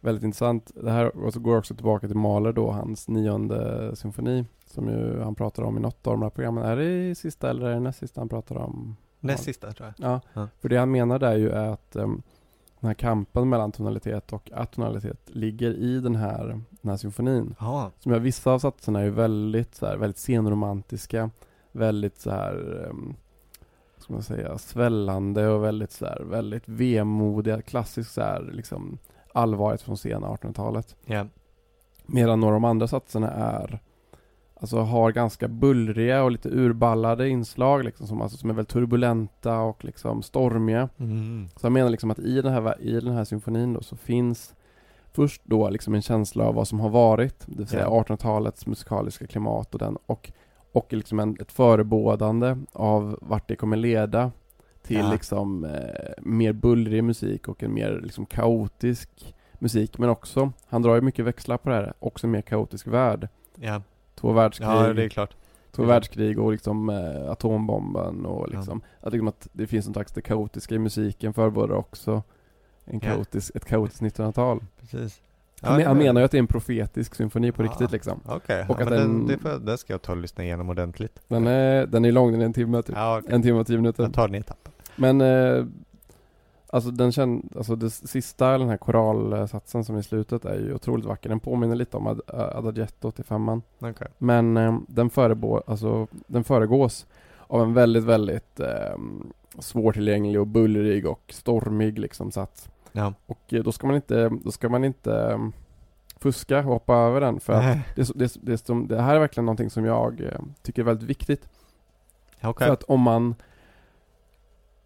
väldigt 0.00 0.24
intressant. 0.24 0.70
Det 0.74 0.90
här 0.90 1.16
och 1.16 1.32
så 1.32 1.40
går 1.40 1.56
också 1.58 1.74
tillbaka 1.74 2.06
till 2.06 2.16
Mahler 2.16 2.52
då, 2.52 2.70
hans 2.70 3.08
nionde 3.08 3.90
symfoni. 3.96 4.44
Som 4.66 4.88
ju 4.88 5.20
han 5.20 5.34
pratar 5.34 5.62
om 5.62 5.76
i 5.76 5.80
något 5.80 6.06
av 6.06 6.12
de 6.12 6.22
här 6.22 6.30
programmen. 6.30 6.64
Är 6.64 6.76
det 6.76 7.14
sista 7.14 7.50
eller 7.50 7.66
är 7.66 7.74
det 7.74 7.80
näst 7.80 7.98
sista 7.98 8.20
han 8.20 8.28
pratar 8.28 8.56
om? 8.56 8.96
Näst 9.20 9.44
sista 9.44 9.72
tror 9.72 9.92
jag. 9.98 10.10
Ja, 10.10 10.20
Ja. 10.32 10.48
för 10.60 10.68
det 10.68 10.76
han 10.76 10.90
menar 10.90 11.18
där 11.18 11.36
ju 11.36 11.50
är 11.50 11.68
att 11.68 11.96
ehm, 11.96 12.22
den 12.80 12.88
här 12.88 12.94
kampen 12.94 13.48
mellan 13.48 13.72
tonalitet 13.72 14.32
och 14.32 14.50
atonalitet 14.54 15.20
ligger 15.26 15.70
i 15.70 16.00
den 16.00 16.16
här, 16.16 16.60
den 16.80 16.90
här 16.90 16.96
symfonin. 16.96 17.54
Ja, 17.60 17.90
Som 17.98 18.12
jag, 18.12 18.20
vissa 18.20 18.50
av 18.52 18.58
satserna 18.58 19.00
är 19.00 19.10
väldigt, 19.10 19.74
så 19.74 19.86
här, 19.86 19.96
väldigt 19.96 20.18
scenromantiska, 20.18 21.30
väldigt 21.72 22.18
så 22.20 22.30
här, 22.30 22.86
um, 22.90 23.16
ska 23.98 24.12
man 24.12 24.22
säga, 24.22 24.58
svällande 24.58 25.48
och 25.48 25.64
väldigt 25.64 25.92
så 25.92 26.06
här, 26.06 26.20
väldigt 26.20 26.68
vemodiga, 26.68 27.62
klassiskt 27.62 28.12
så 28.12 28.20
här, 28.20 28.50
liksom 28.52 28.98
allvaret 29.32 29.82
från 29.82 29.96
sena 29.96 30.26
1800-talet. 30.26 30.96
ja, 31.04 31.26
Medan 32.06 32.40
några 32.40 32.54
av 32.54 32.60
de 32.60 32.68
andra 32.68 32.86
satserna 32.88 33.30
är 33.30 33.78
Alltså 34.60 34.78
har 34.78 35.12
ganska 35.12 35.48
bullriga 35.48 36.22
och 36.24 36.30
lite 36.30 36.48
urballade 36.48 37.28
inslag 37.28 37.84
liksom 37.84 38.06
som, 38.06 38.22
alltså, 38.22 38.38
som 38.38 38.50
är 38.50 38.54
väldigt 38.54 38.72
turbulenta 38.72 39.58
och 39.60 39.84
liksom 39.84 40.22
stormiga. 40.22 40.88
mm. 40.98 41.48
Så 41.56 41.66
jag 41.66 41.72
menar 41.72 41.90
liksom 41.90 42.10
att 42.10 42.18
i 42.18 42.42
den 42.42 42.52
här, 42.52 42.82
i 42.82 43.00
den 43.00 43.14
här 43.14 43.24
symfonin 43.24 43.72
då 43.72 43.80
så 43.82 43.96
finns 43.96 44.54
först 45.12 45.42
då 45.44 45.70
liksom 45.70 45.94
en 45.94 46.02
känsla 46.02 46.44
av 46.44 46.54
vad 46.54 46.68
som 46.68 46.80
har 46.80 46.88
varit, 46.88 47.40
det 47.46 47.58
vill 47.58 47.66
säga 47.66 47.82
Ja. 47.82 48.04
1800-talets 48.08 48.66
musikaliska 48.66 49.26
klimat 49.26 49.72
och 49.74 49.78
den 49.78 49.96
och, 50.06 50.32
och 50.72 50.92
liksom 50.92 51.20
en, 51.20 51.36
ett 51.40 51.52
förebådande 51.52 52.56
av 52.72 53.18
vart 53.22 53.48
det 53.48 53.56
kommer 53.56 53.76
leda 53.76 54.32
till 54.82 54.96
Ja. 54.96 55.12
liksom 55.12 55.64
eh, 55.64 55.70
mer 56.22 56.52
bullrig 56.52 57.04
musik 57.04 57.48
och 57.48 57.62
en 57.62 57.74
mer 57.74 58.00
liksom 58.02 58.26
kaotisk 58.26 59.34
musik 59.58 59.98
men 59.98 60.08
också, 60.10 60.52
han 60.68 60.82
drar 60.82 60.94
ju 60.94 61.00
mycket 61.00 61.24
växlar 61.24 61.56
på 61.58 61.68
det 61.70 61.74
här, 61.76 61.92
också 61.98 62.26
en 62.26 62.30
mer 62.30 62.40
kaotisk 62.42 62.86
värld. 62.86 63.28
ja, 63.56 63.82
Två 64.20 64.32
världskrig, 64.32 64.68
ja 64.68 64.92
det 64.92 65.04
är 65.04 65.08
klart. 65.08 65.36
två 65.72 65.84
världskrig 65.84 66.38
och 66.38 66.52
liksom 66.52 66.90
eh, 66.90 67.30
atombomben 67.30 68.26
och 68.26 68.48
liksom, 68.48 68.80
att, 69.00 69.12
liksom 69.12 69.28
att 69.28 69.48
det 69.52 69.66
finns 69.66 69.86
en 69.86 69.92
slags 69.92 70.12
det 70.12 70.20
kaotiska 70.22 70.74
i 70.74 70.78
musiken 70.78 71.32
förebådar 71.32 71.74
också 71.74 72.22
en 72.84 73.00
Ja. 73.02 73.10
kaotisk, 73.14 73.56
ett 73.56 73.64
kaotiskt 73.64 74.02
1900-tal. 74.02 74.60
Precis. 74.80 75.20
Han, 75.62 75.76
men- 75.76 75.86
han 75.86 75.98
menar 75.98 76.20
ju 76.20 76.24
att 76.24 76.30
det 76.30 76.36
är 76.36 76.40
en 76.40 76.46
profetisk 76.46 77.14
symfoni 77.14 77.52
på 77.52 77.62
Ja. 77.62 77.66
riktigt 77.66 77.92
liksom. 77.92 78.20
Okej, 78.26 78.66
och 78.68 78.80
ja, 78.80 78.84
den, 78.84 78.98
den- 78.98 79.26
det, 79.26 79.38
får, 79.38 79.58
det 79.58 79.78
ska 79.78 79.92
jag 79.92 80.02
ta 80.02 80.12
och 80.12 80.18
lyssna 80.18 80.44
igenom 80.44 80.68
ordentligt. 80.70 81.20
Den 81.28 81.46
är, 81.46 81.86
den 81.86 82.04
är 82.04 82.12
lång, 82.12 82.32
den 82.32 82.40
är 82.40 82.44
en 82.44 82.52
timme 82.52 82.82
typ. 82.82 82.96
Ja, 82.96 83.18
okej. 83.18 83.34
En 83.34 83.42
timme 83.42 83.58
och 83.58 83.66
tio 83.66 83.76
minuter. 83.76 84.02
jag 84.02 84.14
tar 84.14 84.28
den 84.28 84.34
i 84.34 84.38
etapper. 84.38 84.72
Men 84.96 85.20
eh, 85.20 85.64
Alltså 86.70 86.90
den 86.90 87.12
känd, 87.12 87.52
alltså 87.56 87.76
det 87.76 87.90
sista, 87.90 88.58
den 88.58 88.68
här 88.68 88.76
koralsatsen 88.76 89.84
som 89.84 89.96
är 89.96 90.00
i 90.00 90.02
slutet 90.02 90.44
är 90.44 90.54
ju 90.54 90.74
otroligt 90.74 91.06
vacker. 91.06 91.28
Den 91.28 91.40
påminner 91.40 91.76
lite 91.76 91.96
om 91.96 92.06
Ad, 92.06 92.20
Adagietto 92.28 93.10
till 93.10 93.24
femman. 93.24 93.62
Okej. 93.78 94.08
Men 94.18 94.56
eh, 94.56 94.78
den, 94.88 95.10
förebå, 95.10 95.62
alltså, 95.66 96.06
den 96.26 96.44
föregås 96.44 97.06
av 97.46 97.62
en 97.62 97.74
väldigt, 97.74 98.04
väldigt 98.04 98.60
eh, 98.60 98.98
svårtillgänglig 99.58 100.40
och 100.40 100.46
bullrig 100.46 101.06
och 101.06 101.22
stormig 101.28 101.98
liksom 101.98 102.30
sats. 102.30 102.68
Ja. 102.92 103.14
Och 103.26 103.54
eh, 103.54 103.62
då 103.62 103.72
ska 103.72 103.86
man 103.86 103.96
inte, 103.96 104.30
då 104.44 104.50
ska 104.50 104.68
man 104.68 104.84
inte 104.84 105.14
eh, 105.14 105.38
fuska 106.16 106.58
och 106.58 106.64
hoppa 106.64 106.94
över 106.94 107.20
den 107.20 107.40
för 107.40 107.52
att 107.52 107.78
det, 107.96 108.10
det, 108.14 108.36
det, 108.42 108.88
det 108.88 109.02
här 109.02 109.14
är 109.14 109.20
verkligen 109.20 109.46
någonting 109.46 109.70
som 109.70 109.84
jag 109.84 110.20
eh, 110.20 110.40
tycker 110.62 110.82
är 110.82 110.86
väldigt 110.86 111.08
viktigt. 111.08 111.48
Okej. 112.42 112.66
För 112.66 112.72
att 112.72 112.82
om 112.82 113.00
man 113.00 113.34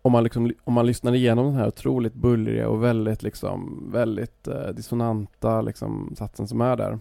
om 0.03 0.13
man, 0.13 0.25
liksom, 0.25 0.53
om 0.65 0.75
man 0.75 0.87
lyssnar 0.87 1.15
igenom 1.15 1.47
den 1.47 1.55
här 1.55 1.69
otroligt 1.69 2.15
bullriga 2.15 2.69
och 2.69 2.83
väldigt 2.83 3.23
liksom, 3.23 3.89
väldigt 3.93 4.49
eh, 4.49 4.69
dissonanta 4.69 5.61
liksom, 5.61 6.15
satsen 6.19 6.49
som 6.49 6.61
är 6.61 6.77
där. 6.77 6.99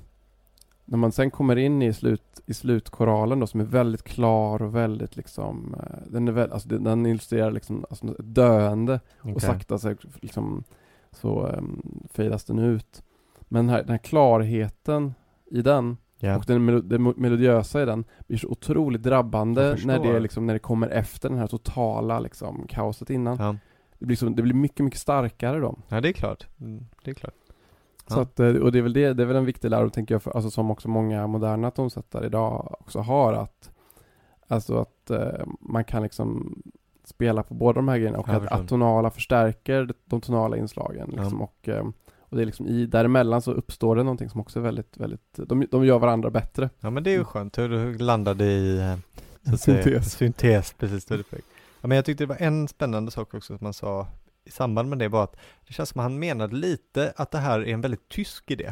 När 0.86 0.97
man 0.97 1.12
sen 1.12 1.32
kommer 1.32 1.56
in 1.56 1.82
i, 1.82 1.93
slut, 1.93 2.41
i 2.45 2.54
slutkoralen 2.54 3.39
då 3.39 3.47
som 3.47 3.60
är 3.60 3.66
väldigt 3.66 4.04
klar 4.04 4.62
och 4.62 4.76
väldigt 4.76 5.16
liksom, 5.16 5.76
eh, 5.80 6.12
den 6.12 6.28
är 6.28 6.32
väl, 6.32 6.52
alltså 6.52 6.70
den, 6.70 6.84
den 6.84 7.06
illustrerar 7.06 7.52
liksom, 7.52 7.86
alltså 7.89 8.08
ett 8.08 8.36
döende 8.36 8.99
och 9.18 9.30
Okej. 9.30 9.41
sakta 9.41 9.78
så, 9.78 9.95
liksom, 10.22 10.64
så 11.12 11.47
um, 11.47 11.82
fejdas 12.14 12.43
den 12.43 12.60
ut. 12.60 13.04
Men 13.39 13.66
den 13.66 13.76
här, 13.76 13.82
den 13.84 13.91
här 13.91 13.97
klarheten 13.97 15.14
i 15.45 15.62
den 15.62 15.97
Ja. 16.24 16.38
och 16.38 16.43
den, 16.47 16.69
melo- 16.69 16.97
mo- 16.97 17.13
melodiösa 17.17 17.82
i 17.82 17.86
den 17.86 18.03
blir 18.28 18.38
så 18.38 18.47
otroligt 18.47 19.03
drabbande 19.03 19.76
när 19.86 19.99
det, 19.99 20.19
liksom, 20.19 20.45
när 20.45 20.53
det 20.53 20.59
kommer 20.59 20.88
efter 20.88 21.30
den 21.30 21.38
här 21.38 21.47
totala 21.47 22.19
liksom, 22.19 22.65
kaoset 22.69 23.09
innan. 23.09 23.38
Ja. 23.39 23.55
Det, 23.99 24.05
blir 24.05 24.17
som, 24.17 24.36
det 24.36 24.41
blir 24.41 24.53
mycket, 24.53 24.80
mycket 24.86 24.99
starkare 24.99 25.59
då. 25.59 25.78
ja, 25.88 26.01
det 26.01 26.09
är 26.09 26.13
klart. 26.13 26.47
Mm, 26.61 26.86
det 27.03 27.11
är 27.11 27.15
klart. 27.15 27.34
Så 28.07 28.17
Ja. 28.17 28.22
att, 28.22 28.39
eh, 28.39 28.47
och 28.55 28.72
det 28.72 28.78
är 28.78 28.82
väl 28.84 28.93
det, 28.93 29.13
det 29.13 29.24
är 29.24 29.28
väl 29.28 29.36
en 29.36 29.45
viktig 29.45 29.69
lärdom 29.69 29.89
tänker 29.89 30.15
jag, 30.15 30.24
för, 30.24 30.32
alltså 30.32 30.49
som 30.51 30.72
också 30.72 30.88
många 30.89 31.28
moderna 31.28 31.72
tonsättare 31.72 32.26
idag 32.26 32.76
också 32.80 32.99
har 32.99 33.34
att 33.34 33.72
Alltså 34.47 34.78
att 34.78 35.09
eh, 35.11 35.45
man 35.59 35.84
kan 35.84 36.03
liksom 36.03 36.61
spela 37.03 37.43
på 37.43 37.53
båda 37.53 37.74
de 37.76 37.88
här 37.88 37.97
grejerna 37.97 38.17
och 38.19 38.28
Jag 38.30 38.36
att 38.36 38.41
förstår. 38.41 38.57
atonala 38.63 39.09
förstärker 39.09 39.93
de 40.05 40.22
tonala 40.22 40.57
inslagen 40.57 41.09
liksom, 41.09 41.41
och, 41.41 41.69
eh, 41.69 41.86
och 42.32 42.38
det 42.38 42.44
är 42.44 42.46
liksom 42.46 42.68
i, 42.68 42.86
däremellan 42.86 43.42
så 43.42 43.52
uppstår 43.52 43.96
det 43.96 44.04
någonting 44.04 44.30
som 44.30 44.42
också 44.42 44.60
är 44.60 44.64
väldigt, 44.64 44.98
väldigt, 44.98 45.40
de, 45.48 45.68
de 45.72 45.86
gör 45.86 46.00
varandra 46.00 46.30
bättre. 46.30 46.70
Ja 46.80 46.90
men 46.90 47.04
det 47.04 47.10
är 47.10 47.18
ju 47.18 47.24
skönt 47.24 47.58
hur 47.58 47.70
du 47.70 47.98
landade 47.98 48.46
i 48.46 48.78
eh, 48.78 48.96
så 49.44 49.54
att 49.54 49.62
säga, 49.62 49.84
Syntes. 49.84 50.14
syntes, 50.14 50.74
precis 50.74 51.06
det. 51.06 51.24
Ja 51.82 51.88
men 51.88 51.96
jag 51.96 52.06
tyckte 52.06 52.24
det 52.24 52.28
var 52.28 52.38
en 52.40 52.68
spännande 52.68 53.12
sak 53.12 53.34
också 53.34 53.58
som 53.58 53.64
man 53.66 53.74
sa 53.74 54.08
i 54.46 54.52
samband 54.52 54.90
med 54.90 55.00
det 55.00 55.08
var 55.08 55.24
att 55.24 55.36
det 55.68 55.74
känns 55.74 55.90
som 55.90 56.00
att 56.00 56.04
han 56.04 56.20
menade 56.20 56.56
lite 56.56 57.14
att 57.16 57.32
det 57.32 57.38
här 57.38 57.60
är 57.60 57.74
en 57.74 57.82
väldigt 57.82 58.10
tysk 58.10 58.52
idé, 58.52 58.72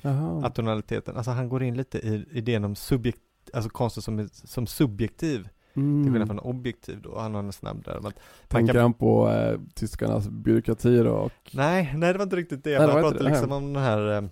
Jaha. 0.00 0.46
atonaliteten. 0.46 1.16
Alltså 1.16 1.30
han 1.30 1.48
går 1.48 1.62
in 1.62 1.76
lite 1.76 1.98
i 1.98 2.26
idén 2.30 2.64
om 2.64 2.76
subjekt, 2.76 3.20
alltså 3.52 3.70
konsten 3.70 4.02
som, 4.02 4.28
som 4.32 4.66
subjektiv, 4.66 5.48
till 5.78 5.84
Mm. 6.00 6.12
skillnad 6.12 6.28
från 6.28 6.38
objektiv 6.38 7.00
då. 7.02 7.18
Han 7.18 7.34
har 7.34 7.42
en 7.42 7.52
snabb 7.52 7.84
där. 7.84 8.00
Men 8.02 8.12
Tänker 8.48 8.72
kan- 8.72 8.82
han 8.82 8.94
på 8.94 9.30
eh, 9.30 9.58
tyskarnas 9.74 10.28
byråkrati 10.28 10.98
då? 10.98 11.10
Och, 11.12 11.32
Nej, 11.52 11.92
nej 11.96 12.12
det 12.12 12.18
var 12.18 12.24
inte 12.24 12.36
riktigt 12.36 12.64
det. 12.64 12.70
Nej, 12.78 12.82
inte 12.88 13.00
pratade 13.00 13.24
det. 13.24 13.30
liksom 13.30 13.52
om 13.52 13.72
den 13.72 13.82
här 13.82 14.12
eh, 14.16 14.22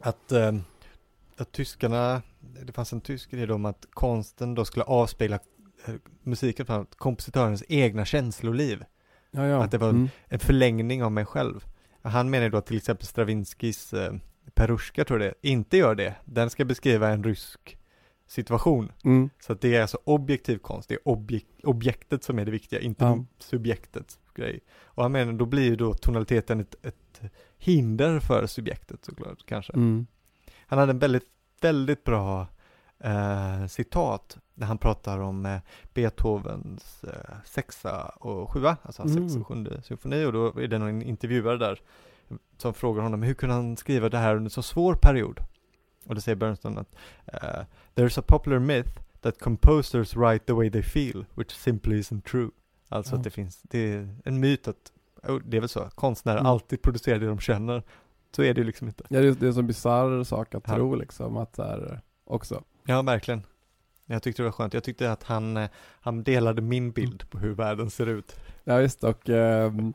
att, 0.00 0.32
eh, 0.32 0.52
att 1.36 1.52
tyskarna, 1.52 2.22
det 2.66 2.72
fanns 2.72 2.92
en 2.92 3.00
tysk 3.00 3.30
då 3.30 3.54
om 3.54 3.64
att 3.64 3.86
konsten 3.90 4.54
då 4.54 4.64
skulle 4.64 4.84
avspegla 4.84 5.38
eh, 5.86 5.94
musiken 6.22 6.66
från 6.66 6.86
kompositörens 6.96 7.64
egna 7.68 8.04
känsloliv. 8.04 8.84
ja, 9.30 9.46
ja. 9.46 9.64
Att 9.64 9.70
det 9.70 9.78
var- 9.78 9.88
mm. 9.90 10.08
En 10.28 10.38
förlängning 10.38 11.02
av 11.04 11.12
mig 11.12 11.24
själv. 11.24 11.64
Han 12.02 12.30
menar 12.30 12.44
ju 12.44 12.50
då 12.50 12.58
att 12.58 12.66
till 12.66 12.76
exempel 12.76 13.06
Stravinskys 13.06 13.92
eh, 13.92 14.12
Peruska 14.54 15.04
tror 15.04 15.22
jag 15.22 15.32
det 15.42 15.48
inte 15.48 15.76
gör 15.76 15.94
det. 15.94 16.14
Den 16.24 16.50
ska 16.50 16.64
beskriva 16.64 17.08
en 17.08 17.24
rysk 17.24 17.78
situation. 18.32 18.92
Mm. 19.04 19.30
Så 19.40 19.52
att 19.52 19.60
det 19.60 19.76
är 19.76 19.82
alltså 19.82 19.98
objektiv 20.04 20.58
konst, 20.58 20.88
det 20.88 20.94
är 20.94 21.08
objek 21.08 21.46
objektet 21.62 22.24
som 22.24 22.38
är 22.38 22.44
det 22.44 22.50
viktiga, 22.50 22.80
inte 22.80 23.04
Ja. 23.04 23.24
subjektets 23.38 24.18
grej. 24.34 24.60
Och 24.84 25.02
han 25.02 25.12
menar, 25.12 25.32
då 25.32 25.46
blir 25.46 25.62
ju 25.64 25.76
då 25.76 25.94
tonaliteten 25.94 26.60
ett, 26.60 26.74
ett 26.86 27.20
hinder 27.58 28.20
för 28.20 28.46
subjektet 28.46 29.04
såklart, 29.04 29.46
kanske. 29.46 29.72
Mm. 29.72 30.06
Han 30.66 30.78
hade 30.78 30.90
en 30.92 30.98
väldigt, 30.98 31.28
väldigt 31.60 32.04
bra 32.04 32.46
eh, 32.98 33.66
citat 33.66 34.38
när 34.54 34.66
han 34.66 34.78
pratar 34.78 35.18
om 35.18 35.46
eh, 35.46 35.58
Beethovens 35.94 37.04
eh, 37.04 37.36
sexa 37.44 38.04
och 38.08 38.50
sjua, 38.52 38.76
alltså 38.82 39.02
hans 39.02 39.16
Mm. 39.16 39.28
sexa 39.28 39.40
och 39.40 39.46
sjunde 39.46 39.82
symfoni 39.82 40.24
och 40.24 40.32
då 40.32 40.46
är 40.60 40.68
det 40.68 40.78
någon 40.78 41.02
intervjuare 41.02 41.56
där 41.58 41.80
som 42.58 42.74
frågar 42.74 43.02
honom 43.02 43.22
hur 43.22 43.34
kunde 43.34 43.54
han 43.54 43.76
skriva 43.76 44.08
det 44.08 44.18
här 44.18 44.36
under 44.36 44.50
så 44.50 44.62
svår 44.62 44.94
period? 44.94 45.40
Och 46.06 46.14
då 46.14 46.20
säger 46.20 46.36
Bernstein 46.36 46.78
att 46.78 46.94
eh, 47.26 47.64
There's 47.94 48.18
a 48.20 48.22
popular 48.26 48.58
myth 48.58 48.90
that 49.20 49.38
composers 49.40 50.16
write 50.16 50.44
the 50.46 50.52
way 50.52 50.70
they 50.70 50.82
feel, 50.82 51.24
which 51.34 51.50
simply 51.50 52.00
isn't 52.00 52.20
true. 52.22 52.50
Alltså 52.88 53.14
Ja. 53.14 53.18
att 53.18 53.24
det 53.24 53.30
finns, 53.30 53.62
det 53.62 53.78
är 53.92 54.16
en 54.24 54.40
myt 54.40 54.68
att, 54.68 54.92
oh, 55.22 55.38
det 55.44 55.56
är 55.56 55.60
väl 55.60 55.68
så, 55.68 55.80
konstnärer 55.94 56.38
Mm. 56.38 56.46
alltid 56.50 56.82
producerar 56.82 57.18
det 57.18 57.26
de 57.26 57.38
känner. 57.38 57.82
Så 58.36 58.42
är 58.42 58.54
det 58.54 58.60
ju 58.60 58.66
liksom 58.66 58.88
inte. 58.88 59.04
Ja, 59.08 59.20
det, 59.20 59.26
är- 59.28 59.32
det 59.32 59.46
är 59.46 59.48
en 59.48 59.54
så 59.54 59.62
bisarr 59.62 60.24
sak 60.24 60.54
att 60.54 60.62
Ja. 60.66 60.74
tro 60.74 60.94
liksom 60.94 61.36
att 61.36 61.52
det 61.52 61.62
är 61.62 62.00
också. 62.24 62.62
Ja, 62.86 63.02
verkligen. 63.02 63.42
Jag 64.06 64.22
tyckte 64.22 64.42
det 64.42 64.44
var 64.44 64.52
skönt. 64.52 64.74
Jag 64.74 64.84
tyckte 64.84 65.12
att 65.12 65.22
han, 65.22 65.56
eh, 65.56 65.68
han 66.00 66.22
delade 66.22 66.62
min 66.62 66.90
bild 66.92 67.30
på 67.30 67.38
hur 67.38 67.54
världen 67.54 67.90
ser 67.90 68.06
ut. 68.06 68.36
Ja 68.64 68.76
visst 68.76 69.04
och 69.04 69.28
ehm, 69.28 69.92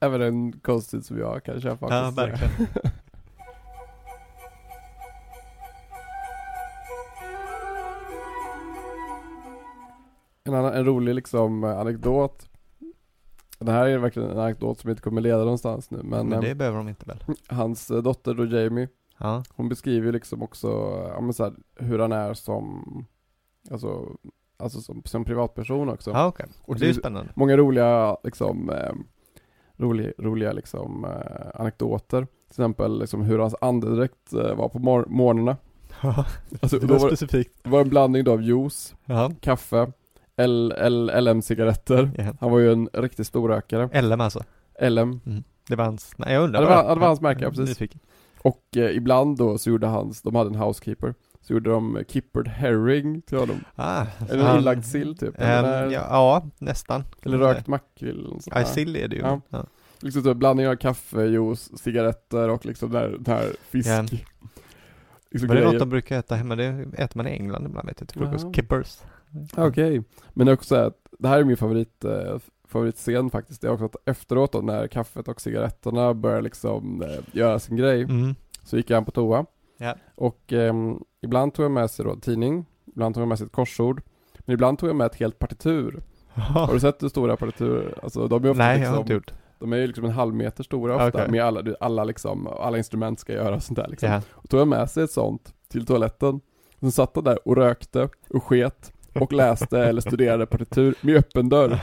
även 0.00 0.20
en 0.22 0.52
konstigt 0.60 1.06
som 1.06 1.18
jag 1.18 1.44
kan 1.44 1.60
köpa. 1.60 1.86
Ja, 1.90 2.10
verkligen. 2.10 2.66
En, 10.46 10.54
annan, 10.54 10.72
en 10.74 10.84
rolig 10.84 11.14
liksom 11.14 11.64
eh, 11.64 11.78
anekdot 11.78 12.48
det 13.58 13.72
här 13.72 13.86
är 13.86 13.98
verkligen 13.98 14.30
en 14.30 14.38
anekdot 14.38 14.78
som 14.80 14.90
inte 14.90 15.02
kommer 15.02 15.20
leda 15.20 15.38
någonstans 15.38 15.90
nu 15.90 15.98
men, 16.02 16.26
Men 16.28 16.32
eh, 16.32 16.40
det 16.40 16.54
behöver 16.54 16.78
de 16.78 16.88
inte 16.88 17.06
väl? 17.06 17.18
hans 17.48 17.90
eh, 17.90 18.02
dotter 18.02 18.34
då 18.34 18.44
Jamie, 18.44 18.88
Ja. 19.18 19.42
hon 19.54 19.68
beskriver 19.68 20.06
ju 20.06 20.12
liksom 20.12 20.42
också, 20.42 20.68
ja 21.14 21.20
men 21.20 21.32
så 21.32 21.44
här, 21.44 21.52
hur 21.76 21.98
han 21.98 22.12
är 22.12 22.34
som, 22.34 22.84
alltså, 23.70 24.16
alltså 24.56 24.80
som, 24.80 25.02
som 25.04 25.24
privatperson 25.24 25.88
också. 25.88 26.10
Ja. 26.10 26.32
Och 26.62 26.78
Det 26.78 26.88
är 26.88 26.92
spännande. 26.92 27.32
Många 27.34 27.56
roliga 27.56 28.16
liksom, 28.24 28.70
eh, 28.70 28.92
roliga, 29.76 30.12
roliga 30.18 30.52
liksom 30.52 31.04
eh, 31.04 31.60
anekdoter. 31.60 32.20
Till 32.24 32.50
exempel 32.52 32.98
liksom 32.98 33.22
hur 33.22 33.38
hans 33.38 33.54
andedräkt 33.60 34.32
eh, 34.32 34.54
var 34.54 34.68
på 34.68 34.78
mor- 34.78 35.06
morgnarna. 35.08 35.56
Alltså, 36.60 36.78
det 36.78 36.86
var 36.86 36.98
var, 36.98 37.08
specifikt. 37.08 37.64
det 37.64 37.70
var 37.70 37.80
en 37.80 37.88
blandning 37.88 38.24
då 38.24 38.32
av 38.32 38.42
juice, 38.42 38.94
Ja. 39.04 39.30
kaffe, 39.40 39.92
LM-cigaretter. 40.38 42.10
ja. 42.18 42.34
Han 42.40 42.50
var 42.50 42.58
ju 42.58 42.72
en 42.72 42.88
riktigt 42.92 43.26
stor 43.26 43.48
rökare. 43.48 44.02
LM 44.02 44.20
alltså. 44.20 44.42
LM. 44.80 45.20
Det 45.68 45.76
var 45.76 45.84
hans, 45.84 46.12
nej 46.16 46.32
jag 46.34 46.44
undrar 46.44 46.62
Ja, 46.62 46.68
det 46.68 46.74
var- 46.82 46.94
det 46.94 47.00
var 47.00 47.06
hans 47.06 47.20
märke, 47.20 47.44
ja, 47.44 47.50
precis. 47.50 47.90
Och 48.38 48.62
eh, 48.76 48.96
ibland 48.96 49.38
då 49.38 49.58
så 49.58 49.70
gjorde 49.70 49.86
hans, 49.86 50.22
de 50.22 50.34
hade 50.34 50.50
en 50.50 50.54
housekeeper, 50.54 51.14
så 51.40 51.52
gjorde 51.52 51.70
de 51.70 52.04
kippered 52.08 52.48
herring 52.48 53.22
till 53.22 53.38
honom. 53.38 53.56
Ah, 53.74 54.06
Eller 54.30 54.58
inlagd 54.58 54.84
sill 54.84 55.16
typ. 55.18 55.34
Eller, 55.38 55.84
ja, 55.90 55.90
ja, 56.10 56.46
nästan. 56.58 57.04
eller 57.22 57.38
rökt 57.38 57.66
makrill. 57.66 58.18
eller 58.18 58.28
sånt 58.28 58.46
Ja, 58.46 58.54
där. 58.58 58.64
sill 58.64 58.96
är 58.96 59.08
det 59.08 59.16
ju. 59.16 59.22
Ja. 59.22 59.40
Ja. 59.48 59.64
Liksom 60.00 60.22
så 60.22 60.34
blandning 60.34 60.68
av 60.68 60.76
kaffe, 60.76 61.22
juice, 61.24 61.70
cigaretter 61.78 62.48
och 62.48 62.66
liksom 62.66 62.90
den 62.92 63.24
här 63.26 63.52
fisk. 63.70 63.88
Ja. 63.88 64.02
Liksom 64.02 65.46
Men 65.48 65.56
det 65.56 65.62
är 65.62 65.64
något 65.66 65.78
de 65.78 65.88
brukar 65.88 66.18
äta 66.18 66.34
hemma, 66.34 66.56
det 66.56 66.64
äter 66.98 67.16
man 67.18 67.26
i 67.26 67.30
England 67.30 67.66
ibland 67.66 67.88
vet 67.88 68.00
jag 68.00 68.08
till 68.08 68.20
frukost. 68.20 68.54
Kippers. 68.54 68.98
Okej. 69.56 70.02
Men 70.34 70.46
det 70.46 70.52
är 70.52 70.54
också 70.54 70.76
att, 70.76 70.96
det 71.18 71.28
här 71.28 71.38
är 71.40 71.44
min 71.44 71.56
favorit, 71.56 72.04
eh, 72.04 72.38
favoritscen 72.68 73.30
faktiskt. 73.30 73.60
Det 73.62 73.66
är 73.68 73.72
också 73.72 73.84
att 73.84 73.96
efteråt 74.08 74.52
då 74.52 74.58
när 74.60 74.86
kaffet 74.86 75.28
och 75.28 75.40
cigaretterna 75.40 76.14
börjar 76.14 76.42
liksom 76.42 77.02
eh, 77.02 77.08
göra 77.32 77.58
sin 77.58 77.76
grej, 77.76 78.02
Mm. 78.02 78.34
så 78.64 78.76
gick 78.76 78.90
han 78.90 79.04
på 79.04 79.10
toa. 79.10 79.46
Ja. 79.78 79.94
Och 80.14 80.52
ehm, 80.52 80.98
ibland 81.22 81.54
tog 81.54 81.64
jag 81.64 81.72
med 81.72 81.90
sig 81.90 82.04
då 82.04 82.16
tidning, 82.16 82.66
ibland 82.86 83.14
tog 83.14 83.22
jag 83.22 83.28
med 83.28 83.38
sig 83.38 83.46
ett 83.46 83.52
korsord, 83.52 84.02
men 84.38 84.54
ibland 84.54 84.78
tog 84.78 84.88
jag 84.88 84.96
med 84.96 85.06
ett 85.06 85.14
helt 85.16 85.38
partitur. 85.38 86.02
Har 86.32 86.72
du 86.74 86.80
sett 86.80 87.02
hur 87.02 87.08
stora 87.08 87.36
partiturer? 87.36 87.98
Alltså 88.02 88.28
de 88.28 88.44
är 88.44 88.50
ofta 88.50 88.62
Nej, 88.62 88.80
jag 88.80 88.90
har 88.90 88.96
inte 89.00 89.12
liksom, 89.12 89.14
gjort. 89.14 89.32
de 89.58 89.72
är 89.72 89.76
ju 89.76 89.86
liksom 89.86 90.04
en 90.04 90.10
halv 90.10 90.34
meter 90.34 90.64
stora 90.64 90.94
ofta, 90.94 91.08
Okej. 91.08 91.30
med 91.30 91.44
alla, 91.44 91.62
alla 91.80 92.04
liksom, 92.04 92.46
alla 92.46 92.78
instrument 92.78 93.20
ska 93.20 93.32
göra 93.32 93.54
och 93.54 93.62
sånt 93.62 93.76
där 93.78 93.88
liksom. 93.88 94.08
Ja. 94.10 94.22
Och 94.30 94.48
tog 94.48 94.60
jag 94.60 94.68
med 94.68 94.90
sig 94.90 95.04
ett 95.04 95.10
sånt 95.10 95.54
till 95.68 95.86
toaletten. 95.86 96.40
Sen 96.80 96.92
satt 96.92 97.10
han 97.14 97.24
där 97.24 97.48
och 97.48 97.56
rökte 97.56 98.08
och 98.30 98.42
sket 98.44 98.92
och 99.20 99.32
läste 99.32 99.78
eller 99.78 100.00
studerade 100.00 100.46
partitur 100.46 100.94
med 101.00 101.16
öppen 101.16 101.48
dörr. 101.48 101.80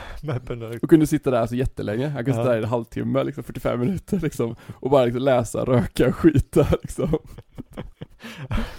Och 0.82 0.90
kunde 0.90 1.06
sitta 1.06 1.30
där 1.30 1.46
så 1.46 1.54
jättelänge. 1.54 2.08
Han 2.08 2.24
kunde 2.24 2.40
sitta 2.40 2.48
där 2.48 2.56
i 2.56 2.62
en 2.62 2.68
halvtimme, 2.68 3.24
liksom 3.24 3.44
45 3.44 3.80
minuter 3.80 4.20
liksom. 4.20 4.56
Och 4.80 4.90
bara 4.90 5.04
liksom 5.04 5.22
läsa, 5.22 5.64
röka 5.64 6.12
skita 6.12 6.66
liksom. 6.82 7.18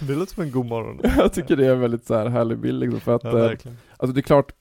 Det 0.00 0.14
låter 0.14 0.34
som 0.34 0.42
en 0.42 0.50
god 0.50 0.66
morgon. 0.66 1.00
Jag 1.16 1.32
tycker 1.32 1.56
det 1.56 1.66
är 1.66 1.72
en 1.72 1.80
väldigt 1.80 2.06
så 2.06 2.14
här 2.14 2.26
härlig 2.26 2.58
bild 2.58 2.80
liksom 2.80 3.00
för 3.00 3.14
att, 3.14 3.24
Ja, 3.24 3.30
eh, 3.30 3.36
verkligen. 3.36 3.78
alltså 3.96 4.14
det 4.14 4.20
är 4.20 4.22
klart 4.22 4.52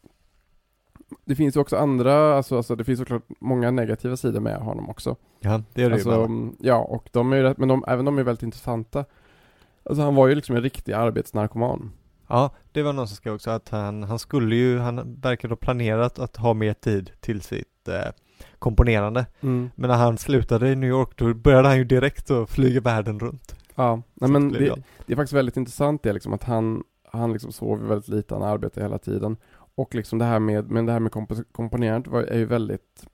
det 1.26 1.36
finns 1.36 1.56
ju 1.56 1.60
också 1.60 1.78
andra, 1.78 2.38
alltså, 2.38 2.58
alltså 2.58 2.76
det 2.76 2.84
finns 2.84 3.00
såklart 3.00 3.24
många 3.40 3.72
negativa 3.72 4.18
sidor 4.18 4.40
med 4.40 4.58
honom 4.58 4.90
också. 4.90 5.16
Ja, 5.40 5.62
det 5.74 5.84
är 5.84 5.90
det 5.90 5.96
alltså, 5.96 6.28
ju 6.30 6.52
ja, 6.60 6.78
och 6.78 7.10
de 7.12 7.34
är 7.34 7.38
ju 7.38 7.44
rätt, 7.44 7.58
men 7.58 7.68
de, 7.68 7.84
även 7.88 8.06
de 8.06 8.18
är 8.18 8.24
väldigt 8.24 8.44
intressanta. 8.44 9.06
Alltså 9.84 10.04
han 10.04 10.16
var 10.16 10.28
ju 10.28 10.36
liksom 10.36 10.56
en 10.56 10.62
riktig 10.62 10.94
arbetsnarkoman. 10.94 11.92
Ja, 12.28 12.50
det 12.72 12.84
var 12.84 12.94
någon 12.94 13.08
som 13.08 13.16
skrev 13.16 13.34
också 13.34 13.50
att 13.52 13.70
han, 13.70 14.04
han 14.04 14.20
skulle 14.20 14.56
ju, 14.56 14.80
han 14.80 15.16
verkade 15.22 15.52
ha 15.52 15.58
planerat 15.58 16.20
att 16.20 16.36
ha 16.36 16.54
mer 16.54 16.74
tid 16.74 17.12
till 17.20 17.42
sitt 17.42 17.88
eh, 17.88 18.12
komponerande. 18.60 19.26
Men 19.40 19.72
när 19.76 19.98
han 19.98 20.18
slutade 20.18 20.70
i 20.70 20.76
New 20.76 20.90
York 20.90 21.10
då 21.16 21.34
började 21.34 21.68
han 21.68 21.78
ju 21.78 21.84
direkt 21.84 22.32
att 22.32 22.50
flyga 22.50 22.82
världen 22.82 23.20
runt. 23.20 23.56
Ja, 23.76 24.02
nej 24.14 24.30
men 24.30 24.52
det, 24.52 24.76
det 25.06 25.14
är 25.14 25.16
faktiskt 25.16 25.34
väldigt 25.34 25.58
intressant 25.58 26.04
det 26.04 26.14
liksom 26.14 26.34
att 26.34 26.44
han, 26.44 26.84
han 27.12 27.34
liksom 27.34 27.52
sov 27.52 27.88
väldigt 27.88 28.08
lite, 28.08 28.34
han 28.34 28.44
arbetade 28.44 28.86
hela 28.86 28.98
tiden. 28.98 29.38
Och 29.76 29.96
liksom 29.96 30.20
det 30.20 30.26
här 30.26 30.40
med, 30.40 30.72
men 30.72 30.86
det 30.86 30.92
här 30.92 31.00
med 31.00 31.12
kompo- 31.12 31.46
komponerandet 31.52 32.12
var, 32.12 32.22
är 32.22 32.38
ju 32.38 32.46
väldigt, 32.46 33.08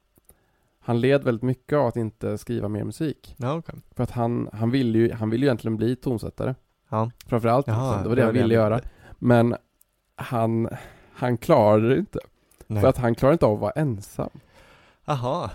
han 0.80 1.02
led 1.02 1.24
väldigt 1.24 1.44
mycket 1.44 1.78
av 1.78 1.88
att 1.88 1.96
inte 1.96 2.38
skriva 2.38 2.68
mer 2.68 2.84
musik. 2.84 3.36
Ja, 3.38 3.54
okej. 3.56 3.76
För 3.96 4.04
att 4.04 4.12
han, 4.12 4.50
han 4.54 4.72
ville 4.72 5.00
ju, 5.00 5.12
han 5.14 5.30
ville 5.30 5.46
ju 5.46 5.48
egentligen 5.48 5.78
bli 5.78 5.96
tonsättare. 5.96 6.56
Ja. 6.90 7.12
Framförallt, 7.26 7.68
Jaha, 7.68 7.92
liksom. 7.92 8.04
det 8.04 8.10
var 8.10 8.16
det 8.16 8.24
han 8.24 8.34
ville. 8.34 8.54
göra. 8.54 8.82
Men 9.24 9.56
han, 10.16 10.70
han 11.14 11.38
klarade 11.38 11.90
det 11.90 11.98
inte. 11.98 12.20
Nej. 12.68 12.82
För 12.82 12.90
att 12.90 12.98
han 12.98 13.16
klarade 13.16 13.34
inte 13.34 13.46
av 13.46 13.54
att 13.54 13.60
vara 13.60 13.72
ensam. 13.72 14.30
Aha. 15.06 15.52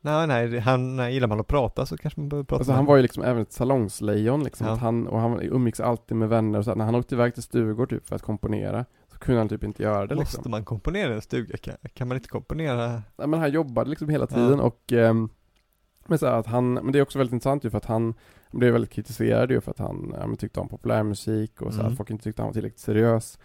Nej, 0.00 0.26
nej, 0.26 0.58
han, 0.58 0.96
nej, 0.96 1.14
gillar 1.14 1.28
man 1.28 1.40
att 1.40 1.46
prata 1.46 1.86
så 1.86 1.96
kanske 1.96 2.20
man 2.20 2.28
behöver 2.28 2.44
prata 2.44 2.60
Alltså 2.60 2.70
med 2.70 2.76
han 2.76 2.86
var 2.86 2.96
ju 2.96 3.02
liksom 3.02 3.22
även 3.22 3.42
ett 3.42 3.52
salongslejon 3.52 4.44
liksom. 4.44 4.66
Ja. 4.66 4.72
Att 4.72 4.78
han, 4.78 5.06
och 5.06 5.20
han 5.20 5.40
umgicks 5.40 5.80
alltid 5.80 6.16
med 6.16 6.28
vänner 6.28 6.58
och 6.58 6.64
så. 6.64 6.74
När 6.74 6.84
han 6.84 6.94
åkte 6.94 7.14
iväg 7.14 7.34
till 7.34 7.42
stugor 7.42 7.86
typ 7.86 8.06
för 8.08 8.16
att 8.16 8.22
komponera 8.22 8.84
så 9.12 9.18
kunde 9.18 9.40
han 9.40 9.48
typ 9.48 9.64
inte 9.64 9.82
göra 9.82 10.06
det 10.06 10.14
liksom. 10.14 10.38
Måste 10.38 10.48
man 10.48 10.64
komponera 10.64 11.12
i 11.12 11.14
en 11.14 11.22
stuga? 11.22 11.56
Kan, 11.56 11.74
kan 11.94 12.08
man 12.08 12.16
inte 12.16 12.28
komponera? 12.28 13.02
Nej, 13.16 13.28
men 13.28 13.40
han 13.40 13.50
jobbade 13.50 13.90
liksom 13.90 14.08
hela 14.08 14.26
tiden 14.26 14.58
Ja. 14.58 14.64
och 14.64 14.92
ehm, 14.92 15.28
men, 16.06 16.18
så 16.18 16.26
att 16.26 16.46
han, 16.46 16.74
men 16.74 16.92
det 16.92 16.98
är 16.98 17.02
också 17.02 17.18
väldigt 17.18 17.32
intressant 17.32 17.64
ju 17.64 17.70
för 17.70 17.78
att 17.78 17.84
han 17.84 18.14
blev 18.50 18.72
väldigt 18.72 18.90
kritiserad 18.90 19.50
ju 19.50 19.60
för 19.60 19.70
att 19.70 19.78
han 19.78 20.14
ja, 20.20 20.36
tyckte 20.36 20.60
om 20.60 20.68
populärmusik 20.68 21.62
och 21.62 21.74
så 21.74 21.80
Mm. 21.80 21.92
att 21.92 21.96
folk 21.96 22.10
inte 22.10 22.24
tyckte 22.24 22.42
han 22.42 22.48
var 22.48 22.52
tillräckligt 22.52 22.80
seriös. 22.80 23.38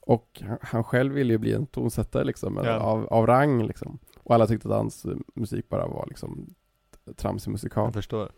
Och 0.00 0.42
han, 0.46 0.58
han 0.62 0.84
själv 0.84 1.12
ville 1.14 1.32
ju 1.32 1.38
bli 1.38 1.52
en 1.52 1.66
tonsättare 1.66 2.24
liksom, 2.24 2.60
Ja. 2.64 2.72
av, 2.78 3.06
av 3.06 3.26
rang 3.26 3.66
liksom. 3.66 3.98
Och 4.22 4.34
alla 4.34 4.46
tyckte 4.46 4.68
att 4.68 4.74
hans 4.74 5.06
musik 5.34 5.68
bara 5.68 5.86
var 5.86 6.04
liksom 6.08 6.54
tramsig 7.16 7.50
musikal. 7.50 7.84
Jag 7.86 7.94
förstår. 7.94 8.30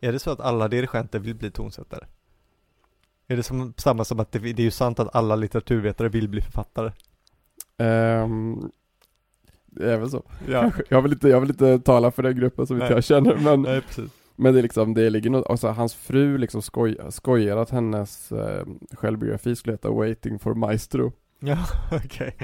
Är 0.00 0.12
det 0.12 0.18
så 0.18 0.30
att 0.30 0.40
alla 0.40 0.68
dirigenter 0.68 1.18
vill 1.18 1.34
bli 1.34 1.50
tonsättare? 1.50 2.04
Är 3.28 3.36
det 3.36 3.42
som, 3.42 3.74
samma 3.76 4.04
som 4.04 4.20
att 4.20 4.32
det, 4.32 4.38
det 4.38 4.62
är 4.62 4.64
ju 4.64 4.70
sant 4.70 4.98
att 5.00 5.14
alla 5.16 5.36
litteraturvetare 5.36 6.08
vill 6.08 6.28
bli 6.28 6.40
författare? 6.40 6.92
Ehm, 7.76 8.70
det 9.66 9.92
är 9.92 9.98
väl 9.98 10.10
så. 10.10 10.22
Ja, 10.48 10.70
Jag 10.88 11.02
vill 11.02 11.12
inte, 11.12 11.28
jag 11.28 11.40
vill 11.40 11.50
inte 11.50 11.78
tala 11.78 12.10
för 12.10 12.22
den 12.22 12.36
gruppen 12.36 12.66
som 12.66 12.76
inte 12.76 12.86
Nej. 12.86 12.94
jag 12.94 13.04
känner 13.04 13.36
men 13.36 13.62
nej 13.62 13.80
precis. 13.80 14.10
Men 14.36 14.52
det 14.54 14.60
är 14.60 14.62
liksom, 14.62 14.94
det 14.94 15.10
ligger 15.10 15.30
något, 15.30 15.50
alltså 15.50 15.68
hans 15.68 15.94
fru 15.94 16.38
liksom 16.38 16.62
skoj, 16.62 16.96
skojar 17.10 17.56
att 17.56 17.70
hennes 17.70 18.32
eh, 18.32 18.66
självbiografi 18.92 19.56
skulle 19.56 19.72
heta 19.72 19.90
Waiting 19.90 20.38
for 20.38 20.54
Maestro 20.54 21.12
Ja, 21.40 21.58
okej. 22.04 22.36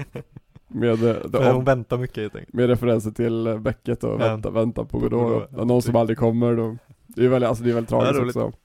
Med, 0.69 0.91
eh, 0.91 1.15
the, 1.23 1.29
För 1.31 1.53
hon 1.53 1.65
väntar 1.65 1.99
mycket 1.99 2.17
helt 2.17 2.35
enkelt. 2.37 2.55
med 2.55 2.67
referenser 2.69 3.11
till 3.11 3.47
eh, 3.47 3.59
Beckett 3.59 4.05
och 4.05 4.11
Ja. 4.13 4.17
vänta, 4.17 4.51
vänta 4.51 4.85
på 4.85 4.99
Godot, 4.99 5.49
ja, 5.57 5.65
någon 5.65 5.83
som 5.83 5.93
typ. 5.93 5.97
aldrig 5.97 6.19
kommer 6.19 6.57
då. 6.57 6.77
Det 7.07 7.25
är 7.25 7.29
väldigt, 7.29 7.49
alltså 7.49 7.65
det 7.65 7.71
är 7.71 7.75
väldigt 7.75 7.91
Ja, 7.91 8.01
tragiskt 8.01 8.21
roligt. 8.23 8.37
också 8.37 8.59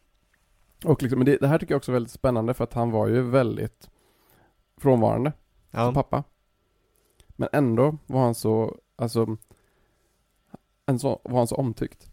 Och 0.85 1.01
liksom, 1.03 1.19
men 1.19 1.25
det, 1.25 1.37
det 1.37 1.47
här 1.47 1.59
tycker 1.59 1.73
jag 1.73 1.77
också 1.77 1.91
är 1.91 1.93
väldigt 1.93 2.11
spännande 2.13 2.53
för 2.53 2.63
att 2.63 2.73
han 2.73 2.91
var 2.91 3.07
ju 3.07 3.21
väldigt 3.21 3.89
frånvarande 4.77 5.31
som 5.71 5.79
Ja, 5.79 5.91
pappa 5.93 6.23
Men 7.27 7.49
ändå 7.53 7.97
var 8.07 8.21
han 8.23 8.35
så, 8.35 8.77
alltså 8.95 9.37
en 10.85 10.99
så, 10.99 11.21
var 11.23 11.37
han 11.37 11.47
så 11.47 11.55
omtyckt 11.55 12.07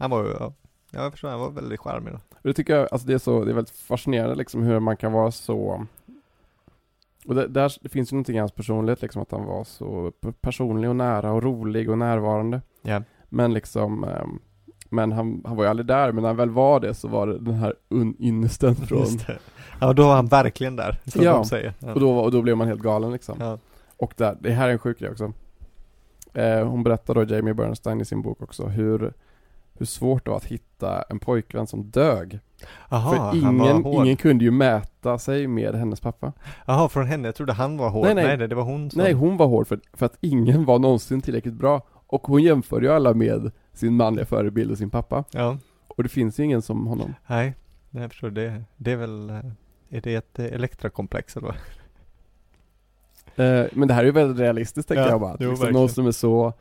han 0.00 0.10
var 0.10 0.24
ja. 0.40 0.52
Ja, 0.90 1.02
jag 1.02 1.12
förstår, 1.12 1.28
han 1.28 1.40
var 1.40 1.50
väldigt 1.50 1.80
charmig 1.80 2.12
då. 2.12 2.18
Det 2.42 2.52
tycker 2.54 2.76
jag, 2.76 2.88
alltså 2.92 3.06
det 3.06 3.14
är 3.14 3.18
så, 3.18 3.44
det 3.44 3.50
är 3.50 3.54
väldigt 3.54 3.76
fascinerande 3.76 4.34
liksom 4.34 4.62
hur 4.62 4.80
man 4.80 4.96
kan 4.96 5.12
vara 5.12 5.30
så 5.30 5.86
Och 7.26 7.34
det, 7.34 7.46
där, 7.46 7.72
det 7.80 7.88
finns 7.88 8.12
ju 8.12 8.14
någonting 8.14 8.36
i 8.36 8.38
hans 8.38 8.52
personlighet 8.52 9.02
liksom 9.02 9.22
att 9.22 9.30
han 9.32 9.44
var 9.44 9.64
så 9.64 10.12
personlig 10.40 10.90
och 10.90 10.96
nära 10.96 11.32
och 11.32 11.42
rolig 11.42 11.90
och 11.90 11.98
närvarande 11.98 12.60
Ja. 12.82 13.02
Men 13.28 13.52
liksom 13.54 14.04
ehm, 14.04 14.38
Men 14.88 15.12
han, 15.12 15.42
han 15.46 15.56
var 15.56 15.64
ju 15.64 15.70
aldrig 15.70 15.86
där, 15.86 16.12
men 16.12 16.22
när 16.22 16.28
han 16.28 16.36
väl 16.36 16.50
var 16.50 16.80
det 16.80 16.94
så 16.94 17.08
var 17.08 17.26
det 17.26 17.38
den 17.38 17.54
här 17.54 17.74
un, 17.88 18.16
ynnesten 18.20 18.76
från. 18.86 19.06
Ja, 19.80 19.92
då 19.92 20.02
var 20.06 20.14
han 20.16 20.26
verkligen 20.26 20.76
där, 20.76 21.00
som 21.06 21.22
Ja. 21.22 21.32
de 21.32 21.44
säger. 21.44 21.74
Ja. 21.78 21.92
och, 21.94 22.00
då, 22.00 22.18
och 22.18 22.30
då 22.32 22.42
blev 22.42 22.56
man 22.56 22.68
helt 22.68 22.82
galen 22.82 23.12
liksom 23.12 23.36
ja. 23.40 23.58
Och 23.96 24.14
där, 24.16 24.36
det 24.40 24.50
här 24.50 24.68
är 24.68 24.72
en 24.72 24.78
sjuk 24.78 24.98
grej 24.98 25.10
också 25.10 25.32
eh, 26.34 26.68
Hon 26.68 26.82
berättar 26.82 27.14
då, 27.14 27.24
Jamie 27.24 27.54
Bernstein 27.54 28.00
i 28.00 28.04
sin 28.04 28.22
bok 28.22 28.42
också, 28.42 28.66
hur 28.66 29.12
hur 29.80 29.86
svårt 29.86 30.24
det 30.24 30.30
var 30.30 30.36
att 30.36 30.44
hitta 30.44 31.02
en 31.02 31.18
pojkvän 31.18 31.66
som 31.66 31.82
dög. 31.90 32.38
Aha, 32.88 33.32
För 33.32 33.38
ingen, 33.38 33.86
ingen 33.86 34.16
kunde 34.16 34.44
ju 34.44 34.50
mäta 34.50 35.18
sig 35.18 35.46
med 35.46 35.74
hennes 35.74 36.00
pappa. 36.00 36.32
Jaha, 36.66 36.88
från 36.88 37.06
henne, 37.06 37.28
jag 37.28 37.34
trodde 37.34 37.52
han 37.52 37.76
var 37.76 37.88
hård. 37.90 38.04
Nej, 38.04 38.14
Nej, 38.14 38.24
nej. 38.24 38.36
nej, 38.36 38.48
det 38.48 38.54
var 38.54 38.62
hon 38.62 38.90
som... 38.90 39.02
Nej, 39.02 39.12
hon 39.12 39.36
var 39.36 39.46
hård 39.46 39.66
för, 39.66 39.80
för 39.92 40.06
att 40.06 40.16
ingen 40.20 40.64
var 40.64 40.78
någonsin 40.78 41.22
tillräckligt 41.22 41.54
bra. 41.54 41.82
Och 42.06 42.26
hon 42.26 42.42
jämförde 42.42 42.86
ju 42.86 42.92
alla 42.92 43.14
med 43.14 43.50
sin 43.72 43.96
manliga 43.96 44.26
förebild 44.26 44.70
och 44.70 44.78
sin 44.78 44.90
pappa. 44.90 45.24
Ja, 45.30 45.58
Och 45.88 46.02
det 46.02 46.08
finns 46.08 46.40
ju 46.40 46.44
ingen 46.44 46.62
som 46.62 46.86
honom. 46.86 47.14
nej, 47.26 47.54
jag 47.90 48.10
förstår 48.10 48.30
det. 48.30 48.62
Det 48.76 48.92
är 48.92 48.96
väl, 48.96 49.30
eh, 49.30 49.36
är 49.88 50.00
det 50.00 50.14
ett 50.14 50.38
eh, 50.38 50.44
Elektra-komplex 50.44 51.36
eller 51.36 51.46
vad? 51.46 51.56
Eh, 53.46 53.66
men 53.72 53.88
det 53.88 53.94
här 53.94 54.00
är 54.00 54.06
ju 54.06 54.12
väldigt 54.12 54.38
realistiskt 54.40 54.88
tänker 54.88 55.02
Ja, 55.02 55.10
jag 55.10 55.20
bara. 55.20 55.32
Att 55.32 55.40
jo, 55.40 55.50
liksom 55.50 55.70
någon 55.72 55.88
som 55.88 56.06
är 56.06 56.12
så, 56.12 56.52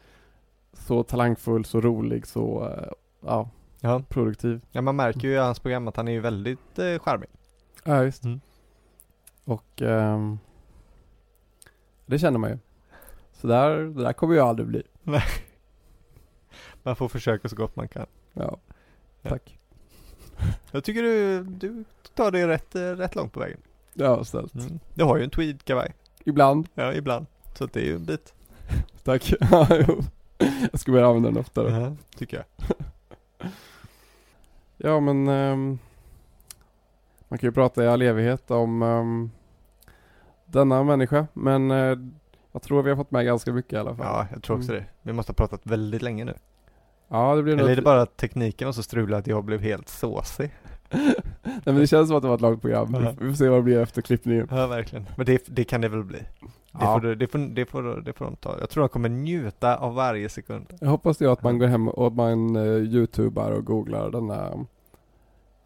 så 0.73 1.03
talangfull, 1.03 1.65
så 1.65 1.81
rolig, 1.81 2.27
så, 2.27 2.73
ja, 3.21 3.49
Ja. 3.81 4.03
produktiv. 4.09 4.61
ja, 4.71 4.81
man 4.81 4.95
märker 4.95 5.27
ju 5.27 5.33
i 5.33 5.37
hans 5.37 5.59
program 5.59 5.87
att 5.87 5.95
han 5.95 6.07
är 6.07 6.11
ju 6.11 6.19
väldigt 6.19 6.79
eh, 6.79 6.99
charmig. 6.99 7.29
Ja, 7.83 8.03
just. 8.03 8.23
Mm. 8.23 8.39
Och 9.45 9.81
ehm, 9.81 10.39
det 12.05 12.19
känner 12.19 12.39
man 12.39 12.49
ju. 12.49 12.57
Så 13.33 13.47
där, 13.47 13.77
det 13.77 14.03
där 14.03 14.13
kommer 14.13 14.35
jag 14.35 14.47
aldrig 14.47 14.67
bli. 14.67 14.83
Man 16.83 16.95
får 16.95 17.07
försöka 17.09 17.49
så 17.49 17.55
gott 17.55 17.75
man 17.75 17.87
kan. 17.87 18.05
Ja, 18.33 18.57
Ja. 19.21 19.29
tack. 19.29 19.59
Jag 20.71 20.83
tycker 20.83 21.01
du, 21.03 21.43
du 21.43 21.83
tar 22.15 22.31
det 22.31 22.47
rätt, 22.47 22.75
eh, 22.75 22.81
rätt 22.81 23.15
långt 23.15 23.33
på 23.33 23.39
vägen. 23.39 23.59
Ja, 23.93 24.23
snällt. 24.23 24.53
Mm. 24.55 24.79
Du 24.93 25.03
har 25.03 25.17
ju 25.17 25.23
en 25.23 25.29
tweedkavaj. 25.29 25.93
Ibland. 26.23 26.67
Ja, 26.73 26.93
ibland. 26.93 27.25
Så 27.57 27.65
det 27.65 27.79
är 27.79 27.85
ju 27.85 27.95
en 27.95 28.05
bit. 28.05 28.33
Tack. 29.03 29.33
Jag 30.71 30.79
ska 30.79 30.91
börja 30.91 31.07
använda 31.07 31.29
den 31.29 31.37
oftare. 31.37 31.71
Ja, 31.81 31.95
tycker 32.17 32.37
jag. 32.37 32.67
Ja 34.81 34.99
men 34.99 35.27
ehm, 35.27 35.79
Man 37.27 37.39
kan 37.39 37.47
ju 37.47 37.51
prata 37.51 37.83
i 37.83 37.87
all 37.87 38.01
evighet 38.01 38.51
om 38.51 38.83
ehm, 38.83 39.31
Denna 40.45 40.83
människa 40.83 41.27
men 41.33 41.71
eh, 41.71 41.97
Jag 42.51 42.61
tror 42.61 42.83
vi 42.83 42.89
har 42.89 42.97
fått 42.97 43.11
med 43.11 43.25
ganska 43.25 43.53
mycket 43.53 43.73
i 43.73 43.77
alla 43.77 43.95
fall 43.95 44.05
Ja, 44.05 44.27
jag 44.33 44.43
tror 44.43 44.57
också 44.57 44.71
Mm. 44.71 44.83
det. 44.83 44.89
Vi 45.01 45.13
måste 45.13 45.29
ha 45.29 45.35
pratat 45.35 45.61
väldigt 45.63 46.01
länge 46.01 46.25
nu. 46.25 46.33
Ja 47.07 47.35
det 47.35 47.43
blir 47.43 47.53
Eller 47.57 47.69
är 47.69 47.75
det 47.75 47.81
bara 47.81 48.01
att 48.01 48.17
tekniken 48.17 48.65
var 48.65 48.73
så 48.73 48.83
strulad 48.83 49.19
att 49.19 49.27
jag 49.27 49.43
blev 49.45 49.61
helt 49.61 49.89
såsig? 49.89 50.51
Nej 51.43 51.61
men 51.63 51.75
det 51.75 51.87
känns 51.87 52.07
som 52.07 52.17
att 52.17 52.23
det 52.23 52.27
var 52.27 52.35
ett 52.35 52.41
långt 52.41 52.61
program. 52.61 53.15
Vi 53.19 53.27
får 53.29 53.35
se 53.35 53.49
vad 53.49 53.59
det 53.59 53.63
blir 53.63 53.79
efter 53.81 54.01
klippningen 54.01 54.47
Ja, 54.51 54.67
verkligen. 54.67 55.05
Men 55.17 55.25
det, 55.25 55.43
det 55.47 55.63
kan 55.63 55.81
det 55.81 55.89
väl 55.89 56.03
bli. 56.03 56.19
Det, 56.71 56.77
Ja. 56.85 56.93
får, 56.93 57.01
du- 57.01 57.15
det, 57.15 57.27
får, 57.27 57.39
det, 57.39 57.65
får, 57.65 58.01
det 58.05 58.13
får 58.13 58.25
de 58.25 58.35
ta. 58.35 58.59
Jag 58.59 58.69
tror 58.69 58.83
de 58.83 58.89
kommer 58.89 59.09
njuta 59.09 59.77
av 59.77 59.95
varje 59.95 60.29
sekund. 60.29 60.65
Jag 60.81 60.89
hoppas 60.89 61.17
det 61.17 61.31
att 61.31 61.43
man 61.43 61.59
går 61.59 61.67
hem 61.67 61.87
och 61.89 62.13
man 62.13 62.55
uh, 62.55 62.83
youtubar 62.93 63.51
och 63.51 63.65
googlar 63.65 64.11
denna 64.11 64.65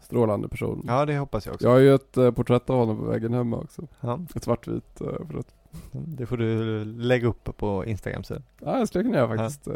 Strålande 0.00 0.48
person 0.48 0.84
Ja, 0.86 1.04
det 1.06 1.18
hoppas 1.18 1.46
jag 1.46 1.54
också. 1.54 1.66
Jag 1.66 1.72
har 1.72 1.78
ju 1.78 1.94
ett 1.94 2.16
eh, 2.16 2.30
porträtt 2.30 2.70
av 2.70 2.76
honom 2.76 2.98
på 2.98 3.04
väggen 3.04 3.34
hemma 3.34 3.56
också 3.56 3.82
Ja, 4.00 4.20
Ett 4.36 4.44
svartvitt 4.44 5.00
uh, 5.00 5.08
porträtt 5.08 5.54
det 5.92 6.26
får 6.26 6.36
du 6.36 6.84
lägga 6.84 7.28
upp 7.28 7.56
på 7.56 7.84
Instagram-sidan. 7.86 8.42
Ja 8.60 8.78
det 8.78 8.86
skulle 8.86 9.04
jag 9.04 9.12
kunna 9.12 9.18
göra 9.18 9.36
faktiskt 9.48 9.66
eh. 9.68 9.74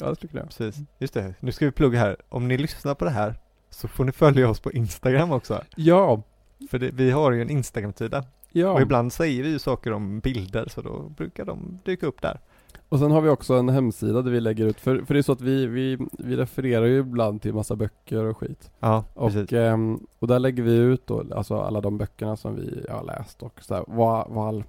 Ja 0.00 0.08
det 0.08 0.16
skulle 0.16 0.28
jag 0.28 0.30
kunna 0.30 0.42
Precis. 0.46 0.76
Just 0.98 1.14
det. 1.14 1.34
Nu 1.40 1.52
ska 1.52 1.64
vi 1.64 1.72
plugga 1.72 1.98
här. 1.98 2.16
Om 2.28 2.48
ni 2.48 2.58
lyssnar 2.58 2.94
på 2.94 3.04
det 3.04 3.10
här 3.10 3.34
så 3.70 3.88
får 3.88 4.04
ni 4.04 4.12
följa 4.12 4.48
oss 4.48 4.60
på 4.60 4.72
Instagram 4.72 5.32
också. 5.32 5.60
Ja, 5.76 6.22
För 6.70 6.78
det, 6.78 6.90
vi 6.90 7.10
har 7.10 7.32
ju 7.32 7.42
en 7.42 7.50
Instagram-sida. 7.50 8.24
Ja 8.52 8.72
Och 8.72 8.80
ibland 8.80 9.12
säger 9.12 9.42
vi 9.42 9.48
ju 9.48 9.58
saker 9.58 9.92
om 9.92 10.20
bilder 10.20 10.68
så 10.68 10.82
då 10.82 11.02
brukar 11.16 11.44
de 11.44 11.78
dyka 11.84 12.06
upp 12.06 12.22
där. 12.22 12.40
Och 12.88 12.98
sen 12.98 13.10
har 13.10 13.20
vi 13.20 13.28
också 13.28 13.54
en 13.54 13.68
hemsida 13.68 14.22
där 14.22 14.30
vi 14.30 14.40
lägger 14.40 14.66
ut, 14.66 14.80
för, 14.80 15.02
för 15.04 15.14
det 15.14 15.20
är 15.20 15.22
så 15.22 15.32
att 15.32 15.40
vi, 15.40 15.66
vi, 15.66 15.98
vi 16.18 16.36
refererar 16.36 16.86
ju 16.86 16.98
ibland 16.98 17.42
till 17.42 17.54
massa 17.54 17.76
böcker 17.76 18.24
och 18.24 18.36
skit. 18.36 18.70
Ja, 18.80 19.04
Och, 19.14 19.52
ehm, 19.52 20.06
och 20.18 20.28
där 20.28 20.38
lägger 20.38 20.62
vi 20.62 20.76
ut 20.76 21.06
då, 21.06 21.24
alltså 21.34 21.60
alla 21.60 21.80
de 21.80 21.98
böckerna 21.98 22.36
som 22.36 22.56
vi 22.56 22.86
har 22.90 23.04
läst 23.04 23.42
och 23.42 23.60
så 23.62 23.74
här, 23.74 23.84
var, 23.86 24.26
var, 24.28 24.48
all, 24.48 24.64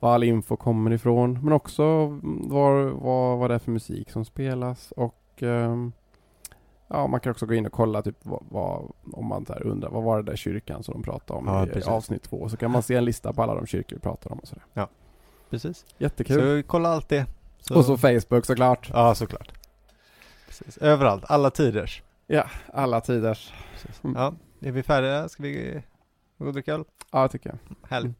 var 0.00 0.14
all 0.14 0.22
info 0.24 0.56
kommer 0.56 0.90
ifrån. 0.90 1.38
Men 1.42 1.52
också 1.52 1.82
var, 2.48 2.84
var, 2.84 3.36
vad 3.36 3.50
det 3.50 3.54
är 3.54 3.58
för 3.58 3.70
musik 3.70 4.10
som 4.10 4.24
spelas 4.24 4.92
och 4.96 5.42
ehm, 5.42 5.92
Ja, 6.94 7.06
man 7.06 7.20
kan 7.20 7.30
också 7.30 7.46
gå 7.46 7.54
in 7.54 7.66
och 7.66 7.72
kolla 7.72 8.02
typ 8.02 8.16
vad, 8.22 8.42
vad 8.50 8.92
om 9.12 9.26
man 9.26 9.46
så 9.46 9.54
undrar, 9.54 9.90
vad 9.90 10.02
var 10.02 10.22
det 10.22 10.30
där 10.30 10.36
kyrkan 10.36 10.82
som 10.82 10.92
de 10.94 11.02
pratade 11.02 11.38
om 11.38 11.46
Ja, 11.46 11.64
i 11.64 11.66
precis. 11.66 11.88
avsnitt 11.88 12.22
två? 12.22 12.48
Så 12.48 12.56
kan 12.56 12.70
man 12.70 12.82
se 12.82 12.94
en 12.94 13.04
lista 13.04 13.32
på 13.32 13.42
alla 13.42 13.54
de 13.54 13.66
kyrkor 13.66 13.96
vi 13.96 14.00
pratar 14.00 14.32
om 14.32 14.38
och 14.38 14.48
sådär. 14.48 14.64
Precis. 15.50 15.86
Jättekul. 15.98 16.62
Så 16.62 16.68
kolla 16.68 16.88
allt 16.88 17.08
det. 17.08 17.26
Så- 17.60 17.74
Och 17.78 17.84
så 17.84 17.96
Facebook 17.98 18.46
såklart. 18.46 18.90
Ja, 18.92 19.14
såklart. 19.14 19.52
Precis. 20.46 20.78
Överallt, 20.78 21.24
alla 21.28 21.50
tiders. 21.50 22.02
Ja, 22.26 22.44
alla 22.72 23.00
tiders. 23.00 23.52
Mm. 24.04 24.16
Ja, 24.16 24.34
är 24.68 24.72
vi 24.72 24.82
färdiga? 24.82 25.28
Ska 25.28 25.42
vi 25.42 25.82
gå 26.38 26.46
och 26.46 26.52
dricka 26.52 26.74
öl? 26.74 26.84
Ja, 27.12 27.28
tycker 27.28 27.50
jag. 27.50 27.58
Härligt. 27.90 28.14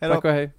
Hej 0.00 0.08
då. 0.08 0.14
Tack 0.14 0.24
och 0.24 0.30
hej. 0.30 0.50